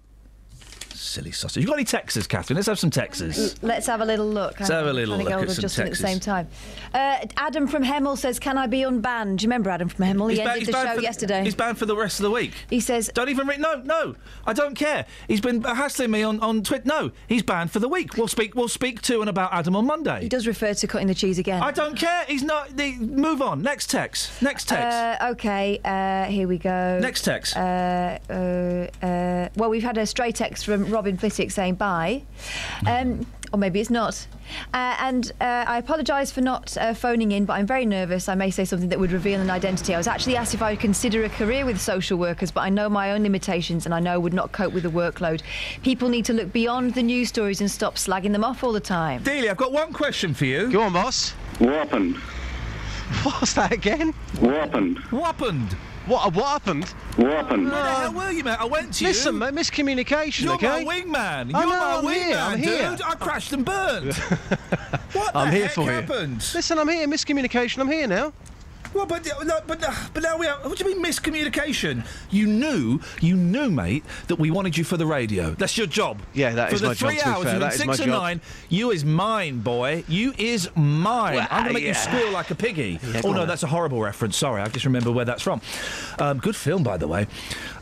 [0.94, 1.62] Silly sausage.
[1.64, 2.56] You got any Texas, Catherine?
[2.56, 3.56] Let's have some Texas.
[3.62, 4.60] Let's have a little look.
[4.60, 5.80] Let's have a little look at some Texas.
[5.80, 6.48] at the same time.
[6.94, 10.30] Uh, Adam from Hemel says, "Can I be unbanned?" Do you remember Adam from Hemel?
[10.32, 11.44] He He's ended the show the- yesterday.
[11.44, 12.54] He's banned for the rest of the week.
[12.70, 13.60] He says, "Don't even read.
[13.60, 14.16] No, no,
[14.46, 15.06] I don't care.
[15.28, 16.84] He's been hassling me on on Twitter.
[16.86, 18.16] No, he's banned for the week.
[18.18, 18.56] We'll speak.
[18.56, 20.22] We'll speak to and about Adam on Monday.
[20.22, 21.62] He does refer to cutting the cheese again.
[21.62, 22.26] I don't care.
[22.28, 22.76] He's not.
[22.78, 23.62] The, move on.
[23.62, 24.42] Next text.
[24.42, 24.96] Next text.
[25.22, 27.00] Uh, okay, uh, here we go.
[27.02, 27.56] Next text.
[27.58, 28.34] Uh, uh,
[29.06, 32.24] uh, well, we've had a stray text from Robin Flittick saying bye.
[32.86, 34.26] Um, or maybe it's not.
[34.74, 38.28] Uh, and uh, I apologise for not uh, phoning in, but I'm very nervous.
[38.28, 39.94] I may say something that would reveal an identity.
[39.94, 42.70] I was actually asked if I would consider a career with social workers, but I
[42.70, 45.44] know my own limitations and I know I would not cope with the workload.
[45.84, 48.80] People need to look beyond the news stories and stop slagging them off all the
[48.80, 49.24] time.
[49.24, 50.72] Dealey, I've got one question for you.
[50.72, 51.32] Go on, boss.
[51.60, 52.16] What happened?
[53.22, 54.14] What's that again?
[54.40, 54.98] What happened?
[55.12, 55.78] What happened?
[56.06, 56.28] What?
[56.28, 56.86] Uh, what happened?
[57.16, 57.72] What happened?
[57.72, 58.60] Where the hell were you, mate?
[58.60, 59.10] I went to you.
[59.10, 60.44] Listen, mate, miscommunication.
[60.44, 60.84] You're okay?
[60.84, 61.54] my wingman.
[61.54, 62.66] I You're know, my I'm wingman, here, I'm dude.
[62.68, 62.98] here.
[63.08, 64.14] I crashed and burned.
[65.14, 66.42] what the I'm here heck for happened?
[66.42, 66.58] you.
[66.58, 67.08] Listen, I'm here.
[67.08, 67.80] Miscommunication.
[67.80, 68.34] I'm here now.
[68.94, 69.28] Well, but
[69.68, 69.68] but
[70.14, 70.58] but now we are.
[70.60, 72.06] What do you mean miscommunication?
[72.30, 75.52] You knew, you knew, mate, that we wanted you for the radio.
[75.52, 76.22] That's your job.
[76.34, 77.52] Yeah, that for is the my job, three to be hours, fair.
[77.54, 78.22] from That is six my and job.
[78.22, 78.42] nine.
[78.70, 80.04] You is mine, boy.
[80.08, 81.36] You is mine.
[81.36, 83.00] Well, I'm gonna make you squeal like a piggy.
[83.04, 83.48] Yeah, oh no, on.
[83.48, 84.38] that's a horrible reference.
[84.38, 85.62] Sorry, I just remember where that's from.
[86.20, 87.28] Um, good film, by the way.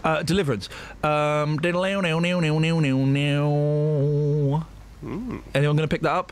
[0.03, 0.69] Uh, Deliverance.
[1.03, 1.59] Um,
[5.53, 6.31] Anyone going to pick that up?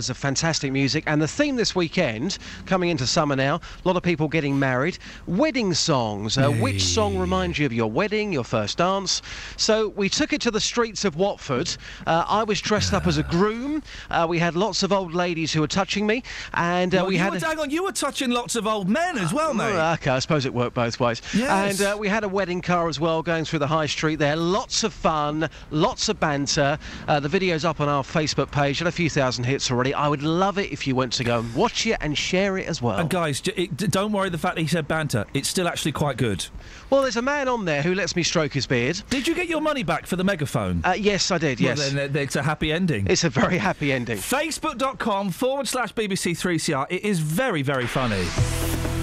[0.09, 1.03] of fantastic music.
[1.07, 4.97] And the theme this weekend, coming into summer now, a lot of people getting married.
[5.27, 6.37] Wedding songs.
[6.37, 9.21] Uh, Which song reminds you of your wedding, your first dance?
[9.57, 11.75] So we took it to the streets of Watford.
[12.05, 13.83] Uh, I was dressed up as a groom.
[14.09, 16.23] Uh, we had lots of old ladies who were touching me.
[16.53, 17.31] And uh, Well, we had.
[17.31, 19.73] were, a- hang on, you were touching lots of old men as well, mate.
[19.75, 21.21] Oh, okay, I suppose it worked both ways.
[21.33, 21.79] Yes.
[21.79, 24.35] And uh, we had a wedding car as well going through the high street there.
[24.35, 26.77] Lots of fun, lots of banter.
[27.07, 29.93] Uh, the video's up on our Facebook page, had a few thousand hits already.
[29.95, 32.67] I would love it if you went to go and watch it and share it
[32.67, 32.99] as well.
[32.99, 35.25] And guys, it, don't worry the fact that he said banter.
[35.33, 36.45] It's still actually quite good.
[36.89, 39.01] Well, there's a man on there who lets me stroke his beard.
[39.09, 40.81] Did you get your money back for the megaphone?
[40.83, 41.79] Uh, yes, I did, yes.
[41.79, 43.07] Well, then uh, it's a happy ending.
[43.07, 44.17] It's a very happy ending.
[44.17, 46.87] Facebook.com forward slash BBC3CR.
[46.89, 49.00] It is very, very funny.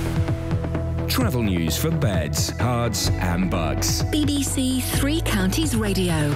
[1.09, 4.03] Travel news for beds, cards, and Bucks.
[4.03, 6.35] BBC Three Counties Radio.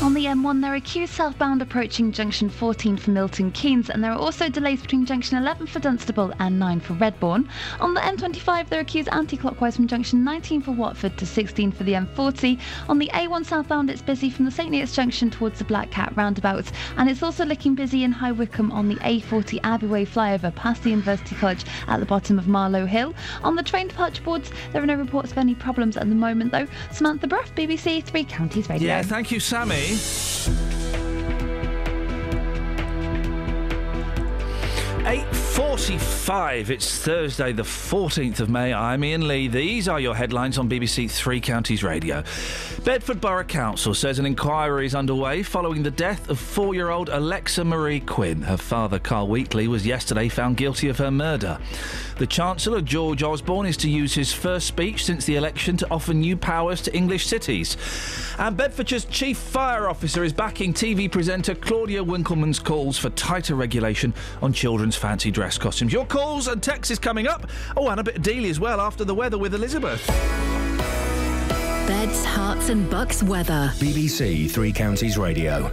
[0.00, 4.12] On the M1, there are queues southbound approaching junction 14 for Milton Keynes, and there
[4.12, 7.48] are also delays between junction 11 for Dunstable and 9 for Redbourn.
[7.80, 11.72] On the M25, there are queues anti clockwise from junction 19 for Watford to 16
[11.72, 12.60] for the M40.
[12.88, 16.12] On the A1 southbound, it's busy from the St Neots junction towards the Black Cat
[16.16, 20.54] roundabout, and it's also looking busy in High Wycombe on the A40 Abbey Way flyover
[20.54, 23.14] past the University College at the bottom of Marlow Hill.
[23.42, 26.52] On the train departure boards, there are no reports of any problems at the moment,
[26.52, 26.66] though.
[26.90, 28.88] Samantha Bruff, BBC Three Counties Radio.
[28.88, 29.96] Yeah, thank you, Sammy.
[35.52, 36.70] 8.45.
[36.70, 38.72] It's Thursday, the 14th of May.
[38.72, 39.48] I'm Iain Lee.
[39.48, 42.24] These are your headlines on BBC Three Counties Radio.
[42.84, 48.00] Bedford Borough Council says an inquiry is underway following the death of four-year-old Alexa Marie
[48.00, 48.40] Quinn.
[48.40, 51.58] Her father, Carl Wheatley, was yesterday found guilty of her murder.
[52.16, 56.14] The Chancellor, George Osborne, is to use his first speech since the election to offer
[56.14, 57.76] new powers to English cities.
[58.38, 64.14] And Bedfordshire's chief fire officer is backing TV presenter Claudia Winkleman's calls for tighter regulation
[64.40, 65.92] on children's fancy dress costumes.
[65.92, 67.46] Your calls and texts is coming up.
[67.76, 70.06] Oh, and a bit of Dealey as well after the weather with Elizabeth.
[71.86, 73.72] Beds, Herts and Bucks weather.
[73.76, 75.70] BBC Three Counties Radio.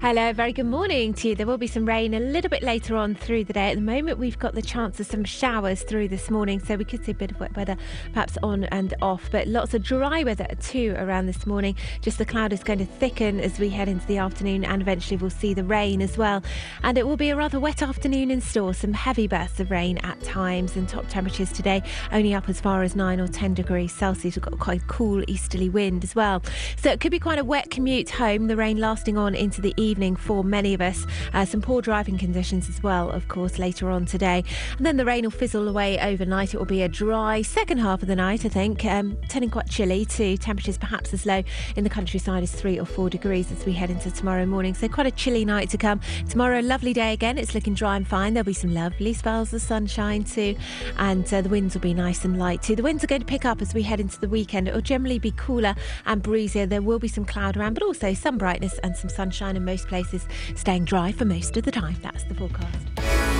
[0.00, 1.34] Hello, very good morning to you.
[1.34, 3.70] There will be some rain a little bit later on through the day.
[3.70, 6.84] At the moment, we've got the chance of some showers through this morning, so we
[6.84, 7.76] could see a bit of wet weather
[8.12, 11.74] perhaps on and off, but lots of dry weather too around this morning.
[12.02, 15.16] Just the cloud is going to thicken as we head into the afternoon, and eventually
[15.16, 16.42] we'll see the rain as well.
[16.82, 19.98] And it will be a rather wet afternoon in store, some heavy bursts of rain
[19.98, 21.82] at times, and top temperatures today
[22.12, 24.36] only up as far as 9 or 10 degrees Celsius.
[24.36, 26.42] We've got quite a cool easterly wind as well.
[26.76, 29.72] So it could be quite a wet commute home, the rain lasting on into the
[29.78, 31.06] evening for many of us.
[31.32, 34.44] Uh, some poor driving conditions as well, of course, later on today.
[34.76, 36.54] And then the rain will fizzle away overnight.
[36.54, 39.68] It will be a dry second half of the night, I think, um, turning quite
[39.68, 40.36] chilly too.
[40.36, 41.42] Temperatures perhaps as low
[41.76, 44.74] in the countryside as three or four degrees as we head into tomorrow morning.
[44.74, 46.00] So quite a chilly night to come.
[46.28, 47.38] Tomorrow, lovely day again.
[47.38, 48.34] It's looking dry and fine.
[48.34, 50.56] There'll be some lovely spells of sunshine too.
[50.98, 52.76] And uh, the winds will be nice and light too.
[52.76, 54.68] The winds are going to pick up as we head into the weekend.
[54.68, 55.74] It will generally be cooler
[56.06, 56.66] and breezier.
[56.66, 59.88] There will be some cloud around, but also some brightness and some sunshine in most
[59.88, 61.96] places, staying dry for most of the time.
[62.00, 63.33] That's the forecast.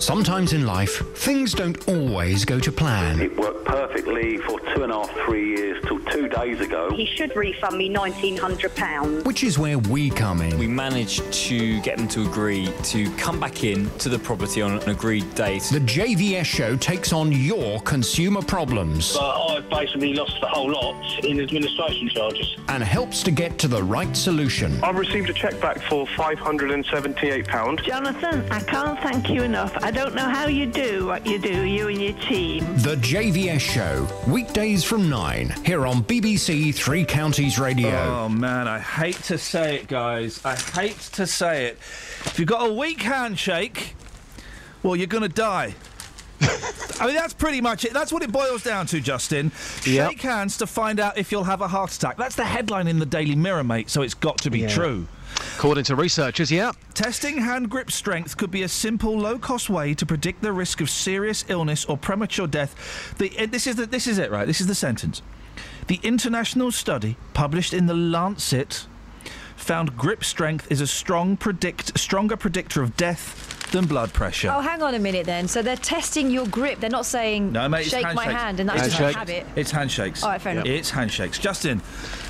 [0.00, 0.28] Thank you, Elizabeth.
[0.28, 3.20] Sometimes in life, things don't always go to plan.
[3.20, 6.90] It worked perfectly for two and a half, three years till two days ago.
[6.94, 9.24] He should refund me £1,900.
[9.24, 10.56] Which is where we come in.
[10.58, 14.78] We managed to get them to agree to come back in to the property on
[14.78, 15.62] an agreed date.
[15.72, 21.24] The JVS show takes on your consumer problems But I've basically lost the whole lot
[21.24, 22.56] in administration charges.
[22.68, 24.82] and helps to get to the right solution.
[24.82, 27.82] I've received a cheque back for £578.
[27.84, 29.76] Jonathan, I can't thank you enough.
[29.88, 32.62] I don't know how you do what you do, you and your team.
[32.76, 37.88] The JVS show, weekdays from 9, here on BBC Three Counties Radio.
[37.96, 40.44] Oh man, I hate to say it, guys.
[40.44, 41.78] I hate to say it.
[42.26, 43.94] If you've got a weak handshake,
[44.82, 45.74] well, you're going to die.
[47.00, 47.94] I mean, that's pretty much it.
[47.94, 49.52] That's what it boils down to, Justin.
[49.86, 50.10] Yep.
[50.10, 52.18] Shake hands to find out if you'll have a heart attack.
[52.18, 54.68] That's the headline in the Daily Mirror, mate, so it's got to be Yeah.
[54.68, 55.08] true.
[55.56, 56.72] According to researchers, yeah.
[56.94, 60.90] Testing hand grip strength could be a simple, low-cost way to predict the risk of
[60.90, 63.14] serious illness or premature death.
[63.18, 64.46] The, eh, this is the, this is it, right?
[64.46, 65.22] This is the sentence.
[65.88, 68.86] The international study published in the Lancet
[69.56, 74.50] found grip strength is a strong predict stronger predictor of death than blood pressure.
[74.54, 75.48] Oh, hang on a minute then.
[75.48, 76.80] So they're testing your grip.
[76.80, 78.40] They're not saying No, mate, it's shake my handshakes.
[78.42, 79.46] hand and that's just a habit.
[79.56, 80.22] It's handshakes.
[80.22, 80.66] All right, fair enough.
[80.66, 81.38] It's handshakes.
[81.38, 81.80] Justin,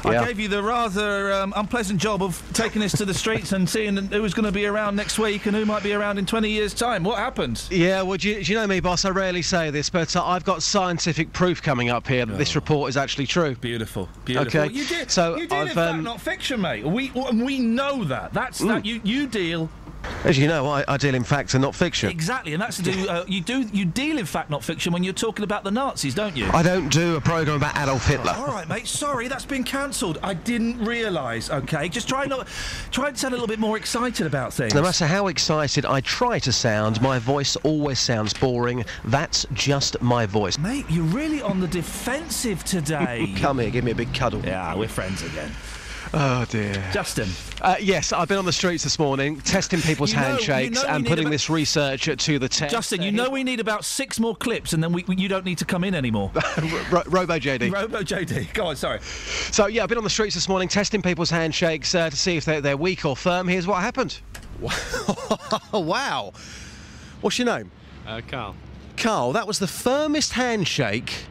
[0.04, 0.22] Yeah.
[0.22, 3.68] I gave you the rather um, unpleasant job of taking this to the streets and
[3.68, 6.48] seeing who's going to be around next week and who might be around in 20
[6.50, 7.02] years' time.
[7.04, 7.62] What happened?
[7.70, 9.04] Yeah, well, do you, do you know me, boss?
[9.04, 12.54] I rarely say this, but uh, I've got scientific proof coming up here that this
[12.54, 13.54] report is actually true.
[13.56, 14.60] Beautiful, Beautiful.
[14.62, 16.84] Okay, You did, so you deal I've in fact, um, not fiction, mate.
[16.84, 18.32] We we know that.
[18.32, 18.84] That's that.
[18.84, 19.68] You you deal
[20.24, 22.10] as you know, I, I deal in fact and not fiction.
[22.10, 23.08] exactly, and that's to do.
[23.08, 26.14] Uh, you do you deal in fact not fiction when you're talking about the Nazis,
[26.14, 26.46] don't you?
[26.52, 28.32] I don't do a program about Adolf Hitler.
[28.36, 28.86] All right, mate.
[28.86, 30.18] Sorry, that's been cancelled.
[30.22, 31.50] I didn't realise.
[31.50, 32.48] Okay, just try not
[32.90, 34.74] try and sound a little bit more excited about things.
[34.74, 38.84] No matter how excited I try to sound, my voice always sounds boring.
[39.04, 40.58] That's just my voice.
[40.58, 43.34] Mate, you're really on the defensive today.
[43.38, 44.44] Come here, give me a big cuddle.
[44.44, 45.52] Yeah, we're friends again.
[46.14, 46.72] Oh dear.
[46.92, 47.28] Justin.
[47.60, 50.82] Uh, yes, I've been on the streets this morning testing people's You know- you handshakes
[50.82, 52.72] know and putting about- this research to the test.
[52.72, 55.44] Justin, you know we need about six more clips, and then we, we- you don't
[55.44, 56.30] need to come in anymore.
[56.90, 57.70] Ro- Robo JD.
[57.72, 58.54] Robo JD.
[58.54, 59.00] Go on, sorry.
[59.50, 62.36] So yeah, I've been on the streets this morning testing people's handshakes uh, to see
[62.36, 63.46] if they're, they're weak or firm.
[63.48, 64.20] Here's what happened.
[65.72, 66.32] wow.
[67.20, 67.70] What's your name?
[68.06, 68.54] Uh, Carl.
[68.96, 71.26] Carl, that was the firmest handshake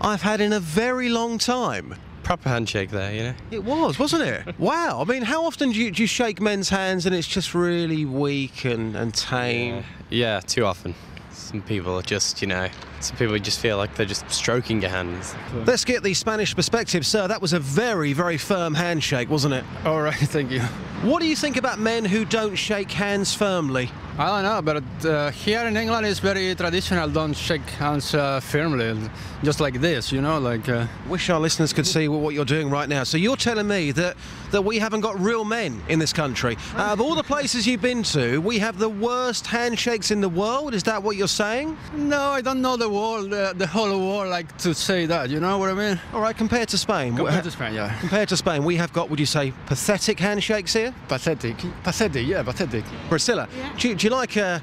[0.00, 1.94] I've had in a very long time.
[2.26, 3.34] Proper handshake there, you know?
[3.52, 4.58] It was, wasn't it?
[4.58, 5.00] wow.
[5.00, 8.04] I mean, how often do you, do you shake men's hands and it's just really
[8.04, 9.84] weak and, and tame?
[10.10, 10.96] Yeah, too often.
[11.30, 14.90] Some people are just, you know, Some people just feel like they're just stroking your
[14.90, 15.36] hands.
[15.66, 17.28] Let's get the Spanish perspective, sir.
[17.28, 19.64] That was a very, very firm handshake, wasn't it?
[19.84, 20.62] All right, thank you.
[21.02, 23.88] What do you think about men who don't shake hands firmly?
[24.18, 27.06] I don't know, but uh, here in England it's very traditional.
[27.10, 28.98] Don't shake hands uh, firmly,
[29.42, 30.66] just like this, you know, like.
[30.70, 30.86] Uh...
[31.06, 33.04] Wish our listeners could see what you're doing right now.
[33.04, 34.16] So you're telling me that
[34.52, 36.56] that we haven't got real men in this country.
[36.76, 40.28] Out of all the places you've been to, we have the worst handshakes in the
[40.28, 40.72] world.
[40.72, 41.76] Is that what you're saying?
[41.94, 45.30] No, I don't know the world, uh, the whole world, like to say that.
[45.30, 46.00] You know what I mean?
[46.14, 47.16] All right, compared to Spain.
[47.16, 47.98] Compared to Spain, yeah.
[48.00, 50.94] Compared to Spain, we have got, would you say, pathetic handshakes here?
[51.08, 52.84] Pathetic, pathetic, yeah, pathetic.
[53.08, 54.60] Priscilla, do, you, do you like uh,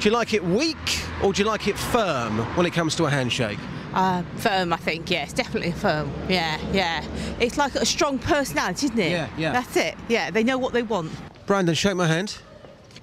[0.00, 3.04] do you like it weak or do you like it firm when it comes to
[3.04, 3.58] a handshake?
[3.94, 5.08] Uh, firm, I think.
[5.08, 6.10] Yes, definitely firm.
[6.28, 7.04] Yeah, yeah.
[7.38, 9.12] It's like a strong personality, isn't it?
[9.12, 9.52] Yeah, yeah.
[9.52, 9.94] That's it.
[10.08, 11.12] Yeah, they know what they want.
[11.46, 12.38] Brandon, shake my hand.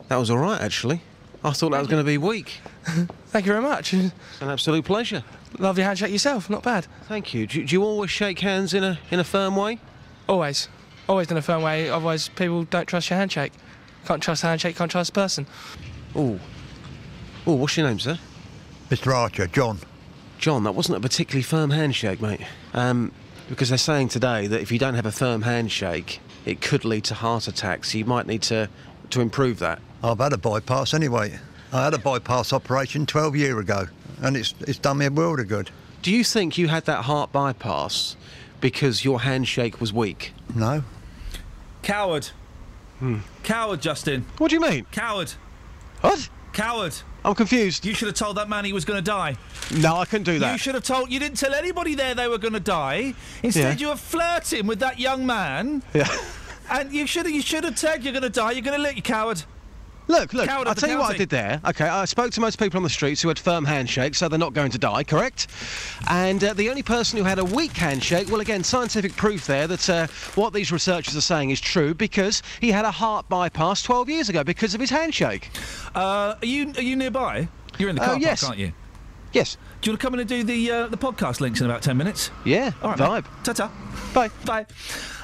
[0.09, 1.01] That was all right, actually.
[1.43, 2.59] I thought that was going to be weak.
[3.27, 3.93] Thank you very much.
[3.93, 5.23] An absolute pleasure.
[5.57, 6.49] Lovely handshake yourself.
[6.49, 6.85] Not bad.
[7.07, 7.47] Thank you.
[7.47, 9.79] Do, do you always shake hands in a in a firm way?
[10.27, 10.67] Always.
[11.07, 11.89] Always in a firm way.
[11.89, 13.53] Otherwise, people don't trust your handshake.
[14.05, 14.75] Can't trust handshake.
[14.75, 15.45] Can't trust person.
[16.15, 16.39] Oh.
[17.45, 18.19] Oh, what's your name, sir?
[18.89, 19.15] Mr.
[19.15, 19.79] Archer, John.
[20.37, 22.41] John, that wasn't a particularly firm handshake, mate.
[22.73, 23.11] Um,
[23.49, 27.03] because they're saying today that if you don't have a firm handshake, it could lead
[27.05, 27.91] to heart attacks.
[27.91, 28.69] So you might need to
[29.11, 29.79] to improve that.
[30.03, 31.37] I've had a bypass anyway.
[31.73, 33.87] I had a bypass operation 12 years ago,
[34.21, 35.69] and it's it's done me a world of good.
[36.01, 38.15] Do you think you had that heart bypass
[38.59, 40.33] because your handshake was weak?
[40.55, 40.83] No.
[41.83, 42.29] Coward.
[43.43, 44.25] Coward, Justin.
[44.37, 44.85] What do you mean?
[44.91, 45.31] Coward.
[46.01, 46.29] What?
[46.53, 46.93] Coward.
[47.23, 47.85] I'm confused.
[47.85, 49.37] You should have told that man he was going to die.
[49.75, 50.51] No, I couldn't do that.
[50.53, 51.11] You should have told.
[51.11, 53.13] You didn't tell anybody there they were going to die.
[53.43, 53.85] Instead, Yeah.
[53.85, 55.83] you were flirting with that young man.
[55.93, 56.07] Yeah.
[56.69, 57.35] And you should have.
[57.35, 58.51] You should have said you're going to die.
[58.51, 58.95] You're going to live.
[58.95, 59.43] You coward.
[60.11, 61.61] Look, look, I'll tell you what I did there.
[61.65, 64.37] Okay, I spoke to most people on the streets who had firm handshakes, so they're
[64.37, 65.47] not going to die, correct?
[66.09, 69.67] And uh, the only person who had a weak handshake, well, again, scientific proof there
[69.67, 73.81] that uh, what these researchers are saying is true because he had a heart bypass
[73.83, 75.49] 12 years ago because of his handshake.
[75.95, 77.47] Uh, are you are you nearby?
[77.77, 78.43] You're in the Oh, car park, yes.
[78.43, 78.73] aren't you?
[79.31, 79.55] Yes.
[79.81, 81.81] Do you want to come in and do the uh, the podcast links in about
[81.81, 82.31] ten minutes?
[82.43, 82.71] Yeah.
[82.83, 82.99] All right.
[82.99, 83.25] Vibe.
[83.43, 83.71] Ta ta.
[84.13, 84.29] Bye.
[84.45, 84.65] Bye.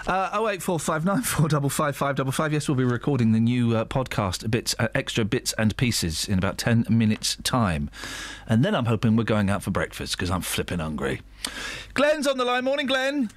[0.08, 2.54] Uh, 08459 455 555.
[2.54, 6.38] Yes, we'll be recording the new uh, podcast, bits, uh, extra bits and pieces, in
[6.38, 7.90] about 10 minutes' time.
[8.48, 11.20] And then I'm hoping we're going out for breakfast because I'm flipping hungry.
[11.94, 12.64] Glenn's on the line.
[12.64, 13.30] Morning, Glenn.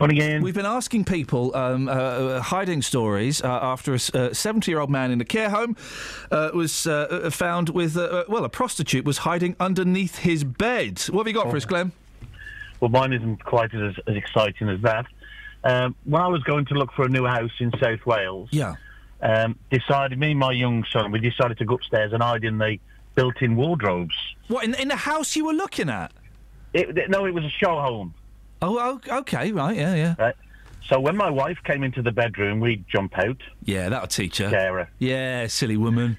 [0.00, 0.42] Morning, Iain.
[0.42, 4.90] We've been asking people um, uh, uh, hiding stories uh, after a 70 year old
[4.90, 5.76] man in a care home
[6.32, 10.98] uh, was uh, found with, uh, uh, well, a prostitute was hiding underneath his bed.
[11.10, 11.92] What have you got for us, Glenn?
[12.80, 15.06] Well, mine isn't quite as, as exciting as that.
[15.66, 18.74] Um, when I was going to look for a new house in South Wales, Yeah.
[19.20, 22.58] um, decided me and my young son we decided to go upstairs and hide in
[22.58, 22.78] the
[23.14, 24.14] built-in wardrobes.
[24.48, 26.12] What, in, in the house you were looking at?
[26.72, 28.14] It, no, it was a show home.
[28.62, 28.78] Oh,
[29.08, 30.14] oh, okay, right, yeah, yeah.
[30.18, 30.34] Right.
[30.88, 33.38] So when my wife came into the bedroom, we jump out.
[33.64, 34.50] Yeah, that'll teach her.
[34.50, 34.88] Sarah.
[35.00, 36.16] Yeah, silly woman.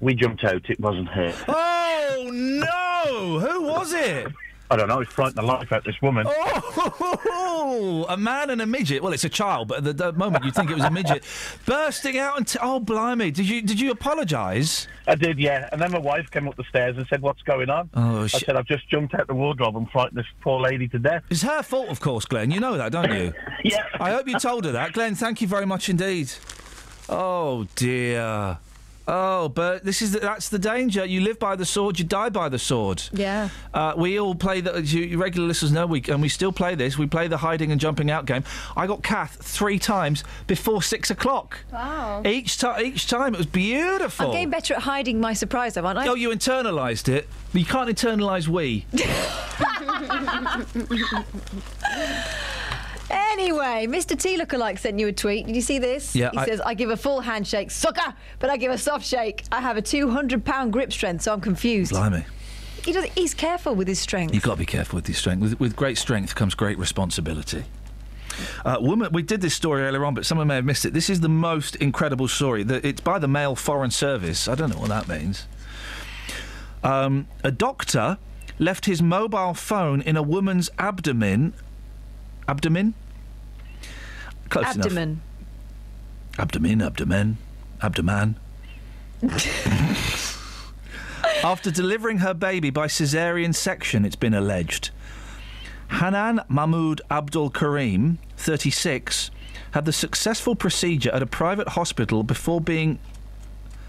[0.00, 0.68] We jumped out.
[0.70, 1.34] It wasn't her.
[1.48, 3.38] Oh no!
[3.40, 4.28] Who was it?
[4.70, 5.00] I don't know.
[5.00, 6.26] It frightened the life out of this woman.
[6.28, 9.02] Oh, a man and a midget.
[9.02, 11.24] Well, it's a child, but at the, the moment you think it was a midget
[11.66, 13.30] bursting out and t- oh, blimey!
[13.30, 14.88] Did you did you apologise?
[15.06, 15.68] I did, yeah.
[15.70, 18.26] And then my wife came up the stairs and said, "What's going on?" Oh, I
[18.26, 18.46] shit.
[18.46, 21.42] said, "I've just jumped out the wardrobe and frightened this poor lady to death." It's
[21.42, 22.50] her fault, of course, Glenn.
[22.50, 23.32] You know that, don't you?
[23.64, 23.84] yeah.
[24.00, 25.14] I hope you told her that, Glenn.
[25.14, 26.32] Thank you very much indeed.
[27.08, 28.58] Oh dear.
[29.06, 31.04] Oh, but this is the, that's the danger.
[31.04, 33.02] You live by the sword, you die by the sword.
[33.12, 33.50] Yeah.
[33.72, 34.74] Uh, we all play the.
[34.74, 36.96] as You, regular listeners know we and we still play this.
[36.96, 38.44] We play the hiding and jumping out game.
[38.76, 41.58] I got Kath three times before six o'clock.
[41.72, 42.22] Wow.
[42.24, 44.26] Each time, each time it was beautiful.
[44.26, 46.08] I'm getting better at hiding my surprise, though, aren't I?
[46.08, 47.28] Oh, you internalised it.
[47.52, 48.86] You can't internalise we.
[53.14, 54.18] Anyway, Mr.
[54.18, 55.46] T lookalike sent you a tweet.
[55.46, 56.14] Did you see this?
[56.16, 59.06] Yeah, He I- says, I give a full handshake, sucker, but I give a soft
[59.06, 59.44] shake.
[59.52, 61.92] I have a 200 pound grip strength, so I'm confused.
[61.92, 62.24] Blimey.
[62.84, 64.34] He does, he's careful with his strength.
[64.34, 65.40] You've got to be careful with your strength.
[65.42, 67.64] With, with great strength comes great responsibility.
[68.64, 70.92] Uh, woman, we did this story earlier on, but someone may have missed it.
[70.92, 72.62] This is the most incredible story.
[72.64, 74.48] The, it's by the Mail Foreign Service.
[74.48, 75.46] I don't know what that means.
[76.82, 78.18] Um, a doctor
[78.58, 81.54] left his mobile phone in a woman's abdomen.
[82.48, 82.94] Abdomen?
[84.54, 84.86] Close enough.
[84.86, 85.20] Abdomen.
[86.38, 87.38] Abdomen, abdomen,
[87.82, 88.36] abdomen.
[91.42, 94.90] After delivering her baby by caesarean section, it's been alleged.
[95.90, 99.32] Hanan Mahmoud Abdul Karim, 36,
[99.72, 103.00] had the successful procedure at a private hospital before being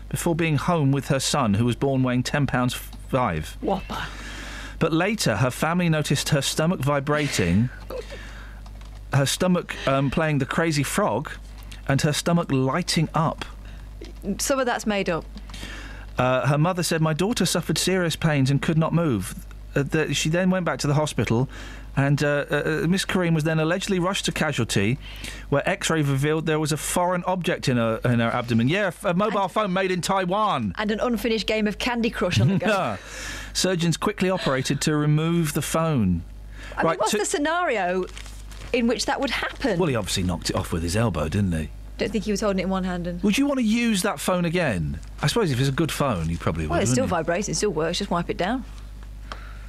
[0.10, 3.56] before being home with her son, who was born weighing 10 pounds five.
[3.62, 4.08] Whopper.
[4.80, 7.70] but later her family noticed her stomach vibrating,
[9.16, 11.32] her stomach um, playing the crazy frog,
[11.88, 13.46] and her stomach lighting up.
[14.40, 15.26] Some of that's made up.
[16.18, 19.36] Uh, her mother said, My daughter suffered serious pains and could not move.
[19.76, 21.50] Uh, the, she then went back to the hospital,
[21.98, 24.98] and uh, uh, uh, Miss Karim was then allegedly rushed to casualty,
[25.50, 28.70] where x ray revealed there was a foreign object in her, in her abdomen.
[28.70, 30.74] Yeah, a mobile phone made in Taiwan.
[30.78, 32.98] And an unfinished game of Candy Crush on the go.
[33.54, 36.24] Surgeons quickly operated to remove the phone.
[36.78, 38.06] I mean, what's to- the scenario
[38.76, 39.80] in which that would happen?
[39.80, 41.70] well, he obviously knocked it off with his elbow, didn't he?
[41.98, 43.24] Don't think he was holding it in one hand and.
[43.24, 45.00] Would you want to use that phone again?
[45.22, 46.72] I suppose if it's a good phone, you probably would.
[46.72, 47.48] Well, it still wouldn't vibrates.
[47.48, 48.00] It still works.
[48.00, 48.66] Just wipe it down.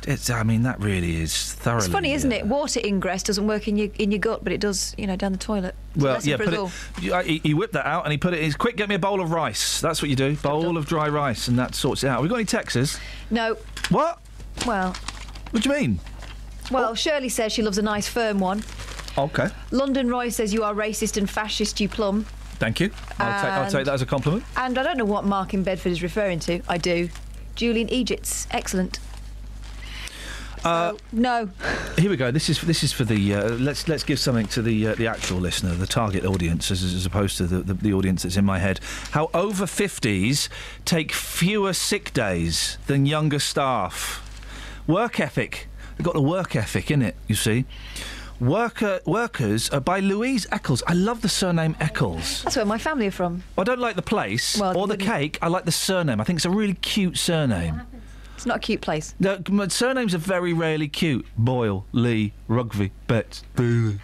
[0.08, 1.84] It's, I mean, that really is thoroughly.
[1.86, 2.46] It's funny, isn't it?
[2.46, 5.32] Water ingress doesn't work in your in your gut, but it does, you know, down
[5.32, 5.74] the toilet.
[5.94, 6.66] It's a Well, lesson yeah, for put all.
[6.66, 8.52] it, you- uh, he, he whipped that out and he put it in.
[8.52, 9.80] Quick, get me a bowl of rice.
[9.80, 10.36] That's what you do.
[10.36, 12.14] Bowl of dry rice, and that sorts it out.
[12.14, 12.98] Have we got any Texas?
[13.30, 13.56] No.
[13.88, 14.20] What?
[14.64, 14.94] Well.
[15.50, 16.00] What do you mean?
[16.70, 18.62] Well, Shirley says she loves a nice firm one.
[19.18, 19.48] Okay.
[19.70, 22.24] London Roy says you are racist and fascist, you plum.
[22.58, 22.90] Thank you.
[23.18, 24.44] I'll, take, I'll take that as a compliment.
[24.56, 26.60] And I don't know what Mark in Bedford is referring to.
[26.68, 27.08] I do.
[27.54, 28.98] Julian Egypt's excellent.
[30.64, 31.48] Uh, No.
[31.98, 32.30] Here we go.
[32.30, 35.06] This is this is for the uh, let's let's give something to the uh, the
[35.06, 38.44] actual listener, the target audience, as, as opposed to the, the, the audience that's in
[38.44, 38.80] my head.
[39.12, 40.48] How over fifties
[40.84, 44.22] take fewer sick days than younger staff.
[44.86, 45.68] Work ethic.
[45.96, 47.16] They've got the work ethic in it.
[47.28, 47.64] You see.
[48.40, 50.82] Worker workers uh, by Louise Eccles.
[50.86, 52.42] I love the surname Eccles.
[52.42, 53.42] That's where my family are from.
[53.56, 55.38] I don't like the place Well, or the wouldn't- cake.
[55.40, 56.20] I like the surname.
[56.20, 57.80] I think it's a really cute surname.
[58.34, 59.14] It's not a cute place.
[59.18, 61.24] No, my surnames are very rarely cute.
[61.38, 63.98] Boyle, Lee, Rugby, Betts, Boo.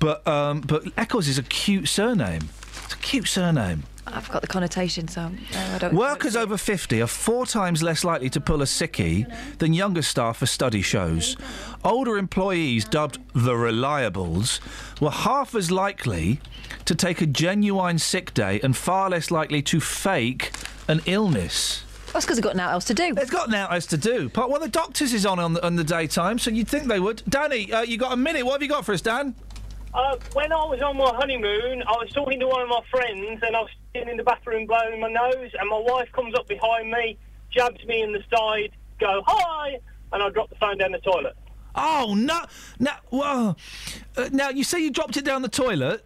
[0.00, 2.48] But um, but Eccles is a cute surname.
[2.84, 3.84] It's a cute surname.
[4.12, 5.94] I've got the connotation, so no, I don't.
[5.94, 9.26] Workers over 50 are four times less likely to pull a sickie
[9.58, 11.36] than younger staff, a study shows.
[11.84, 14.60] Older employees, dubbed the reliables,
[15.00, 16.40] were half as likely
[16.84, 20.52] to take a genuine sick day and far less likely to fake
[20.88, 21.84] an illness.
[22.12, 23.14] That's because they've got nothing else to do.
[23.14, 24.28] They've got nothing else to do.
[24.28, 27.00] Part one the doctors is on on the, on the daytime, so you'd think they
[27.00, 27.22] would.
[27.28, 28.44] Danny, uh, you got a minute.
[28.44, 29.34] What have you got for us, Dan?
[29.94, 33.40] Uh, when I was on my honeymoon, I was talking to one of my friends,
[33.42, 36.48] and I was sitting in the bathroom blowing my nose, and my wife comes up
[36.48, 37.18] behind me,
[37.50, 39.78] jabs me in the side, go hi,
[40.12, 41.36] and I drop the phone down the toilet.
[41.74, 42.40] Oh no!
[42.78, 43.56] Now, well,
[44.16, 46.04] uh, now you say you dropped it down the toilet.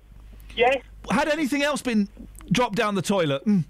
[0.56, 0.76] Yes.
[1.10, 2.08] Had anything else been
[2.50, 3.44] dropped down the toilet?
[3.46, 3.64] Mm.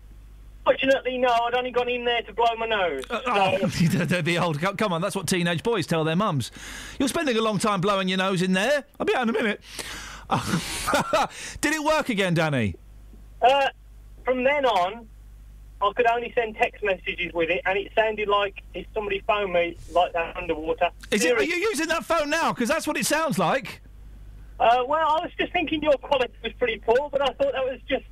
[0.65, 3.05] Fortunately, no, I'd only gone in there to blow my nose.
[3.09, 4.61] Oh, the, the old.
[4.61, 6.51] co- Come on, that's what teenage boys tell their mums.
[6.99, 8.85] You're spending a long time blowing your nose in there.
[8.99, 9.61] I'll be out in a minute.
[11.61, 12.75] Did it work again, Danny?
[13.41, 13.69] Uh,
[14.25, 15.07] from then on,
[15.81, 19.53] I could only send text messages with it, and it sounded like if somebody phoned
[19.53, 20.91] me like that underwater.
[21.11, 22.53] Is it, are you using that phone now?
[22.53, 23.81] Because that's what it sounds like.
[24.59, 27.65] Uh, well, I was just thinking your quality was pretty poor, but I thought that
[27.65, 28.05] was just.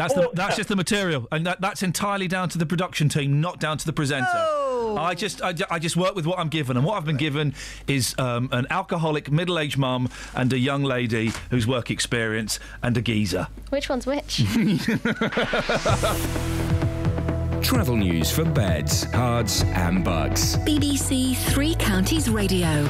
[0.00, 3.42] That's the, that's just the material, and that, that's entirely down to the production team,
[3.42, 4.26] not down to the presenter.
[4.32, 7.54] I just I, I just work with what I'm given, and what I've been given
[7.86, 13.02] is um, an alcoholic middle-aged mum and a young lady whose work experience and a
[13.02, 13.48] geezer.
[13.68, 14.42] Which one's which?
[17.62, 20.56] Travel news for beds, cards, and Bucks.
[20.56, 22.88] BBC Three Counties Radio.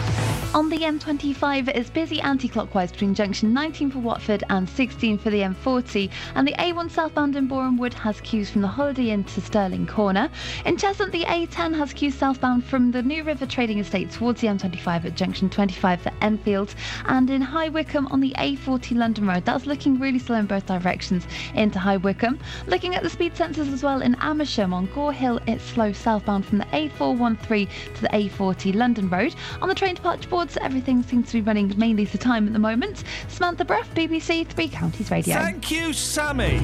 [0.54, 5.40] On the M25, it's busy anti-clockwise between junction 19 for Watford and 16 for the
[5.40, 9.86] M40, and the A1 southbound in Borehamwood has queues from the Holiday Inn to Stirling
[9.86, 10.30] Corner.
[10.64, 14.48] In Cheshunt, the A10 has queues southbound from the New River Trading Estate towards the
[14.48, 16.74] M25 at junction 25 for Enfield,
[17.06, 20.66] and in High Wycombe on the A40 London Road, that's looking really slow in both
[20.66, 22.38] directions into High Wycombe.
[22.66, 26.44] Looking at the speed sensors as well in Amersham on Gore Hill, it's slow southbound
[26.44, 29.34] from the A413 to the A40 London Road.
[29.62, 32.58] On the train departure boards, everything seems to be running mainly to time at the
[32.58, 33.04] moment.
[33.28, 35.34] Samantha Bruff, BBC Three Counties Radio.
[35.34, 36.60] Thank you, Sammy.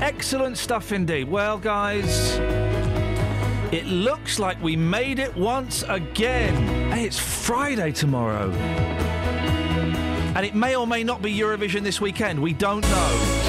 [0.00, 1.28] Excellent stuff indeed.
[1.28, 2.36] Well, guys,
[3.72, 6.90] it looks like we made it once again.
[6.90, 8.50] Hey, it's Friday tomorrow.
[10.36, 12.42] And it may or may not be Eurovision this weekend.
[12.42, 13.40] We don't know.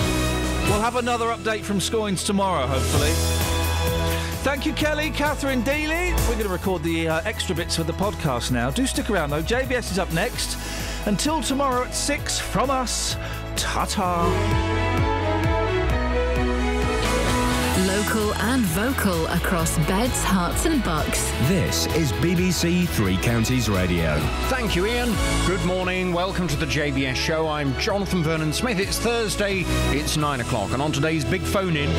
[0.66, 3.55] We'll have another update from Scoins tomorrow, hopefully.
[4.46, 6.12] Thank you, Kelly, Catherine Dealey.
[6.28, 8.70] We're going to record the uh, extra bits for the podcast now.
[8.70, 9.42] Do stick around, though.
[9.42, 10.60] JVS is up next.
[11.08, 13.16] Until tomorrow at 6 from us,
[13.56, 15.15] ta ta.
[18.06, 21.30] Local local and vocal across beds, Herts, and bucks.
[21.48, 24.20] This is BBC Three Counties Radio.
[24.48, 25.14] Thank you, Iain.
[25.48, 26.14] Good morning.
[26.14, 27.48] Welcome to the JVS show.
[27.48, 28.80] I'm Jonathan Vernon Smith.
[28.80, 29.64] It's Thursday.
[29.90, 30.72] It's nine o'clock.
[30.72, 31.90] And on today's big phone in,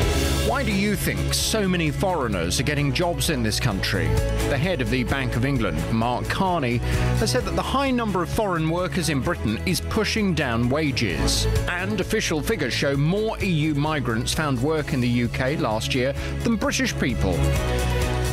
[0.47, 4.07] why do you think so many foreigners are getting jobs in this country?
[4.49, 6.77] The head of the Bank of England, Mark Carney,
[7.17, 11.45] has said that the high number of foreign workers in Britain is pushing down wages.
[11.67, 16.55] And official figures show more EU migrants found work in the UK last year than
[16.55, 17.33] British people.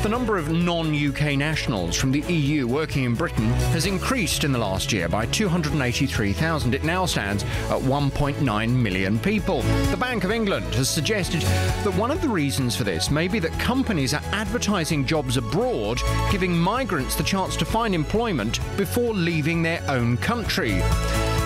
[0.05, 4.53] The number of non UK nationals from the EU working in Britain has increased in
[4.53, 6.75] the last year by 283,000.
[6.75, 9.63] It now stands at 1.9 million people.
[9.91, 13.39] The Bank of England has suggested that one of the reasons for this may be
[13.39, 15.99] that companies are advertising jobs abroad,
[16.31, 20.83] giving migrants the chance to find employment before leaving their own country.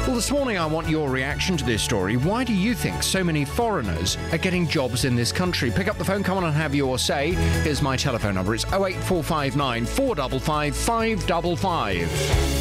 [0.09, 2.17] Well, this morning I want your reaction to this story.
[2.17, 5.71] Why do you think so many foreigners are getting jobs in this country?
[5.71, 7.33] Pick up the phone, come on and have your say.
[7.63, 8.55] Here's my telephone number.
[8.55, 12.59] It's 08459 455 555.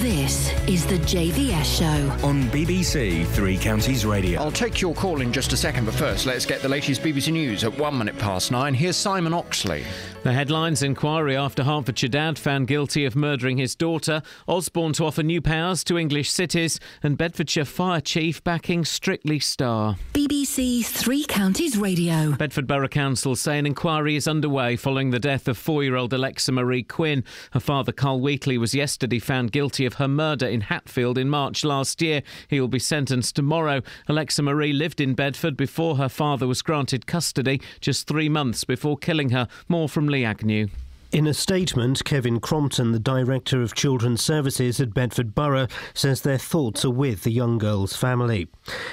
[0.00, 4.40] This is the JVS show on BBC Three Counties Radio.
[4.40, 7.30] I'll take your call in just a second, but first, let's get the latest BBC
[7.30, 8.72] News at one minute past nine.
[8.72, 9.84] Here's Simon Oxley.
[10.28, 15.22] The headlines inquiry after Hertfordshire dad found guilty of murdering his daughter, Osborne to offer
[15.22, 19.96] new powers to English cities, and Bedfordshire Fire Chief backing Strictly Star.
[20.12, 22.32] BBC Three Counties Radio.
[22.32, 26.12] Bedford Borough Council say an inquiry is underway following the death of four year old
[26.12, 27.24] Alexa Marie Quinn.
[27.52, 31.64] Her father, Carl Wheatley, was yesterday found guilty of her murder in Hatfield in March
[31.64, 32.22] last year.
[32.48, 33.80] He will be sentenced tomorrow.
[34.08, 38.98] Alexa Marie lived in Bedford before her father was granted custody, just three months before
[38.98, 39.48] killing her.
[39.70, 40.68] More from Lee Agnew.
[41.10, 46.36] In a statement, Kevin Crompton, the Director of Children's Services at Bedford Borough, says their
[46.36, 48.46] thoughts are with the young girl's family.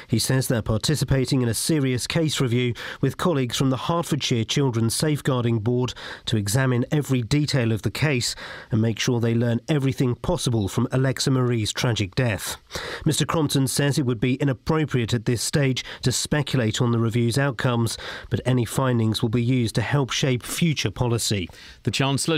[0.07, 4.95] He says they're participating in a serious case review with colleagues from the Hertfordshire Children's
[4.95, 5.93] Safeguarding Board
[6.27, 8.33] to examine every detail of the case
[8.71, 12.55] and make sure they learn everything possible from Alexa Marie's tragic death.
[13.03, 17.37] Mr Crompton says it would be inappropriate at this stage to speculate on the review's
[17.37, 17.97] outcomes,
[18.29, 21.49] but any findings will be used to help shape future policy.
[21.83, 22.37] The Chancellor,